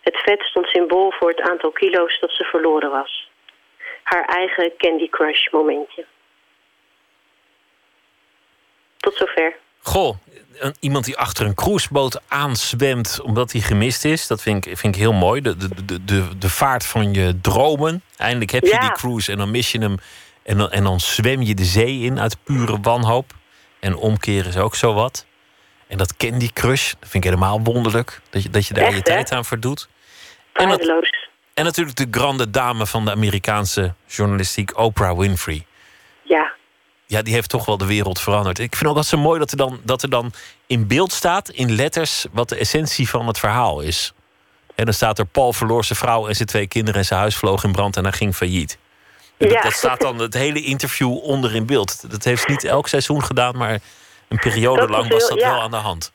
Het 0.00 0.16
vet 0.16 0.42
stond 0.42 0.66
symbool 0.66 1.12
voor 1.18 1.28
het 1.28 1.40
aantal 1.40 1.70
kilo's 1.70 2.20
dat 2.20 2.30
ze 2.30 2.44
verloren 2.44 2.90
was. 2.90 3.30
Haar 4.02 4.24
eigen 4.24 4.72
Candy 4.76 5.08
Crush 5.08 5.50
momentje. 5.50 6.04
Tot 8.96 9.14
zover. 9.14 9.56
Goh, 9.82 10.16
een, 10.58 10.76
iemand 10.80 11.04
die 11.04 11.16
achter 11.16 11.46
een 11.46 11.54
cruiseboot 11.54 12.20
aanzwemt 12.28 13.20
omdat 13.22 13.52
hij 13.52 13.60
gemist 13.60 14.04
is. 14.04 14.26
Dat 14.26 14.42
vind 14.42 14.66
ik, 14.66 14.78
vind 14.78 14.94
ik 14.94 15.00
heel 15.00 15.12
mooi. 15.12 15.40
De, 15.40 15.56
de, 15.56 16.04
de, 16.04 16.38
de 16.38 16.50
vaart 16.50 16.86
van 16.86 17.14
je 17.14 17.40
dromen. 17.40 18.02
Eindelijk 18.16 18.50
heb 18.50 18.62
je 18.62 18.68
Ja. 18.68 18.80
die 18.80 18.92
cruise 18.92 19.32
en 19.32 19.38
dan 19.38 19.50
mis 19.50 19.72
je 19.72 19.78
hem. 19.78 19.96
En 20.42 20.58
dan, 20.58 20.70
en 20.70 20.82
dan 20.84 21.00
zwem 21.00 21.42
je 21.42 21.54
de 21.54 21.64
zee 21.64 22.00
in 22.00 22.20
uit 22.20 22.36
pure 22.44 22.78
wanhoop. 22.82 23.32
En 23.86 23.96
omkeren 23.96 24.48
is 24.48 24.56
ook 24.56 24.74
zo 24.74 24.94
wat. 24.94 25.26
En 25.86 25.98
dat 25.98 26.16
Candy 26.16 26.50
Crush, 26.52 26.92
dat 26.98 27.08
vind 27.08 27.24
ik 27.24 27.30
helemaal 27.30 27.60
wonderlijk. 27.62 28.20
Dat 28.30 28.42
je, 28.42 28.50
dat 28.50 28.66
je 28.66 28.74
daar 28.74 28.84
Echt, 28.84 28.92
je 28.92 28.98
hè? 28.98 29.04
tijd 29.04 29.32
aan 29.32 29.44
verdoet. 29.44 29.88
En, 30.52 30.68
dat, 30.68 30.80
en 31.54 31.64
natuurlijk 31.64 31.96
de 31.96 32.06
grande 32.10 32.50
dame 32.50 32.86
van 32.86 33.04
de 33.04 33.10
Amerikaanse 33.10 33.94
journalistiek, 34.06 34.78
Oprah 34.78 35.18
Winfrey. 35.18 35.66
ja, 37.06 37.22
die 37.22 37.34
heeft 37.34 37.48
toch 37.48 37.66
wel 37.66 37.76
de 37.76 37.86
wereld 37.86 38.20
veranderd. 38.20 38.58
Ik 38.58 38.76
vind 38.76 38.90
ook 38.90 38.96
dat 38.96 39.06
zo 39.06 39.18
mooi 39.18 39.38
dat 39.38 39.50
er, 39.50 39.56
dan, 39.56 39.80
dat 39.84 40.02
er 40.02 40.10
dan 40.10 40.32
in 40.66 40.86
beeld 40.86 41.12
staat, 41.12 41.48
in 41.48 41.74
letters, 41.74 42.26
wat 42.32 42.48
de 42.48 42.56
essentie 42.56 43.08
van 43.08 43.26
het 43.26 43.38
verhaal 43.38 43.80
is. 43.80 44.12
En 44.74 44.84
dan 44.84 44.94
staat 44.94 45.18
er 45.18 45.26
Paul 45.26 45.52
verloor 45.52 45.84
zijn 45.84 45.98
vrouw 45.98 46.28
en 46.28 46.34
zijn 46.34 46.48
twee 46.48 46.66
kinderen 46.66 47.00
en 47.00 47.06
zijn 47.06 47.20
huis 47.20 47.36
vloog 47.36 47.64
in 47.64 47.72
brand 47.72 47.96
en 47.96 48.02
hij 48.02 48.12
ging 48.12 48.34
failliet. 48.34 48.78
Dat, 49.38 49.50
Ja. 49.52 49.60
dat 49.60 49.72
staat 49.72 50.00
dan 50.00 50.18
het 50.18 50.34
hele 50.34 50.62
interview 50.62 51.22
onder 51.24 51.54
in 51.54 51.66
beeld. 51.66 52.10
Dat 52.10 52.24
heeft 52.24 52.42
ze 52.42 52.50
niet 52.50 52.64
elk 52.64 52.88
seizoen 52.88 53.22
gedaan, 53.22 53.56
maar 53.56 53.78
een 54.28 54.38
periode 54.38 54.80
Dat 54.80 54.90
lang 54.90 55.08
was 55.08 55.28
heel- 55.28 55.36
dat 55.36 55.46
ja. 55.46 55.52
wel 55.52 55.60
aan 55.62 55.70
de 55.70 55.76
hand. 55.76 56.12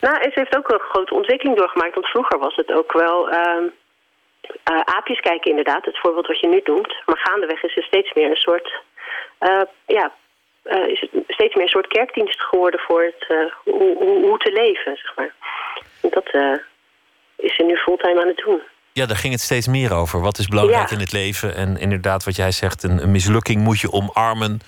Nou, 0.00 0.22
ze 0.22 0.30
heeft 0.34 0.56
ook 0.56 0.68
een 0.70 0.78
grote 0.80 1.14
ontwikkeling 1.14 1.56
doorgemaakt. 1.56 1.94
Want 1.94 2.06
vroeger 2.06 2.38
was 2.38 2.56
het 2.56 2.72
ook 2.72 2.92
wel 2.92 3.28
aapjes 4.84 5.20
kijken 5.20 5.50
inderdaad. 5.50 5.84
Het 5.84 5.98
voorbeeld 5.98 6.26
wat 6.26 6.40
je 6.40 6.46
nu 6.46 6.60
noemt. 6.64 6.94
Maar 7.06 7.18
gaandeweg 7.18 7.62
is 7.62 7.74
het 7.74 7.84
steeds 7.84 8.12
meer 8.12 8.30
een 8.30 8.36
soort... 8.36 8.72
eh, 9.38 9.60
ja, 9.86 10.12
eh, 10.62 10.86
is 10.86 11.00
het 11.00 11.10
steeds 11.28 11.54
meer 11.54 11.62
een 11.64 11.68
soort 11.70 11.86
kerkdienst 11.86 12.40
geworden 12.42 12.80
voor 12.80 13.02
het, 13.02 13.26
hoe, 13.64 13.96
hoe, 13.96 14.26
hoe 14.26 14.38
te 14.38 14.52
leven, 14.52 14.96
zeg 14.96 15.16
maar. 15.16 15.34
En 16.02 16.10
dat 16.10 16.28
is 17.36 17.54
ze 17.54 17.62
nu 17.62 17.76
fulltime 17.76 18.20
aan 18.20 18.26
het 18.28 18.42
doen. 18.44 18.62
Ja, 18.92 19.06
daar 19.06 19.16
ging 19.16 19.32
het 19.32 19.42
steeds 19.42 19.66
meer 19.66 19.92
over. 19.94 20.20
Wat 20.20 20.38
is 20.38 20.46
belangrijk 20.46 20.88
Ja. 20.88 20.94
in 20.94 21.00
het 21.00 21.12
leven? 21.12 21.54
En 21.54 21.76
inderdaad, 21.78 22.24
wat 22.24 22.36
jij 22.36 22.50
zegt, 22.52 22.82
een, 22.82 23.02
een 23.02 23.10
mislukking 23.10 23.62
moet 23.62 23.80
je 23.80 23.92
omarmen. 23.92 24.60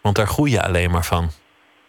Want 0.00 0.16
daar 0.16 0.26
groei 0.26 0.50
je 0.50 0.62
alleen 0.62 0.90
maar 0.90 1.04
van. 1.04 1.30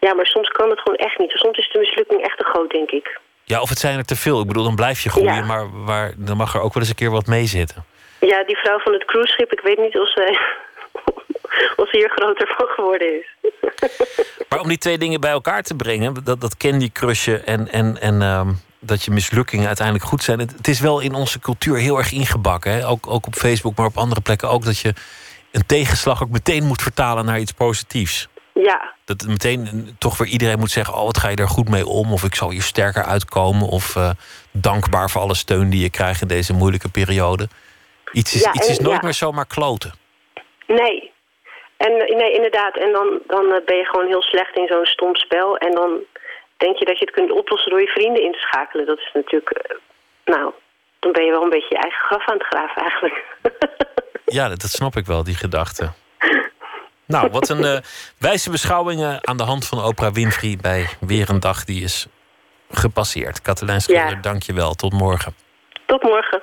Ja, 0.00 0.14
maar 0.14 0.26
soms 0.26 0.48
kan 0.48 0.70
het 0.70 0.78
gewoon 0.80 0.98
echt 0.98 1.18
niet. 1.18 1.30
Soms 1.30 1.58
is 1.58 1.70
de 1.72 1.78
mislukking 1.78 2.22
echt 2.22 2.38
te 2.38 2.44
groot, 2.44 2.70
denk 2.70 2.90
ik. 2.90 3.20
Ja, 3.44 3.60
of 3.60 3.68
het 3.68 3.78
zijn 3.78 3.98
er 3.98 4.04
te 4.04 4.16
veel. 4.16 4.40
Ik 4.40 4.46
bedoel, 4.46 4.64
dan 4.64 4.74
blijf 4.74 5.00
je 5.00 5.10
groeien, 5.10 5.34
Ja. 5.34 5.44
maar 5.44 5.84
waar, 5.84 6.12
dan 6.16 6.36
mag 6.36 6.54
er 6.54 6.60
ook 6.60 6.72
wel 6.72 6.82
eens 6.82 6.90
een 6.90 6.96
keer 6.98 7.10
wat 7.10 7.26
mee 7.26 7.46
zitten. 7.46 7.84
Ja, 8.20 8.44
die 8.44 8.56
vrouw 8.56 8.78
van 8.78 8.92
het 8.92 9.04
cruiseschip, 9.04 9.52
ik 9.52 9.60
weet 9.60 9.78
niet 9.78 9.98
of 9.98 10.08
ze, 10.10 10.38
of 11.82 11.88
ze 11.90 11.96
hier 11.96 12.10
groter 12.16 12.54
van 12.58 12.66
geworden 12.66 13.18
is. 13.20 13.26
Maar 14.48 14.60
om 14.60 14.68
die 14.68 14.78
twee 14.78 14.98
dingen 14.98 15.20
bij 15.20 15.30
elkaar 15.30 15.62
te 15.62 15.74
brengen, 15.76 16.24
dat, 16.24 16.40
dat 16.40 16.56
Candy 16.56 16.90
Crushen 16.92 17.46
en, 17.46 17.68
en, 17.68 18.00
en 18.00 18.22
ehm, 18.22 18.48
dat 18.80 19.02
je 19.04 19.10
mislukkingen 19.10 19.66
uiteindelijk 19.66 20.06
goed 20.06 20.22
zijn. 20.22 20.38
Het, 20.38 20.52
het 20.56 20.68
is 20.68 20.80
wel 20.80 21.00
in 21.00 21.14
onze 21.14 21.40
cultuur 21.40 21.76
heel 21.76 21.98
erg 21.98 22.12
ingebakken. 22.12 22.72
Hè? 22.72 22.86
Ook, 22.88 23.06
ook 23.06 23.26
op 23.26 23.34
Facebook, 23.34 23.76
maar 23.76 23.86
op 23.86 23.96
andere 23.96 24.20
plekken 24.20 24.48
ook. 24.50 24.64
Dat 24.64 24.78
je 24.78 24.94
een 25.52 25.66
tegenslag 25.66 26.22
ook 26.22 26.28
meteen 26.30 26.64
moet 26.64 26.82
vertalen 26.82 27.24
naar 27.24 27.38
iets 27.38 27.52
positiefs. 27.52 28.28
Ja, 28.54 28.94
Dat 29.04 29.26
meteen 29.26 29.66
eh, 29.66 29.72
toch 29.98 30.18
weer 30.18 30.28
iedereen 30.28 30.58
moet 30.58 30.70
zeggen: 30.70 30.94
Oh, 30.94 31.04
wat 31.04 31.18
ga 31.18 31.28
je 31.28 31.36
er 31.36 31.48
goed 31.48 31.68
mee 31.68 31.86
om? 31.86 32.12
Of 32.12 32.24
ik 32.24 32.34
zal 32.34 32.50
hier 32.50 32.62
sterker 32.62 33.02
uitkomen. 33.04 33.68
Of 33.68 33.96
eh, 33.96 34.10
dankbaar 34.52 35.10
voor 35.10 35.20
alle 35.20 35.34
steun 35.34 35.70
die 35.70 35.82
je 35.82 35.90
krijgt 35.90 36.22
in 36.22 36.28
deze 36.28 36.52
moeilijke 36.52 36.88
periode. 36.90 37.48
Iets 38.12 38.34
is, 38.34 38.42
Ja, 38.42 38.52
iets 38.52 38.68
is 38.68 38.78
nooit 38.78 38.96
ja. 38.96 39.04
meer 39.04 39.14
zomaar 39.14 39.46
kloten. 39.46 39.92
nee. 40.66 41.12
En 41.76 41.92
nee, 41.92 42.32
inderdaad. 42.32 42.76
En 42.76 42.92
dan, 42.92 43.18
dan 43.26 43.52
eh, 43.52 43.64
ben 43.64 43.76
je 43.76 43.84
gewoon 43.84 44.06
heel 44.06 44.22
slecht 44.22 44.56
in 44.56 44.66
zo'n 44.66 44.84
stom 44.86 45.14
spel. 45.14 45.56
En 45.56 45.74
dan 45.74 45.90
denk 46.58 46.76
je 46.76 46.84
dat 46.84 46.98
je 46.98 47.04
het 47.04 47.14
kunt 47.14 47.30
oplossen 47.32 47.70
door 47.70 47.80
je 47.80 47.86
vrienden 47.98 48.22
in 48.22 48.32
te 48.32 48.38
schakelen. 48.38 48.86
Dat 48.86 48.98
is 48.98 49.10
natuurlijk, 49.14 49.50
eh, 49.50 49.76
nou, 50.24 50.52
dan 50.98 51.12
ben 51.12 51.24
je 51.24 51.30
wel 51.30 51.42
een 51.42 51.50
beetje 51.56 51.74
je 51.74 51.82
eigen 51.82 52.00
graf 52.00 52.28
aan 52.28 52.38
het 52.38 52.46
graven 52.46 52.82
eigenlijk. 52.82 53.24
Ja, 54.30 54.48
dat, 54.48 54.62
snap 54.62 54.96
ik 54.96 55.06
wel, 55.06 55.24
die 55.24 55.34
gedachte. 55.34 55.90
Nou, 57.06 57.30
wat 57.30 57.48
een 57.48 57.64
eh, 57.64 57.78
wijze 58.18 58.50
beschouwingen 58.50 59.26
aan 59.28 59.36
de 59.36 59.42
hand 59.42 59.66
van 59.66 59.84
Oprah 59.84 60.12
Winfrey 60.12 60.58
bij 60.60 60.86
weer 61.00 61.30
een 61.30 61.40
dag 61.40 61.64
die 61.64 61.82
is 61.82 62.06
gepasseerd. 62.70 63.42
Katelijn 63.42 63.80
Schiller, 63.80 64.08
Ja. 64.10 64.14
dank 64.20 64.42
je 64.42 64.52
wel. 64.52 64.74
Tot 64.74 64.92
morgen. 64.92 65.34
Tot 65.86 66.02
morgen. 66.02 66.42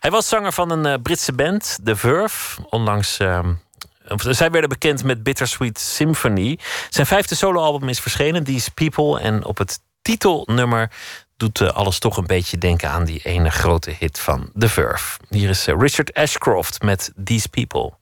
Hij 0.00 0.10
was 0.10 0.28
zanger 0.28 0.52
van 0.52 0.70
een 0.70 0.86
eh, 0.86 0.94
Britse 1.02 1.34
band, 1.34 1.78
The 1.84 1.96
Verve. 1.96 2.60
Onlangs. 2.70 3.18
ehm, 3.18 3.52
zij 4.16 4.50
werden 4.50 4.68
bekend 4.68 5.04
met 5.04 5.22
Bittersweet 5.22 5.78
Symphony. 5.78 6.58
Zijn 6.90 7.06
vijfde 7.06 7.34
soloalbum 7.34 7.88
is 7.88 8.00
verschenen, 8.00 8.44
These 8.44 8.70
People. 8.70 9.20
En 9.20 9.44
op 9.44 9.58
het 9.58 9.80
titelnummer 10.02 10.90
doet 11.36 11.60
eh, 11.60 11.68
alles 11.68 11.98
toch 11.98 12.16
een 12.16 12.26
beetje 12.26 12.58
denken 12.58 12.90
aan 12.90 13.04
die 13.04 13.20
ene 13.22 13.50
grote 13.50 13.94
hit 13.98 14.18
van 14.18 14.50
The 14.58 14.68
Verve. 14.68 15.18
Hier 15.28 15.48
is 15.48 15.66
eh, 15.66 15.74
Richard 15.78 16.14
Ashcroft 16.14 16.82
met 16.82 17.12
These 17.24 17.48
People. 17.48 17.92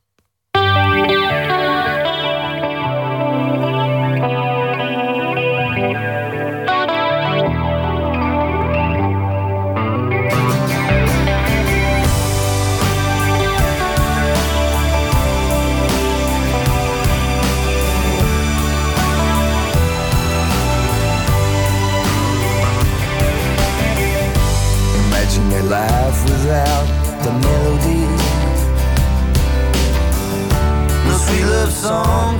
song. 31.92 32.31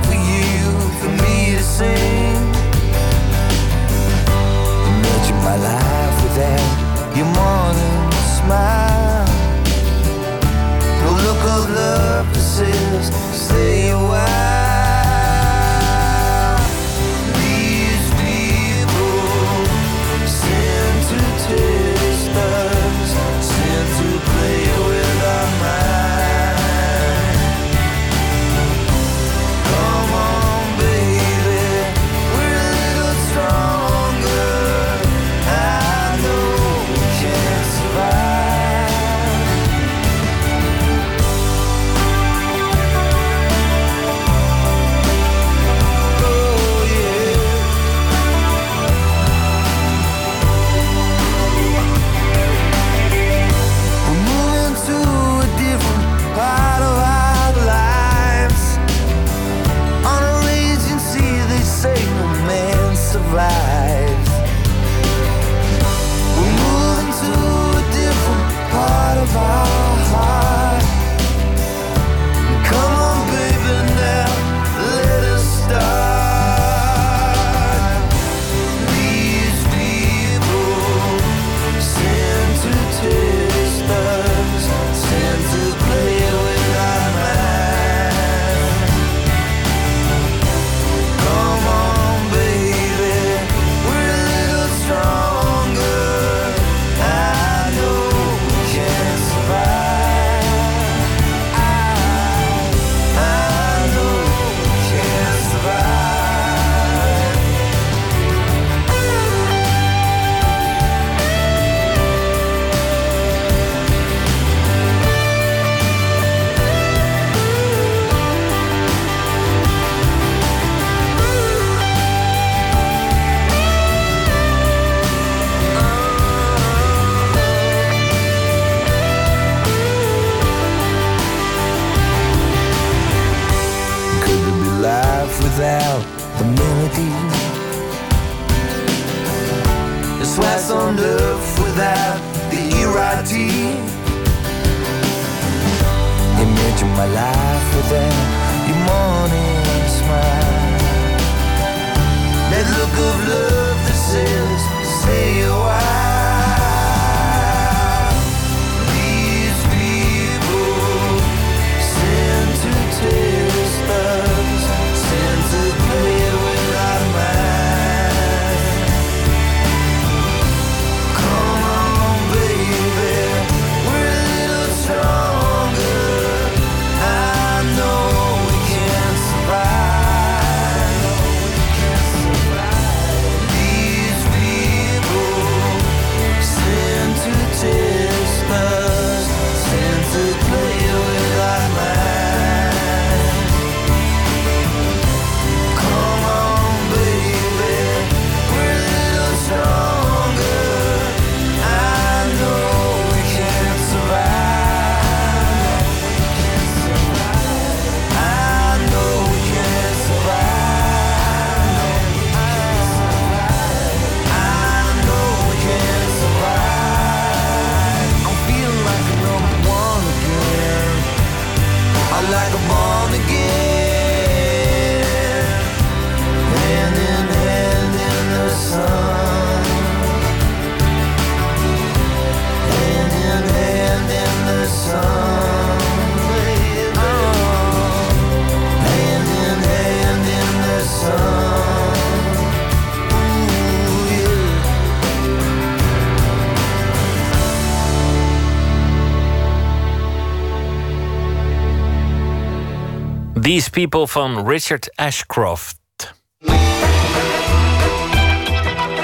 These 253.53 253.69
People 253.69 254.07
van 254.07 254.47
Richard 254.47 254.89
Ashcroft. 254.95 255.77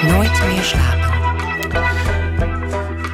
Nooit 0.02 0.42
meer 0.48 0.64
slapen. 0.64 1.10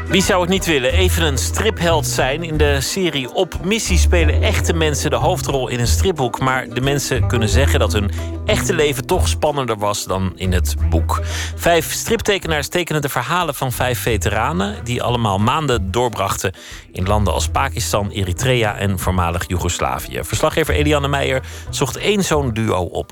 Wie 0.08 0.22
zou 0.22 0.42
het 0.42 0.50
niet 0.50 0.66
willen? 0.66 0.94
Even 0.94 1.24
een 1.24 1.38
stripheld 1.38 2.06
zijn. 2.06 2.44
In 2.44 2.58
de 2.58 2.82
serie 2.82 3.34
Op 3.34 3.66
Missie 3.66 3.98
spelen 3.98 4.42
echte 4.42 4.74
mensen 4.74 5.10
de 5.10 5.16
hoofdrol 5.16 5.68
in 5.68 5.80
een 5.80 5.88
stripboek. 5.88 6.40
Maar 6.40 6.70
de 6.70 6.82
mensen 6.82 7.28
kunnen 7.28 7.50
zeggen 7.50 7.80
dat 7.80 7.94
hun 7.94 8.12
echte 8.46 8.74
leven 8.74 9.06
toch 9.06 9.28
spannender 9.28 9.78
was 9.78 10.04
dan 10.04 10.32
in 10.36 10.52
het 10.52 10.76
boek. 10.90 11.22
Vijf 11.56 11.92
striptekenaars 11.92 12.68
tekenen 12.68 13.02
de 13.02 13.10
verhalen 13.10 13.56
van 13.56 13.72
vijf 13.72 14.00
veteranen. 14.00 14.84
die 14.84 15.04
allemaal 15.04 15.38
maanden 15.38 15.92
doorbrachten 15.92 16.54
in 16.92 17.08
landen 17.08 17.34
als 17.34 17.48
Pakistan, 17.48 18.10
Eritrea 18.10 18.78
en 18.78 19.00
voormalig 19.00 19.48
Joegoslavië. 19.48 20.20
Verslaggever 20.24 20.74
Eliane 20.74 21.08
Meijer 21.08 21.44
zocht 21.70 21.98
één 21.98 22.24
zo'n 22.24 22.54
duo 22.54 22.82
op. 22.82 23.12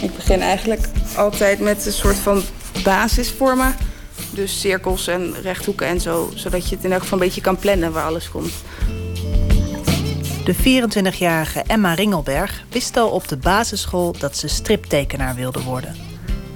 Ik 0.00 0.14
begin 0.16 0.40
eigenlijk 0.40 0.88
altijd 1.16 1.60
met 1.60 1.86
een 1.86 1.92
soort 1.92 2.16
van 2.16 2.42
basisvormen. 2.84 3.87
Dus 4.38 4.60
cirkels 4.60 5.06
en 5.06 5.34
rechthoeken 5.42 5.86
en 5.86 6.00
zo. 6.00 6.30
Zodat 6.34 6.68
je 6.68 6.74
het 6.74 6.84
in 6.84 6.92
elk 6.92 7.00
geval 7.00 7.18
een 7.18 7.24
beetje 7.24 7.40
kan 7.40 7.56
plannen 7.56 7.92
waar 7.92 8.04
alles 8.04 8.30
komt. 8.30 8.52
De 10.44 10.54
24-jarige 10.54 11.62
Emma 11.66 11.94
Ringelberg 11.94 12.64
wist 12.70 12.96
al 12.96 13.08
op 13.08 13.28
de 13.28 13.36
basisschool 13.36 14.14
dat 14.18 14.36
ze 14.36 14.48
striptekenaar 14.48 15.34
wilde 15.34 15.62
worden. 15.62 15.96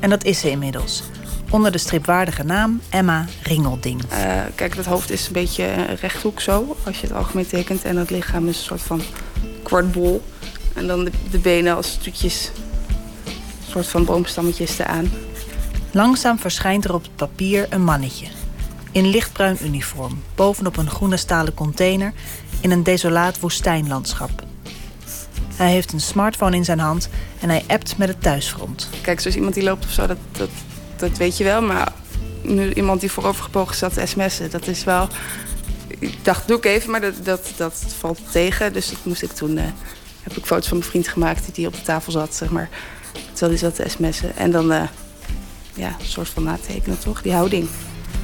En 0.00 0.10
dat 0.10 0.24
is 0.24 0.40
ze 0.40 0.50
inmiddels. 0.50 1.02
Onder 1.50 1.72
de 1.72 1.78
stripwaardige 1.78 2.42
naam 2.42 2.80
Emma 2.88 3.26
Ringelding. 3.42 4.02
Eh, 4.08 4.40
kijk, 4.54 4.76
dat 4.76 4.84
hoofd 4.84 5.10
is 5.10 5.26
een 5.26 5.32
beetje 5.32 5.64
een 5.64 5.96
rechthoek 5.96 6.40
zo. 6.40 6.76
Als 6.84 7.00
je 7.00 7.06
het 7.06 7.16
algemeen 7.16 7.46
tekent. 7.46 7.84
En 7.84 7.94
dat 7.94 8.10
lichaam 8.10 8.48
is 8.48 8.56
een 8.56 8.64
soort 8.64 8.82
van 8.82 9.02
kwartbol. 9.62 10.22
En 10.74 10.86
dan 10.86 11.04
de, 11.04 11.10
de 11.30 11.38
benen 11.38 11.76
als 11.76 11.90
stukjes. 11.90 12.50
Een 13.24 13.70
soort 13.70 13.86
van 13.86 14.04
boomstammetjes 14.04 14.78
eraan. 14.78 15.10
Langzaam 15.94 16.38
verschijnt 16.38 16.84
er 16.84 16.94
op 16.94 17.02
het 17.02 17.16
papier 17.16 17.66
een 17.70 17.84
mannetje. 17.84 18.26
In 18.92 19.06
lichtbruin 19.06 19.56
uniform, 19.62 20.22
bovenop 20.34 20.76
een 20.76 20.90
groene 20.90 21.16
stalen 21.16 21.54
container 21.54 22.12
in 22.60 22.70
een 22.70 22.82
desolaat 22.82 23.40
woestijnlandschap. 23.40 24.30
Hij 25.54 25.70
heeft 25.70 25.92
een 25.92 26.00
smartphone 26.00 26.56
in 26.56 26.64
zijn 26.64 26.78
hand 26.78 27.08
en 27.40 27.48
hij 27.48 27.64
appt 27.66 27.98
met 27.98 28.08
het 28.08 28.22
thuisfront. 28.22 28.88
Kijk, 29.02 29.20
zoals 29.20 29.36
iemand 29.36 29.54
die 29.54 29.62
loopt 29.62 29.84
of 29.84 29.90
zo, 29.90 30.06
dat, 30.06 30.16
dat, 30.32 30.48
dat 30.96 31.16
weet 31.16 31.36
je 31.36 31.44
wel. 31.44 31.62
Maar 31.62 31.92
nu 32.42 32.72
iemand 32.72 33.00
die 33.00 33.10
voorovergebogen 33.10 33.76
zat 33.76 33.94
te 33.94 34.06
sms'en, 34.06 34.50
dat 34.50 34.66
is 34.66 34.84
wel... 34.84 35.08
Ik 35.98 36.24
dacht, 36.24 36.48
doe 36.48 36.56
ik 36.56 36.64
even, 36.64 36.90
maar 36.90 37.00
dat, 37.00 37.14
dat, 37.24 37.52
dat 37.56 37.84
valt 37.98 38.18
tegen. 38.30 38.72
Dus 38.72 38.88
dat 38.88 38.98
moest 39.02 39.22
ik 39.22 39.32
toen... 39.32 39.58
eh, 39.58 39.64
heb 40.22 40.36
ik 40.36 40.46
foto's 40.46 40.68
van 40.68 40.78
mijn 40.78 40.90
vriend 40.90 41.08
gemaakt 41.08 41.54
die 41.54 41.66
op 41.66 41.74
de 41.74 41.82
tafel 41.82 42.12
zat, 42.12 42.34
zeg 42.34 42.50
maar. 42.50 42.68
Terwijl 43.32 43.50
hij 43.50 43.70
zat 43.70 43.74
te 43.74 43.88
sms'en. 43.88 44.36
En 44.36 44.50
dan, 44.50 44.72
eh, 44.72 44.82
ja, 45.74 45.96
een 46.00 46.06
soort 46.06 46.28
van 46.28 46.42
natekenen, 46.42 46.98
toch? 46.98 47.22
Die 47.22 47.32
houding. 47.32 47.68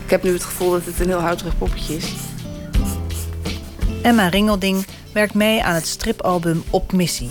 Ik 0.05 0.11
heb 0.11 0.23
nu 0.23 0.33
het 0.33 0.45
gevoel 0.45 0.71
dat 0.71 0.85
het 0.85 1.01
een 1.01 1.07
heel 1.07 1.21
houterig 1.21 1.59
poppetje 1.59 1.97
is. 1.97 2.13
Emma 4.03 4.29
Ringelding 4.29 4.87
werkt 5.13 5.35
mee 5.35 5.63
aan 5.63 5.75
het 5.75 5.87
stripalbum 5.87 6.63
Op 6.71 6.93
Missie, 6.93 7.31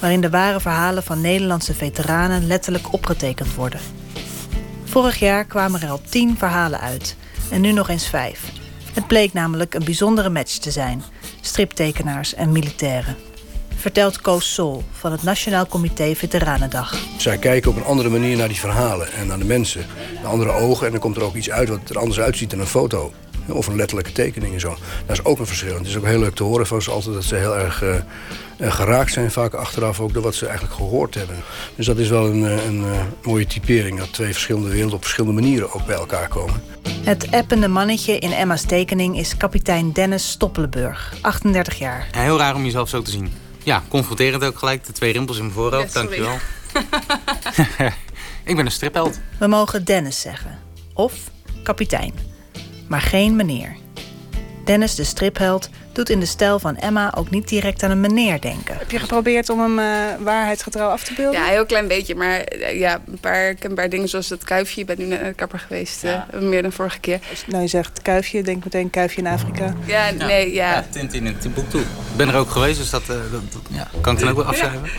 waarin 0.00 0.20
de 0.20 0.30
ware 0.30 0.60
verhalen 0.60 1.02
van 1.02 1.20
Nederlandse 1.20 1.74
veteranen 1.74 2.46
letterlijk 2.46 2.92
opgetekend 2.92 3.54
worden. 3.54 3.80
Vorig 4.84 5.18
jaar 5.18 5.44
kwamen 5.44 5.80
er 5.80 5.90
al 5.90 6.00
tien 6.08 6.38
verhalen 6.38 6.80
uit 6.80 7.16
en 7.50 7.60
nu 7.60 7.72
nog 7.72 7.88
eens 7.88 8.08
vijf. 8.08 8.52
Het 8.92 9.06
bleek 9.06 9.32
namelijk 9.32 9.74
een 9.74 9.84
bijzondere 9.84 10.28
match 10.30 10.56
te 10.56 10.70
zijn: 10.70 11.02
striptekenaars 11.40 12.34
en 12.34 12.52
militairen. 12.52 13.16
Vertelt 13.84 14.20
Koos 14.20 14.54
Sol 14.54 14.82
van 14.92 15.12
het 15.12 15.22
Nationaal 15.22 15.66
Comité 15.66 16.14
Veteranendag. 16.14 16.96
Zij 17.18 17.38
kijken 17.38 17.70
op 17.70 17.76
een 17.76 17.84
andere 17.84 18.08
manier 18.08 18.36
naar 18.36 18.48
die 18.48 18.58
verhalen 18.58 19.12
en 19.12 19.26
naar 19.26 19.38
de 19.38 19.44
mensen. 19.44 19.86
Met 20.14 20.24
andere 20.24 20.50
ogen 20.50 20.86
en 20.86 20.92
dan 20.92 21.00
komt 21.00 21.16
er 21.16 21.22
ook 21.22 21.34
iets 21.34 21.50
uit 21.50 21.68
wat 21.68 21.90
er 21.90 21.98
anders 21.98 22.20
uitziet 22.20 22.50
dan 22.50 22.60
een 22.60 22.66
foto. 22.66 23.12
Of 23.48 23.66
een 23.66 23.76
letterlijke 23.76 24.12
tekening 24.12 24.54
en 24.54 24.60
zo. 24.60 24.76
Dat 25.06 25.16
is 25.18 25.24
ook 25.24 25.38
een 25.38 25.46
verschil. 25.46 25.74
Het 25.74 25.86
is 25.86 25.96
ook 25.96 26.04
heel 26.04 26.18
leuk 26.18 26.34
te 26.34 26.42
horen 26.42 26.66
van 26.66 26.82
ze 26.82 26.90
altijd 26.90 27.14
dat 27.14 27.24
ze 27.24 27.34
heel 27.34 27.56
erg 27.56 27.82
eh, 27.82 27.96
eh, 28.56 28.72
geraakt 28.72 29.12
zijn. 29.12 29.30
Vaak 29.30 29.54
achteraf 29.54 30.00
ook 30.00 30.12
door 30.12 30.22
wat 30.22 30.34
ze 30.34 30.46
eigenlijk 30.46 30.76
gehoord 30.76 31.14
hebben. 31.14 31.36
Dus 31.76 31.86
dat 31.86 31.98
is 31.98 32.08
wel 32.08 32.26
een, 32.26 32.44
eh, 32.44 32.66
een 32.66 32.84
eh, 32.84 33.00
mooie 33.22 33.46
typering. 33.46 33.98
Dat 33.98 34.12
twee 34.12 34.32
verschillende 34.32 34.68
werelden 34.68 34.96
op 34.96 35.02
verschillende 35.02 35.40
manieren 35.40 35.72
ook 35.72 35.86
bij 35.86 35.96
elkaar 35.96 36.28
komen. 36.28 36.62
Het 37.02 37.30
appende 37.30 37.68
mannetje 37.68 38.18
in 38.18 38.32
Emma's 38.32 38.62
tekening 38.62 39.18
is 39.18 39.36
kapitein 39.36 39.92
Dennis 39.92 40.30
Stoppelenburg, 40.30 41.14
38 41.20 41.78
jaar. 41.78 42.08
Ja, 42.12 42.20
heel 42.20 42.38
raar 42.38 42.54
om 42.54 42.64
jezelf 42.64 42.88
zo 42.88 43.02
te 43.02 43.10
zien. 43.10 43.43
Ja, 43.64 43.82
confronterend 43.88 44.44
ook 44.44 44.58
gelijk. 44.58 44.86
De 44.86 44.92
twee 44.92 45.12
rimpels 45.12 45.36
in 45.36 45.42
mijn 45.42 45.54
voorhoofd, 45.54 45.92
Ja, 45.92 46.00
dankjewel. 46.00 46.38
ik 48.44 48.56
ben 48.56 48.66
een 48.66 48.72
stripheld. 48.72 49.20
We 49.38 49.46
mogen 49.46 49.84
Dennis 49.84 50.20
zeggen. 50.20 50.58
Of 50.94 51.14
kapitein. 51.62 52.14
Maar 52.88 53.00
geen 53.00 53.36
meneer. 53.36 53.76
Dennis, 54.64 54.94
de 54.94 55.04
stripheld, 55.04 55.68
doet 55.92 56.08
in 56.10 56.20
de 56.20 56.26
stijl 56.26 56.58
van 56.58 56.76
Emma 56.76 57.12
ook 57.16 57.30
niet 57.30 57.48
direct 57.48 57.82
aan 57.82 57.90
een 57.90 58.00
meneer 58.00 58.40
denken. 58.40 58.76
Heb 58.78 58.90
je 58.90 58.98
geprobeerd 58.98 59.48
om 59.50 59.60
hem 59.60 59.78
eh, 59.78 59.84
waarheidsgetrouw 60.24 60.88
af 60.88 61.02
te 61.04 61.12
beelden? 61.14 61.40
Ja, 61.40 61.46
een 61.46 61.52
heel 61.52 61.66
klein 61.66 61.88
beetje. 61.88 62.14
Maar 62.14 62.38
eh, 62.40 62.78
ja, 62.78 63.00
een 63.06 63.18
paar, 63.20 63.48
ik 63.48 63.74
paar 63.74 63.88
dingen 63.88 64.08
zoals 64.08 64.28
dat 64.28 64.44
kuifje. 64.44 64.80
Je 64.80 64.86
bent 64.86 64.98
nu 64.98 65.04
naar 65.04 65.24
de 65.24 65.32
kapper 65.34 65.58
geweest. 65.58 66.04
eh, 66.04 66.20
meer 66.40 66.62
dan 66.62 66.72
vorige 66.72 66.98
keer. 66.98 67.20
Nou, 67.46 67.62
je 67.62 67.68
zegt 67.68 68.02
kuifje, 68.02 68.42
denk 68.42 68.64
meteen 68.64 68.90
kuifje 68.90 69.20
in 69.20 69.26
Afrika. 69.26 69.74
Ja, 69.84 70.10
nee, 70.10 70.52
ja. 70.52 70.72
Ja, 70.72 70.84
Tintin 70.90 71.26
in 71.26 71.38
Timbuktu. 71.38 71.78
Ik 71.78 71.86
ben 72.16 72.28
er 72.28 72.36
ook 72.36 72.50
geweest, 72.50 72.78
dus 72.78 72.90
dat, 72.90 73.02
eh, 73.02 73.08
dat, 73.08 73.30
dat- 73.52 73.62
ja, 73.70 73.88
kan 74.00 74.14
ik 74.14 74.20
dan 74.20 74.28
ook 74.28 74.36
wel 74.36 74.44
afschrijven. 74.44 74.90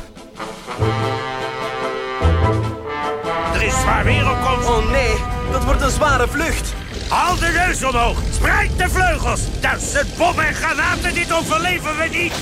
waar 3.85 4.05
weer 4.05 4.31
op 4.31 4.37
komt. 4.43 4.65
Oh 4.65 4.91
nee, 4.91 5.13
dat 5.51 5.63
wordt 5.63 5.81
een 5.81 5.89
zware 5.89 6.27
vlucht. 6.27 6.73
Haal 7.09 7.35
de 7.39 7.51
neus 7.65 7.83
omhoog. 7.83 8.17
Spreid 8.33 8.77
de 8.77 8.89
vleugels. 8.89 9.41
Duizend 9.61 10.17
bommen 10.17 10.45
en 10.47 10.53
granaten. 10.53 11.13
Dit 11.13 11.33
overleven 11.33 11.97
we 11.97 12.07
niet. 12.17 12.33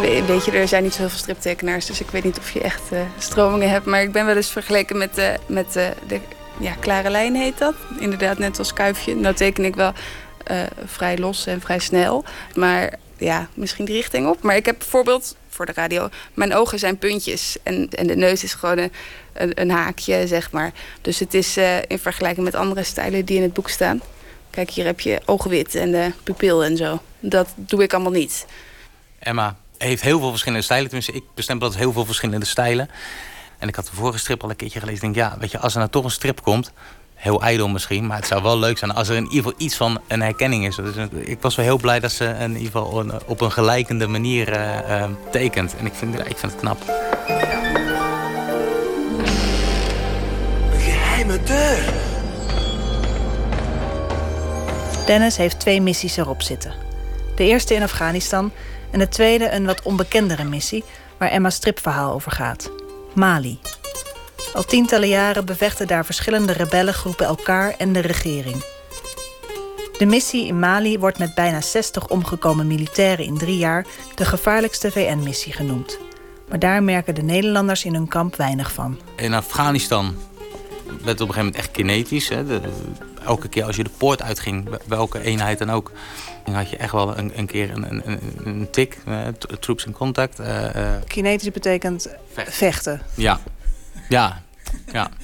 We- 0.00 0.24
Weet 0.26 0.44
je, 0.44 0.50
er 0.52 0.68
zijn 0.68 0.82
niet 0.82 0.94
zoveel 0.94 1.18
striptekenaars, 1.18 1.86
dus 1.86 2.00
ik 2.00 2.10
weet 2.10 2.24
niet 2.24 2.38
of 2.38 2.50
je 2.50 2.60
echt 2.60 2.82
eh, 2.92 2.98
stromingen 3.18 3.70
hebt. 3.70 3.86
Maar 3.86 4.02
ik 4.02 4.12
ben 4.12 4.26
wel 4.26 4.36
eens 4.36 4.50
vergeleken 4.50 4.98
met, 4.98 5.18
eh, 5.18 5.28
met 5.46 5.76
eh, 5.76 5.86
de 6.06 6.20
ja, 6.58 6.72
klare 6.80 7.10
lijn 7.10 7.34
heet 7.34 7.58
dat. 7.58 7.74
Inderdaad, 7.98 8.38
net 8.38 8.58
als 8.58 8.72
kuifje. 8.72 9.14
Nou 9.14 9.34
teken 9.34 9.64
ik 9.64 9.74
wel 9.74 9.92
vrij 10.86 11.18
los 11.18 11.46
en 11.46 11.60
vrij 11.60 11.78
snel. 11.78 12.24
Maar 12.54 12.92
ja, 13.18 13.48
misschien 13.54 13.84
die 13.84 13.94
richting 13.94 14.28
op. 14.28 14.42
Maar 14.42 14.56
ik 14.56 14.66
heb 14.66 14.78
bijvoorbeeld 14.78 15.36
voor 15.54 15.66
de 15.66 15.72
radio, 15.72 16.08
mijn 16.34 16.54
ogen 16.54 16.78
zijn 16.78 16.98
puntjes. 16.98 17.56
En, 17.62 17.88
en 17.90 18.06
de 18.06 18.16
neus 18.16 18.44
is 18.44 18.54
gewoon 18.54 18.78
een, 18.78 19.60
een, 19.60 19.70
haakje, 19.70 20.26
zeg 20.26 20.50
maar. 20.50 20.72
Dus 21.00 21.18
het 21.18 21.34
is 21.34 21.56
eh, 21.56 21.76
in 21.86 21.98
vergelijking 21.98 22.44
met 22.44 22.54
andere 22.54 22.82
stijlen 22.82 23.24
die 23.24 23.36
in 23.36 23.42
het 23.42 23.52
boek 23.52 23.68
staan. 23.68 24.00
Kijk, 24.50 24.70
hier 24.70 24.84
heb 24.84 25.00
je 25.00 25.20
oogwit 25.24 25.74
en 25.74 25.90
de 25.90 26.12
pupil 26.22 26.64
en 26.64 26.76
zo. 26.76 27.02
Dat 27.20 27.48
doe 27.56 27.82
ik 27.82 27.92
allemaal 27.92 28.12
niet. 28.12 28.46
Emma 29.18 29.56
heeft 29.78 30.02
heel 30.02 30.18
veel 30.18 30.30
verschillende 30.30 30.64
stijlen. 30.64 30.86
Tenminste, 30.86 31.12
ik 31.12 31.24
bestempel 31.34 31.68
dat 31.68 31.78
heel 31.78 31.92
veel 31.92 32.04
verschillende 32.04 32.46
stijlen. 32.46 32.90
En 33.58 33.68
ik 33.68 33.74
had 33.74 33.84
de 33.84 33.94
vorige 33.94 34.18
strip 34.18 34.42
al 34.42 34.50
een 34.50 34.56
keertje 34.56 34.80
gelezen. 34.80 35.06
Ik 35.06 35.14
denk, 35.14 35.26
ja, 35.26 35.38
weet 35.38 35.50
je, 35.50 35.58
als 35.58 35.72
er 35.72 35.78
nou 35.78 35.90
toch 35.90 36.04
een 36.04 36.10
strip 36.10 36.42
komt... 36.42 36.72
Heel 37.22 37.42
ijdel 37.42 37.68
misschien, 37.68 38.06
maar 38.06 38.16
het 38.16 38.26
zou 38.26 38.42
wel 38.42 38.58
leuk 38.58 38.78
zijn 38.78 38.90
als 38.94 39.08
er 39.08 39.16
in 39.16 39.22
ieder 39.22 39.36
geval 39.36 39.54
iets 39.56 39.76
van 39.76 40.00
een 40.08 40.22
herkenning 40.22 40.66
is. 40.66 40.76
Dus 40.76 40.94
ik 41.20 41.38
was 41.40 41.54
wel 41.54 41.64
heel 41.64 41.76
blij 41.78 42.00
dat 42.00 42.12
ze 42.12 42.24
in 42.24 42.50
ieder 42.56 42.64
geval 42.66 43.00
een- 43.00 43.12
op 43.26 43.40
een 43.40 43.52
gelijkende 43.52 44.06
manier 44.06 44.52
eh, 44.52 45.02
eh, 45.02 45.10
tekent. 45.30 45.76
En 45.76 45.86
ik 45.86 45.94
vind, 45.94 46.18
ik 46.18 46.38
vind 46.38 46.52
het 46.52 46.60
knap. 46.60 46.78
Een 50.72 50.80
geheime 50.80 51.42
deur. 51.42 51.92
Dennis 55.06 55.36
heeft 55.36 55.60
twee 55.60 55.80
missies 55.80 56.16
erop 56.16 56.42
zitten. 56.42 56.74
De 57.36 57.44
eerste 57.44 57.74
in 57.74 57.82
Afghanistan 57.82 58.50
en 58.90 58.98
de 58.98 59.08
tweede 59.08 59.50
een 59.50 59.66
wat 59.66 59.82
onbekendere 59.82 60.44
missie 60.44 60.84
waar 61.18 61.28
Emma's 61.30 61.54
stripverhaal 61.54 62.12
over 62.12 62.30
gaat. 62.32 62.70
Mali. 63.14 63.58
Al 64.54 64.64
tientallen 64.64 65.08
jaren 65.08 65.44
bevechten 65.44 65.86
daar 65.86 66.04
verschillende 66.04 66.52
rebellengroepen 66.52 67.26
elkaar 67.26 67.74
en 67.78 67.92
de 67.92 68.00
regering. 68.00 68.64
De 69.98 70.06
missie 70.06 70.46
in 70.46 70.58
Mali 70.58 70.98
wordt 70.98 71.18
met 71.18 71.34
bijna 71.34 71.60
60 71.60 72.08
omgekomen 72.08 72.66
militairen 72.66 73.24
in 73.24 73.38
drie 73.38 73.56
jaar 73.58 73.86
de 74.14 74.24
gevaarlijkste 74.24 74.90
VN-missie 74.90 75.52
genoemd. 75.52 75.98
Maar 76.48 76.58
daar 76.58 76.82
merken 76.82 77.14
de 77.14 77.22
Nederlanders 77.22 77.84
in 77.84 77.94
hun 77.94 78.08
kamp 78.08 78.36
weinig 78.36 78.72
van. 78.72 78.98
In 79.16 79.34
Afghanistan 79.34 80.14
werd 80.86 80.98
het 80.98 81.20
op 81.20 81.28
een 81.28 81.34
gegeven 81.34 81.36
moment 81.36 81.56
echt 81.56 81.70
kinetisch. 81.70 82.28
Hè. 82.28 82.46
De- 82.46 82.60
elke 83.24 83.48
keer 83.48 83.64
als 83.64 83.76
je 83.76 83.84
de 83.84 83.90
poort 83.96 84.22
uitging, 84.22 84.68
wel- 84.68 84.78
welke 84.86 85.20
eenheid 85.22 85.58
dan 85.58 85.70
ook... 85.70 85.90
dan 86.44 86.54
had 86.54 86.70
je 86.70 86.76
echt 86.76 86.92
wel 86.92 87.18
een, 87.18 87.32
een 87.38 87.46
keer 87.46 87.70
een, 87.70 87.90
een, 87.90 88.02
een- 88.10 88.20
een 88.44 88.68
tik, 88.70 88.98
eh, 89.06 89.18
troops 89.60 89.84
in 89.86 89.92
contact. 89.92 90.38
eh, 90.38 90.90
Kinetisch 91.06 91.50
betekent 91.50 92.08
vechten. 92.34 93.02
ja, 93.14 93.40
ja, 94.12 94.42
ja. 94.92 95.10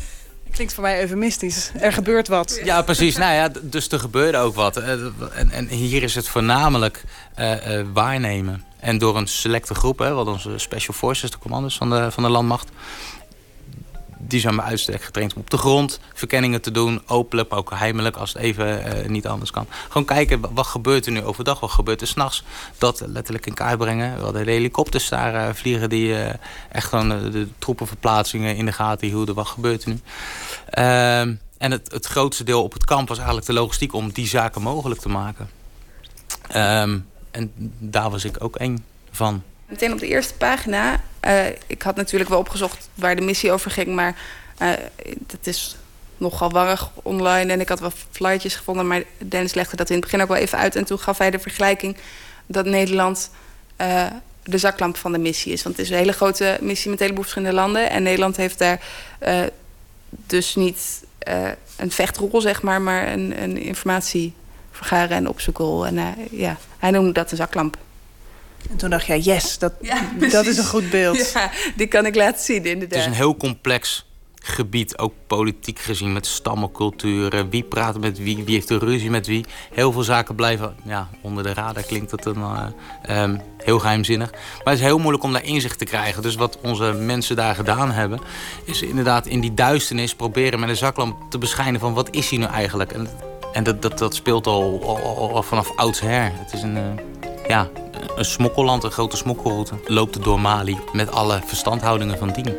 Klinkt 0.51 0.75
voor 0.75 0.83
mij 0.83 1.01
eufemistisch. 1.01 1.71
Er 1.81 1.93
gebeurt 1.93 2.29
wat. 2.29 2.61
Ja, 2.65 2.83
precies. 2.83 3.17
Nou 3.17 3.35
ja, 3.35 3.51
dus 3.63 3.89
er 3.89 4.01
gebeurde 4.01 4.39
ook 4.39 4.55
wat. 4.55 4.77
Eh, 4.77 4.93
En, 5.35 5.51
en 5.51 5.67
hier 5.69 6.03
is 6.03 6.15
het 6.15 6.29
voornamelijk 6.29 7.05
eh, 7.35 7.79
eh, 7.79 7.87
waarnemen. 7.93 8.65
En 8.81 8.99
door 8.99 9.17
een 9.17 9.27
selecte 9.27 9.75
groep, 9.75 9.99
hè, 9.99 10.13
wat 10.13 10.27
onze 10.27 10.59
Special 10.59 10.95
Forces, 10.95 11.31
de 11.31 11.39
commando's 11.39 11.77
van 11.77 11.91
de, 11.91 12.11
van 12.11 12.23
de 12.23 12.29
landmacht... 12.29 12.71
die 14.19 14.41
zijn 14.41 14.57
bij 14.57 14.65
uitstek 14.65 15.03
getraind 15.03 15.35
om 15.35 15.41
op 15.41 15.51
de 15.51 15.57
grond 15.59 16.01
verkenningen 16.15 16.61
te 16.61 16.71
doen. 16.71 17.03
Openlijk, 17.07 17.49
maar 17.51 17.59
ook 17.59 17.71
heimelijk 17.75 18.17
als 18.17 18.33
het 18.33 18.43
even 18.43 18.85
eh, 18.85 19.09
niet 19.09 19.27
anders 19.27 19.51
kan. 19.51 19.67
Gewoon 19.89 20.07
kijken, 20.07 20.41
wa- 20.41 20.53
wat 20.53 20.67
gebeurt 20.67 21.07
er 21.07 21.13
nu 21.13 21.23
overdag, 21.25 21.61
wat 21.61 21.71
gebeurt 21.71 22.01
er 22.01 22.07
s'nachts. 22.07 22.43
Dat 22.79 23.03
letterlijk 23.07 23.47
in 23.47 23.55
kaart 23.55 23.79
brengen. 23.79 24.17
We 24.17 24.23
hadden 24.23 24.47
helikopters 24.47 25.09
daar 25.09 25.35
eh, 25.49 25.55
vliegen 25.55 25.89
die 25.89 26.15
eh, 26.23 26.35
echt 26.73 26.89
gewoon 26.89 27.09
de 27.09 27.49
troepenverplaatsingen 27.59 28.57
in 28.57 28.65
de 28.67 28.73
gaten 28.73 29.09
hielden. 29.09 29.35
Wat 29.35 29.47
gebeurt 29.49 29.83
er 29.85 29.89
nu? 29.89 30.01
Ehm, 30.71 31.35
en 31.59 31.71
het, 31.71 31.93
het 31.93 32.07
grootste 32.07 32.45
deel 32.45 32.63
op 32.63 32.73
het 32.73 32.85
kamp 32.85 33.09
was 33.09 33.17
eigenlijk 33.17 33.47
de 33.47 33.53
logistiek 33.53 33.93
om 33.93 34.11
die 34.11 34.27
zaken 34.27 34.63
mogelijk 34.63 35.01
te 35.01 35.09
maken. 35.09 35.51
Ehm, 36.49 36.99
en 37.31 37.53
daar 37.79 38.11
was 38.11 38.25
ik 38.25 38.37
ook 38.45 38.57
één 38.57 38.85
van. 39.11 39.43
Meteen 39.69 39.93
op 39.93 39.99
de 39.99 40.07
eerste 40.07 40.35
pagina. 40.35 41.01
eh, 41.21 41.47
ik 41.67 41.83
had 41.83 41.97
natuurlijk 41.97 42.31
wel 42.31 42.39
opgezocht 42.39 42.89
waar 42.95 43.17
de 43.17 43.23
missie 43.23 43.53
over 43.53 43.71
ging, 43.71 43.87
maar 43.95 44.17
eh 44.59 44.73
dat 45.19 45.47
is 45.47 45.77
nogal 46.17 46.51
warrig 46.51 46.91
online. 47.03 47.53
En 47.53 47.61
ik 47.61 47.69
had 47.69 47.81
wel 47.81 47.93
flyertjes 48.11 48.55
gevonden, 48.55 48.87
maar 48.87 49.03
Dennis 49.19 49.55
legde 49.55 49.77
dat 49.77 49.89
in 49.89 49.95
het 49.95 50.05
begin 50.05 50.21
ook 50.23 50.29
wel 50.29 50.37
even 50.37 50.59
uit. 50.59 50.77
En 50.77 50.85
toen 50.85 50.99
gaf 50.99 51.19
hij 51.19 51.31
de 51.31 51.39
vergelijking 51.39 51.97
dat 52.47 52.65
Nederland 52.67 53.31
eh, 53.77 54.07
de 54.43 54.59
zaklamp 54.59 54.97
van 54.97 55.13
de 55.13 55.19
missie 55.19 55.53
is. 55.53 55.63
Want 55.63 55.77
het 55.77 55.85
is 55.85 55.91
een 55.93 55.99
hele 55.99 56.13
grote 56.13 56.59
missie 56.61 56.91
met 56.91 56.99
een 56.99 57.05
heleboel 57.05 57.25
verschillende 57.25 57.61
landen. 57.61 57.91
En 57.91 58.03
Nederland 58.03 58.37
heeft 58.37 58.59
daar 58.59 58.81
dus 60.09 60.55
niet 60.55 61.05
een 61.77 61.91
vechtrol, 61.91 62.41
zeg 62.41 62.63
maar, 62.63 62.83
maar 62.83 63.13
een, 63.13 63.43
een 63.43 63.57
informatievergaren 63.59 65.17
en 65.17 65.29
opzoekrol. 65.29 65.87
En 65.87 66.15
ja, 66.31 66.57
hij 66.79 66.91
noemde 66.91 67.13
dat 67.13 67.31
een 67.31 67.37
zaklamp. 67.37 67.77
En 68.71 68.77
toen 68.77 68.91
dacht 68.91 69.07
jij, 69.07 69.19
yes, 69.21 69.59
dat, 69.59 69.73
dat 70.31 70.47
is 70.47 70.59
een 70.59 70.65
goed 70.67 70.91
beeld. 70.91 71.31
Ja, 71.33 71.51
die 71.77 71.87
kan 71.87 72.07
ik 72.07 72.15
laten 72.15 72.45
zien, 72.45 72.57
Het 72.57 72.67
inderdaad. 72.67 72.99
is 72.99 73.07
een 73.07 73.13
heel 73.13 73.37
complex 73.37 74.07
gebied, 74.43 74.99
ook 74.99 75.13
politiek 75.27 75.79
gezien, 75.79 76.13
met 76.13 76.27
stammenculturen. 76.27 77.51
Wie 77.51 77.63
praat 77.63 78.01
met 78.01 78.19
wie, 78.19 78.37
wie 78.45 78.55
heeft 78.55 78.69
de 78.69 78.79
ruzie 78.79 79.11
met 79.11 79.27
wie. 79.27 79.45
Heel 79.73 79.93
veel 79.93 80.03
zaken 80.03 80.35
blijven 80.35 80.77
ja, 80.85 81.09
onder 81.23 81.43
de 81.43 81.53
radar, 81.55 81.83
klinkt 81.83 82.11
dat 82.11 82.23
dan 82.23 82.37
eh, 83.03 83.23
ehm, 83.23 83.37
heel 83.59 83.79
geheimzinnig. 83.79 84.31
Maar 84.31 84.41
het 84.65 84.75
is 84.79 84.81
heel 84.81 84.99
moeilijk 84.99 85.25
om 85.25 85.33
daar 85.33 85.45
inzicht 85.45 85.79
te 85.79 85.85
krijgen. 85.85 86.23
Dus 86.23 86.35
wat 86.35 86.59
onze 86.63 86.93
mensen 86.93 87.37
daar 87.37 87.55
gedaan 87.55 87.91
hebben, 87.91 88.21
is 88.65 88.83
inderdaad 88.83 89.27
in 89.27 89.41
die 89.41 89.55
duisternis 89.55 90.15
proberen 90.15 90.61
met 90.61 90.69
een 90.69 90.77
zaklamp 90.77 91.31
te 91.31 91.39
beschijnen 91.39 91.81
van 91.81 91.95
wat 91.95 92.09
is 92.11 92.29
hier 92.31 92.39
nu 92.39 92.45
eigenlijk. 92.45 92.93
En, 92.93 93.09
en 93.53 93.65
dat, 93.65 93.83
dat, 93.83 93.99
dat 93.99 94.15
speelt 94.15 94.47
al, 94.47 94.81
al, 94.85 94.99
al- 95.17 95.35
al 95.35 95.43
vanaf 95.43 95.77
oudsher. 95.77 96.33
Het 96.35 96.53
is 96.53 96.63
een, 96.63 96.77
eh, 96.77 96.83
ja, 97.49 97.69
een 98.17 98.25
smokkelland, 98.25 98.85
een 98.85 98.91
grote 98.91 99.17
smokkelroute. 99.17 99.75
Loopt 99.87 100.15
het 100.15 100.25
door 100.25 100.41
Mali 100.41 100.79
met 100.93 101.13
alle 101.13 101.41
verstandhoudingen 101.45 102.19
van 102.19 102.31
dien. 102.33 102.55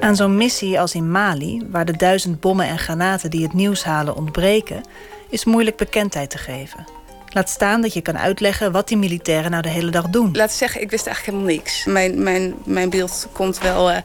Aan 0.00 0.16
zo'n 0.16 0.36
missie 0.36 0.80
als 0.80 0.94
in 0.94 1.10
Mali, 1.10 1.66
waar 1.70 1.84
de 1.84 1.96
duizend 1.96 2.40
bommen 2.40 2.66
en 2.66 2.78
granaten 2.78 3.30
die 3.30 3.42
het 3.42 3.52
nieuws 3.52 3.84
halen 3.84 4.16
ontbreken, 4.16 4.80
is 5.28 5.44
moeilijk 5.44 5.76
bekendheid 5.76 6.30
te 6.30 6.38
geven. 6.38 6.86
Laat 7.32 7.48
staan 7.48 7.80
dat 7.80 7.92
je 7.92 8.00
kan 8.00 8.18
uitleggen 8.18 8.72
wat 8.72 8.88
die 8.88 8.96
militairen 8.96 9.50
nou 9.50 9.62
de 9.62 9.68
hele 9.68 9.90
dag 9.90 10.08
doen. 10.08 10.30
Laat 10.32 10.52
zeggen, 10.52 10.80
ik 10.80 10.90
wist 10.90 11.06
eigenlijk 11.06 11.36
helemaal 11.36 11.56
niks. 11.56 11.84
Mijn, 11.84 12.22
mijn, 12.22 12.54
mijn 12.64 12.90
beeld 12.90 13.28
komt 13.32 13.58
wel 13.58 13.90
eh, 13.90 14.02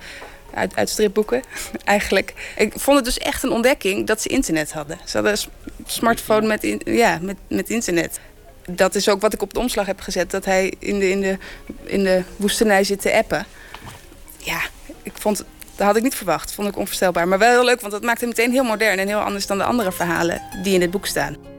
uit, 0.56 0.90
stripboeken, 0.90 1.44
eigenlijk. 1.84 2.34
Ik 2.58 2.74
vond 2.76 2.96
het 2.96 3.06
dus 3.06 3.18
echt 3.18 3.44
een 3.44 3.52
ontdekking 3.52 4.08
dat 4.08 4.22
ze 4.22 4.30
internet 4.30 4.72
hadden. 4.72 5.00
Ze 5.06 5.18
hadden 5.18 5.32
een 5.34 5.86
smartphone 5.86 6.48
met, 6.48 6.78
ja, 6.86 7.20
met, 7.22 7.38
met 7.48 7.70
internet. 7.70 8.20
Dat 8.70 8.96
is 8.96 9.10
ook 9.10 9.22
wat 9.22 9.34
ik 9.34 9.42
op 9.42 9.54
de 9.54 9.60
omslag 9.60 9.86
heb 9.86 10.00
gezet. 10.00 10.32
Dat 10.32 10.46
hij 10.46 10.74
in 10.80 11.00
de, 11.00 11.10
in 11.10 11.22
de, 11.22 11.38
in 11.84 12.04
de 12.04 12.24
woestenij 12.36 12.84
zit 12.84 13.02
te 13.02 13.14
appen. 13.14 13.46
Ja, 14.38 14.62
ik 15.04 15.14
vond, 15.20 15.44
dat 15.76 15.88
had 15.88 15.96
ik 15.96 16.04
niet 16.04 16.16
verwacht. 16.16 16.54
Vond 16.54 16.68
ik 16.68 16.78
onvoorstelbaar. 16.78 17.28
Maar 17.28 17.40
wel 17.40 17.52
heel 17.52 17.66
leuk, 17.66 17.82
want 17.82 17.94
dat 17.94 18.04
maakt 18.04 18.20
hem 18.20 18.30
meteen 18.30 18.52
heel 18.52 18.64
modern... 18.64 19.00
en 19.00 19.08
heel 19.08 19.20
anders 19.20 19.48
dan 19.48 19.58
de 19.58 19.64
andere 19.64 19.92
verhalen 19.92 20.42
die 20.64 20.74
in 20.74 20.82
het 20.82 20.92
boek 20.92 21.06
staan. 21.06 21.55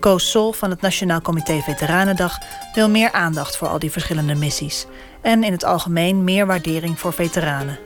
Koos 0.00 0.30
Sol 0.30 0.52
van 0.52 0.70
het 0.70 0.80
Nationaal 0.80 1.20
Comité 1.20 1.60
Veteranendag 1.60 2.38
wil 2.74 2.88
meer 2.88 3.12
aandacht 3.12 3.56
voor 3.56 3.68
al 3.68 3.78
die 3.78 3.90
verschillende 3.90 4.34
missies. 4.34 4.86
En 5.20 5.44
in 5.44 5.52
het 5.52 5.64
algemeen 5.64 6.24
meer 6.24 6.46
waardering 6.46 6.98
voor 6.98 7.12
veteranen. 7.12 7.78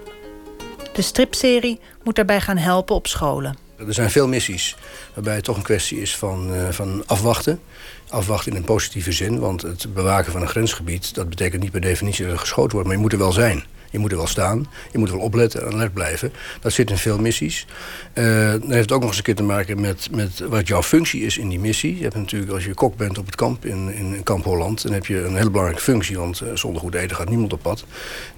De 0.93 1.03
stripserie 1.03 1.81
moet 2.03 2.15
daarbij 2.17 2.41
gaan 2.41 2.57
helpen 2.57 2.95
op 2.95 3.07
scholen. 3.07 3.57
Er 3.77 3.95
zijn 3.95 4.11
veel 4.11 4.29
missies 4.29 4.77
waarbij 5.15 5.35
het 5.35 5.45
toch 5.45 5.57
een 5.57 5.63
kwestie 5.63 6.01
is 6.01 6.17
van, 6.17 6.55
eh, 6.55 6.69
van 6.69 7.03
afwachten. 7.07 7.61
Afwachten 8.09 8.53
in 8.53 8.59
een 8.59 8.65
positieve 8.65 9.13
zin, 9.13 9.39
want 9.39 9.63
het 9.63 9.95
bewaken 9.95 10.33
van 10.33 10.41
een 10.41 10.49
grensgebied... 10.49 11.15
dat 11.15 11.29
betekent 11.29 11.63
niet 11.63 11.71
per 11.71 11.81
definitie 11.81 12.25
dat 12.25 12.33
er 12.33 12.41
geschoten 12.41 12.73
wordt, 12.73 12.87
maar 12.87 12.97
je 12.97 13.03
moet 13.03 13.13
er 13.13 13.19
wel 13.19 13.33
zijn. 13.33 13.65
Je 13.93 13.99
moet 13.99 14.11
er 14.11 14.17
wel 14.17 14.27
staan, 14.27 14.67
je 14.93 14.99
moet 14.99 15.09
er 15.09 15.17
wel 15.17 15.25
opletten 15.25 15.67
en 15.67 15.73
alert 15.73 15.93
blijven. 15.93 16.33
Dat 16.61 16.73
zit 16.73 16.91
in 16.91 16.97
veel 16.97 17.19
missies. 17.19 17.67
Eh 18.13 18.53
dan 18.61 18.73
heeft 18.73 18.93
ook 18.93 19.01
nog 19.01 19.09
eens 19.09 19.19
een 19.19 19.25
keer 19.25 19.35
te 19.35 19.43
maken 19.43 19.81
met, 19.81 20.09
met 20.11 20.39
wat 20.49 20.69
jouw 20.69 20.83
functie 20.83 21.23
is 21.23 21.39
in 21.39 21.49
die 21.49 21.61
missie. 21.61 21.97
Je 21.97 22.03
hebt 22.03 22.15
natuurlijk, 22.15 22.53
als 22.53 22.65
je 22.65 22.75
kok 22.75 22.97
bent 22.97 23.19
op 23.19 23.27
het 23.27 23.35
kamp 23.35 23.65
in, 23.65 23.95
in 23.95 24.23
kamp 24.23 24.45
Holland... 24.45 24.83
dan 24.83 24.93
heb 24.93 25.07
je 25.07 25.25
een 25.25 25.37
hele 25.37 25.51
belangrijke 25.51 25.83
functie, 25.83 26.19
want 26.19 26.41
eh, 26.41 26.49
zonder 26.55 26.81
goed 26.81 26.95
eten 26.95 27.17
gaat 27.17 27.29
niemand 27.29 27.53
op 27.53 27.63
pad. 27.63 27.85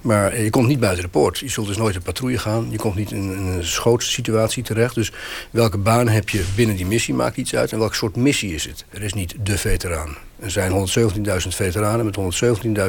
Maar 0.01 0.31
eh, 0.31 0.43
je 0.43 0.49
komt 0.49 0.67
niet 0.67 0.79
buiten 0.79 1.03
de 1.03 1.09
poort. 1.09 1.39
Je 1.39 1.49
zult 1.49 1.67
dus 1.67 1.77
nooit 1.77 1.95
een 1.95 2.01
patrouille 2.01 2.37
gaan. 2.37 2.67
Je 2.69 2.77
komt 2.77 2.95
niet 2.95 3.11
in, 3.11 3.33
in 3.33 3.45
een 3.45 3.65
schootsituatie 3.65 4.63
terecht. 4.63 4.95
Dus 4.95 5.11
welke 5.51 5.77
baan 5.77 6.07
heb 6.07 6.29
je 6.29 6.45
binnen 6.55 6.75
die 6.75 6.85
missie 6.85 7.13
maakt 7.13 7.37
iets 7.37 7.55
uit... 7.55 7.71
en 7.71 7.79
welk 7.79 7.95
soort 7.95 8.15
missie 8.15 8.53
is 8.53 8.65
het? 8.65 8.85
Er 8.89 9.03
is 9.03 9.13
niet 9.13 9.35
de 9.43 9.57
veteraan. 9.57 10.15
Er 10.39 10.51
zijn 10.51 10.71
117.000 10.71 11.47
veteranen 11.47 12.05
met 12.05 12.17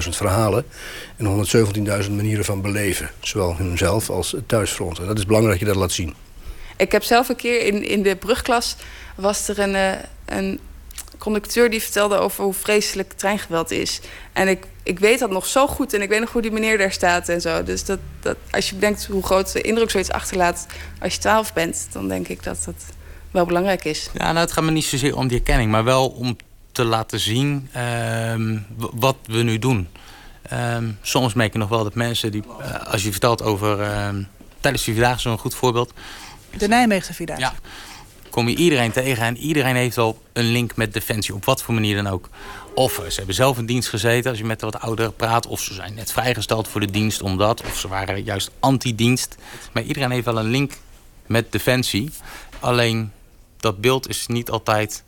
117.000 0.05 0.09
verhalen 0.09 0.65
en 1.17 1.47
117.000 2.05 2.11
manieren 2.11 2.45
van 2.45 2.63
beleven. 2.63 3.11
Zowel 3.21 3.57
hunzelf 3.57 4.11
als 4.11 4.33
het 4.33 4.49
thuisfront. 4.49 4.99
En 4.99 5.07
dat 5.07 5.19
is 5.19 5.27
belangrijk 5.27 5.59
dat 5.59 5.69
je 5.69 5.75
dat 5.75 5.83
laat 5.83 5.93
zien. 5.93 6.15
Ik 6.77 6.93
heb 6.93 7.03
zelf 7.03 7.29
een 7.29 7.37
keer 7.37 7.67
in, 7.67 7.83
in 7.89 8.03
de 8.03 8.17
brugklas 8.17 8.77
was 9.15 9.49
er 9.49 9.59
een, 9.59 9.75
eh, 9.75 9.93
een 10.25 10.61
conducteur 11.19 11.71
die 11.71 11.83
vertelde 11.83 12.17
over 12.17 12.45
hoe 12.45 12.55
vreselijk 12.55 13.13
treingeweld 13.13 13.71
is. 13.71 14.01
En 14.33 14.49
ik, 14.49 14.65
ik 14.83 14.99
weet 14.99 15.19
dat 15.19 15.31
nog 15.31 15.47
zo 15.47 15.67
goed 15.67 15.93
en 15.93 16.03
ik 16.03 16.09
weet 16.09 16.21
nog 16.21 16.33
hoe 16.33 16.43
die 16.43 16.51
meneer 16.51 16.79
daar 16.79 16.93
staat 16.93 17.29
en 17.29 17.41
zo. 17.41 17.63
Dus 17.63 17.85
dat, 17.85 17.99
dat, 18.21 18.37
als 18.51 18.69
je 18.69 18.75
bedenkt 18.75 19.07
hoe 19.07 19.23
groot 19.23 19.53
de 19.53 19.61
indruk 19.61 19.91
zoiets 19.91 20.11
achterlaat 20.11 20.67
als 21.01 21.15
je 21.15 21.21
12 21.21 21.53
bent, 21.53 21.87
dan 21.93 22.09
denk 22.09 22.29
ik 22.29 22.43
dat 22.43 22.63
dat 22.65 22.85
wel 23.31 23.47
belangrijk 23.47 23.85
is. 23.85 24.11
Ja, 24.15 24.25
nou, 24.33 24.39
het 24.39 24.53
gaat 24.53 24.65
me 24.65 24.71
niet 24.71 24.85
zozeer 24.85 25.17
om 25.17 25.29
die 25.29 25.39
erkenning, 25.39 25.71
maar 25.71 25.85
wel 25.85 26.09
om 26.09 26.37
te 26.77 26.85
laten 26.85 27.21
zien 27.21 27.69
ehm, 27.73 28.59
wat 28.77 29.17
we 29.27 29.43
nu 29.43 29.59
doen. 29.59 29.89
Ehm, 30.43 30.91
soms 31.03 31.35
merk 31.35 31.53
je 31.53 31.59
nog 31.59 31.69
wel 31.69 31.83
dat 31.83 31.95
mensen 31.95 32.33
die, 32.33 32.43
eh, 32.61 32.93
als 32.93 33.03
je 33.03 33.11
vertelt 33.11 33.43
over 33.43 33.81
ehm, 33.81 34.23
tijdens 34.61 34.85
de 34.85 34.93
Vierdaagse, 34.93 35.29
een 35.29 35.39
goed 35.39 35.55
voorbeeld, 35.55 35.93
De 36.57 36.69
Nijmeegse 36.69 37.15
Vierdaagse. 37.15 37.45
Ja. 37.45 37.53
kom 38.31 38.49
je 38.49 38.57
iedereen 38.57 38.93
tegen 38.93 39.25
en 39.25 39.37
iedereen 39.37 39.77
heeft 39.77 39.97
wel 39.97 40.23
een 40.33 40.45
link 40.45 40.77
met 40.77 40.93
Defensie, 40.93 41.35
op 41.35 41.45
wat 41.45 41.63
voor 41.63 41.75
manier 41.75 41.97
dan 41.97 42.07
ook. 42.07 42.29
Of 42.75 42.99
eh, 42.99 43.09
ze 43.09 43.17
hebben 43.17 43.35
zelf 43.35 43.59
in 43.59 43.67
dienst 43.67 43.89
gezeten, 43.89 44.31
als 44.31 44.39
je 44.39 44.45
met 44.45 44.61
de 44.61 44.67
wat 44.67 44.81
ouderen 44.81 45.15
praat, 45.15 45.47
of 45.47 45.61
ze 45.61 45.75
zijn 45.75 45.95
net 45.95 46.13
vrijgesteld 46.13 46.69
voor 46.69 46.81
de 46.81 46.91
dienst 46.91 47.23
omdat, 47.23 47.63
of 47.63 47.79
ze 47.79 47.89
waren 47.89 48.23
juist 48.23 48.51
anti-dienst. 48.61 49.37
Maar 49.73 49.83
iedereen 49.83 50.11
heeft 50.11 50.25
wel 50.25 50.39
een 50.39 50.51
link 50.51 50.73
met 51.27 51.53
Defensie. 51.53 52.11
Alleen 52.61 53.13
dat 53.57 53.81
beeld 53.81 54.09
is 54.09 54.27
niet 54.27 54.51
altijd 54.51 55.05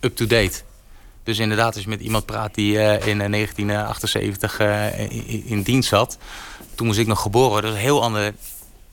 up-to-date. 0.00 0.62
Dus 1.22 1.38
inderdaad, 1.38 1.74
als 1.74 1.82
je 1.84 1.88
met 1.88 2.00
iemand 2.00 2.26
praat 2.26 2.54
die 2.54 2.78
eh, 2.78 3.06
in 3.06 3.20
eh, 3.20 3.30
1978 3.30 4.58
eh, 4.58 5.00
in, 5.10 5.44
in 5.46 5.62
dienst 5.62 5.88
zat, 5.88 6.18
toen 6.74 6.86
moest 6.86 6.98
ik 6.98 7.06
nog 7.06 7.22
geboren 7.22 7.50
worden. 7.50 7.70
Dat 7.70 7.78
is 7.78 7.84
een 7.84 7.90
heel 7.90 8.02
ander 8.02 8.34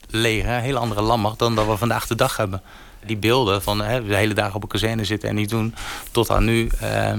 leger, 0.09 0.49
een 0.49 0.61
hele 0.61 0.79
andere 0.79 1.01
landmacht 1.01 1.39
dan 1.39 1.55
dat 1.55 1.67
we 1.67 1.77
vandaag 1.77 2.07
de 2.07 2.15
dag 2.15 2.37
hebben. 2.37 2.61
Die 3.05 3.17
beelden 3.17 3.61
van 3.61 3.81
hè, 3.81 4.05
de 4.05 4.15
hele 4.15 4.33
dag 4.33 4.55
op 4.55 4.63
een 4.63 4.69
kazerne 4.69 5.03
zitten 5.03 5.29
en 5.29 5.35
niet 5.35 5.49
doen, 5.49 5.75
tot 6.11 6.29
aan 6.29 6.45
nu 6.45 6.69
eh, 6.79 7.13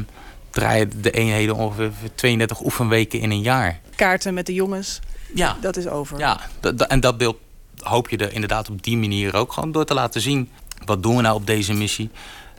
draaien 0.51 1.03
de 1.03 1.11
eenheden 1.11 1.55
ongeveer 1.55 1.91
32 2.15 2.65
oefenweken 2.65 3.21
in 3.21 3.31
een 3.31 3.41
jaar. 3.41 3.81
Kaarten 3.95 4.35
met 4.35 4.47
de 4.47 4.55
jongens. 4.55 5.01
Ja. 5.35 5.57
Dat 5.61 5.77
is 5.77 5.87
over. 5.87 6.19
Ja, 6.19 6.41
en 6.89 7.01
dat 7.01 7.19
beeld 7.19 7.37
hoop 7.77 8.09
je 8.09 8.17
er 8.17 8.33
inderdaad 8.33 8.71
op 8.71 8.83
die 8.83 8.97
manier 8.97 9.35
ook 9.35 9.53
gewoon 9.53 9.73
door 9.73 9.85
te 9.85 9.95
laten 9.95 10.21
zien. 10.21 10.51
Wat 10.85 11.03
doen 11.03 11.17
we 11.17 11.23
nou 11.23 11.35
op 11.35 11.47
deze 11.47 11.73
missie? 11.73 12.11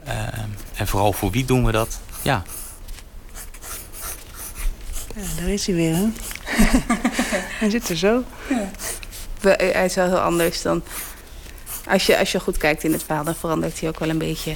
Eh, 0.04 0.14
en 0.74 0.86
vooral 0.86 1.12
voor 1.12 1.30
wie 1.30 1.44
doen 1.44 1.64
we 1.64 1.72
dat? 1.72 2.00
Ja, 2.22 2.42
Ja, 5.14 5.22
daar 5.40 5.48
is 5.48 5.66
hij 5.66 5.74
weer, 5.74 5.94
hè? 5.94 6.06
hij 7.60 7.70
zit 7.70 7.88
er 7.88 7.96
zo. 7.96 8.22
We- 9.40 9.70
Hij 9.72 9.84
is 9.84 9.94
wel 9.94 10.06
heel 10.06 10.18
anders 10.20 10.62
dan... 10.62 10.82
Als 11.88 12.06
je, 12.06 12.18
als 12.18 12.32
je 12.32 12.40
goed 12.40 12.56
kijkt 12.56 12.84
in 12.84 12.92
het 12.92 13.02
verhaal, 13.02 13.24
dan 13.24 13.34
verandert 13.34 13.80
hij 13.80 13.88
ook 13.88 13.98
wel 13.98 14.08
een 14.08 14.18
beetje. 14.18 14.54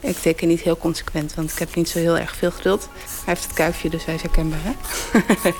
Ik 0.00 0.16
teken 0.16 0.48
niet 0.48 0.60
heel 0.60 0.76
consequent, 0.76 1.34
want 1.34 1.52
ik 1.52 1.58
heb 1.58 1.74
niet 1.74 1.88
zo 1.88 1.98
heel 1.98 2.18
erg 2.18 2.36
veel 2.36 2.50
geduld. 2.50 2.88
Hij 3.04 3.22
heeft 3.24 3.44
het 3.44 3.52
kuifje, 3.52 3.88
dus 3.90 4.04
hij 4.04 4.14
is 4.14 4.22
herkenbaar, 4.22 4.58
hè? 4.62 4.72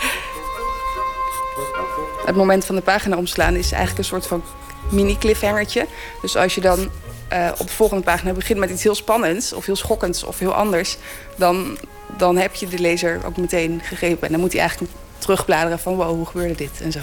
het 2.26 2.36
moment 2.36 2.64
van 2.64 2.74
de 2.74 2.80
pagina 2.82 3.16
omslaan 3.16 3.54
is 3.54 3.70
eigenlijk 3.72 3.98
een 3.98 4.04
soort 4.04 4.26
van 4.26 4.42
mini-cliffhangertje. 4.90 5.86
Dus 6.20 6.36
als 6.36 6.54
je 6.54 6.60
dan 6.60 6.90
eh, 7.30 7.48
op 7.58 7.66
de 7.66 7.72
volgende 7.72 8.02
pagina 8.02 8.32
begint 8.32 8.58
met 8.58 8.70
iets 8.70 8.82
heel 8.82 8.94
spannends... 8.94 9.52
of 9.52 9.66
heel 9.66 9.76
schokkends 9.76 10.24
of 10.24 10.38
heel 10.38 10.54
anders... 10.54 10.96
dan, 11.36 11.78
dan 12.16 12.36
heb 12.36 12.54
je 12.54 12.68
de 12.68 12.78
lezer 12.78 13.20
ook 13.26 13.36
meteen 13.36 13.80
gegrepen. 13.84 14.26
En 14.26 14.32
dan 14.32 14.40
moet 14.40 14.52
hij 14.52 14.60
eigenlijk 14.60 14.92
terugbladeren 15.18 15.78
van... 15.78 15.94
wow, 15.94 16.08
hoe 16.08 16.26
gebeurde 16.26 16.54
dit 16.54 16.80
en 16.80 16.92
zo. 16.92 16.98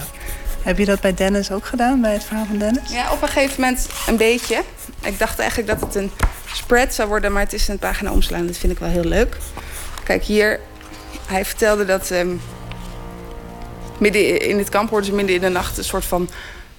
Heb 0.62 0.78
je 0.78 0.86
dat 0.86 1.02
bij 1.02 1.14
Dennis 1.14 1.52
ook 1.52 1.66
gedaan, 1.66 2.02
bij 2.02 2.14
het 2.14 2.24
verhaal 2.24 2.46
van 2.46 2.58
Dennis? 2.58 2.92
Ja, 2.92 3.12
op 3.12 3.22
een 3.22 3.28
gegeven 3.28 3.62
moment 3.62 3.90
een 4.08 4.18
beetje. 4.18 4.64
Ik 5.02 5.20
dacht 5.20 5.40
eigenlijk 5.40 5.70
dat 5.70 5.82
het 5.82 5.96
een 5.96 6.12
spread 6.54 6.94
zou 6.94 7.08
worden, 7.08 7.32
maar 7.32 7.44
het 7.44 7.54
is 7.54 7.68
een 7.68 7.80
pagina 7.80 8.12
omslaan. 8.12 8.48
Dat 8.48 8.58
vind 8.58 8.72
ik 8.72 8.80
wel 8.80 8.90
heel 8.90 9.04
leuk. 9.04 9.38
Kijk, 10.04 10.24
hier, 10.24 10.60
hij 11.26 11.46
vertelde 11.46 11.86
dat 11.86 12.12
ehm, 12.12 12.36
midden 13.98 14.42
in 14.42 14.58
het 14.58 14.70
kamp 14.70 14.90
hoorden 14.90 15.10
ze 15.10 15.16
midden 15.16 15.36
in 15.36 15.42
de 15.42 15.50
nacht 15.50 15.78
een 15.78 15.84
soort 15.84 16.06
van 16.06 16.30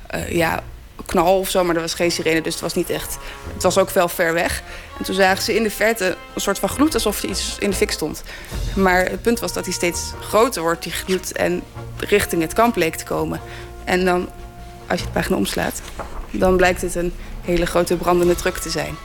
eh, 0.06 0.32
ja, 0.32 0.62
knal 1.06 1.38
of 1.38 1.48
zo, 1.48 1.64
maar 1.64 1.74
er 1.74 1.80
was 1.80 1.94
geen 1.94 2.10
sirene, 2.10 2.40
dus 2.40 2.52
het 2.52 2.62
was 2.62 2.74
niet 2.74 2.90
echt. 2.90 3.18
Het 3.52 3.62
was 3.62 3.78
ook 3.78 3.90
wel 3.90 4.08
ver 4.08 4.32
weg. 4.32 4.62
En 4.98 5.04
toen 5.04 5.14
zagen 5.14 5.42
ze 5.42 5.54
in 5.54 5.62
de 5.62 5.70
verte 5.70 6.16
een 6.34 6.40
soort 6.40 6.58
van 6.58 6.68
gloed, 6.68 6.94
alsof 6.94 7.22
er 7.22 7.28
iets 7.28 7.56
in 7.58 7.70
de 7.70 7.76
fik 7.76 7.90
stond. 7.90 8.22
Maar 8.76 9.04
het 9.04 9.22
punt 9.22 9.40
was 9.40 9.52
dat 9.52 9.64
hij 9.64 9.74
steeds 9.74 10.12
groter 10.20 10.62
wordt, 10.62 10.82
die 10.82 10.92
gloed, 10.92 11.32
en 11.32 11.62
richting 11.96 12.42
het 12.42 12.52
kamp 12.52 12.76
leek 12.76 12.94
te 12.94 13.04
komen. 13.04 13.40
En 13.84 14.04
dan, 14.04 14.28
als 14.86 14.98
je 14.98 15.04
het 15.04 15.14
pagina 15.14 15.36
omslaat, 15.36 15.80
dan 16.30 16.56
blijkt 16.56 16.80
het 16.80 16.94
een 16.94 17.12
hele 17.42 17.66
grote 17.66 17.96
brandende 17.96 18.34
truck 18.34 18.56
te 18.56 18.70
zijn. 18.70 18.96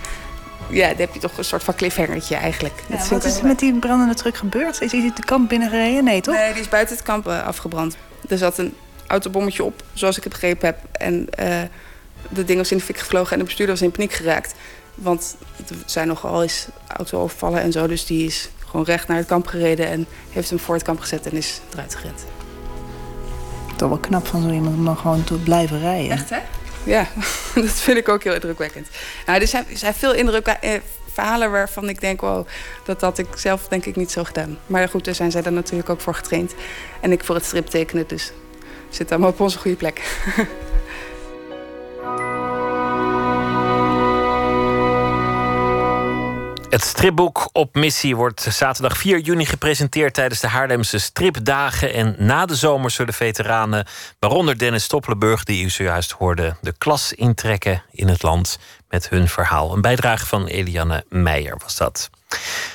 Ja, 0.69 0.87
dan 0.87 0.97
heb 0.97 1.13
je 1.13 1.19
toch 1.19 1.37
een 1.37 1.43
soort 1.43 1.63
van 1.63 1.75
cliffhangertje 1.75 2.35
eigenlijk. 2.35 2.73
Ja, 2.87 3.07
wat 3.09 3.23
is 3.23 3.37
er 3.37 3.45
met 3.45 3.59
die 3.59 3.79
brandende 3.79 4.13
truck 4.13 4.37
gebeurd? 4.37 4.81
Is 4.81 4.91
hij 4.91 5.01
het 5.01 5.25
kamp 5.25 5.49
binnengereden? 5.49 6.03
Nee, 6.03 6.21
toch? 6.21 6.35
Nee, 6.35 6.51
die 6.53 6.61
is 6.61 6.69
buiten 6.69 6.95
het 6.95 7.05
kamp 7.05 7.27
eh, 7.27 7.45
afgebrand. 7.45 7.97
Er 8.29 8.37
zat 8.37 8.57
een 8.57 8.73
autobommetje 9.13 9.63
op, 9.63 9.83
zoals 9.93 10.17
ik 10.17 10.23
het 10.23 10.33
begrepen 10.33 10.65
heb. 10.65 10.77
En 10.91 11.29
eh 11.29 11.61
de 12.29 12.43
ding 12.43 12.57
was 12.57 12.71
in 12.71 12.77
de 12.77 12.83
fik 12.83 12.97
gevlogen 12.97 13.31
en 13.31 13.37
de 13.37 13.43
bestuurder 13.43 13.75
was 13.75 13.83
in 13.83 13.91
paniek 13.91 14.13
geraakt. 14.13 14.53
Want 14.95 15.35
er 15.69 15.75
zijn 15.85 16.07
nogal 16.07 16.41
eens 16.41 16.67
auto-overvallen 16.87 17.61
en 17.61 17.71
zo. 17.71 17.87
Dus 17.87 18.05
die 18.05 18.25
is 18.25 18.49
gewoon 18.67 18.85
recht 18.85 19.07
naar 19.07 19.17
het 19.17 19.27
kamp 19.27 19.47
gereden 19.47 19.87
en 19.87 20.05
heeft 20.31 20.49
hem 20.49 20.59
voor 20.59 20.75
het 20.75 20.83
kamp 20.83 20.99
gezet 20.99 21.25
en 21.25 21.31
is 21.31 21.61
eruit 21.73 21.95
gerend. 21.95 22.25
Toch 23.75 23.89
wel 23.89 23.97
knap 23.97 24.27
van 24.27 24.41
zo 24.41 24.49
iemand 24.49 24.75
om 24.75 24.85
dan 24.85 24.97
gewoon 24.97 25.23
te 25.23 25.33
blijven 25.33 25.79
rijden. 25.79 26.11
Echt, 26.11 26.29
hè? 26.29 26.39
Ja, 26.83 27.07
dat 27.55 27.71
vind 27.71 27.97
ik 27.97 28.09
ook 28.09 28.23
heel 28.23 28.33
indrukwekkend. 28.33 28.87
Nou, 29.25 29.41
er 29.41 29.47
zijn, 29.47 29.65
er 29.69 29.77
zijn 29.77 29.93
veel 29.93 30.13
indruk, 30.13 30.47
eh, 30.47 30.79
verhalen 31.13 31.51
waarvan 31.51 31.89
ik 31.89 32.01
denk, 32.01 32.21
wow, 32.21 32.47
dat 32.83 33.01
had 33.01 33.17
ik 33.17 33.27
zelf 33.35 33.67
denk 33.67 33.85
ik 33.85 33.95
niet 33.95 34.11
zo 34.11 34.23
gedaan. 34.23 34.57
Maar 34.67 34.89
goed, 34.89 35.05
daar 35.05 35.15
zijn 35.15 35.31
zij 35.31 35.41
dan 35.41 35.53
natuurlijk 35.53 35.89
ook 35.89 36.01
voor 36.01 36.15
getraind. 36.15 36.53
En 37.01 37.11
ik 37.11 37.23
voor 37.23 37.35
het 37.35 37.45
strip 37.45 37.67
tekenen, 37.67 38.07
dus 38.07 38.31
zitten 38.95 39.15
allemaal 39.15 39.33
op 39.33 39.39
onze 39.39 39.57
goede 39.57 39.77
plek. 39.77 40.01
Het 46.73 46.83
stripboek 46.83 47.49
Op 47.51 47.75
Missie 47.75 48.15
wordt 48.15 48.41
zaterdag 48.41 48.97
4 48.97 49.19
juni 49.19 49.45
gepresenteerd 49.45 50.13
tijdens 50.13 50.39
de 50.39 50.47
Haarlemse 50.47 50.99
Stripdagen. 50.99 51.93
En 51.93 52.15
na 52.17 52.45
de 52.45 52.55
zomer 52.55 52.91
zullen 52.91 53.13
veteranen, 53.13 53.87
waaronder 54.19 54.57
Dennis 54.57 54.83
Stoppelenburg, 54.83 55.43
die 55.43 55.63
u 55.63 55.69
zojuist 55.69 56.11
hoorde, 56.11 56.55
de 56.61 56.73
klas 56.77 57.13
intrekken 57.13 57.83
in 57.91 58.07
het 58.07 58.23
land 58.23 58.59
met 58.89 59.09
hun 59.09 59.27
verhaal. 59.27 59.73
Een 59.73 59.81
bijdrage 59.81 60.25
van 60.25 60.47
Eliane 60.47 61.05
Meijer 61.09 61.57
was 61.63 61.77
dat. 61.77 62.09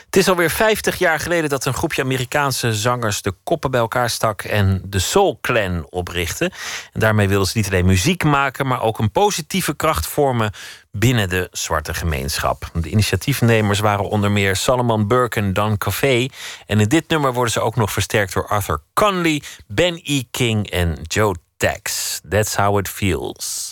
Het 0.05 0.17
is 0.17 0.29
alweer 0.29 0.51
50 0.51 0.99
jaar 0.99 1.21
geleden 1.21 1.51
dat 1.51 1.65
een 1.65 1.75
groepje 1.75 2.03
Amerikaanse 2.03 2.75
zangers 2.75 3.23
de 3.23 3.35
koppen 3.43 3.71
bij 3.71 3.81
elkaar 3.81 4.11
stak 4.11 4.43
en 4.43 4.83
de 4.85 4.99
Soul 4.99 5.39
Clan 5.41 5.87
oprichtte. 5.91 6.45
En 6.93 7.01
daarmee 7.01 7.29
wilden 7.29 7.49
ze 7.49 7.57
niet 7.57 7.67
alleen 7.67 7.87
muziek 7.87 8.25
maken, 8.25 8.67
maar 8.67 8.83
ook 8.83 8.99
een 8.99 9.11
positieve 9.11 9.77
kracht 9.77 10.07
vormen 10.07 10.53
binnen 10.91 11.29
de 11.29 11.49
zwarte 11.51 11.95
gemeenschap. 11.95 12.71
De 12.73 12.89
initiatiefnemers 12.89 13.79
waren 13.79 14.09
onder 14.09 14.31
meer 14.31 14.57
Solomon 14.57 15.07
Burke 15.07 15.41
en 15.41 15.53
Don 15.53 15.79
Café. 15.79 16.27
En 16.67 16.81
in 16.81 16.89
dit 16.89 17.09
nummer 17.09 17.33
worden 17.33 17.53
ze 17.53 17.61
ook 17.61 17.77
nog 17.77 17.93
versterkt 17.93 18.33
door 18.33 18.49
Arthur 18.49 18.81
Conley, 18.95 19.43
Ben 19.67 20.01
E. 20.03 20.23
King 20.31 20.71
en 20.71 20.99
Joe 21.03 21.35
Tex. 21.57 22.21
That's 22.29 22.55
how 22.55 22.79
it 22.79 22.89
feels. 22.89 23.68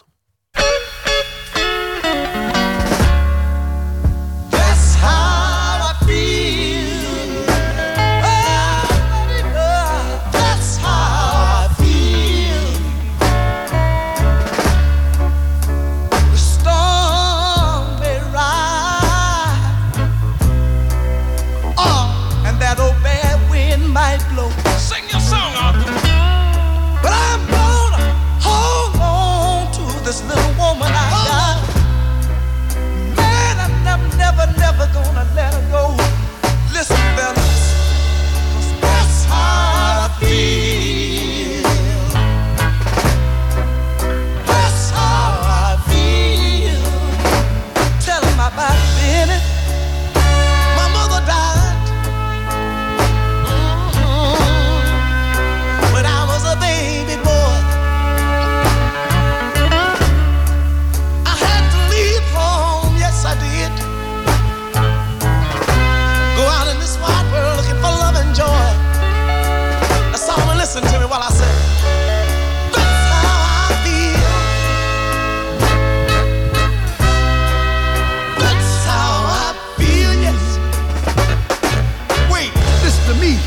to 83.07 83.15
me. 83.15 83.39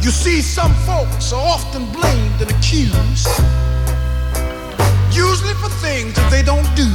You 0.00 0.10
see, 0.10 0.42
some 0.42 0.72
folks 0.86 1.32
are 1.32 1.44
often 1.44 1.84
blamed 1.90 2.40
and 2.40 2.50
accused, 2.50 3.26
usually 5.10 5.54
for 5.54 5.68
things 5.80 6.14
that 6.14 6.28
they 6.30 6.42
don't 6.42 6.68
do. 6.76 6.88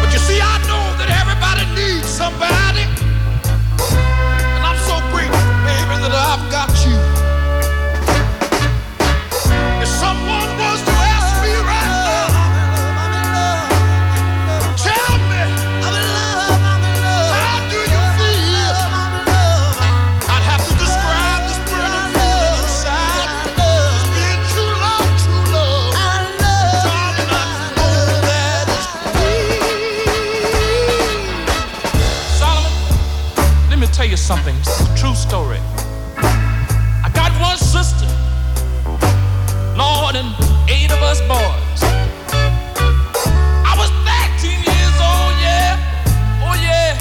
but 0.00 0.12
you 0.12 0.18
see, 0.18 0.38
I 0.40 0.58
know 0.68 0.84
that 1.00 1.10
everybody 1.10 1.64
needs 1.74 2.06
somebody. 2.06 2.95
Something. 34.26 34.56
True 34.96 35.14
story. 35.14 35.60
I 36.18 37.08
got 37.14 37.30
one 37.40 37.56
sister, 37.56 38.06
Lord, 39.78 40.16
and 40.16 40.34
eight 40.68 40.90
of 40.90 41.00
us 41.00 41.20
boys. 41.30 41.80
I 43.62 43.74
was 43.78 43.88
13 44.42 44.50
years 44.50 44.96
old, 44.98 45.34
yeah. 45.38 45.78
Oh, 46.42 46.58
yeah. 46.58 46.98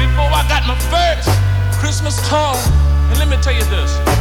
Before 0.00 0.32
I 0.32 0.46
got 0.48 0.66
my 0.66 0.78
first 0.88 1.28
Christmas 1.78 2.16
toy. 2.26 2.56
And 3.10 3.18
let 3.18 3.28
me 3.28 3.36
tell 3.42 3.52
you 3.52 3.64
this. 3.64 4.17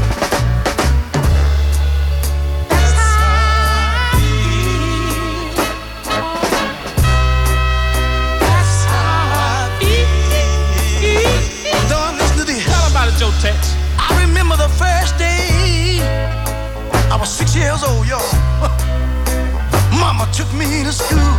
Six 17.28 17.56
years 17.56 17.84
old, 17.84 18.08
y'all. 18.08 18.22
Mama 19.99 20.28
took 20.32 20.52
me 20.54 20.84
to 20.84 20.91
school. 20.94 21.34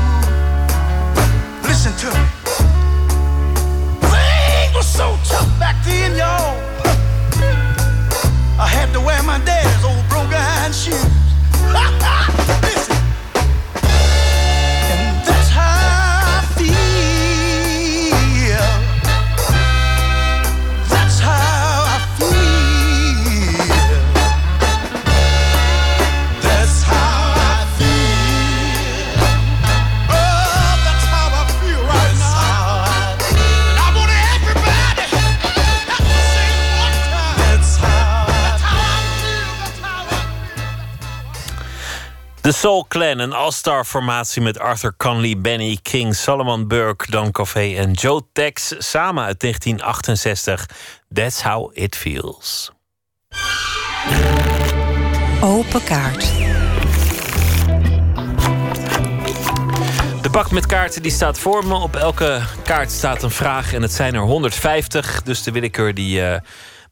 Listen 1.65 1.93
to 1.97 2.07
me. 2.17 2.25
Things 4.13 4.75
were 4.75 4.83
so 4.83 5.17
tough 5.25 5.49
back 5.59 5.83
then, 5.85 6.15
y'all. 6.15 6.57
I 8.61 8.67
had 8.69 8.93
to 8.93 9.01
wear 9.01 9.23
my 9.23 9.39
dad's 9.45 9.85
old 9.85 10.07
broke-iron 10.09 10.73
shoes. 10.73 11.18
De 42.49 42.55
Soul 42.55 42.87
Clan, 42.89 43.19
een 43.19 43.33
all-star 43.33 43.85
formatie 43.85 44.43
met 44.43 44.59
Arthur 44.59 44.95
Conley, 44.97 45.41
Benny 45.41 45.79
King, 45.83 46.15
Solomon 46.15 46.69
Burke, 46.69 47.11
Don 47.11 47.31
Covey 47.31 47.79
en 47.79 47.93
Joe 47.93 48.23
Tex 48.33 48.75
samen 48.79 49.25
uit 49.25 49.41
1968. 49.41 50.67
That's 51.13 51.43
how 51.43 51.71
it 51.75 51.97
feels. 51.97 52.73
Open 55.41 55.85
kaart. 55.85 56.21
De 60.23 60.31
pak 60.31 60.51
met 60.51 60.67
kaarten 60.67 61.03
die 61.03 61.13
staat 61.13 61.39
voor 61.39 61.67
me. 61.67 61.75
Op 61.75 61.97
elke 61.97 62.43
kaart 62.65 62.91
staat 62.91 63.23
een 63.23 63.31
vraag 63.31 63.73
en 63.73 63.83
het 63.83 63.93
zijn 63.93 64.15
er 64.15 64.23
150. 64.23 65.23
Dus 65.23 65.43
de 65.43 65.51
willekeur 65.51 65.95
die 65.95 66.23
eh, 66.23 66.41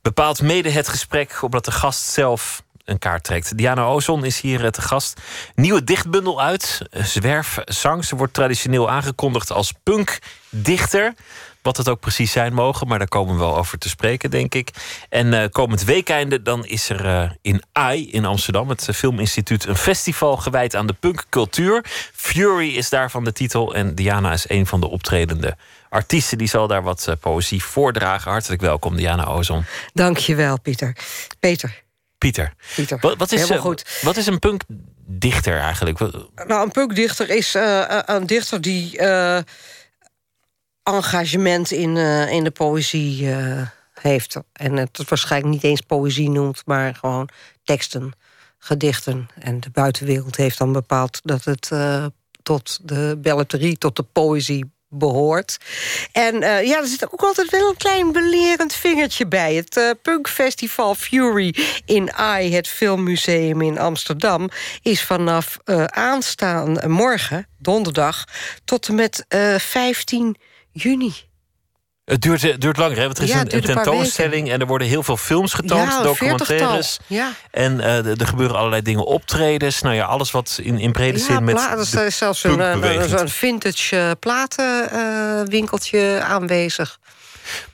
bepaalt 0.02 0.42
mede 0.42 0.70
het 0.70 0.88
gesprek... 0.88 1.42
opdat 1.42 1.64
de 1.64 1.72
gast 1.72 2.02
zelf 2.02 2.62
een 2.86 2.98
kaart 2.98 3.24
trekt. 3.24 3.56
Diana 3.56 3.84
Ozon 3.84 4.24
is 4.24 4.40
hier 4.40 4.64
eh, 4.64 4.70
te 4.70 4.82
gast. 4.82 5.20
Nieuwe 5.54 5.84
dichtbundel 5.84 6.42
uit, 6.42 6.82
Zwerfzang. 6.90 8.04
Ze 8.04 8.16
wordt 8.16 8.34
traditioneel 8.34 8.90
aangekondigd 8.90 9.52
als 9.52 9.72
punkdichter. 9.82 11.14
Wat 11.62 11.76
het 11.76 11.88
ook 11.88 12.00
precies 12.00 12.32
zijn 12.32 12.52
mogen, 12.52 12.88
maar 12.88 12.98
daar 12.98 13.08
komen 13.08 13.34
we 13.34 13.40
wel 13.40 13.56
over 13.56 13.78
te 13.78 13.88
spreken, 13.88 14.30
denk 14.30 14.54
ik. 14.54 14.70
En 15.08 15.32
eh, 15.32 15.48
komend 15.50 15.84
weekende 15.84 16.42
dan 16.42 16.66
is 16.66 16.88
er 16.88 17.06
eh, 17.06 17.30
in 17.42 17.62
AI 17.72 18.10
in 18.10 18.24
Amsterdam, 18.24 18.68
het 18.68 18.88
Filminstituut, 18.94 19.66
een 19.66 19.76
festival 19.76 20.36
gewijd 20.36 20.76
aan 20.76 20.86
de 20.86 20.92
punkcultuur. 20.92 21.84
Fury 22.12 22.76
is 22.76 22.88
daarvan 22.88 23.24
de 23.24 23.32
titel 23.32 23.74
en 23.74 23.94
Diana 23.94 24.32
is 24.32 24.48
een 24.48 24.66
van 24.66 24.80
de 24.80 24.88
optredende 24.88 25.56
artiesten. 25.88 26.38
Die 26.38 26.48
zal 26.48 26.66
daar 26.66 26.82
wat 26.82 27.16
poëzie 27.20 27.62
voordragen. 27.62 28.30
Hartelijk 28.30 28.60
welkom, 28.60 28.96
Diana 28.96 29.24
Ozon. 29.24 29.64
Dankjewel, 29.92 30.60
Pieter. 30.60 30.96
Peter. 31.40 31.84
Pieter. 32.26 32.52
Pieter. 32.74 32.98
Wat, 33.00 33.16
wat, 33.16 33.32
is, 33.32 33.50
eh, 33.50 33.60
goed. 33.60 34.00
wat 34.02 34.16
is 34.16 34.26
een 34.26 34.38
punkdichter 34.38 35.60
eigenlijk? 35.60 35.98
Nou, 36.46 36.62
een 36.62 36.70
punkdichter 36.70 37.30
is 37.30 37.54
eh, 37.54 37.98
een 38.06 38.26
dichter 38.26 38.60
die 38.60 38.98
eh, 38.98 39.38
engagement 40.82 41.70
in, 41.70 41.96
eh, 41.96 42.30
in 42.30 42.44
de 42.44 42.50
poëzie 42.50 43.32
eh, 43.32 43.66
heeft. 43.94 44.36
En 44.52 44.76
het 44.76 45.08
waarschijnlijk 45.08 45.52
niet 45.52 45.64
eens 45.64 45.80
poëzie 45.80 46.30
noemt, 46.30 46.62
maar 46.64 46.94
gewoon 46.94 47.28
teksten, 47.64 48.12
gedichten. 48.58 49.28
En 49.38 49.60
de 49.60 49.70
buitenwereld 49.70 50.36
heeft 50.36 50.58
dan 50.58 50.72
bepaald 50.72 51.20
dat 51.22 51.44
het 51.44 51.70
eh, 51.72 52.06
tot 52.42 52.78
de 52.82 53.18
belletrie, 53.22 53.78
tot 53.78 53.96
de 53.96 54.02
poëzie 54.02 54.70
behoort. 54.88 55.56
En 56.12 56.42
eh, 56.42 56.66
ja, 56.66 56.78
er 56.78 56.86
zit 56.86 57.12
ook 57.12 57.22
altijd 57.22 57.50
wel 57.50 57.68
een 57.68 57.76
klein 57.76 58.12
belerend 58.12 58.72
vingertje 58.72 59.26
bij. 59.26 59.54
Het 59.54 59.76
eh, 59.76 59.90
punkfestival 60.02 60.94
Fury 60.94 61.54
in 61.84 62.12
AI, 62.12 62.54
het 62.54 62.68
filmmuseum 62.68 63.62
in 63.62 63.78
Amsterdam... 63.78 64.48
is 64.82 65.02
vanaf 65.02 65.58
eh 65.64 65.84
aanstaan 65.84 66.90
morgen, 66.90 67.46
donderdag, 67.58 68.24
tot 68.64 68.88
en 68.88 68.94
met 68.94 69.24
eh 69.28 69.54
15 69.58 70.36
juni. 70.72 71.14
Het 72.06 72.20
duurt, 72.20 72.42
het 72.42 72.60
duurt 72.60 72.76
langer, 72.76 72.96
hè? 72.96 73.04
Want 73.04 73.18
er 73.18 73.24
is 73.24 73.30
Ja, 73.30 73.40
een, 73.40 73.60
tentoonstelling 73.60 74.50
en 74.50 74.60
er 74.60 74.66
worden 74.66 74.88
heel 74.88 75.02
veel 75.02 75.16
films 75.16 75.52
getoond, 75.52 75.90
Ja, 75.90 76.02
documentaires. 76.02 76.98
ja. 77.06 77.32
En 77.50 77.80
eh, 77.80 78.20
er 78.20 78.26
gebeuren 78.26 78.56
allerlei 78.56 78.82
dingen, 78.82 79.06
optredens. 79.06 79.82
Nou 79.82 79.94
ja, 79.94 80.04
alles 80.04 80.30
wat 80.30 80.58
in, 80.62 80.78
in 80.78 80.92
brede 80.92 81.18
zin 81.18 81.44
met. 81.44 81.58
er 81.94 82.06
is- 82.06 82.16
zelfs 82.16 82.44
een, 82.44 82.56
punkbeweging 82.56 83.20
een 83.20 83.28
vintage 83.28 83.96
eh, 83.96 84.10
platenwinkeltje 84.20 86.20
aanwezig. 86.22 86.98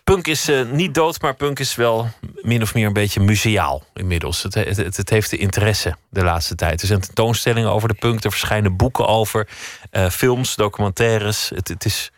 Punk 0.05 0.27
is 0.27 0.49
eh, 0.49 0.61
niet 0.71 0.95
dood, 0.95 1.21
maar 1.23 1.35
punk 1.35 1.59
is 1.59 1.75
wel 1.75 2.11
min 2.43 2.63
of 2.63 2.75
meer 2.75 2.87
een 2.87 2.93
beetje 2.93 3.21
museaal 3.21 3.85
inmiddels. 3.95 4.43
Het, 4.43 4.55
het, 4.97 5.11
heeft 5.11 5.31
de 5.31 5.37
interesse 5.37 5.97
de 6.09 6.23
laatste 6.23 6.55
tijd. 6.55 6.81
Er 6.81 6.87
zijn 6.87 7.01
tentoonstellingen 7.01 7.71
over 7.71 7.89
de 7.89 7.95
punk, 7.95 8.25
er 8.25 8.31
verschijnen 8.31 8.77
boeken 8.77 9.07
over, 9.07 9.49
eh, 9.91 10.11
films, 10.11 10.55
documentaires. 10.55 11.51
Het, 11.55 11.69
het 11.69 11.85
is 11.85 12.11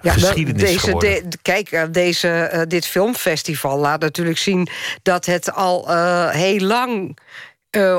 Ja, 0.00 0.12
geschiedenis 0.12 0.62
deze, 0.62 0.78
geworden. 0.78 1.30
de- 1.30 1.38
kijk, 1.42 1.70
eh, 1.72 1.82
deze, 1.90 2.28
eh, 2.28 2.60
dit 2.68 2.86
filmfestival 2.86 3.78
laat 3.78 4.00
natuurlijk 4.00 4.38
zien 4.38 4.68
dat 5.02 5.26
het 5.26 5.52
al 5.52 5.88
eh, 5.90 6.30
heel 6.30 6.60
lang. 6.60 7.18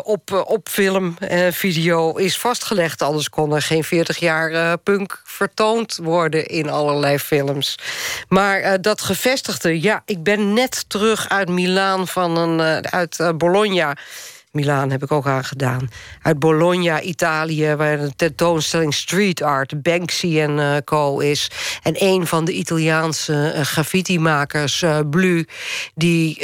op, 0.03 0.43
op 0.47 0.69
film 0.69 1.15
en 1.19 1.53
video 1.53 2.15
is 2.15 2.37
vastgelegd. 2.37 3.01
Anders 3.01 3.29
kon 3.29 3.55
er 3.55 3.61
geen 3.61 3.83
40 3.83 4.17
jaar 4.17 4.77
punk 4.77 5.21
vertoond 5.23 5.99
worden 6.03 6.45
in 6.45 6.69
allerlei 6.69 7.19
films. 7.19 7.77
Maar 8.27 8.81
dat 8.81 9.01
gevestigde, 9.01 9.81
ja, 9.81 10.01
ik 10.05 10.23
ben 10.23 10.53
net 10.53 10.85
terug 10.87 11.29
uit 11.29 11.49
Milaan 11.49 12.07
van 12.07 12.37
een, 12.37 12.89
uit 12.91 13.31
Bologna. 13.37 13.95
Milaan 14.53 14.91
heb 14.91 15.03
ik 15.03 15.11
ook 15.11 15.27
aangedaan. 15.27 15.89
Uit 16.21 16.39
Bologna, 16.39 17.01
Italië, 17.01 17.75
waar 17.75 17.99
een 17.99 18.15
tentoonstelling 18.15 18.93
street 18.93 19.41
art, 19.41 19.81
Banksy 19.81 20.39
en 20.39 20.59
eh, 20.59 20.77
co. 20.85 21.19
is. 21.19 21.51
En 21.83 21.95
een 21.97 22.27
van 22.27 22.45
de 22.45 22.53
Italiaanse 22.53 23.51
eh, 23.51 23.61
graffiti-makers, 23.61 24.81
eh, 24.81 24.99
Blu, 25.09 25.47
die 25.95 26.37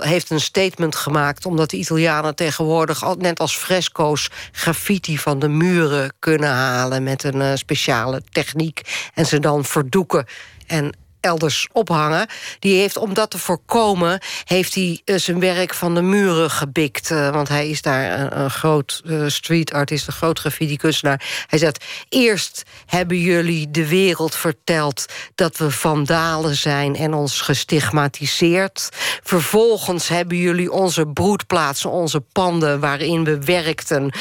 heeft 0.00 0.30
een 0.30 0.40
statement 0.40 0.96
gemaakt. 0.96 1.46
omdat 1.46 1.70
de 1.70 1.76
Italianen 1.76 2.34
tegenwoordig, 2.34 3.16
net 3.16 3.38
als 3.38 3.56
fresco's, 3.56 4.30
graffiti 4.52 5.18
van 5.18 5.38
de 5.38 5.48
muren 5.48 6.12
kunnen 6.18 6.50
halen 6.50 7.02
met 7.02 7.24
een 7.24 7.58
speciale 7.58 8.22
techniek. 8.30 9.10
En 9.14 9.26
ze 9.26 9.38
dan 9.38 9.64
verdoeken. 9.64 10.26
En 10.66 10.94
elders 11.22 11.68
ophangen. 11.72 12.26
Die 12.58 12.80
heeft, 12.80 12.96
om 12.96 13.14
dat 13.14 13.30
te 13.30 13.38
voorkomen, 13.38 14.20
heeft 14.44 14.74
hij 14.74 15.00
eh, 15.04 15.16
zijn 15.16 15.40
werk 15.40 15.74
van 15.74 15.94
de 15.94 16.02
muren 16.02 16.50
gebikt. 16.50 17.10
eh, 17.10 17.30
want 17.30 17.48
hij 17.48 17.68
is 17.68 17.82
daar 17.82 18.32
een, 18.32 18.50
groot 18.50 19.02
eh, 19.06 19.24
street 19.26 19.72
artist, 19.72 20.06
een 20.06 20.12
groot 20.12 20.38
graffiti-kunstenaar. 20.38 21.44
Hij 21.46 21.58
zegt, 21.58 21.84
eerst 22.08 22.62
hebben 22.86 23.18
jullie 23.18 23.70
de 23.70 23.88
wereld 23.88 24.34
verteld... 24.34 25.06
dat 25.34 25.56
we 25.56 25.70
vandalen 25.70 26.56
zijn 26.56 26.96
en 26.96 27.14
ons 27.14 27.40
gestigmatiseerd. 27.40 28.88
Vervolgens 29.22 30.08
hebben 30.08 30.36
jullie 30.36 30.72
onze 30.72 31.06
broedplaatsen, 31.06 31.90
onze 31.90 32.20
panden... 32.20 32.80
waarin 32.80 33.24
we 33.24 33.38
werkten, 33.44 34.12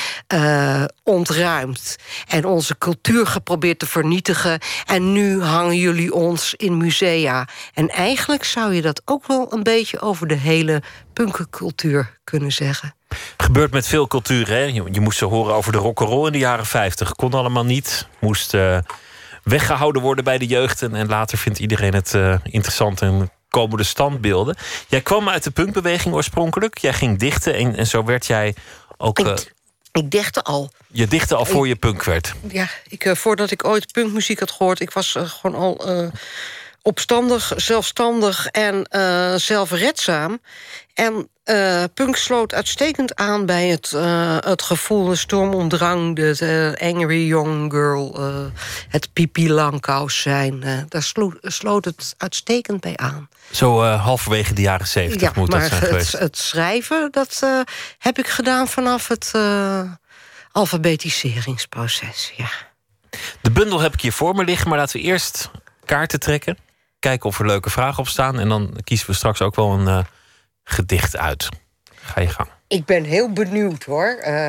ontruimd. 1.04 1.96
En 2.28 2.46
onze 2.46 2.78
cultuur 2.78 3.28
geprobeerd 3.28 3.80
te 3.80 3.88
vernietigen. 3.88 4.60
En 4.86 5.12
nu 5.12 5.42
hangen 5.42 5.78
jullie 5.78 6.14
ons 6.14 6.54
in 6.58 6.78
musea. 7.00 7.48
En 7.74 7.90
eigenlijk 7.90 8.44
zou 8.44 8.74
je 8.74 8.82
dat 8.82 9.02
ook 9.06 9.28
wel 9.28 9.54
een 9.54 9.64
beetje... 9.64 10.00
over 10.02 10.28
de 10.28 10.36
hele 10.36 10.82
punkencultuur 11.14 12.20
kunnen 12.24 12.52
zeggen. 12.52 12.96
Gebeurt 13.38 13.72
met 13.72 13.88
veel 13.88 14.08
culturen. 14.08 14.56
Hè? 14.56 14.64
Je, 14.64 14.84
je 14.92 15.00
moest 15.00 15.18
ze 15.18 15.26
horen 15.26 15.54
over 15.54 15.72
de 15.72 15.78
rock'n'roll 15.78 16.26
in 16.26 16.32
de 16.32 16.38
jaren 16.38 16.66
50. 16.66 17.12
Kon 17.14 17.34
allemaal 17.34 17.66
niet. 17.66 18.08
Moest 18.20 18.54
eh, 18.54 18.78
weggehouden 19.44 20.02
worden 20.02 20.24
bij 20.24 20.38
de 20.38 20.46
jeugd. 20.46 20.82
En, 20.82 20.96
en 20.96 21.08
later 21.08 21.38
vindt 21.38 21.60
iedereen 21.60 21.94
het 21.94 22.14
eh, 22.14 22.36
interessant 22.44 23.02
en 23.02 23.32
komen 23.50 23.78
de 23.78 23.84
standbeelden. 23.84 24.56
Jij 24.88 25.02
kwam 25.02 25.30
uit 25.30 25.44
de 25.44 25.52
punkbeweging 25.52 26.14
oorspronkelijk. 26.14 26.78
Jij 26.78 26.94
ging 26.94 27.20
dichten 27.20 27.54
en, 27.56 27.76
en 27.76 27.88
zo 27.88 28.04
werd 28.04 28.26
jij 28.26 28.56
ook... 28.98 29.20
eh, 29.20 29.34
Ik 29.92 30.12
dichtte 30.12 30.44
al. 30.44 30.72
je 30.88 31.08
dichtte 31.08 31.36
al 31.36 31.46
voor 31.46 31.68
je 31.68 31.76
punk 31.76 32.04
werd. 32.04 32.34
Ja, 32.48 32.68
ik, 32.88 33.10
voordat 33.14 33.52
ik 33.52 33.66
ooit 33.66 33.92
punkmuziek 33.92 34.40
had 34.40 34.52
gehoord... 34.52 34.80
ik 34.80 34.92
was 34.92 35.18
gewoon 35.42 35.56
al 35.62 35.86
opstandig, 36.82 37.54
zelfstandig 37.56 38.48
en 38.48 38.84
eh, 38.84 39.36
zelfredzaam. 39.36 40.40
En 40.94 41.30
eh, 41.44 41.84
punk 41.94 42.16
sloot 42.16 42.54
uitstekend 42.54 43.16
aan 43.16 43.46
bij 43.46 43.68
het, 43.68 43.94
eh, 43.94 44.38
het 44.40 44.62
gevoel... 44.62 45.06
de 45.06 45.16
stormondrang, 45.16 46.16
de 46.16 46.78
angry 46.82 47.28
young 47.28 47.72
girl... 47.72 48.20
het 48.90 49.14
pipi 49.14 49.52
langkous 49.52 50.22
zijn. 50.22 50.86
daar 50.90 51.04
slo- 51.04 51.38
sloot 51.42 51.86
het 51.86 52.16
uitstekend 52.18 52.82
bij 52.82 52.98
aan. 52.98 53.30
Zo 53.52 53.84
halverwege 53.84 54.54
de 54.54 54.62
jaren 54.62 54.88
70 54.88 55.36
moet 55.36 55.52
dat 55.52 55.60
zijn 55.60 55.80
het, 55.80 55.90
geweest. 55.90 56.12
het 56.12 56.38
schrijven, 56.38 57.08
dat 57.12 57.44
heb 57.98 58.18
ik 58.18 58.28
gedaan 58.28 58.68
vanaf 58.68 59.08
het 59.08 59.32
alfabetiseringsproces, 60.52 62.34
ja. 62.36 62.50
De 63.42 63.52
bundel 63.52 63.80
heb 63.80 63.94
ik 63.94 64.02
hier 64.02 64.14
voor 64.14 64.36
me 64.36 64.44
liggen, 64.44 64.70
maar 64.70 64.78
laten 64.78 65.00
we 65.00 65.06
eerst 65.06 65.52
kaarten 65.86 66.20
trekken. 66.20 66.58
Kijken 67.02 67.30
of 67.30 67.40
er 67.40 67.46
leuke 67.46 67.70
vragen 67.70 68.00
op 68.00 68.08
staan. 68.08 68.40
En 68.40 68.50
dan 68.50 68.78
kiezen 68.84 69.08
we 69.08 69.14
straks 69.14 69.42
ook 69.42 69.56
wel 69.56 69.72
een 69.72 69.88
eh, 69.88 70.06
gedicht 70.64 71.18
uit. 71.18 71.50
Ga 71.96 72.22
je 72.22 72.28
gang. 72.28 72.50
Ik 72.68 72.86
ben 72.86 73.04
heel 73.04 73.32
benieuwd, 73.32 73.84
hoor. 73.84 74.08
Eh, 74.08 74.48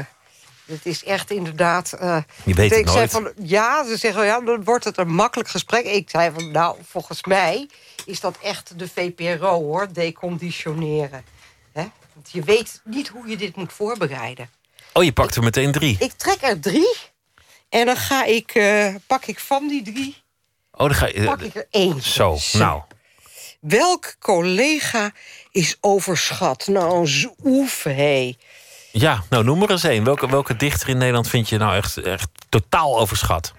het 0.67 0.87
is 0.87 1.05
echt 1.05 1.31
inderdaad... 1.31 1.93
eh, 1.93 2.17
Je 2.45 2.55
weet 2.55 2.71
het 2.71 2.79
ik 2.79 2.87
zei 2.89 2.99
nooit. 2.99 3.11
Van, 3.11 3.33
ja, 3.47 3.85
ze 3.85 3.97
zeggen, 3.97 4.25
ja, 4.25 4.41
dan 4.41 4.65
wordt 4.65 4.85
het 4.85 4.99
een 4.99 5.15
makkelijk 5.15 5.49
gesprek. 5.49 5.85
Ik 5.85 6.11
zei 6.11 6.31
van, 6.35 6.51
nou, 6.51 6.77
volgens 6.89 7.25
mij 7.25 7.69
is 8.07 8.21
dat 8.21 8.39
echt 8.43 8.79
de 8.79 8.89
VPRO, 8.89 9.63
hoor. 9.63 9.93
Deconditioneren. 9.93 11.25
Hè? 11.73 11.85
Want 12.15 12.31
je 12.33 12.43
weet 12.43 12.81
niet 12.85 13.09
hoe 13.09 13.29
je 13.29 13.37
dit 13.37 13.57
moet 13.57 13.73
voorbereiden. 13.73 14.51
Oh, 14.93 15.05
je 15.05 15.13
pakt 15.13 15.35
er 15.37 15.43
meteen 15.43 15.73
drie. 15.73 15.97
Ik 16.01 16.13
trek 16.13 16.43
er 16.43 16.61
drie. 16.61 16.97
En 17.69 17.87
dan 17.87 17.97
ga 17.97 18.25
ik, 18.25 18.63
pak 19.07 19.25
ik 19.25 19.41
van 19.41 19.69
die 19.69 19.83
drie... 19.83 20.22
Oh, 20.73 20.87
dan 20.87 20.95
ga 20.95 21.07
je. 21.07 21.25
Pak 21.25 21.41
ik 21.41 21.55
er 21.55 21.67
één. 21.71 22.03
Zo, 22.03 22.39
nou. 22.53 22.83
Welk 23.61 24.15
collega 24.19 25.13
is 25.51 25.77
overschat? 25.81 26.67
Nou, 26.67 27.07
zoef, 27.07 27.83
hé. 27.83 28.35
Ja, 28.93 29.23
nou 29.31 29.45
noem 29.45 29.63
er 29.63 29.71
eens 29.71 29.85
één. 29.85 30.05
Welke, 30.05 30.29
welke 30.31 30.57
dichter 30.57 30.89
in 30.89 30.99
Nederland 30.99 31.29
vind 31.29 31.49
je 31.49 31.57
nou 31.59 31.77
echt, 31.77 31.97
echt 31.97 32.29
totaal 32.49 32.99
overschat? 32.99 33.53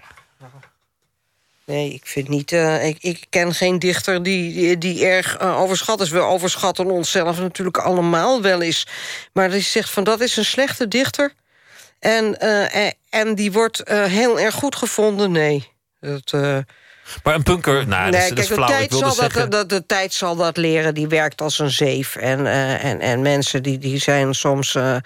Nee, 1.66 1.92
ik 1.92 2.06
vind 2.06 2.28
niet. 2.28 2.52
eh, 2.52 2.86
ik, 2.86 2.98
ik 3.00 3.26
ken 3.30 3.54
geen 3.54 3.78
dichter 3.78 4.22
die, 4.22 4.52
die, 4.54 4.78
die 4.78 5.04
erg 5.06 5.36
eh, 5.36 5.60
overschat 5.60 6.00
is. 6.00 6.10
We 6.10 6.18
overschatten 6.20 6.90
onszelf 6.90 7.38
natuurlijk 7.38 7.78
allemaal 7.78 8.42
wel 8.42 8.62
eens. 8.62 8.86
Maar 9.32 9.50
die 9.50 9.60
zegt 9.60 9.90
van 9.90 10.04
dat 10.04 10.20
is 10.20 10.36
een 10.36 10.44
slechte 10.44 10.88
dichter. 10.88 11.32
En, 11.98 12.38
eh, 12.40 12.90
en 13.10 13.34
die 13.34 13.52
wordt 13.52 13.82
heel 13.88 14.40
erg 14.40 14.54
goed 14.54 14.76
gevonden. 14.76 15.30
Nee. 15.30 15.72
Dat, 16.00 16.34
Maar 17.22 17.34
een 17.34 17.42
punker, 17.42 17.88
nou, 17.88 18.10
dat, 18.10 18.20
is, 18.20 18.28
dat 18.28 18.38
is 18.38 18.46
kijk, 18.46 18.48
de, 18.48 18.54
flauw. 18.54 18.68
Ik 18.68 18.74
tijd 18.74 18.90
wilde 18.90 19.04
zal 19.06 19.14
zeggen... 19.14 19.50
dat, 19.50 19.68
de, 19.68 19.76
de 19.76 19.86
tijd 19.86 20.12
zal 20.12 20.36
dat 20.36 20.56
leren. 20.56 20.94
Die 20.94 21.08
werkt 21.08 21.40
als 21.40 21.58
een 21.58 21.70
zeef. 21.70 22.16
En, 22.16 22.46
eh, 22.46 22.84
en, 22.84 23.00
en 23.00 23.22
mensen 23.22 23.62
die, 23.62 23.78
die 23.78 23.98
zijn 23.98 24.34
soms 24.34 24.74
eh, 24.74 24.96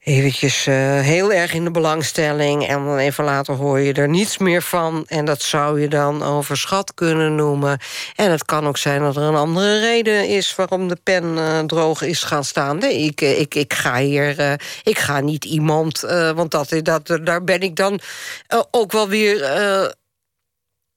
eventjes 0.00 0.66
eh, 0.66 0.74
heel 1.00 1.32
erg 1.32 1.52
in 1.52 1.64
de 1.64 1.70
belangstelling... 1.70 2.66
en 2.66 2.84
dan 2.84 2.98
even 2.98 3.24
later 3.24 3.54
hoor 3.54 3.80
je 3.80 3.92
er 3.92 4.08
niets 4.08 4.38
meer 4.38 4.62
van. 4.62 5.04
En 5.06 5.24
dat 5.24 5.42
zou 5.42 5.80
je 5.80 5.88
dan 5.88 6.22
overschat 6.22 6.94
kunnen 6.94 7.34
noemen. 7.34 7.78
En 8.14 8.30
het 8.30 8.44
kan 8.44 8.66
ook 8.66 8.78
zijn 8.78 9.00
dat 9.00 9.16
er 9.16 9.22
een 9.22 9.34
andere 9.34 9.80
reden 9.80 10.28
is... 10.28 10.54
waarom 10.54 10.88
de 10.88 10.98
pen 11.02 11.66
droog 11.66 12.02
is 12.02 12.22
gaan 12.22 12.44
staan. 12.44 12.78
Nee, 12.78 12.98
ik, 12.98 13.20
ik, 13.20 13.54
ik 13.54 13.72
ga 13.72 13.98
hier... 13.98 14.58
ik 14.82 14.98
ga 14.98 15.20
niet 15.20 15.44
iemand... 15.44 16.00
want 16.34 16.50
dat, 16.50 16.74
dat, 16.82 17.18
daar 17.24 17.44
ben 17.44 17.60
ik 17.60 17.76
dan 17.76 18.00
ook 18.70 18.92
wel 18.92 19.08
weer... 19.08 19.94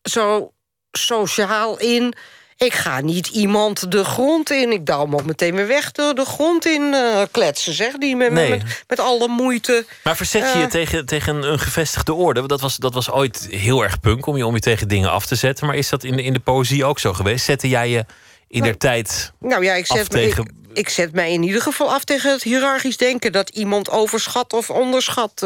zo 0.09 0.51
sociaal 0.91 1.77
in. 1.79 2.13
Ik 2.57 2.73
ga 2.73 3.01
niet 3.01 3.27
iemand 3.27 3.91
de 3.91 4.03
grond 4.03 4.49
in. 4.51 4.71
Ik 4.71 4.85
douw 4.85 5.03
hem 5.03 5.13
ook 5.13 5.25
meteen 5.25 5.55
weer 5.55 5.67
weg 5.67 5.91
de, 5.91 6.11
de 6.15 6.25
grond 6.25 6.65
in 6.65 6.93
eh, 6.93 7.21
kletsen, 7.31 7.73
zeg. 7.73 7.93
Die 7.97 8.15
met, 8.15 8.31
Nee. 8.31 8.49
met, 8.49 8.83
met 8.87 8.99
alle 8.99 9.27
moeite. 9.27 9.85
Maar 10.03 10.15
verzet 10.15 10.51
je 10.53 10.57
je 10.57 10.63
Eh. 10.63 10.69
tegen, 10.69 11.05
tegen 11.05 11.43
een 11.51 11.59
gevestigde 11.59 12.13
orde? 12.13 12.47
Dat 12.47 12.61
was, 12.61 12.75
dat 12.75 12.93
was 12.93 13.09
ooit 13.11 13.47
heel 13.49 13.83
erg 13.83 13.99
punk 13.99 14.25
om 14.25 14.37
je, 14.37 14.45
om 14.45 14.53
je 14.53 14.59
tegen 14.59 14.87
dingen 14.87 15.11
af 15.11 15.25
te 15.25 15.35
zetten. 15.35 15.65
Maar 15.65 15.75
is 15.75 15.89
dat 15.89 16.03
in 16.03 16.15
de, 16.15 16.23
in 16.23 16.33
de 16.33 16.39
poëzie 16.39 16.85
ook 16.85 16.99
zo 16.99 17.13
geweest? 17.13 17.45
Zette 17.45 17.69
jij 17.69 17.89
je 17.89 18.05
in 18.47 18.63
der 18.63 18.77
tijd 18.77 19.31
Nou 19.39 19.63
ja, 19.63 19.73
ik 19.73 19.87
af 19.87 19.97
zet, 19.97 20.11
me, 20.11 20.27
ik, 20.27 20.35
ik 20.73 20.89
zet 20.89 21.13
mij 21.13 21.31
in 21.31 21.43
ieder 21.43 21.61
geval 21.61 21.93
af 21.93 22.03
tegen 22.03 22.31
het 22.31 22.43
hiërarchisch 22.43 22.97
denken... 22.97 23.31
dat 23.31 23.49
iemand 23.49 23.89
overschat 23.89 24.53
of 24.53 24.69
onderschat. 24.69 25.41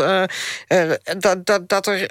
eh, 0.68 0.92
dat, 1.18 1.46
dat, 1.46 1.70
dat 1.70 1.88
er... 1.88 2.10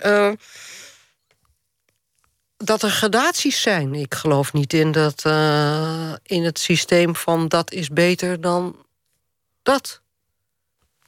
dat 2.65 2.83
er 2.83 2.91
gradaties 2.91 3.61
zijn. 3.63 3.95
Ik 3.95 4.15
geloof 4.15 4.53
niet 4.53 4.73
in, 4.73 4.93
dat, 4.93 5.25
eh, 5.25 6.13
in 6.23 6.45
het 6.45 6.59
systeem 6.59 7.17
van 7.17 7.49
dat 7.49 7.73
is 7.73 7.89
beter 7.89 8.41
dan 8.41 8.87
dat. 9.63 10.01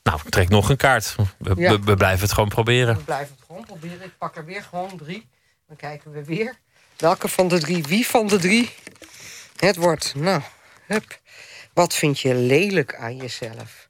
Nou, 0.03 0.21
trek 0.29 0.49
nog 0.49 0.69
een 0.69 0.77
kaart. 0.77 1.15
We, 1.39 1.53
Ja. 1.57 1.71
we, 1.71 1.79
we 1.85 1.95
blijven 1.95 2.21
het 2.23 2.33
gewoon 2.33 2.49
proberen. 2.49 2.97
We 2.97 3.03
blijven 3.03 3.35
het 3.37 3.45
gewoon 3.47 3.65
proberen. 3.65 4.03
Ik 4.03 4.19
pak 4.19 4.37
er 4.37 4.45
weer 4.45 4.63
gewoon 4.63 4.97
drie. 4.97 5.29
Dan 5.69 5.77
kijken 5.77 6.13
we 6.13 6.25
weer. 6.25 6.55
Welke 6.97 7.29
van 7.29 7.49
de 7.49 7.59
drie? 7.59 7.83
Wie 7.83 8.07
van 8.07 8.27
de 8.27 8.39
drie? 8.39 8.71
Het 9.57 9.77
wordt. 9.77 10.15
Nou, 10.15 10.43
hup. 10.87 11.21
Wat 11.73 11.95
vind 11.95 12.21
je 12.21 12.35
lelijk 12.35 12.95
aan 12.95 13.17
jezelf? 13.17 13.87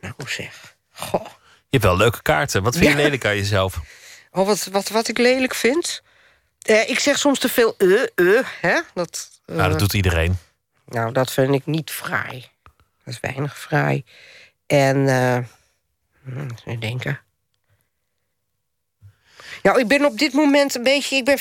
Nou 0.00 0.14
zeg. 0.26 0.76
Goh. 0.92 1.24
Je 1.70 1.76
hebt 1.76 1.84
wel 1.84 1.96
leuke 1.96 2.22
kaarten. 2.22 2.62
Wat 2.62 2.76
vind 2.76 2.84
je 2.86 2.96
Ja. 2.96 3.02
lelijk 3.02 3.24
aan 3.24 3.36
jezelf? 3.36 3.80
Oh, 4.32 4.46
wat, 4.46 4.64
wat, 4.72 4.88
wat 4.88 5.08
ik 5.08 5.18
lelijk 5.18 5.54
vind? 5.54 6.02
Eh, 6.68 6.88
ik 6.88 6.98
zeg 6.98 7.18
soms 7.18 7.38
te 7.38 7.48
veel 7.48 7.74
eh, 7.76 8.02
eh, 8.14 8.44
hè? 8.60 8.80
Dat, 8.94 9.40
eh, 9.44 9.56
Nou, 9.56 9.70
dat 9.70 9.78
doet 9.78 9.94
iedereen. 9.94 10.38
Nou, 10.84 11.12
dat 11.12 11.32
vind 11.32 11.54
ik 11.54 11.66
niet 11.66 11.90
fraai. 11.90 12.46
Dat 13.04 13.14
is 13.14 13.20
weinig 13.20 13.58
fraai. 13.58 14.04
En, 14.66 15.08
eh 15.08 15.38
hmm, 16.24 16.46
even 16.64 16.80
denken. 16.80 17.20
Nou, 19.68 19.80
ik 19.80 19.88
ben 19.88 20.04
op 20.04 20.18
dit 20.18 20.32
moment 20.32 20.74
een 20.74 20.82
beetje... 20.82 21.16
Ik 21.16 21.24
ben, 21.24 21.38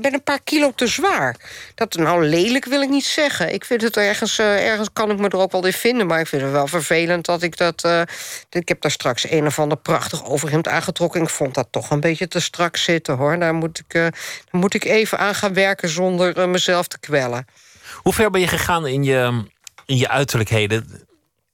ben 0.00 0.14
een 0.14 0.22
paar 0.22 0.40
kilo 0.44 0.72
te 0.74 0.86
zwaar. 0.86 1.36
Dat, 1.74 1.94
nou, 1.94 2.24
lelijk 2.24 2.64
wil 2.64 2.82
ik 2.82 2.88
niet 2.88 3.04
zeggen. 3.04 3.52
Ik 3.54 3.64
vind 3.64 3.82
het 3.82 3.96
ergens... 3.96 4.38
eh, 4.38 4.66
ergens 4.66 4.88
kan 4.92 5.10
ik 5.10 5.18
me 5.18 5.28
er 5.28 5.38
ook 5.38 5.52
wel 5.52 5.66
in 5.66 5.72
vinden. 5.72 6.06
Maar 6.06 6.20
ik 6.20 6.26
vind 6.26 6.42
het 6.42 6.50
wel 6.50 6.66
vervelend 6.66 7.24
dat 7.24 7.42
ik 7.42 7.56
dat... 7.56 7.84
eh, 7.84 8.02
ik 8.50 8.68
heb 8.68 8.80
daar 8.80 8.90
straks 8.90 9.30
een 9.30 9.46
of 9.46 9.58
ander 9.58 9.78
prachtig 9.78 10.24
overhemd 10.24 10.68
aangetrokken. 10.68 11.22
Ik 11.22 11.28
vond 11.28 11.54
dat 11.54 11.66
toch 11.70 11.90
een 11.90 12.00
beetje 12.00 12.28
te 12.28 12.40
strak 12.40 12.76
zitten, 12.76 13.16
hoor. 13.16 13.38
Daar 13.38 13.54
moet 13.54 13.78
ik, 13.78 13.94
eh, 13.94 14.02
daar 14.02 14.60
moet 14.60 14.74
ik 14.74 14.84
even 14.84 15.18
aan 15.18 15.34
gaan 15.34 15.54
werken 15.54 15.88
zonder 15.88 16.48
mezelf 16.48 16.86
te 16.86 16.98
kwellen. 16.98 17.46
Hoe 17.94 18.12
ver 18.12 18.30
ben 18.30 18.40
je 18.40 18.48
gegaan 18.48 18.86
in 18.86 19.04
je, 19.04 19.44
in 19.86 19.96
je 19.96 20.08
uiterlijkheden 20.08 21.06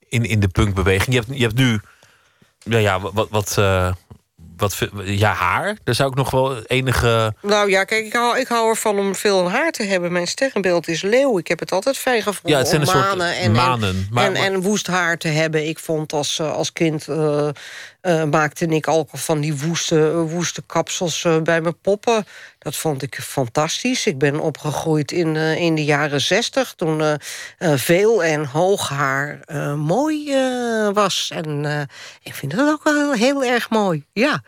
in, 0.08 0.24
in 0.24 0.40
de 0.40 0.48
punkbeweging? 0.48 1.14
Je 1.14 1.20
hebt, 1.20 1.38
je 1.38 1.44
hebt 1.44 1.58
nu 1.58 1.80
ja, 2.58 2.78
ja, 2.78 3.00
wat, 3.00 3.28
wat, 3.30 3.56
wat, 4.56 4.78
ja, 5.04 5.32
haar. 5.32 5.76
Daar 5.84 5.94
zou 5.94 6.08
ik 6.10 6.14
nog 6.16 6.30
wel 6.30 6.62
enige... 6.62 7.34
Nou 7.42 7.70
ja, 7.70 7.84
kijk, 7.84 8.04
ik 8.06 8.12
hou, 8.12 8.38
ik 8.38 8.48
hou 8.48 8.68
ervan 8.68 8.98
om 8.98 9.14
veel 9.14 9.50
haar 9.50 9.70
te 9.72 9.82
hebben. 9.82 10.12
Mijn 10.12 10.26
sterrenbeeld 10.26 10.88
is 10.88 11.02
leeuw. 11.02 11.38
Ik 11.38 11.46
heb 11.48 11.58
het 11.58 11.72
altijd 11.72 11.96
fijn 11.98 12.22
gevonden 12.22 12.50
Ja, 12.52 12.58
het 12.58 12.68
zijn 12.68 12.80
om 12.80 12.86
een 12.88 12.92
soort 12.94 13.06
manen 13.06 13.36
en, 13.36 13.52
manen, 13.52 13.88
en, 13.88 14.06
maar- 14.10 14.24
en, 14.24 14.32
maar- 14.32 14.42
en 14.42 14.62
woest 14.62 14.86
haar 14.86 15.16
te 15.18 15.28
hebben. 15.28 15.68
Ik 15.68 15.78
vond 15.78 16.12
als, 16.12 16.38
eh, 16.38 16.52
als 16.52 16.72
kind... 16.72 17.08
eh, 17.08 17.48
eh, 18.06 18.24
maakte 18.24 18.66
ik 18.66 18.86
al 18.86 19.08
van 19.12 19.40
die 19.40 19.56
woeste, 19.58 20.12
woeste 20.14 20.62
kapsels 20.66 21.24
eh, 21.24 21.40
bij 21.40 21.60
mijn 21.60 21.80
poppen. 21.80 22.26
Dat 22.58 22.76
vond 22.76 23.02
ik 23.02 23.18
fantastisch. 23.22 24.06
Ik 24.06 24.18
ben 24.18 24.40
opgegroeid 24.40 25.12
in, 25.12 25.36
eh, 25.36 25.56
in 25.56 25.74
de 25.74 25.84
jaren 25.84 26.20
zestig... 26.20 26.74
toen 26.76 27.18
veel 27.58 28.24
en 28.24 28.44
hoog 28.44 28.88
haar 28.88 29.40
mooi 29.76 30.34
was. 30.92 31.30
En 31.34 31.88
ik 32.22 32.34
vind 32.34 32.56
dat 32.56 32.68
ook 32.68 32.84
wel 32.84 33.12
heel, 33.12 33.44
erg 33.44 33.70
mooi, 33.70 34.04
ja. 34.12 34.42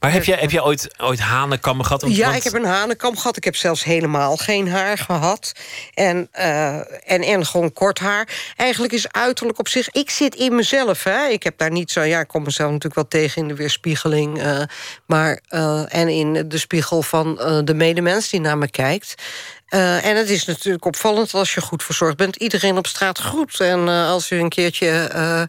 Maar 0.00 0.12
heb 0.12 0.24
jij, 0.24 0.38
heb 0.38 0.50
jij 0.50 0.62
ooit, 0.62 1.00
ooit 1.00 1.20
hanenkammen 1.20 1.84
gehad? 1.86 2.02
Want- 2.02 2.16
Ja, 2.16 2.24
want- 2.24 2.36
ik 2.36 2.42
heb 2.42 2.52
een 2.52 2.64
hanenkam 2.64 3.16
gehad. 3.16 3.36
Ik 3.36 3.44
heb 3.44 3.56
zelfs 3.56 3.84
helemaal 3.84 4.36
geen 4.36 4.68
haar 4.68 4.98
gehad. 4.98 5.52
En, 5.94 6.28
en, 6.32 7.22
en 7.22 7.46
gewoon 7.46 7.72
kort 7.72 7.98
haar. 7.98 8.28
Eigenlijk 8.56 8.92
is 8.92 9.12
uiterlijk 9.12 9.58
op 9.58 9.68
zich... 9.68 9.90
Ik 9.90 10.10
zit 10.10 10.34
in 10.34 10.54
mezelf, 10.54 11.04
hè. 11.04 11.26
Ik 11.26 11.42
heb 11.42 11.58
daar 11.58 11.70
niet 11.70 11.90
zo... 11.90 12.02
Ja, 12.02 12.20
ik 12.20 12.28
kom 12.28 12.42
mezelf 12.42 12.68
natuurlijk 12.68 12.94
wel 12.94 12.99
tegen 13.08 13.42
in 13.42 13.48
de 13.48 13.54
weerspiegeling. 13.54 14.42
eh, 14.42 14.62
maar, 15.06 15.40
eh, 15.48 15.94
en 15.94 16.08
in 16.08 16.48
de 16.48 16.58
spiegel 16.58 17.02
van 17.02 17.40
eh, 17.40 17.58
de 17.64 17.74
medemens 17.74 18.28
die 18.28 18.40
naar 18.40 18.58
me 18.58 18.70
kijkt. 18.70 19.14
En 19.68 20.16
het 20.16 20.30
is 20.30 20.44
natuurlijk 20.44 20.84
opvallend 20.84 21.34
als 21.34 21.54
je 21.54 21.60
goed 21.60 21.82
verzorgd 21.82 22.16
bent. 22.16 22.36
Iedereen 22.36 22.76
op 22.76 22.86
straat 22.86 23.18
groet. 23.18 23.60
En 23.60 23.88
als 23.88 24.28
je 24.28 24.34
een 24.36 24.48
keertje... 24.48 25.48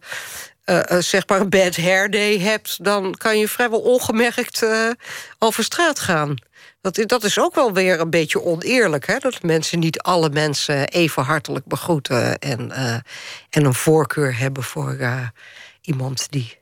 zeg 1.00 1.28
maar 1.28 1.40
een 1.40 1.50
bad 1.50 1.76
hair 1.76 2.10
day 2.10 2.40
hebt... 2.40 2.84
dan 2.84 3.16
kan 3.18 3.40
je 3.40 3.48
vrijwel 3.48 3.80
ongemerkt 3.80 4.66
over 5.40 5.64
straat 5.64 6.00
gaan. 6.00 6.36
Dat, 6.82 7.04
dat 7.06 7.24
is 7.24 7.40
ook 7.40 7.56
wel 7.56 7.74
weer 7.74 8.00
een 8.00 8.10
beetje 8.10 8.42
oneerlijk. 8.42 9.08
Hè? 9.08 9.18
Dat 9.18 9.42
mensen 9.42 9.80
niet 9.80 10.02
alle 10.02 10.30
mensen 10.30 10.88
even 10.88 11.24
hartelijk 11.24 11.66
begroeten... 11.66 12.40
en, 12.40 12.72
en 13.50 13.66
een 13.66 13.74
voorkeur 13.74 14.38
hebben 14.38 14.64
voor 14.64 14.98
iemand 15.82 16.28
die 16.30 16.61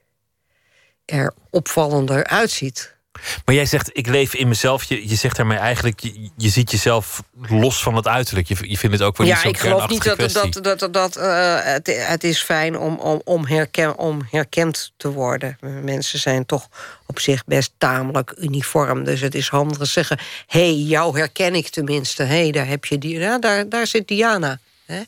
er 1.09 1.33
opvallender 1.49 2.23
uitziet. 2.23 2.97
Maar 3.45 3.55
jij 3.55 3.65
zegt, 3.65 3.89
ik 3.93 4.07
leef 4.07 4.33
in 4.33 4.47
mezelf. 4.47 4.83
Je, 4.83 5.09
je 5.09 5.15
zegt 5.15 5.35
daarmee 5.35 5.57
eigenlijk, 5.57 5.99
je, 5.99 6.29
je 6.37 6.49
ziet 6.49 6.71
jezelf 6.71 7.23
los 7.49 7.81
van 7.81 7.95
het 7.95 8.07
uiterlijk. 8.07 8.47
Je, 8.47 8.55
je 8.59 8.77
vindt 8.77 8.97
het 8.97 9.05
ook 9.05 9.17
wel 9.17 9.27
niet 9.27 9.41
Ja, 9.41 9.49
ik 9.49 9.57
geloof 9.57 9.87
niet 9.87 10.03
dat, 10.03 10.17
dat, 10.17 10.53
dat, 10.63 10.79
dat, 10.79 10.93
dat 10.93 11.15
eh, 11.15 11.57
het, 11.61 12.05
het 12.07 12.23
is 12.23 12.41
fijn 12.41 12.77
om, 12.77 12.95
om, 12.95 13.21
om, 13.23 13.45
herken, 13.45 13.97
om 13.97 14.27
herkend 14.31 14.91
te 14.97 15.11
worden. 15.11 15.57
Mensen 15.83 16.19
zijn 16.19 16.45
toch 16.45 16.67
op 17.05 17.19
zich 17.19 17.45
best 17.45 17.71
tamelijk 17.77 18.33
uniform. 18.37 19.03
Dus 19.03 19.21
het 19.21 19.35
is 19.35 19.47
handig 19.47 19.77
te 19.77 19.85
zeggen... 19.85 20.19
hé, 20.47 20.59
hey, 20.59 20.73
jou 20.73 21.17
herken 21.17 21.55
ik 21.55 21.69
tenminste. 21.69 22.23
Hé, 22.23 22.41
hey, 22.41 22.51
daar 22.51 22.67
heb 22.67 22.85
je 22.85 22.97
die, 22.97 23.19
ja, 23.19 23.39
daar, 23.39 23.69
daar 23.69 23.87
zit 23.87 24.07
Diana. 24.07 24.59
Hè? 24.85 25.01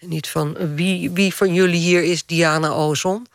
Niet 0.00 0.28
van 0.28 0.74
wie, 0.74 1.10
wie 1.10 1.34
van 1.34 1.54
jullie 1.54 1.80
hier 1.80 2.02
is 2.02 2.26
Diana 2.26 2.68
Ozon. 2.68 3.26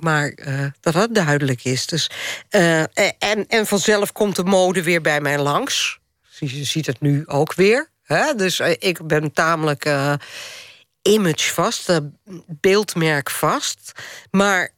Maar 0.00 0.28
eh, 0.28 0.64
dat 0.80 0.92
dat 0.92 1.14
duidelijk 1.14 1.64
is. 1.64 1.86
Dus, 1.86 2.10
eh, 2.48 2.80
en, 3.18 3.46
en 3.48 3.66
vanzelf 3.66 4.12
komt 4.12 4.36
de 4.36 4.44
mode 4.44 4.82
weer 4.82 5.00
bij 5.00 5.20
mij 5.20 5.38
langs. 5.38 5.98
Je 6.38 6.64
ziet 6.64 6.86
het 6.86 7.00
nu 7.00 7.22
ook 7.26 7.54
weer. 7.54 7.88
Hè? 8.02 8.34
Dus 8.34 8.60
eh, 8.60 8.74
ik 8.78 9.06
ben 9.06 9.32
tamelijk 9.32 9.84
eh 9.84 10.14
imagevast, 11.02 11.88
eh, 11.88 11.96
beeldmerkvast. 12.46 13.92
Maar 14.30 14.70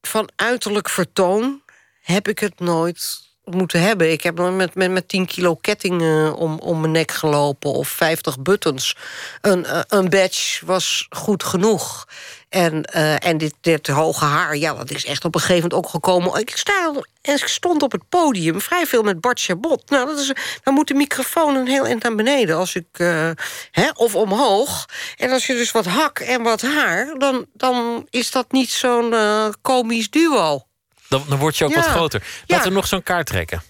van 0.00 0.28
uiterlijk 0.36 0.88
vertoon 0.88 1.62
heb 2.00 2.28
ik 2.28 2.38
het 2.38 2.60
nooit 2.60 3.26
moeten 3.44 3.80
hebben. 3.80 4.12
Ik 4.12 4.22
heb 4.22 4.38
met, 4.38 4.74
met, 4.74 4.90
met 4.90 5.08
10 5.08 5.26
kilo 5.26 5.54
ketting 5.54 6.02
eh, 6.02 6.32
om, 6.36 6.58
om 6.58 6.80
mijn 6.80 6.92
nek 6.92 7.10
gelopen... 7.10 7.72
of 7.72 7.88
50 7.88 8.40
buttons. 8.40 8.96
Een, 9.40 9.66
een 9.88 10.08
badge 10.08 10.66
was 10.66 11.06
goed 11.10 11.42
genoeg. 11.42 12.08
En, 12.48 12.84
eh, 12.84 13.26
en 13.26 13.38
dit, 13.38 13.54
dit 13.60 13.86
hoge 13.86 14.24
haar, 14.24 14.56
ja, 14.56 14.74
dat 14.74 14.90
is 14.90 15.04
echt 15.04 15.24
op 15.24 15.34
een 15.34 15.40
gegeven 15.40 15.68
moment 15.68 15.84
ook 15.84 15.90
gekomen. 15.90 16.40
Ik, 16.40 16.56
sta, 16.56 16.92
en 17.22 17.34
ik 17.34 17.46
stond 17.46 17.82
op 17.82 17.92
het 17.92 18.08
podium, 18.08 18.60
vrij 18.60 18.86
veel 18.86 19.02
met 19.02 19.20
Bart 19.20 19.40
Chabot. 19.40 19.90
Nou, 19.90 20.06
dat 20.06 20.18
is, 20.18 20.32
dan 20.62 20.74
moet 20.74 20.88
de 20.88 20.94
microfoon 20.94 21.54
een 21.54 21.66
heel 21.66 21.86
eind 21.86 22.02
naar 22.02 22.14
beneden. 22.14 22.56
Als 22.56 22.74
ik, 22.74 22.86
eh, 22.92 23.30
hè, 23.70 23.88
of 23.94 24.14
omhoog. 24.14 24.86
En 25.16 25.30
als 25.30 25.46
je 25.46 25.54
dus 25.54 25.70
wat 25.70 25.86
hak 25.86 26.18
en 26.18 26.42
wat 26.42 26.60
haar... 26.62 27.14
dan, 27.18 27.46
dan 27.52 28.06
is 28.10 28.30
dat 28.30 28.52
niet 28.52 28.70
zo'n 28.70 29.14
eh, 29.14 29.48
komisch 29.62 30.10
duo. 30.10 30.62
Dan, 31.08 31.24
dan 31.28 31.38
word 31.38 31.56
je 31.56 31.64
ook 31.64 31.70
Ja. 31.70 31.76
wat 31.76 31.86
groter. 31.86 32.22
Ja. 32.22 32.54
Laten 32.54 32.68
we 32.68 32.74
nog 32.74 32.86
zo'n 32.86 33.02
kaart 33.02 33.26
trekken. 33.26 33.62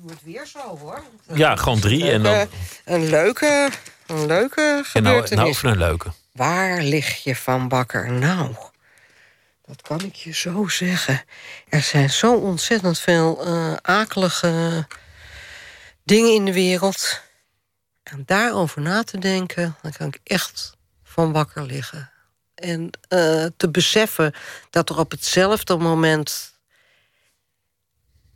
doe 0.00 0.10
het 0.10 0.22
weer 0.24 0.46
zo, 0.46 0.78
hoor. 0.78 1.02
Ja, 1.34 1.56
gewoon 1.56 1.80
drie 1.80 2.10
en 2.10 2.22
dan... 2.22 2.48
Een 2.84 3.08
leuke, 3.08 3.70
een 4.10 4.26
leuke 4.26 4.84
En 4.92 5.02
nou, 5.02 5.34
nou 5.34 5.56
een 5.62 5.78
leuke. 5.78 6.12
Waar 6.32 6.82
lig 6.82 7.24
je 7.24 7.36
van 7.36 7.68
bakker? 7.68 8.12
Nou, 8.12 8.54
dat 9.66 9.82
kan 9.82 10.00
ik 10.00 10.14
je 10.14 10.34
zo 10.34 10.68
zeggen. 10.68 11.22
Er 11.68 11.82
zijn 11.82 12.10
zo 12.10 12.34
ontzettend 12.34 12.98
veel 12.98 13.46
eh, 13.46 13.74
akelige 13.82 14.86
dingen 16.02 16.34
in 16.34 16.44
de 16.44 16.52
wereld. 16.52 17.20
En 18.02 18.22
daarover 18.26 18.80
na 18.80 19.02
te 19.02 19.18
denken, 19.18 19.76
dan 19.82 19.92
kan 19.92 20.06
ik 20.06 20.20
echt 20.24 20.76
van 21.04 21.32
wakker 21.32 21.62
liggen. 21.62 22.10
En 22.54 22.90
eh, 23.08 23.46
te 23.56 23.68
beseffen 23.70 24.34
dat 24.70 24.90
er 24.90 24.98
op 24.98 25.10
hetzelfde 25.10 25.76
moment 25.76 26.54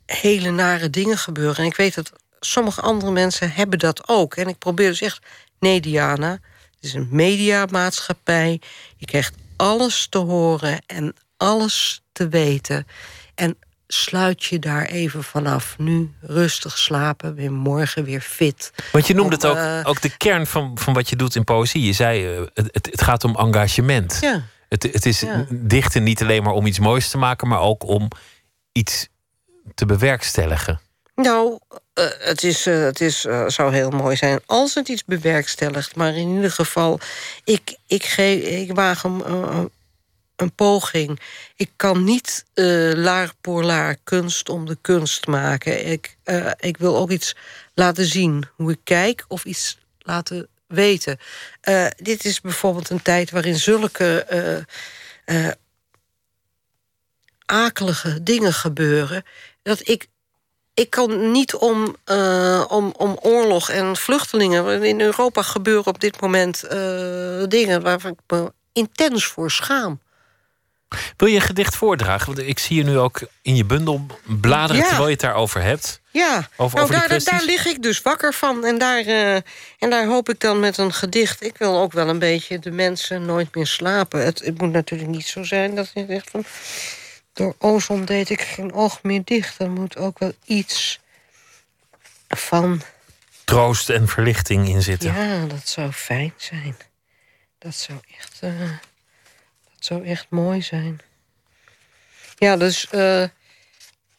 hele 0.06 0.50
nare 0.50 0.90
dingen 0.90 1.18
gebeuren. 1.18 1.56
En 1.56 1.64
ik 1.64 1.76
weet 1.76 1.94
dat 1.94 2.12
sommige 2.40 2.80
andere 2.80 3.12
mensen 3.12 3.52
hebben 3.52 3.78
dat 3.78 4.08
ook. 4.08 4.34
En 4.36 4.48
ik 4.48 4.58
probeer 4.58 4.88
dus 4.88 5.00
echt... 5.00 5.26
Nee, 5.58 5.80
Diana, 5.80 6.30
het 6.30 6.80
is 6.80 6.94
een 6.94 7.08
mediamaatschappij. 7.10 8.60
Je 8.96 9.06
krijgt 9.06 9.34
alles 9.56 10.06
te 10.10 10.18
horen 10.18 10.82
en 10.86 11.14
alles 11.36 12.02
te 12.12 12.28
weten. 12.28 12.86
En 13.34 13.56
sluit 13.86 14.44
je 14.44 14.58
daar 14.58 14.84
even 14.84 15.24
vanaf. 15.24 15.78
Nu 15.78 16.12
rustig 16.20 16.78
slapen, 16.78 17.34
weer 17.34 17.52
morgen 17.52 18.04
weer 18.04 18.20
fit. 18.20 18.72
Want 18.92 19.06
je 19.06 19.14
noemde 19.14 19.36
Om, 19.36 19.42
het 19.42 19.50
ook, 19.50 19.82
eh, 19.84 19.90
ook 19.90 20.00
de 20.00 20.16
kern 20.16 20.46
van, 20.46 20.78
van 20.78 20.94
wat 20.94 21.08
je 21.08 21.16
doet 21.16 21.34
in 21.34 21.44
poëzie. 21.44 21.82
Je 21.82 21.92
zei, 21.92 22.34
eh, 22.34 22.42
het, 22.54 22.68
het, 22.72 22.86
het 22.86 23.02
gaat 23.02 23.24
om 23.24 23.36
engagement. 23.36 24.18
Ja. 24.20 24.42
Het, 24.68 24.82
het 24.82 25.06
is 25.06 25.20
Ja. 25.20 25.46
dichten 25.50 26.02
niet 26.02 26.22
alleen 26.22 26.42
maar 26.42 26.52
om 26.52 26.66
iets 26.66 26.78
moois 26.78 27.08
te 27.08 27.18
maken... 27.18 27.48
maar 27.48 27.60
ook 27.60 27.84
om 27.84 28.08
iets 28.72 29.08
te 29.74 29.86
bewerkstelligen. 29.86 30.80
Nou, 31.14 31.58
eh, 31.94 32.06
het, 32.18 32.42
is, 32.42 32.66
eh, 32.66 32.82
het 32.82 33.00
is, 33.00 33.24
eh, 33.24 33.48
zou 33.48 33.74
heel 33.74 33.90
mooi 33.90 34.16
zijn 34.16 34.40
als 34.46 34.74
het 34.74 34.88
iets 34.88 35.04
bewerkstelligt. 35.04 35.96
Maar 35.96 36.14
in 36.14 36.34
ieder 36.34 36.50
geval, 36.50 37.00
ik, 37.44 37.76
ik, 37.86 38.04
geef, 38.04 38.44
ik 38.44 38.74
waag 38.74 39.04
eh, 39.04 39.64
een 40.36 40.52
poging. 40.52 41.20
Ik 41.56 41.70
kan 41.76 42.04
niet 42.04 42.44
laar 42.94 43.32
pour 43.40 43.64
laar 43.64 43.96
kunst 44.04 44.48
om 44.48 44.66
de 44.66 44.78
kunst 44.80 45.26
maken. 45.26 45.86
Ik, 45.86 46.16
ik 46.58 46.76
wil 46.76 46.96
ook 46.96 47.10
iets 47.10 47.36
laten 47.74 48.04
zien 48.04 48.48
hoe 48.56 48.70
ik 48.70 48.80
kijk 48.84 49.24
of 49.28 49.44
iets 49.44 49.78
laten 49.98 50.48
weten. 50.66 51.18
Dit 51.96 52.24
is 52.24 52.40
bijvoorbeeld 52.40 52.90
een 52.90 53.02
tijd 53.02 53.30
waarin 53.30 53.56
zulke 53.56 54.26
akelige 57.46 58.22
dingen 58.22 58.52
gebeuren... 58.52 59.24
dat 59.62 59.88
ik 59.88 60.06
ik 60.74 60.90
kan 60.90 61.30
niet 61.30 61.54
om, 61.54 61.96
eh, 62.04 62.64
om, 62.68 62.94
om 62.96 63.18
oorlog 63.20 63.70
en 63.70 63.96
vluchtelingen. 63.96 64.82
In 64.82 65.00
Europa 65.00 65.42
gebeuren 65.42 65.86
op 65.86 66.00
dit 66.00 66.20
moment 66.20 66.62
eh, 66.62 66.78
dingen 67.48 67.82
waar 67.82 68.06
ik 68.06 68.18
me 68.26 68.52
intens 68.72 69.26
voor 69.26 69.50
schaam. 69.50 70.00
Wil 71.16 71.28
je 71.28 71.34
een 71.34 71.40
gedicht 71.40 71.76
voordragen? 71.76 72.34
Want 72.34 72.48
ik 72.48 72.58
zie 72.58 72.76
je 72.76 72.84
nu 72.84 72.98
ook 72.98 73.20
in 73.42 73.56
je 73.56 73.64
bundel 73.64 74.06
bladeren... 74.40 74.76
Ja. 74.76 74.86
terwijl 74.86 75.06
je 75.06 75.12
het 75.12 75.20
daarover 75.20 75.62
hebt. 75.62 76.00
Ja, 76.10 76.48
Over- 76.56 76.78
nou, 76.78 76.92
over 76.92 77.08
daar, 77.08 77.24
daar 77.24 77.42
lig 77.44 77.66
ik 77.66 77.82
dus 77.82 78.02
wakker 78.02 78.34
van. 78.34 78.64
En 78.64 78.78
daar, 78.78 79.00
eh, 79.00 79.34
en 79.78 79.90
daar 79.90 80.06
hoop 80.06 80.28
ik 80.28 80.40
dan 80.40 80.60
met 80.60 80.78
een 80.78 80.92
gedicht. 80.92 81.42
Ik 81.44 81.58
wil 81.58 81.78
ook 81.78 81.92
wel 81.92 82.08
een 82.08 82.18
beetje 82.18 82.58
de 82.58 82.70
mensen 82.70 83.24
nooit 83.24 83.54
meer 83.54 83.66
slapen. 83.66 84.24
Het, 84.24 84.38
het 84.38 84.60
moet 84.60 84.72
natuurlijk 84.72 85.10
niet 85.10 85.26
zo 85.26 85.42
zijn 85.42 85.74
dat 85.74 85.90
je 85.94 86.04
zegt 86.08 86.30
van. 86.30 86.44
Door 87.34 87.54
ozon 87.58 88.04
deed 88.04 88.30
ik 88.30 88.40
geen 88.40 88.72
oog 88.72 89.02
meer 89.02 89.24
dicht. 89.24 89.58
Er 89.58 89.70
moet 89.70 89.96
ook 89.96 90.18
wel 90.18 90.32
iets 90.44 91.00
van. 92.28 92.82
Troost 93.44 93.90
en 93.90 94.08
verlichting 94.08 94.68
in 94.68 94.82
zitten. 94.82 95.14
Ja, 95.14 95.46
dat 95.46 95.68
zou 95.68 95.92
fijn 95.92 96.32
zijn. 96.36 96.76
Dat 97.58 97.74
zou 97.74 97.98
echt, 98.18 98.38
eh, 98.40 98.70
dat 99.72 99.84
zou 99.84 100.06
echt 100.06 100.26
mooi 100.28 100.62
zijn. 100.62 101.00
Ja, 102.38 102.56
dus 102.56 102.88
eh, 102.88 103.24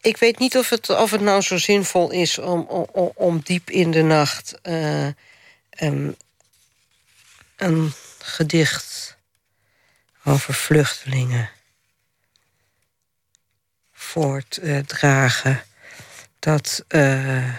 ik 0.02 0.18
weet 0.18 0.40
niet 0.40 0.58
of 0.58 0.70
het, 0.70 0.90
of 0.90 1.12
het 1.12 1.22
nou 1.22 1.42
zo 1.42 1.58
zinvol 1.58 2.12
is 2.12 2.38
om, 2.38 2.62
om, 2.62 3.12
om 3.16 3.40
diep 3.40 3.70
in 3.70 3.92
de 3.92 4.02
nacht 4.02 4.62
eh, 4.62 5.08
een, 5.70 6.18
een 7.56 7.94
gedicht 8.20 9.18
over 10.24 10.54
vluchtelingen 10.54 11.50
voortdragen. 14.16 15.64
Dat. 16.40 16.84
eh, 16.88 17.54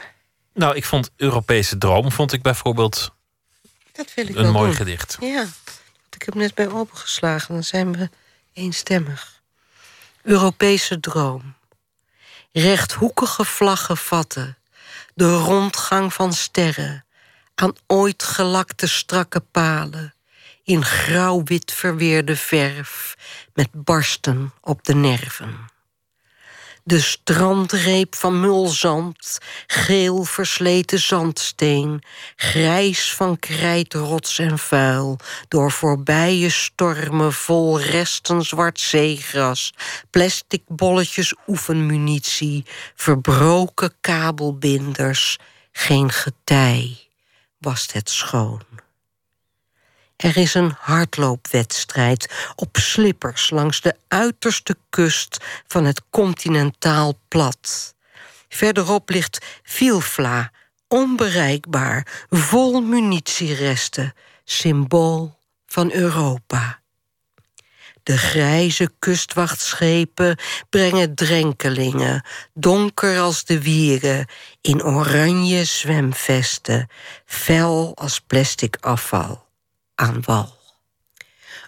Nou, 0.54 0.76
ik 0.76 0.84
vond 0.84 1.10
Europese 1.16 1.78
Droom 1.78 2.12
vond 2.12 2.32
ik 2.32 2.42
bijvoorbeeld 2.42 3.10
Dat 3.92 4.14
wil 4.14 4.24
ik 4.28 4.34
een 4.36 4.42
wel 4.42 4.52
mooi 4.52 4.66
doen. 4.66 4.76
gedicht. 4.76 5.16
Ja, 5.20 5.46
Ik 6.10 6.22
heb 6.22 6.34
net 6.34 6.54
bij 6.54 6.68
opengeslagen, 6.68 7.54
dan 7.54 7.64
zijn 7.64 7.92
we 7.96 8.10
eenstemmig. 8.52 9.42
Europese 10.22 11.00
droom. 11.00 11.54
Rechthoekige 12.52 13.44
vlaggen 13.44 13.96
vatten. 13.96 14.58
De 15.14 15.34
rondgang 15.36 16.12
van 16.14 16.32
sterren. 16.32 17.04
Aan 17.54 17.74
ooit 17.86 18.22
gelakte 18.22 18.86
strakke 18.86 19.40
palen. 19.40 20.14
In 20.64 20.84
grauw-wit 20.84 21.72
verweerde 21.72 22.36
verf. 22.36 23.16
Met 23.54 23.68
barsten 23.72 24.52
op 24.60 24.84
de 24.84 24.94
nerven. 24.94 25.74
De 26.88 27.00
strandreep 27.00 28.14
van 28.14 28.40
mulzand, 28.40 29.38
geel 29.66 30.24
versleten 30.24 30.98
zandsteen, 30.98 32.02
grijs 32.36 33.14
van 33.14 33.38
krijt, 33.38 33.94
rots 33.94 34.38
en 34.38 34.58
vuil, 34.58 35.18
door 35.48 35.72
voorbije 35.72 36.50
stormen 36.50 37.32
vol 37.32 37.80
resten 37.80 38.42
zwart 38.42 38.80
zeegras, 38.80 39.74
plastic 40.10 40.62
bolletjes 40.66 41.34
oefenmunitie, 41.46 42.64
verbroken 42.94 43.92
kabelbinders, 44.00 45.38
geen 45.72 46.12
getij 46.12 46.96
was 47.58 47.92
het 47.92 48.10
schoon. 48.10 48.85
Er 50.16 50.36
is 50.36 50.54
een 50.54 50.74
hardloopwedstrijd 50.78 52.52
op 52.54 52.76
slippers 52.76 53.50
langs 53.50 53.80
de 53.80 53.94
uiterste 54.08 54.76
kust 54.90 55.44
van 55.66 55.84
het 55.84 56.02
continentaal 56.10 57.18
plat. 57.28 57.94
Verderop 58.48 59.10
ligt 59.10 59.60
Vilfla, 59.62 60.50
onbereikbaar, 60.88 62.26
vol 62.30 62.80
munitieresten, 62.80 64.14
symbool 64.44 65.38
van 65.66 65.92
Europa. 65.92 66.80
De 68.02 68.18
grijze 68.18 68.90
kustwachtschepen 68.98 70.38
brengen 70.70 71.14
drenkelingen, 71.14 72.24
donker 72.54 73.20
als 73.20 73.44
de 73.44 73.62
wieren, 73.62 74.26
in 74.60 74.84
oranje 74.84 75.64
zwemvesten, 75.64 76.88
fel 77.24 77.92
als 77.94 78.20
plastic 78.20 78.76
afval 78.80 79.45
aan 79.96 80.22
wal. 80.24 80.54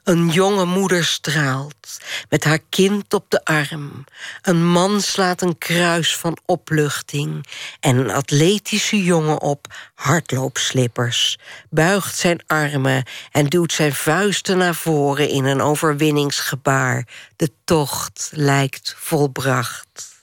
Een 0.04 0.28
jonge 0.28 0.64
moeder 0.64 1.04
straalt 1.04 1.98
met 2.28 2.44
haar 2.44 2.58
kind 2.68 3.14
op 3.14 3.24
de 3.28 3.44
arm. 3.44 4.04
Een 4.42 4.66
man 4.66 5.00
slaat 5.00 5.42
een 5.42 5.58
kruis 5.58 6.16
van 6.16 6.38
opluchting. 6.46 7.46
En 7.80 7.96
een 7.96 8.10
atletische 8.10 9.04
jongen 9.04 9.40
op 9.40 9.66
hardloopslippers 9.94 11.38
buigt 11.70 12.16
zijn 12.16 12.40
armen 12.46 13.04
en 13.32 13.46
duwt 13.46 13.72
zijn 13.72 13.94
vuisten 13.94 14.58
naar 14.58 14.74
voren 14.74 15.28
in 15.28 15.44
een 15.44 15.60
overwinningsgebaar. 15.60 17.06
De 17.36 17.50
tocht 17.64 18.30
lijkt 18.32 18.94
volbracht 18.98 20.17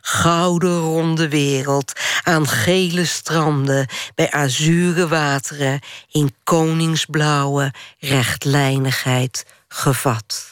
gouden 0.00 0.78
ronde 0.78 1.28
wereld 1.28 1.92
aan 2.22 2.48
gele 2.48 3.04
stranden 3.04 3.86
bij 4.14 4.30
azure 4.30 5.08
wateren 5.08 5.80
in 6.10 6.34
koningsblauwe 6.44 7.72
rechtlijnigheid 7.98 9.46
gevat. 9.68 10.50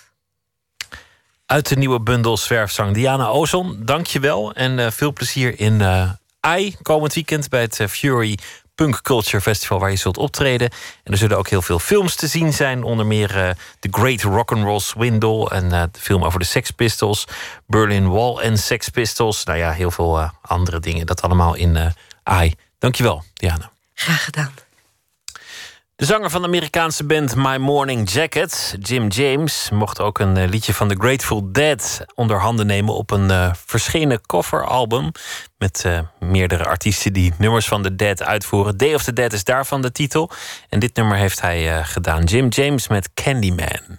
Uit 1.47 1.69
de 1.69 1.77
nieuwe 1.77 2.01
bundel 2.01 2.37
Zwerfzang 2.37 2.95
Diana 2.95 3.27
Ozon, 3.27 3.81
dank 3.85 4.07
je 4.07 4.21
wel 4.21 4.53
en 4.53 4.79
uh, 4.79 4.91
veel 4.91 5.13
plezier 5.13 5.61
in 5.61 5.81
uh, 5.81 6.11
AI 6.41 6.77
komend 6.83 7.15
weekend 7.15 7.49
bij 7.49 7.61
het 7.61 7.79
uh, 7.79 7.87
Fury 7.87 8.39
Punk 8.81 9.03
Culture 9.03 9.41
Festival 9.41 9.79
waar 9.79 9.91
je 9.91 9.97
zult 9.97 10.19
optreden. 10.19 10.71
En 11.05 11.13
er 11.13 11.19
zullen 11.19 11.39
ook 11.39 11.49
heel 11.49 11.63
veel 11.63 11.79
films 11.79 12.15
te 12.15 12.27
zien 12.27 12.53
zijn. 12.53 12.83
Onder 12.83 13.07
meer 13.07 13.37
uh, 13.37 13.51
The 13.79 13.89
Great 13.91 14.23
Rock'n'Roll 14.23 14.81
Swindle 14.81 15.51
en 15.51 15.65
uh, 15.65 15.83
de 15.93 16.01
film 16.01 16.25
over 16.25 16.39
de 16.39 16.45
Sex 16.45 16.71
Pistols. 16.71 17.25
Berlin 17.67 18.11
Wall 18.11 18.37
en 18.37 18.59
Sex 18.59 18.89
Pistols. 18.89 19.45
Nou 19.45 19.59
ja, 19.59 19.73
heel 19.73 19.91
veel 19.91 20.21
uh, 20.21 20.31
andere 20.43 20.81
dingen. 20.81 21.07
Dat 21.07 21.23
allemaal 21.23 21.55
in 21.55 21.95
AI. 22.23 22.55
Dankjewel, 22.79 23.25
Diana. 23.35 23.71
Graag 23.95 24.25
gedaan. 24.25 24.53
De 26.01 26.07
zanger 26.07 26.31
van 26.31 26.41
de 26.41 26.47
Amerikaanse 26.47 27.05
band 27.05 27.37
My 27.37 27.57
Morning 27.57 28.11
Jacket, 28.11 28.77
Jim 28.79 29.09
James, 29.09 29.71
mocht 29.73 30.01
ook 30.01 30.19
een 30.19 30.49
liedje 30.49 30.75
van 30.75 30.89
The 30.89 30.95
Grateful 30.99 31.53
Dead 31.53 32.05
onder 32.15 32.41
handen 32.41 32.67
nemen 32.67 32.95
op 32.95 33.11
een 33.11 33.31
uh, 33.31 33.51
verschenen 33.67 34.21
coveralbum. 34.27 35.13
Met 35.59 35.83
uh, 35.87 35.99
meerdere 36.19 36.65
artiesten 36.65 37.13
die 37.13 37.33
nummers 37.39 37.69
van 37.69 37.83
The 37.83 37.97
Dead 37.97 38.23
uitvoeren. 38.23 38.77
Day 38.77 38.95
of 38.95 39.03
the 39.03 39.13
Dead 39.13 39.33
is 39.33 39.45
daarvan 39.45 39.83
de 39.83 39.93
titel. 39.93 40.31
En 40.69 40.79
dit 40.79 40.97
nummer 40.97 41.17
heeft 41.17 41.41
hij 41.41 41.85
gedaan. 41.85 42.25
Jim 42.25 42.49
James 42.49 42.89
met 42.89 43.11
Candyman. 43.15 43.99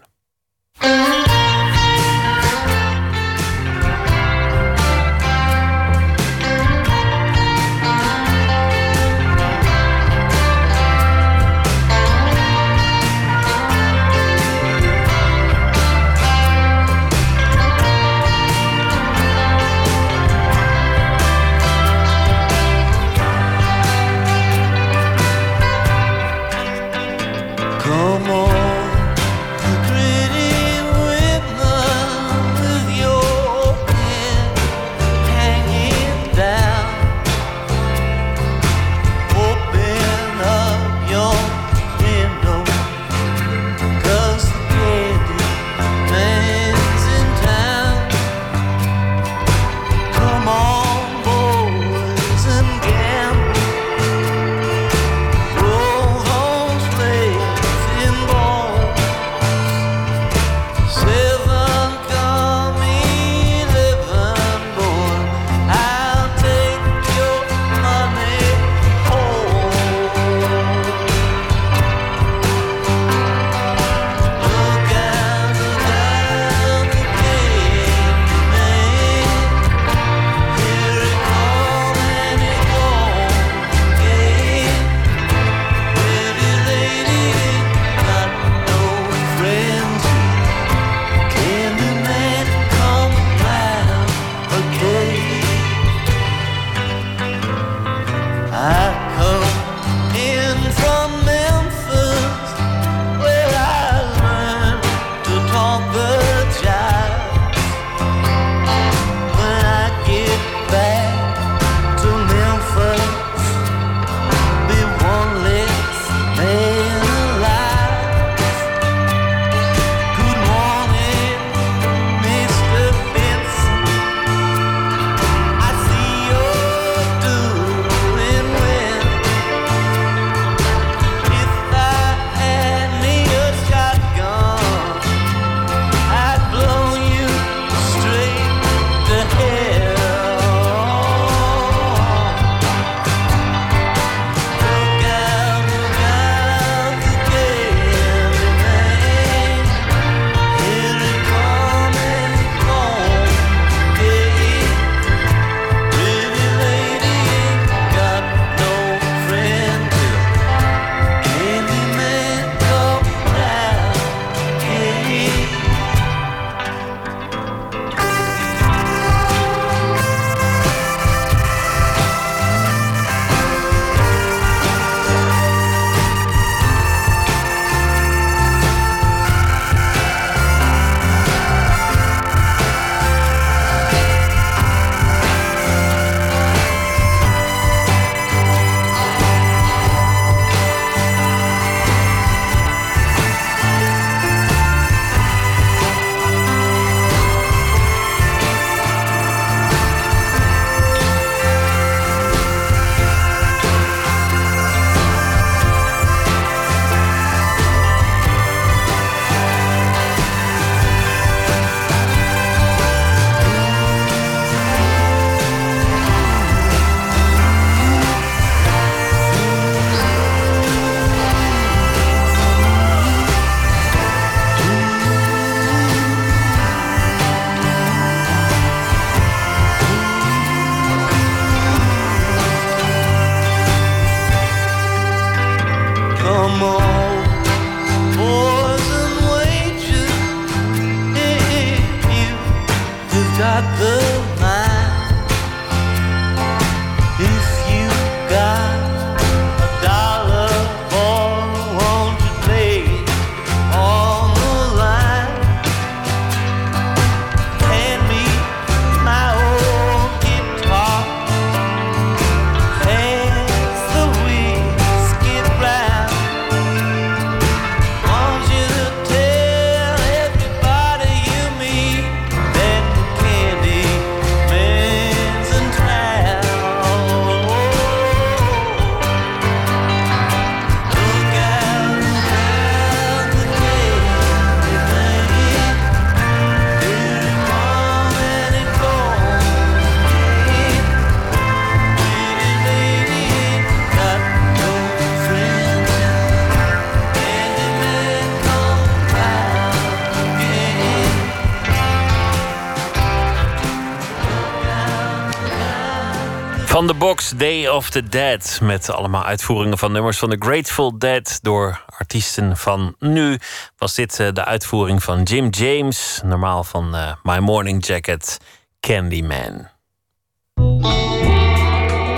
Van 306.81 306.89
de 306.89 306.95
box 306.95 307.29
Day 307.29 307.67
of 307.67 307.89
the 307.89 308.03
Dead. 308.03 308.59
Met 308.61 308.89
allemaal 308.89 309.23
uitvoeringen 309.23 309.77
van 309.77 309.91
nummers 309.91 310.17
van 310.17 310.29
The 310.29 310.35
Grateful 310.39 310.97
Dead. 310.97 311.39
Door 311.41 311.83
artiesten 311.97 312.57
van 312.57 312.95
nu. 312.99 313.39
Was 313.77 313.95
dit 313.95 314.19
eh, 314.19 314.27
de 314.33 314.45
uitvoering 314.45 315.03
van 315.03 315.23
Jim 315.23 315.49
James. 315.49 316.21
Normaal 316.23 316.63
van 316.63 316.95
uh, 316.95 317.13
My 317.23 317.37
Morning 317.37 317.85
Jacket. 317.85 318.37
Candyman. 318.79 319.67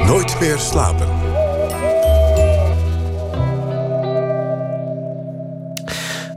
Nooit 0.06 0.40
meer 0.40 0.58
slapen. 0.60 1.23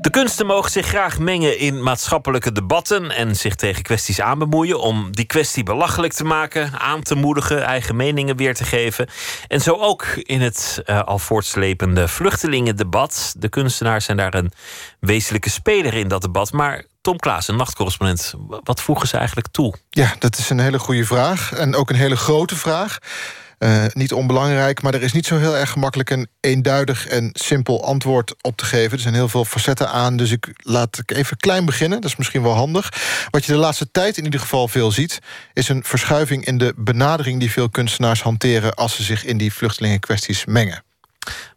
De 0.06 0.12
kunsten 0.12 0.46
mogen 0.46 0.70
zich 0.70 0.86
graag 0.86 1.18
mengen 1.18 1.58
in 1.58 1.82
maatschappelijke 1.82 2.52
debatten 2.52 3.10
en 3.10 3.36
zich 3.36 3.54
tegen 3.54 3.82
kwesties 3.82 4.20
aanbemoeien 4.20 4.80
om 4.80 5.08
die 5.10 5.24
kwestie 5.24 5.62
belachelijk 5.62 6.12
te 6.12 6.24
maken, 6.24 6.78
aan 6.78 7.02
te 7.02 7.14
moedigen, 7.14 7.62
eigen 7.62 7.96
meningen 7.96 8.36
weer 8.36 8.54
te 8.54 8.64
geven. 8.64 9.08
En 9.48 9.60
zo 9.60 9.72
ook 9.72 10.04
in 10.04 10.40
het 10.40 10.82
uh, 10.86 11.02
al 11.02 11.18
voortslepende 11.18 12.08
vluchtelingendebat. 12.08 13.34
De 13.38 13.48
kunstenaars 13.48 14.04
zijn 14.04 14.16
daar 14.16 14.34
een 14.34 14.52
wezenlijke 15.00 15.50
speler 15.50 15.94
in 15.94 16.08
dat 16.08 16.22
debat. 16.22 16.52
Maar 16.52 16.84
Tom 17.00 17.16
Klaas, 17.16 17.48
een 17.48 17.56
nachtcorrespondent, 17.56 18.34
wat 18.62 18.80
voegen 18.80 19.08
ze 19.08 19.16
eigenlijk 19.16 19.48
toe? 19.48 19.74
Ja, 19.90 20.14
dat 20.18 20.38
is 20.38 20.50
een 20.50 20.60
hele 20.60 20.78
goede 20.78 21.04
vraag 21.04 21.52
en 21.52 21.74
ook 21.74 21.90
een 21.90 21.96
hele 21.96 22.16
grote 22.16 22.56
vraag. 22.56 22.98
Uh, 23.58 23.84
niet 23.92 24.12
onbelangrijk, 24.12 24.82
maar 24.82 24.94
er 24.94 25.02
is 25.02 25.12
niet 25.12 25.26
zo 25.26 25.38
heel 25.38 25.56
erg 25.56 25.70
gemakkelijk 25.70 26.10
een 26.10 26.28
eenduidig 26.40 27.06
en 27.06 27.30
simpel 27.32 27.84
antwoord 27.84 28.34
op 28.40 28.56
te 28.56 28.64
geven. 28.64 28.92
Er 28.92 29.02
zijn 29.02 29.14
heel 29.14 29.28
veel 29.28 29.44
facetten 29.44 29.90
aan, 29.90 30.16
dus 30.16 30.30
ik 30.30 30.48
laat 30.56 30.98
ik 30.98 31.10
even 31.10 31.36
klein 31.36 31.64
beginnen. 31.64 32.00
Dat 32.00 32.10
is 32.10 32.16
misschien 32.16 32.42
wel 32.42 32.54
handig. 32.54 32.92
Wat 33.30 33.44
je 33.44 33.52
de 33.52 33.58
laatste 33.58 33.90
tijd 33.90 34.16
in 34.16 34.24
ieder 34.24 34.40
geval 34.40 34.68
veel 34.68 34.92
ziet, 34.92 35.18
is 35.52 35.68
een 35.68 35.84
verschuiving 35.84 36.44
in 36.44 36.58
de 36.58 36.72
benadering 36.76 37.40
die 37.40 37.50
veel 37.50 37.70
kunstenaars 37.70 38.22
hanteren 38.22 38.74
als 38.74 38.96
ze 38.96 39.02
zich 39.02 39.24
in 39.24 39.38
die 39.38 39.52
vluchtelingenkwesties 39.52 40.44
mengen. 40.44 40.82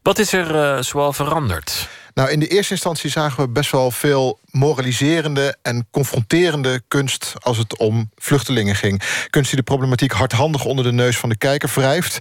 Wat 0.01 0.19
is 0.19 0.33
er 0.33 0.55
uh, 0.55 0.81
zoal 0.81 1.13
veranderd? 1.13 1.87
Nou, 2.19 2.31
in 2.31 2.39
de 2.39 2.47
eerste 2.47 2.73
instantie 2.73 3.09
zagen 3.09 3.43
we 3.43 3.49
best 3.49 3.71
wel 3.71 3.91
veel 3.91 4.39
moraliserende 4.51 5.57
en 5.61 5.87
confronterende 5.91 6.81
kunst 6.87 7.33
als 7.39 7.57
het 7.57 7.77
om 7.77 8.09
vluchtelingen 8.15 8.75
ging. 8.75 9.01
Kunst 9.29 9.49
die 9.49 9.59
de 9.59 9.65
problematiek 9.65 10.11
hardhandig 10.11 10.65
onder 10.65 10.85
de 10.85 10.91
neus 10.91 11.17
van 11.17 11.29
de 11.29 11.37
kijker 11.37 11.71
wrijft. 11.73 12.19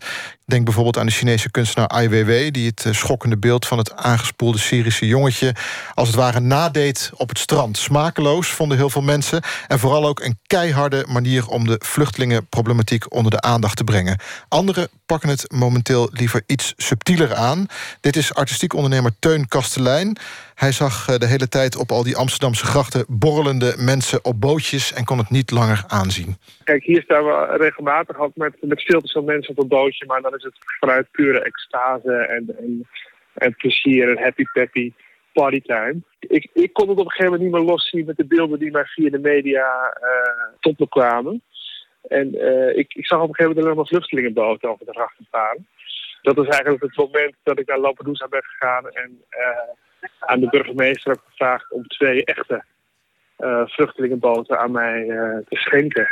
Denk 0.48 0.64
bijvoorbeeld 0.64 0.98
aan 0.98 1.06
de 1.06 1.12
Chinese 1.12 1.50
kunstenaar 1.50 1.88
Ai 1.88 2.08
Weiwei... 2.08 2.50
die 2.50 2.66
het 2.66 2.84
eh, 2.84 2.92
schokkende 2.92 3.38
beeld 3.38 3.66
van 3.66 3.78
het 3.78 3.96
aangespoelde 3.96 4.58
Syrische 4.58 5.06
jongetje... 5.06 5.54
als 5.94 6.08
het 6.08 6.16
ware 6.16 6.40
nadeed 6.40 7.10
op 7.14 7.28
het 7.28 7.38
strand. 7.38 7.78
Smakeloos, 7.78 8.48
vonden 8.48 8.76
heel 8.76 8.90
veel 8.90 9.02
mensen. 9.02 9.42
En 9.66 9.78
vooral 9.78 10.06
ook 10.06 10.20
een 10.20 10.38
keiharde 10.46 11.04
manier 11.08 11.48
om 11.48 11.66
de 11.66 11.80
vluchtelingenproblematiek... 11.84 13.14
onder 13.14 13.30
de 13.30 13.40
aandacht 13.40 13.76
te 13.76 13.84
brengen. 13.84 14.20
Anderen 14.48 14.88
pakken 15.06 15.28
het 15.28 15.52
momenteel 15.52 16.08
liever 16.12 16.42
iets 16.46 16.74
subtieler 16.76 17.34
aan. 17.34 17.66
Dit 18.00 18.16
is 18.16 18.34
artistiek 18.34 18.74
ondernemer 18.74 19.12
Teun 19.18 19.48
Kastelein... 19.48 20.18
Hij 20.64 20.72
zag 20.72 21.08
eh, 21.08 21.16
de 21.16 21.26
hele 21.26 21.48
tijd 21.48 21.76
op 21.76 21.90
al 21.90 22.02
die 22.02 22.16
Amsterdamse 22.16 22.64
grachten 22.64 23.04
borrelende 23.08 23.74
mensen 23.76 24.24
op 24.24 24.40
bootjes 24.40 24.92
en 24.92 25.04
kon 25.04 25.18
het 25.18 25.30
niet 25.30 25.50
langer 25.50 25.84
aanzien. 25.86 26.36
Kijk, 26.64 26.84
hier 26.84 27.02
staan 27.02 27.24
we 27.24 27.56
regelmatig 27.56 28.18
ook 28.18 28.36
met, 28.36 28.56
met 28.60 28.78
te 28.78 29.00
veel 29.02 29.22
mensen 29.22 29.50
op 29.50 29.62
een 29.62 29.68
bootje, 29.68 30.06
maar 30.06 30.22
dan 30.22 30.34
is 30.34 30.42
het 30.42 30.54
vanuit 30.80 31.10
pure 31.10 31.40
extase 31.40 32.12
en, 32.12 32.56
en, 33.34 33.54
plezier 33.54 34.10
en 34.10 34.22
happy 34.22 34.44
peppy 34.52 34.92
partytime. 35.32 35.96
Ik, 36.18 36.50
ik 36.52 36.72
kon 36.72 36.88
het 36.88 36.98
op 36.98 37.04
een 37.04 37.10
gegeven 37.10 37.32
moment 37.32 37.42
niet 37.42 37.52
meer 37.52 37.70
loszien 37.70 38.06
met 38.06 38.16
de 38.16 38.26
beelden 38.26 38.58
die 38.58 38.70
mij 38.70 38.84
via 38.84 39.10
de 39.10 39.18
media 39.18 39.96
uh, 40.02 40.56
tot 40.60 40.78
me 40.78 40.88
kwamen. 40.88 41.42
En 42.08 42.34
uh, 42.34 42.76
ik, 42.76 42.94
ik 42.94 43.06
zag 43.06 43.20
op 43.20 43.28
een 43.28 43.34
gegeven 43.34 43.48
moment 43.48 43.64
alleen 43.64 43.76
maar 43.76 43.86
vluchtelingenboten 43.86 44.70
over 44.70 44.86
de 44.86 44.92
grachten 44.92 45.26
varen. 45.30 45.66
Dat 46.22 46.36
was 46.36 46.46
eigenlijk 46.46 46.82
het 46.82 46.96
moment 46.96 47.34
dat 47.42 47.58
ik 47.58 47.66
naar 47.66 47.78
Lampedusa 47.78 48.28
ben 48.28 48.42
gegaan 48.44 48.88
en 48.88 49.24
aan 50.18 50.40
de 50.40 50.48
burgemeester 50.48 51.12
heb 51.12 51.20
gevraagd 51.28 51.72
om 51.72 51.86
twee 51.86 52.24
echte 52.24 52.64
uh, 53.38 53.62
vluchtelingenboten 53.66 54.58
aan 54.58 54.70
mij 54.70 55.02
uh, 55.02 55.36
te 55.48 55.56
schenken. 55.56 56.08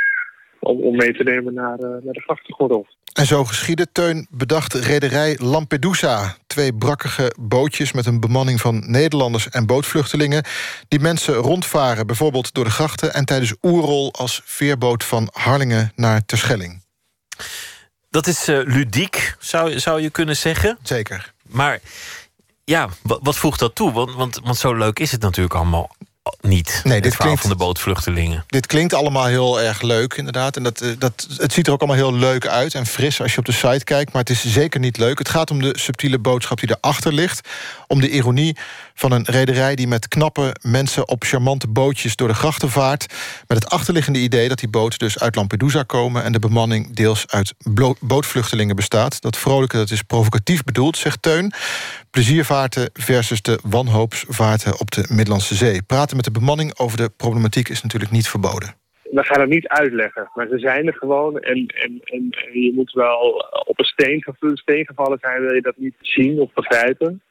Om, 0.59 0.81
om 0.81 0.95
mee 0.95 1.13
te 1.13 1.23
nemen 1.23 1.53
naar, 1.53 1.79
uh, 1.79 1.89
naar 1.89 2.13
de 2.13 2.21
grachtengordel. 2.21 2.87
En 3.13 3.25
zo 3.25 3.43
geschiedde. 3.43 3.91
Teun 3.91 4.27
bedacht 4.29 4.73
rederij 4.73 5.37
Lampedusa. 5.39 6.35
Twee 6.47 6.73
brakkige 6.73 7.33
bootjes 7.39 7.93
met 7.93 8.05
een 8.05 8.19
bemanning 8.19 8.61
van 8.61 8.91
Nederlanders 8.91 9.49
en 9.49 9.65
bootvluchtelingen... 9.65 10.43
die 10.87 10.99
mensen 10.99 11.33
rondvaren, 11.33 12.07
bijvoorbeeld 12.07 12.53
door 12.53 12.63
de 12.63 12.69
grachten... 12.69 13.13
en 13.13 13.25
tijdens 13.25 13.55
Oerol 13.61 14.13
als 14.13 14.41
veerboot 14.45 15.03
van 15.03 15.29
Harlingen 15.31 15.91
naar 15.95 16.25
Terschelling. 16.25 16.85
Dat 18.09 18.27
is 18.27 18.45
ludiek, 18.45 19.35
zou, 19.39 19.79
zou 19.79 20.01
je 20.01 20.09
kunnen 20.09 20.35
zeggen. 20.35 20.77
Zeker. 20.83 21.33
Maar 21.49 21.79
ja, 22.69 22.89
wat 23.03 23.35
voegt 23.35 23.59
dat 23.59 23.75
toe? 23.75 23.91
Want, 23.91 24.13
want, 24.13 24.39
want 24.43 24.57
zo 24.57 24.73
leuk 24.73 24.99
is 24.99 25.11
het 25.11 25.21
natuurlijk 25.21 25.55
allemaal 25.55 25.95
niet. 26.41 26.81
Nee, 26.83 27.01
dit 27.01 27.15
klinkt 27.15 27.41
van 27.41 27.49
de 27.49 27.55
bootvluchtelingen. 27.55 28.43
Dit 28.47 28.65
klinkt 28.65 28.93
allemaal 28.93 29.25
heel 29.25 29.61
erg 29.61 29.81
leuk, 29.81 30.13
inderdaad. 30.13 30.55
En 30.55 30.63
dat, 30.63 30.81
eh, 30.81 30.89
dat, 30.97 31.27
het 31.37 31.53
ziet 31.53 31.67
er 31.67 31.73
ook 31.73 31.79
allemaal 31.79 31.97
heel 31.97 32.13
leuk 32.13 32.47
uit 32.47 32.73
en 32.73 32.85
fris 32.85 33.21
als 33.21 33.33
je 33.33 33.37
op 33.39 33.45
de 33.45 33.51
site 33.51 33.83
kijkt. 33.83 34.13
Maar 34.13 34.21
het 34.21 34.29
is 34.29 34.45
zeker 34.45 34.79
niet 34.79 34.97
leuk. 34.97 35.17
Het 35.17 35.29
gaat 35.29 35.51
om 35.51 35.61
de 35.61 35.77
subtiele 35.79 36.19
boodschap 36.19 36.59
die 36.59 36.77
erachter 36.79 37.13
ligt. 37.13 37.49
Om 37.87 38.01
de 38.01 38.09
ironie 38.09 38.57
van 38.97 39.11
een 39.11 39.25
rederij 39.25 39.75
die 39.75 39.87
met 39.87 40.07
knappe 40.07 40.55
mensen 40.61 41.07
op 41.07 41.23
charmante 41.23 41.67
bootjes 41.67 42.15
door 42.15 42.27
de 42.27 42.33
grachten 42.33 42.69
vaart. 42.69 43.05
Met 43.47 43.63
het 43.63 43.69
achterliggende 43.69 44.19
idee 44.19 44.47
dat 44.47 44.59
die 44.59 44.69
boten 44.69 44.99
dus 44.99 45.19
uit 45.19 45.35
Lampedusa 45.35 45.83
komen 45.83 46.23
en 46.23 46.31
de 46.31 46.39
bemanning 46.39 46.95
deels 46.95 47.27
uit 47.27 47.53
bootvluchtelingen 48.01 48.75
bestaat. 48.75 49.21
Dat 49.21 49.37
vrolijke 49.37 49.77
dat 49.77 49.89
is 49.89 50.01
provocatief 50.01 50.63
bedoeld, 50.63 50.97
zegt 50.97 51.21
Teun. 51.21 51.51
Pleziervaarten 52.11 52.89
versus 52.93 53.41
de 53.41 53.59
wanhoopsvaarten 53.63 54.79
op 54.79 54.91
de 54.91 55.05
Middellandse 55.09 55.55
Zee. 55.55 55.81
Praten 55.81 56.15
met 56.15 56.25
de 56.25 56.31
bemanning 56.31 56.77
over 56.77 56.97
de 56.97 57.09
problematiek 57.17 57.69
is 57.69 57.81
natuurlijk 57.81 58.11
niet 58.11 58.29
verboden. 58.29 58.75
We 59.11 59.23
gaan 59.23 59.41
het 59.41 59.49
niet 59.49 59.67
uitleggen, 59.67 60.29
maar 60.35 60.47
ze 60.47 60.59
zijn 60.59 60.87
er 60.87 60.93
gewoon. 60.93 61.39
En, 61.39 61.65
en, 61.67 61.99
en 62.03 62.29
je 62.51 62.71
moet 62.75 62.91
wel 62.91 63.45
op 63.65 63.79
een 63.79 63.85
steen, 63.85 64.23
steen 64.53 64.85
gevallen 64.85 65.17
zijn, 65.21 65.41
wil 65.41 65.53
je 65.53 65.61
dat 65.61 65.77
niet 65.77 65.95
zien 66.01 66.39
of 66.39 66.53
begrijpen. 66.53 67.21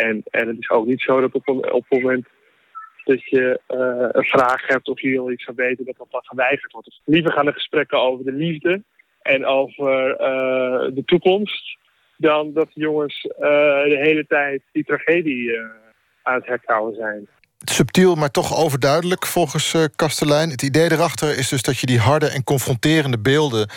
En, 0.00 0.22
en 0.30 0.48
het 0.48 0.56
is 0.58 0.70
ook 0.70 0.86
niet 0.86 1.00
zo 1.00 1.20
dat 1.20 1.32
op, 1.32 1.48
een, 1.48 1.72
op 1.72 1.84
het 1.88 2.02
moment 2.02 2.26
dat 3.04 3.24
je 3.24 3.60
uh, 3.68 4.08
een 4.12 4.24
vraag 4.24 4.66
hebt 4.66 4.88
of 4.88 5.00
je 5.00 5.10
wil 5.10 5.30
iets 5.30 5.44
gaan 5.44 5.54
weten, 5.54 5.84
dat 5.84 6.06
dat 6.10 6.26
geweigerd 6.26 6.72
wordt. 6.72 6.86
Dus 6.86 7.00
liever 7.04 7.32
gaan 7.32 7.44
de 7.44 7.52
gesprekken 7.52 7.98
over 7.98 8.24
de 8.24 8.32
liefde 8.32 8.82
en 9.22 9.46
over 9.46 10.10
uh, 10.10 10.94
de 10.94 11.02
toekomst, 11.04 11.76
dan 12.16 12.52
dat 12.52 12.68
de 12.74 12.80
jongens 12.80 13.24
uh, 13.24 13.40
de 13.84 13.98
hele 14.00 14.26
tijd 14.26 14.62
die 14.72 14.84
tragedie 14.84 15.58
aan 16.22 16.34
het 16.34 16.46
herkauwen 16.46 16.94
zijn. 16.94 17.28
Subtiel, 17.58 18.14
maar 18.14 18.30
toch 18.30 18.64
overduidelijk 18.64 19.26
volgens 19.26 19.76
Kastelein. 19.96 20.50
Het 20.50 20.62
idee 20.62 20.92
erachter 20.92 21.38
is 21.38 21.48
dus 21.48 21.62
dat 21.62 21.78
je 21.78 21.86
die 21.86 21.98
harde 21.98 22.26
en 22.26 22.44
confronterende 22.44 23.18
beelden 23.18 23.68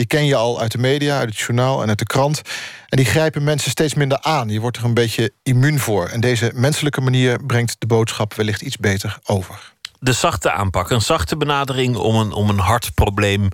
die 0.00 0.08
ken 0.08 0.26
je 0.26 0.34
al 0.34 0.60
uit 0.60 0.72
de 0.72 0.78
media, 0.78 1.18
uit 1.18 1.28
het 1.28 1.38
journaal 1.38 1.82
en 1.82 1.88
uit 1.88 1.98
de 1.98 2.04
krant. 2.04 2.42
En 2.88 2.96
die 2.96 3.06
grijpen 3.06 3.44
mensen 3.44 3.70
steeds 3.70 3.94
minder 3.94 4.18
aan. 4.20 4.48
Je 4.48 4.60
wordt 4.60 4.76
er 4.76 4.84
een 4.84 4.94
beetje 4.94 5.32
immuun 5.42 5.78
voor. 5.78 6.08
En 6.08 6.20
deze 6.20 6.50
menselijke 6.54 7.00
manier 7.00 7.46
brengt 7.46 7.76
de 7.78 7.86
boodschap 7.86 8.34
wellicht 8.34 8.62
iets 8.62 8.76
beter 8.76 9.18
over. 9.24 9.72
De 9.98 10.12
zachte 10.12 10.52
aanpak, 10.52 10.90
een 10.90 11.00
zachte 11.00 11.36
benadering 11.36 11.96
om 11.96 12.14
een, 12.14 12.32
om 12.32 12.48
een 12.48 12.58
hard 12.58 12.94
probleem 12.94 13.48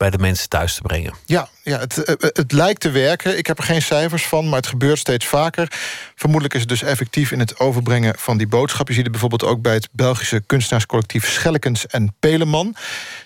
bij 0.00 0.10
de 0.10 0.18
mensen 0.18 0.48
thuis 0.48 0.74
te 0.74 0.80
brengen. 0.80 1.14
Ja, 1.24 1.48
ja 1.62 1.78
het, 1.78 2.04
eh, 2.04 2.14
het, 2.20 2.36
het, 2.36 2.52
lijkt 2.52 2.80
te 2.80 2.90
werken. 2.90 3.38
Ik 3.38 3.46
heb 3.46 3.58
er 3.58 3.64
geen 3.64 3.82
cijfers 3.82 4.26
van, 4.26 4.48
maar 4.48 4.58
het 4.58 4.66
gebeurt 4.66 4.98
steeds 4.98 5.26
vaker. 5.26 5.68
Vermoedelijk 6.14 6.54
is 6.54 6.60
het 6.60 6.68
dus 6.68 6.82
effectief 6.82 7.30
in 7.30 7.38
het 7.38 7.58
overbrengen 7.58 8.18
van 8.18 8.36
die 8.36 8.46
boodschap. 8.46 8.88
Je 8.88 8.94
ziet 8.94 9.02
het 9.02 9.10
bijvoorbeeld 9.10 9.44
ook 9.44 9.62
bij 9.62 9.74
het 9.74 9.88
Belgische 9.92 10.42
kunstenaarscollectief 10.46 11.30
Schellekens 11.30 11.86
en 11.86 12.14
Peleman. 12.20 12.74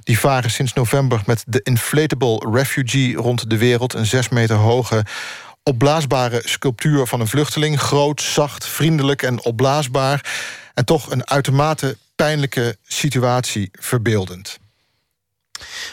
Die 0.02 0.18
varen 0.18 0.50
sinds 0.50 0.72
november 0.72 1.22
met 1.26 1.44
de 1.46 1.60
Inflatable 1.62 2.50
Refugee 2.52 3.16
rond 3.16 3.50
de 3.50 3.58
wereld. 3.58 3.94
Een 3.94 4.06
zes 4.06 4.28
meter 4.28 4.56
hoge 4.56 5.04
opblaasbare 5.62 6.42
sculptuur 6.44 7.06
van 7.06 7.20
een 7.20 7.28
vluchteling. 7.28 7.80
Groot, 7.80 8.22
zacht, 8.22 8.66
vriendelijk 8.66 9.22
en 9.22 9.44
opblaasbaar. 9.44 10.32
En 10.74 10.84
toch 10.84 11.10
een 11.10 11.28
uitermate 11.28 11.96
pijnlijke 12.16 12.76
situatie 12.86 13.70
verbeeldend. 13.72 14.62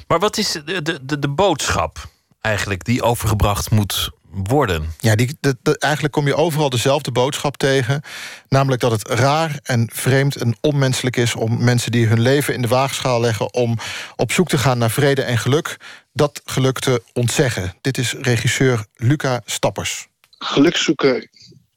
Maar 0.07 0.19
wat 0.19 0.37
is 0.37 0.51
de, 0.51 0.81
de, 0.81 1.19
de 1.19 1.29
boodschap 1.29 2.09
eigenlijk 2.41 2.85
die 2.85 3.01
overgebracht 3.01 3.71
moet 3.71 4.09
worden? 4.31 4.93
Ja, 4.99 5.15
die, 5.15 5.37
de, 5.39 5.77
eigenlijk 5.79 6.13
kom 6.13 6.27
je 6.27 6.35
overal 6.35 6.69
dezelfde 6.69 7.11
boodschap 7.11 7.57
tegen. 7.57 8.01
Namelijk 8.49 8.81
dat 8.81 8.91
het 8.91 9.07
raar 9.07 9.59
en 9.63 9.89
vreemd 9.93 10.35
en 10.35 10.55
onmenselijk 10.61 11.15
is 11.15 11.35
om 11.35 11.63
mensen 11.63 11.91
die 11.91 12.07
hun 12.07 12.21
leven 12.21 12.53
in 12.53 12.61
de 12.61 12.67
waagschaal 12.67 13.21
leggen 13.21 13.53
om 13.53 13.77
op 14.15 14.31
zoek 14.31 14.47
te 14.47 14.57
gaan 14.57 14.77
naar 14.77 14.91
vrede 14.91 15.21
en 15.21 15.37
geluk, 15.37 15.77
dat 16.13 16.41
geluk 16.45 16.79
te 16.79 17.03
ontzeggen. 17.13 17.73
Dit 17.81 17.97
is 17.97 18.13
regisseur 18.13 18.85
Luca 18.95 19.41
Stappers. 19.45 20.07
Geluk 20.37 20.77
zoeken 20.77 21.29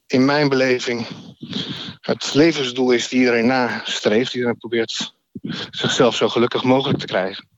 in 0.07 0.25
mijn 0.25 0.49
beleving 0.49 1.07
het 2.01 2.35
levensdoel 2.35 2.91
is 2.91 3.09
die 3.09 3.19
iedereen 3.19 3.47
nastreeft. 3.47 4.35
Iedereen 4.35 4.59
probeert 4.59 5.14
zichzelf 5.71 6.17
zo 6.17 6.29
gelukkig 6.29 6.63
mogelijk 6.63 6.99
te 6.99 7.07
krijgen. 7.07 7.49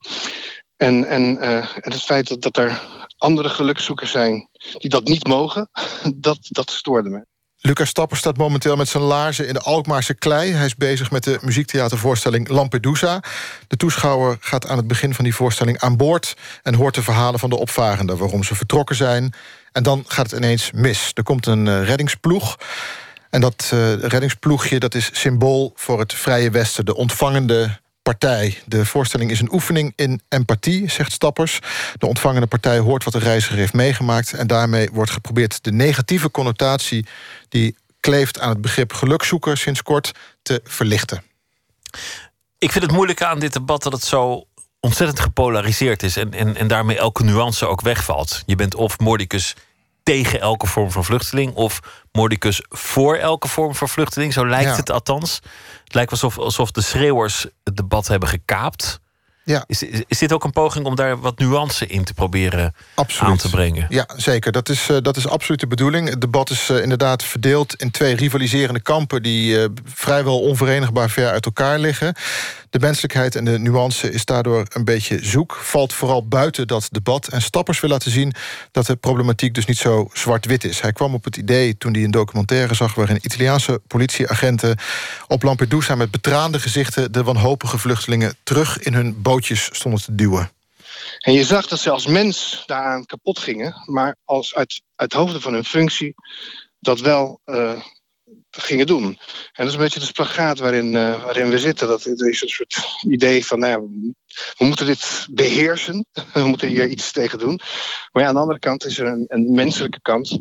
En, 0.76 1.04
en, 1.04 1.22
uh, 1.22 1.56
en 1.56 1.92
het 1.92 2.02
feit 2.02 2.28
dat, 2.28 2.42
dat 2.42 2.56
er 2.56 2.82
andere 3.16 3.48
gelukzoekers 3.48 4.10
zijn 4.10 4.48
die 4.78 4.90
dat 4.90 5.04
niet 5.04 5.26
mogen, 5.26 5.68
dat, 6.16 6.38
dat 6.40 6.70
stoorde 6.70 7.08
me. 7.08 7.26
Lucas 7.60 7.88
Stapper 7.88 8.16
staat 8.16 8.36
momenteel 8.36 8.76
met 8.76 8.88
zijn 8.88 9.02
laarzen 9.02 9.46
in 9.46 9.54
de 9.54 9.60
Alkmaarse 9.60 10.14
klei. 10.14 10.52
Hij 10.52 10.66
is 10.66 10.76
bezig 10.76 11.10
met 11.10 11.24
de 11.24 11.38
muziektheatervoorstelling 11.42 12.48
Lampedusa. 12.48 13.22
De 13.66 13.76
toeschouwer 13.76 14.36
gaat 14.40 14.66
aan 14.66 14.76
het 14.76 14.86
begin 14.86 15.14
van 15.14 15.24
die 15.24 15.34
voorstelling 15.34 15.78
aan 15.78 15.96
boord... 15.96 16.36
en 16.62 16.74
hoort 16.74 16.94
de 16.94 17.02
verhalen 17.02 17.40
van 17.40 17.50
de 17.50 17.56
opvarenden, 17.56 18.16
waarom 18.16 18.42
ze 18.42 18.54
vertrokken 18.54 18.96
zijn. 18.96 19.34
En 19.72 19.82
dan 19.82 20.04
gaat 20.06 20.30
het 20.30 20.40
ineens 20.40 20.70
mis. 20.72 21.10
Er 21.14 21.22
komt 21.22 21.46
een 21.46 21.66
uh, 21.66 21.84
reddingsploeg... 21.84 22.56
En 23.30 23.40
dat 23.40 23.70
uh, 23.74 23.94
reddingsploegje 23.94 24.78
dat 24.78 24.94
is 24.94 25.10
symbool 25.12 25.72
voor 25.74 25.98
het 25.98 26.14
Vrije 26.14 26.50
Westen... 26.50 26.84
de 26.84 26.94
ontvangende 26.94 27.80
partij. 28.02 28.58
De 28.64 28.84
voorstelling 28.84 29.30
is 29.30 29.40
een 29.40 29.52
oefening 29.52 29.92
in 29.96 30.20
empathie, 30.28 30.90
zegt 30.90 31.12
Stappers. 31.12 31.58
De 31.98 32.06
ontvangende 32.06 32.46
partij 32.46 32.78
hoort 32.78 33.04
wat 33.04 33.12
de 33.12 33.18
reiziger 33.18 33.56
heeft 33.56 33.72
meegemaakt... 33.72 34.32
en 34.32 34.46
daarmee 34.46 34.88
wordt 34.92 35.10
geprobeerd 35.10 35.64
de 35.64 35.72
negatieve 35.72 36.30
connotatie... 36.30 37.06
die 37.48 37.76
kleeft 38.00 38.40
aan 38.40 38.48
het 38.48 38.60
begrip 38.60 38.92
gelukzoeker 38.92 39.56
sinds 39.56 39.82
kort 39.82 40.12
te 40.42 40.60
verlichten. 40.64 41.22
Ik 42.58 42.72
vind 42.72 42.84
het 42.84 42.92
moeilijke 42.92 43.26
aan 43.26 43.38
dit 43.38 43.52
debat 43.52 43.82
dat 43.82 43.92
het 43.92 44.04
zo 44.04 44.44
ontzettend 44.80 45.20
gepolariseerd 45.20 46.02
is... 46.02 46.16
en, 46.16 46.32
en, 46.32 46.56
en 46.56 46.68
daarmee 46.68 46.98
elke 46.98 47.24
nuance 47.24 47.66
ook 47.66 47.80
wegvalt. 47.80 48.42
Je 48.46 48.56
bent 48.56 48.74
of 48.74 48.98
mordicus 48.98 49.54
tegen 50.06 50.40
elke 50.40 50.66
vorm 50.66 50.90
van 50.90 51.04
vluchteling... 51.04 51.54
of 51.54 51.80
mordicus 52.12 52.64
voor 52.68 53.16
elke 53.16 53.48
vorm 53.48 53.74
van 53.74 53.88
vluchteling. 53.88 54.32
Zo 54.32 54.48
lijkt 54.48 54.76
het 54.76 54.90
althans. 54.90 55.40
Het 55.84 55.94
lijkt 55.94 56.10
alsof, 56.10 56.38
alsof 56.38 56.70
de 56.70 56.80
schreeuwers 56.80 57.46
het 57.64 57.76
debat 57.76 58.06
hebben 58.06 58.28
gekaapt. 58.28 59.00
Ja. 59.44 59.64
Is, 59.66 59.82
is, 59.82 60.02
is, 60.06 60.18
dit 60.18 60.32
ook 60.32 60.44
een 60.44 60.52
poging 60.52 60.86
om 60.86 60.96
daar 60.96 61.20
wat 61.20 61.38
nuance 61.38 61.86
in 61.86 62.04
te 62.04 62.14
proberen 62.14 62.74
aan 63.18 63.36
te 63.36 63.50
brengen? 63.50 63.86
Ja, 63.88 64.08
zeker. 64.16 64.52
Dat 64.52 64.68
is, 64.68 64.88
uh, 64.88 64.96
dat 65.02 65.16
is 65.16 65.28
absoluut 65.28 65.60
de 65.60 65.66
bedoeling. 65.66 66.08
Het 66.08 66.20
debat 66.20 66.50
is 66.50 66.70
uh, 66.70 66.82
inderdaad 66.82 67.22
verdeeld 67.22 67.74
in 67.74 67.90
twee 67.90 68.16
rivaliserende 68.16 68.80
kampen... 68.80 69.22
die 69.22 69.58
uh, 69.58 69.64
vrijwel 69.84 70.40
onverenigbaar 70.40 71.10
ver 71.10 71.30
uit 71.30 71.44
elkaar 71.44 71.78
liggen. 71.78 72.14
De 72.70 72.78
menselijkheid 72.78 73.34
en 73.34 73.44
de 73.44 73.58
nuance 73.58 74.10
is 74.10 74.24
daardoor 74.24 74.66
een 74.68 74.84
beetje 74.84 75.24
zoek. 75.24 75.54
Valt 75.54 75.92
vooral 75.92 76.28
buiten 76.28 76.66
dat 76.66 76.88
debat. 76.90 77.28
En 77.28 77.42
Stappers 77.42 77.80
wil 77.80 77.90
laten 77.90 78.10
zien 78.10 78.34
dat 78.70 78.86
de 78.86 78.96
problematiek 78.96 79.54
dus 79.54 79.64
niet 79.64 79.78
zo 79.78 80.08
zwart-wit 80.12 80.64
is. 80.64 80.80
Hij 80.80 80.92
kwam 80.92 81.14
op 81.14 81.24
het 81.24 81.36
idee 81.36 81.78
toen 81.78 81.92
hij 81.94 82.04
een 82.04 82.10
documentaire 82.10 82.74
zag... 82.74 82.94
waarin 82.94 83.18
Italiaanse 83.22 83.80
politieagenten 83.86 84.78
op 85.28 85.42
Lampedusa... 85.42 85.94
met 85.94 86.10
betraande 86.10 86.60
gezichten 86.60 87.12
de 87.12 87.22
wanhopige 87.22 87.78
vluchtelingen... 87.78 88.36
terug 88.42 88.78
in 88.78 88.94
hun 88.94 89.22
bootjes 89.22 89.68
stonden 89.72 90.02
te 90.02 90.14
duwen. 90.14 90.50
En 91.18 91.32
je 91.32 91.44
zag 91.44 91.66
dat 91.66 91.78
ze 91.78 91.90
als 91.90 92.06
mens 92.06 92.62
daaraan 92.66 93.06
kapot 93.06 93.38
gingen... 93.38 93.82
maar 93.84 94.16
als 94.24 94.54
uit, 94.54 94.82
uit 94.96 95.12
hoofden 95.12 95.40
van 95.40 95.52
hun 95.52 95.64
functie 95.64 96.14
dat 96.80 97.00
wel... 97.00 97.40
Uh, 97.46 97.72
gingen 98.62 98.86
doen. 98.86 99.04
En 99.04 99.18
dat 99.52 99.66
is 99.66 99.72
een 99.72 99.78
beetje 99.78 100.00
de 100.00 100.06
spagaat 100.06 100.58
waarin, 100.58 100.92
uh, 100.92 101.22
waarin 101.24 101.48
we 101.48 101.58
zitten. 101.58 101.88
Dat 101.88 102.04
er 102.04 102.28
is 102.28 102.42
een 102.42 102.48
soort 102.48 102.78
idee 103.08 103.46
van, 103.46 103.58
nou 103.58 103.72
ja, 103.72 103.80
we 104.58 104.64
moeten 104.64 104.86
dit 104.86 105.26
beheersen. 105.30 106.06
We 106.32 106.44
moeten 106.44 106.68
hier 106.68 106.88
iets 106.88 107.12
tegen 107.12 107.38
doen. 107.38 107.60
Maar 108.12 108.22
ja, 108.22 108.28
aan 108.28 108.34
de 108.34 108.40
andere 108.40 108.58
kant 108.58 108.84
is 108.84 108.98
er 108.98 109.06
een, 109.06 109.24
een 109.28 109.52
menselijke 109.52 110.00
kant... 110.02 110.38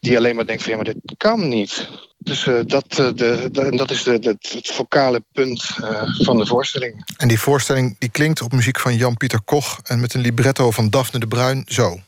die 0.00 0.16
alleen 0.16 0.36
maar 0.36 0.46
denkt 0.46 0.62
van, 0.62 0.70
ja, 0.70 0.76
maar 0.76 0.94
dit 0.94 1.14
kan 1.16 1.48
niet. 1.48 1.88
Dus 2.18 2.46
uh, 2.46 2.60
dat, 2.66 2.98
uh, 2.98 3.12
de, 3.14 3.48
de, 3.52 3.76
dat 3.76 3.90
is 3.90 4.02
de, 4.02 4.18
de, 4.18 4.36
het 4.40 4.70
vocale 4.72 5.24
punt 5.32 5.64
van 6.18 6.38
de 6.38 6.46
voorstelling. 6.46 7.04
En 7.16 7.28
die 7.28 7.38
voorstelling 7.38 7.96
die 7.98 8.08
klinkt 8.08 8.42
op 8.42 8.52
muziek 8.52 8.80
van 8.80 8.96
Jan-Pieter 8.96 9.40
Koch... 9.44 9.80
en 9.82 10.00
met 10.00 10.14
een 10.14 10.20
libretto 10.20 10.70
van 10.70 10.90
Daphne 10.90 11.20
de 11.20 11.26
Bruin 11.26 11.64
zo. 11.66 12.00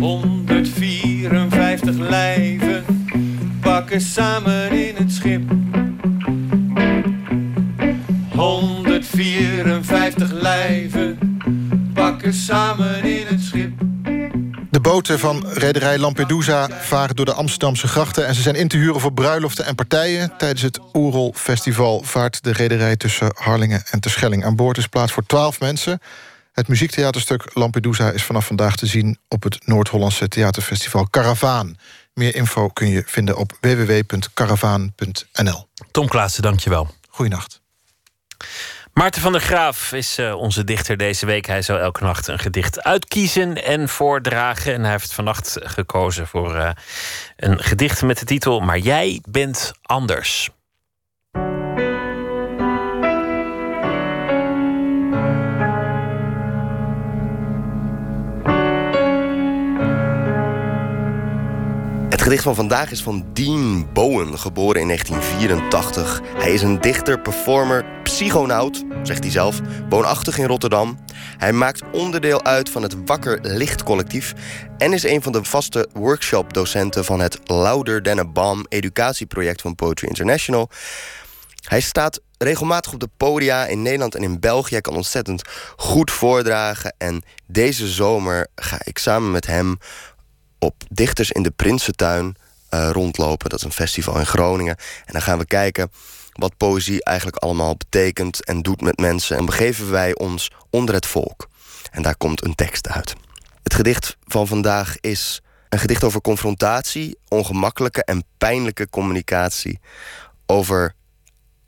154 0.00 1.96
lijven 1.96 2.99
samen 3.98 4.70
in 4.70 4.96
het 4.96 5.12
schip. 5.12 5.42
154 8.34 10.32
lijven 10.32 11.38
pakken 11.94 12.34
samen 12.34 13.04
in 13.04 13.26
het 13.26 13.40
schip. 13.40 13.72
De 14.70 14.80
boten 14.80 15.18
van 15.18 15.46
rederij 15.48 15.98
Lampedusa 15.98 16.68
varen 16.70 17.16
door 17.16 17.24
de 17.24 17.32
Amsterdamse 17.32 17.88
grachten... 17.88 18.26
en 18.26 18.34
ze 18.34 18.42
zijn 18.42 18.54
in 18.54 18.68
te 18.68 18.76
huren 18.76 19.00
voor 19.00 19.12
bruiloften 19.12 19.66
en 19.66 19.74
partijen. 19.74 20.32
Tijdens 20.38 20.62
het 20.62 20.80
Oerol 20.94 21.32
Festival 21.36 22.02
vaart 22.02 22.44
de 22.44 22.52
rederij 22.52 22.96
tussen 22.96 23.32
Harlingen 23.34 23.82
en 23.90 24.00
Terschelling. 24.00 24.44
Aan 24.44 24.56
boord 24.56 24.78
is 24.78 24.86
plaats 24.86 25.12
voor 25.12 25.26
12 25.26 25.60
mensen. 25.60 26.00
Het 26.52 26.68
muziektheaterstuk 26.68 27.50
Lampedusa 27.54 28.10
is 28.10 28.22
vanaf 28.22 28.46
vandaag 28.46 28.76
te 28.76 28.86
zien... 28.86 29.18
op 29.28 29.42
het 29.42 29.66
Noord-Hollandse 29.66 30.28
theaterfestival 30.28 31.10
Caravaan. 31.10 31.76
Meer 32.14 32.34
info 32.34 32.68
kun 32.68 32.88
je 32.88 33.02
vinden 33.06 33.36
op 33.36 33.52
www.caravaan.nl. 33.60 35.68
Tom 35.90 36.08
Klaassen, 36.08 36.42
dankjewel. 36.42 36.94
Goeienacht. 37.08 37.60
Maarten 38.92 39.22
van 39.22 39.32
der 39.32 39.40
Graaf 39.40 39.92
is 39.92 40.18
uh, 40.18 40.34
onze 40.34 40.64
dichter 40.64 40.96
deze 40.96 41.26
week. 41.26 41.46
Hij 41.46 41.62
zou 41.62 41.80
elke 41.80 42.04
nacht 42.04 42.26
een 42.26 42.38
gedicht 42.38 42.82
uitkiezen 42.82 43.64
en 43.64 43.88
voordragen. 43.88 44.74
En 44.74 44.82
hij 44.82 44.90
heeft 44.90 45.12
vannacht 45.12 45.56
gekozen 45.60 46.26
voor 46.26 46.56
uh, 46.56 46.70
een 47.36 47.58
gedicht 47.58 48.02
met 48.02 48.18
de 48.18 48.24
titel 48.24 48.60
Maar 48.60 48.78
jij 48.78 49.22
bent 49.28 49.72
anders. 49.82 50.50
Gedicht 62.30 62.48
van 62.48 62.68
vandaag 62.68 62.90
is 62.90 63.02
van 63.02 63.26
Dean 63.32 63.92
Bowen, 63.92 64.38
geboren 64.38 64.80
in 64.80 64.86
1984. 64.86 66.20
Hij 66.36 66.52
is 66.52 66.62
een 66.62 66.80
dichter, 66.80 67.20
performer, 67.20 67.84
psychonaut, 68.02 68.84
zegt 69.02 69.22
hij 69.22 69.32
zelf, 69.32 69.60
woonachtig 69.88 70.38
in 70.38 70.46
Rotterdam. 70.46 70.98
Hij 71.38 71.52
maakt 71.52 71.82
onderdeel 71.92 72.44
uit 72.44 72.70
van 72.70 72.82
het 72.82 72.96
Wakker 73.04 73.38
Licht 73.42 73.82
Collectief 73.82 74.34
en 74.78 74.92
is 74.92 75.02
een 75.02 75.22
van 75.22 75.32
de 75.32 75.44
vaste 75.44 75.88
workshopdocenten 75.92 77.04
van 77.04 77.20
het 77.20 77.38
Louder 77.44 78.02
Than 78.02 78.18
a 78.18 78.24
Bomb 78.24 78.66
educatieproject 78.68 79.60
van 79.60 79.74
Poetry 79.74 80.08
International. 80.08 80.70
Hij 81.68 81.80
staat 81.80 82.20
regelmatig 82.38 82.92
op 82.92 83.00
de 83.00 83.08
podia 83.16 83.66
in 83.66 83.82
Nederland 83.82 84.14
en 84.14 84.22
in 84.22 84.40
België. 84.40 84.72
Hij 84.72 84.80
kan 84.80 84.96
ontzettend 84.96 85.42
goed 85.76 86.10
voordragen. 86.10 86.94
En 86.98 87.22
deze 87.46 87.88
zomer 87.88 88.46
ga 88.54 88.78
ik 88.84 88.98
samen 88.98 89.30
met 89.30 89.46
hem 89.46 89.78
op 90.60 90.74
Dichters 90.88 91.30
in 91.30 91.42
de 91.42 91.50
Prinsentuin 91.50 92.36
uh, 92.70 92.90
rondlopen. 92.92 93.48
Dat 93.48 93.58
is 93.58 93.64
een 93.64 93.72
festival 93.72 94.18
in 94.18 94.26
Groningen. 94.26 94.76
En 95.04 95.12
dan 95.12 95.22
gaan 95.22 95.38
we 95.38 95.46
kijken 95.46 95.90
wat 96.32 96.56
poëzie 96.56 97.04
eigenlijk 97.04 97.36
allemaal 97.36 97.76
betekent 97.76 98.44
en 98.44 98.62
doet 98.62 98.80
met 98.80 98.98
mensen. 98.98 99.36
En 99.36 99.44
begeven 99.44 99.90
wij 99.90 100.14
ons 100.14 100.50
onder 100.70 100.94
het 100.94 101.06
volk. 101.06 101.48
En 101.90 102.02
daar 102.02 102.16
komt 102.16 102.44
een 102.44 102.54
tekst 102.54 102.88
uit. 102.88 103.14
Het 103.62 103.74
gedicht 103.74 104.16
van 104.24 104.46
vandaag 104.46 104.96
is 105.00 105.40
een 105.68 105.78
gedicht 105.78 106.04
over 106.04 106.20
confrontatie, 106.20 107.18
ongemakkelijke 107.28 108.04
en 108.04 108.24
pijnlijke 108.38 108.88
communicatie. 108.88 109.80
Over 110.46 110.94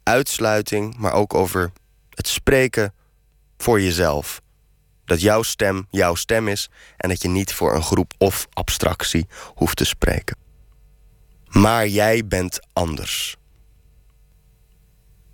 uitsluiting, 0.02 0.96
maar 0.96 1.12
ook 1.12 1.34
over 1.34 1.72
het 2.10 2.28
spreken 2.28 2.94
voor 3.58 3.80
jezelf. 3.80 4.41
Dat 5.04 5.20
jouw 5.20 5.42
stem 5.42 5.86
jouw 5.90 6.14
stem 6.14 6.48
is 6.48 6.70
en 6.96 7.08
dat 7.08 7.22
je 7.22 7.28
niet 7.28 7.54
voor 7.54 7.74
een 7.74 7.82
groep 7.82 8.12
of 8.18 8.46
abstractie 8.52 9.26
hoeft 9.54 9.76
te 9.76 9.84
spreken. 9.84 10.36
Maar 11.48 11.86
jij 11.86 12.26
bent 12.26 12.60
anders. 12.72 13.36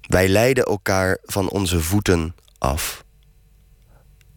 Wij 0.01 0.29
leiden 0.29 0.65
elkaar 0.65 1.19
van 1.23 1.51
onze 1.51 1.81
voeten 1.83 2.35
af. 2.59 3.05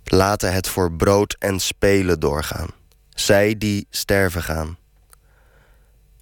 Laten 0.03 0.53
het 0.53 0.67
voor 0.67 0.93
brood 0.93 1.35
en 1.39 1.59
spelen 1.59 2.19
doorgaan. 2.19 2.69
Zij 3.09 3.57
die 3.57 3.87
sterven 3.89 4.43
gaan. 4.43 4.77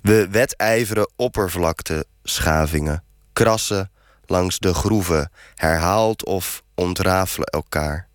We 0.01 0.27
wedijveren 0.29 1.11
oppervlakte 1.15 2.05
schavingen, 2.23 3.03
krassen 3.33 3.91
langs 4.25 4.59
de 4.59 4.73
groeven, 4.73 5.31
herhaald 5.55 6.25
of 6.25 6.63
ontrafelen 6.75 7.47
elkaar. 7.47 8.08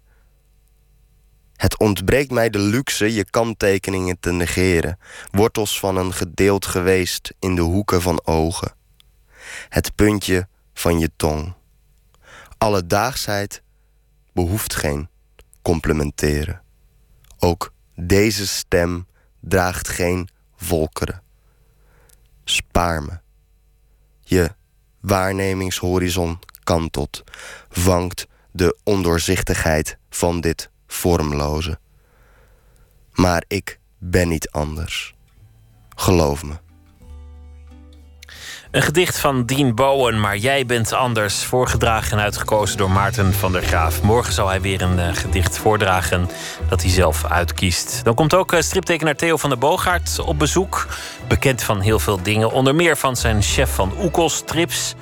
Het 1.57 1.79
ontbreekt 1.79 2.31
mij 2.31 2.51
de 2.51 2.59
luxe 2.59 3.15
je 3.15 3.25
kanttekeningen 3.31 4.21
te 4.21 4.33
negeren, 4.33 4.99
wortels 5.31 5.79
van 5.79 5.97
een 5.97 6.13
gedeeld 6.13 6.67
geweest 6.67 7.35
in 7.39 7.55
de 7.55 7.61
hoeken 7.61 8.03
van 8.03 8.27
ogen. 8.27 8.75
Het 9.69 9.95
puntje 9.95 10.49
van 10.75 10.99
je 10.99 11.11
tong. 11.17 11.55
Alledaagsheid 12.59 13.63
behoeft 14.33 14.75
geen 14.75 15.09
complementeren. 15.63 16.63
Ook 17.39 17.73
deze 17.95 18.47
stem 18.47 19.07
draagt 19.41 19.89
geen 19.89 20.29
volkeren. 20.57 21.23
Spaar 22.45 23.03
me. 23.03 23.19
Je 24.21 24.55
waarnemingshorizon 25.01 26.39
kantelt, 26.63 27.25
vangt 27.69 28.27
de 28.51 28.79
ondoorzichtigheid 28.83 29.99
van 30.11 30.41
dit 30.41 30.71
vormloze. 30.95 31.79
Maar 33.13 33.45
ik 33.49 33.79
ben 33.99 34.29
niet 34.29 34.51
anders. 34.51 35.15
Geloof 35.97 36.45
me. 36.45 36.55
Een 38.75 38.83
gedicht 38.83 39.19
van 39.19 39.47
Dean 39.47 39.75
Bowen, 39.75 40.21
maar 40.21 40.37
jij 40.37 40.67
bent 40.67 40.93
anders. 40.93 41.45
Voorgedragen 41.45 42.19
en 42.19 42.25
uitgekozen 42.25 42.77
door 42.77 42.91
Maarten 42.91 43.35
van 43.35 43.53
der 43.53 43.63
Graaf. 43.63 44.03
Morgen 44.03 44.33
zal 44.33 44.49
hij 44.49 44.61
weer 44.61 44.83
een 44.83 44.99
uh, 44.99 45.09
gedicht 45.13 45.59
voordragen 45.59 46.29
dat 46.69 46.83
hij 46.83 46.91
zelf 46.91 47.25
uitkiest. 47.25 48.05
Dan 48.05 48.15
komt 48.15 48.35
ook 48.35 48.53
uh, 48.53 48.61
striptekenaar 48.61 49.17
Theo 49.17 49.37
van 49.37 49.51
der 49.51 49.59
Boogaard 49.59 50.19
op 50.19 50.39
bezoek. 50.39 50.87
Bekend 51.29 51.63
van 51.63 51.81
heel 51.81 51.99
veel 51.99 52.23
dingen. 52.23 52.51
Onder 52.51 52.75
meer 52.75 52.97
van 52.97 53.17
zijn 53.17 53.43
chef 53.43 53.75
van 53.75 53.93
Oekos 54.01 54.35
Strips. 54.35 54.95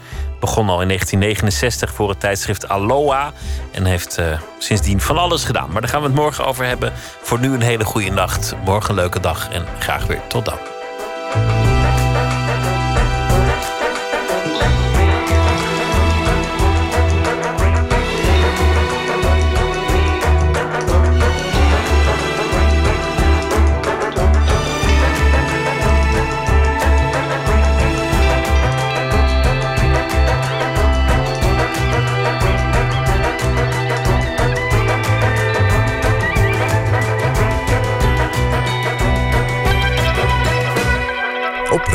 Begon 0.43 0.69
al 0.69 0.81
in 0.81 0.89
1969 0.89 1.95
voor 1.95 2.09
het 2.09 2.21
tijdschrift 2.21 2.69
Aloha. 2.69 3.33
En 3.71 3.85
heeft 3.85 4.19
uh, 4.19 4.41
sindsdien 4.59 5.01
van 5.01 5.19
alles 5.19 5.45
gedaan. 5.45 5.71
Maar 5.73 5.81
daar 5.81 5.91
gaan 5.91 6.01
we 6.01 6.07
het 6.07 6.17
morgen 6.17 6.47
over 6.47 6.65
hebben. 6.65 6.93
Voor 7.23 7.41
nu 7.41 7.55
een 7.55 7.63
hele 7.63 7.85
goede 7.85 8.11
nacht. 8.11 8.55
Morgen 8.65 8.91
een 8.91 8.97
leuke 8.97 9.21
dag 9.21 9.51
en 9.51 9.67
graag 9.79 10.07
weer 10.07 10.21
tot 10.29 10.45
dan. 10.45 11.72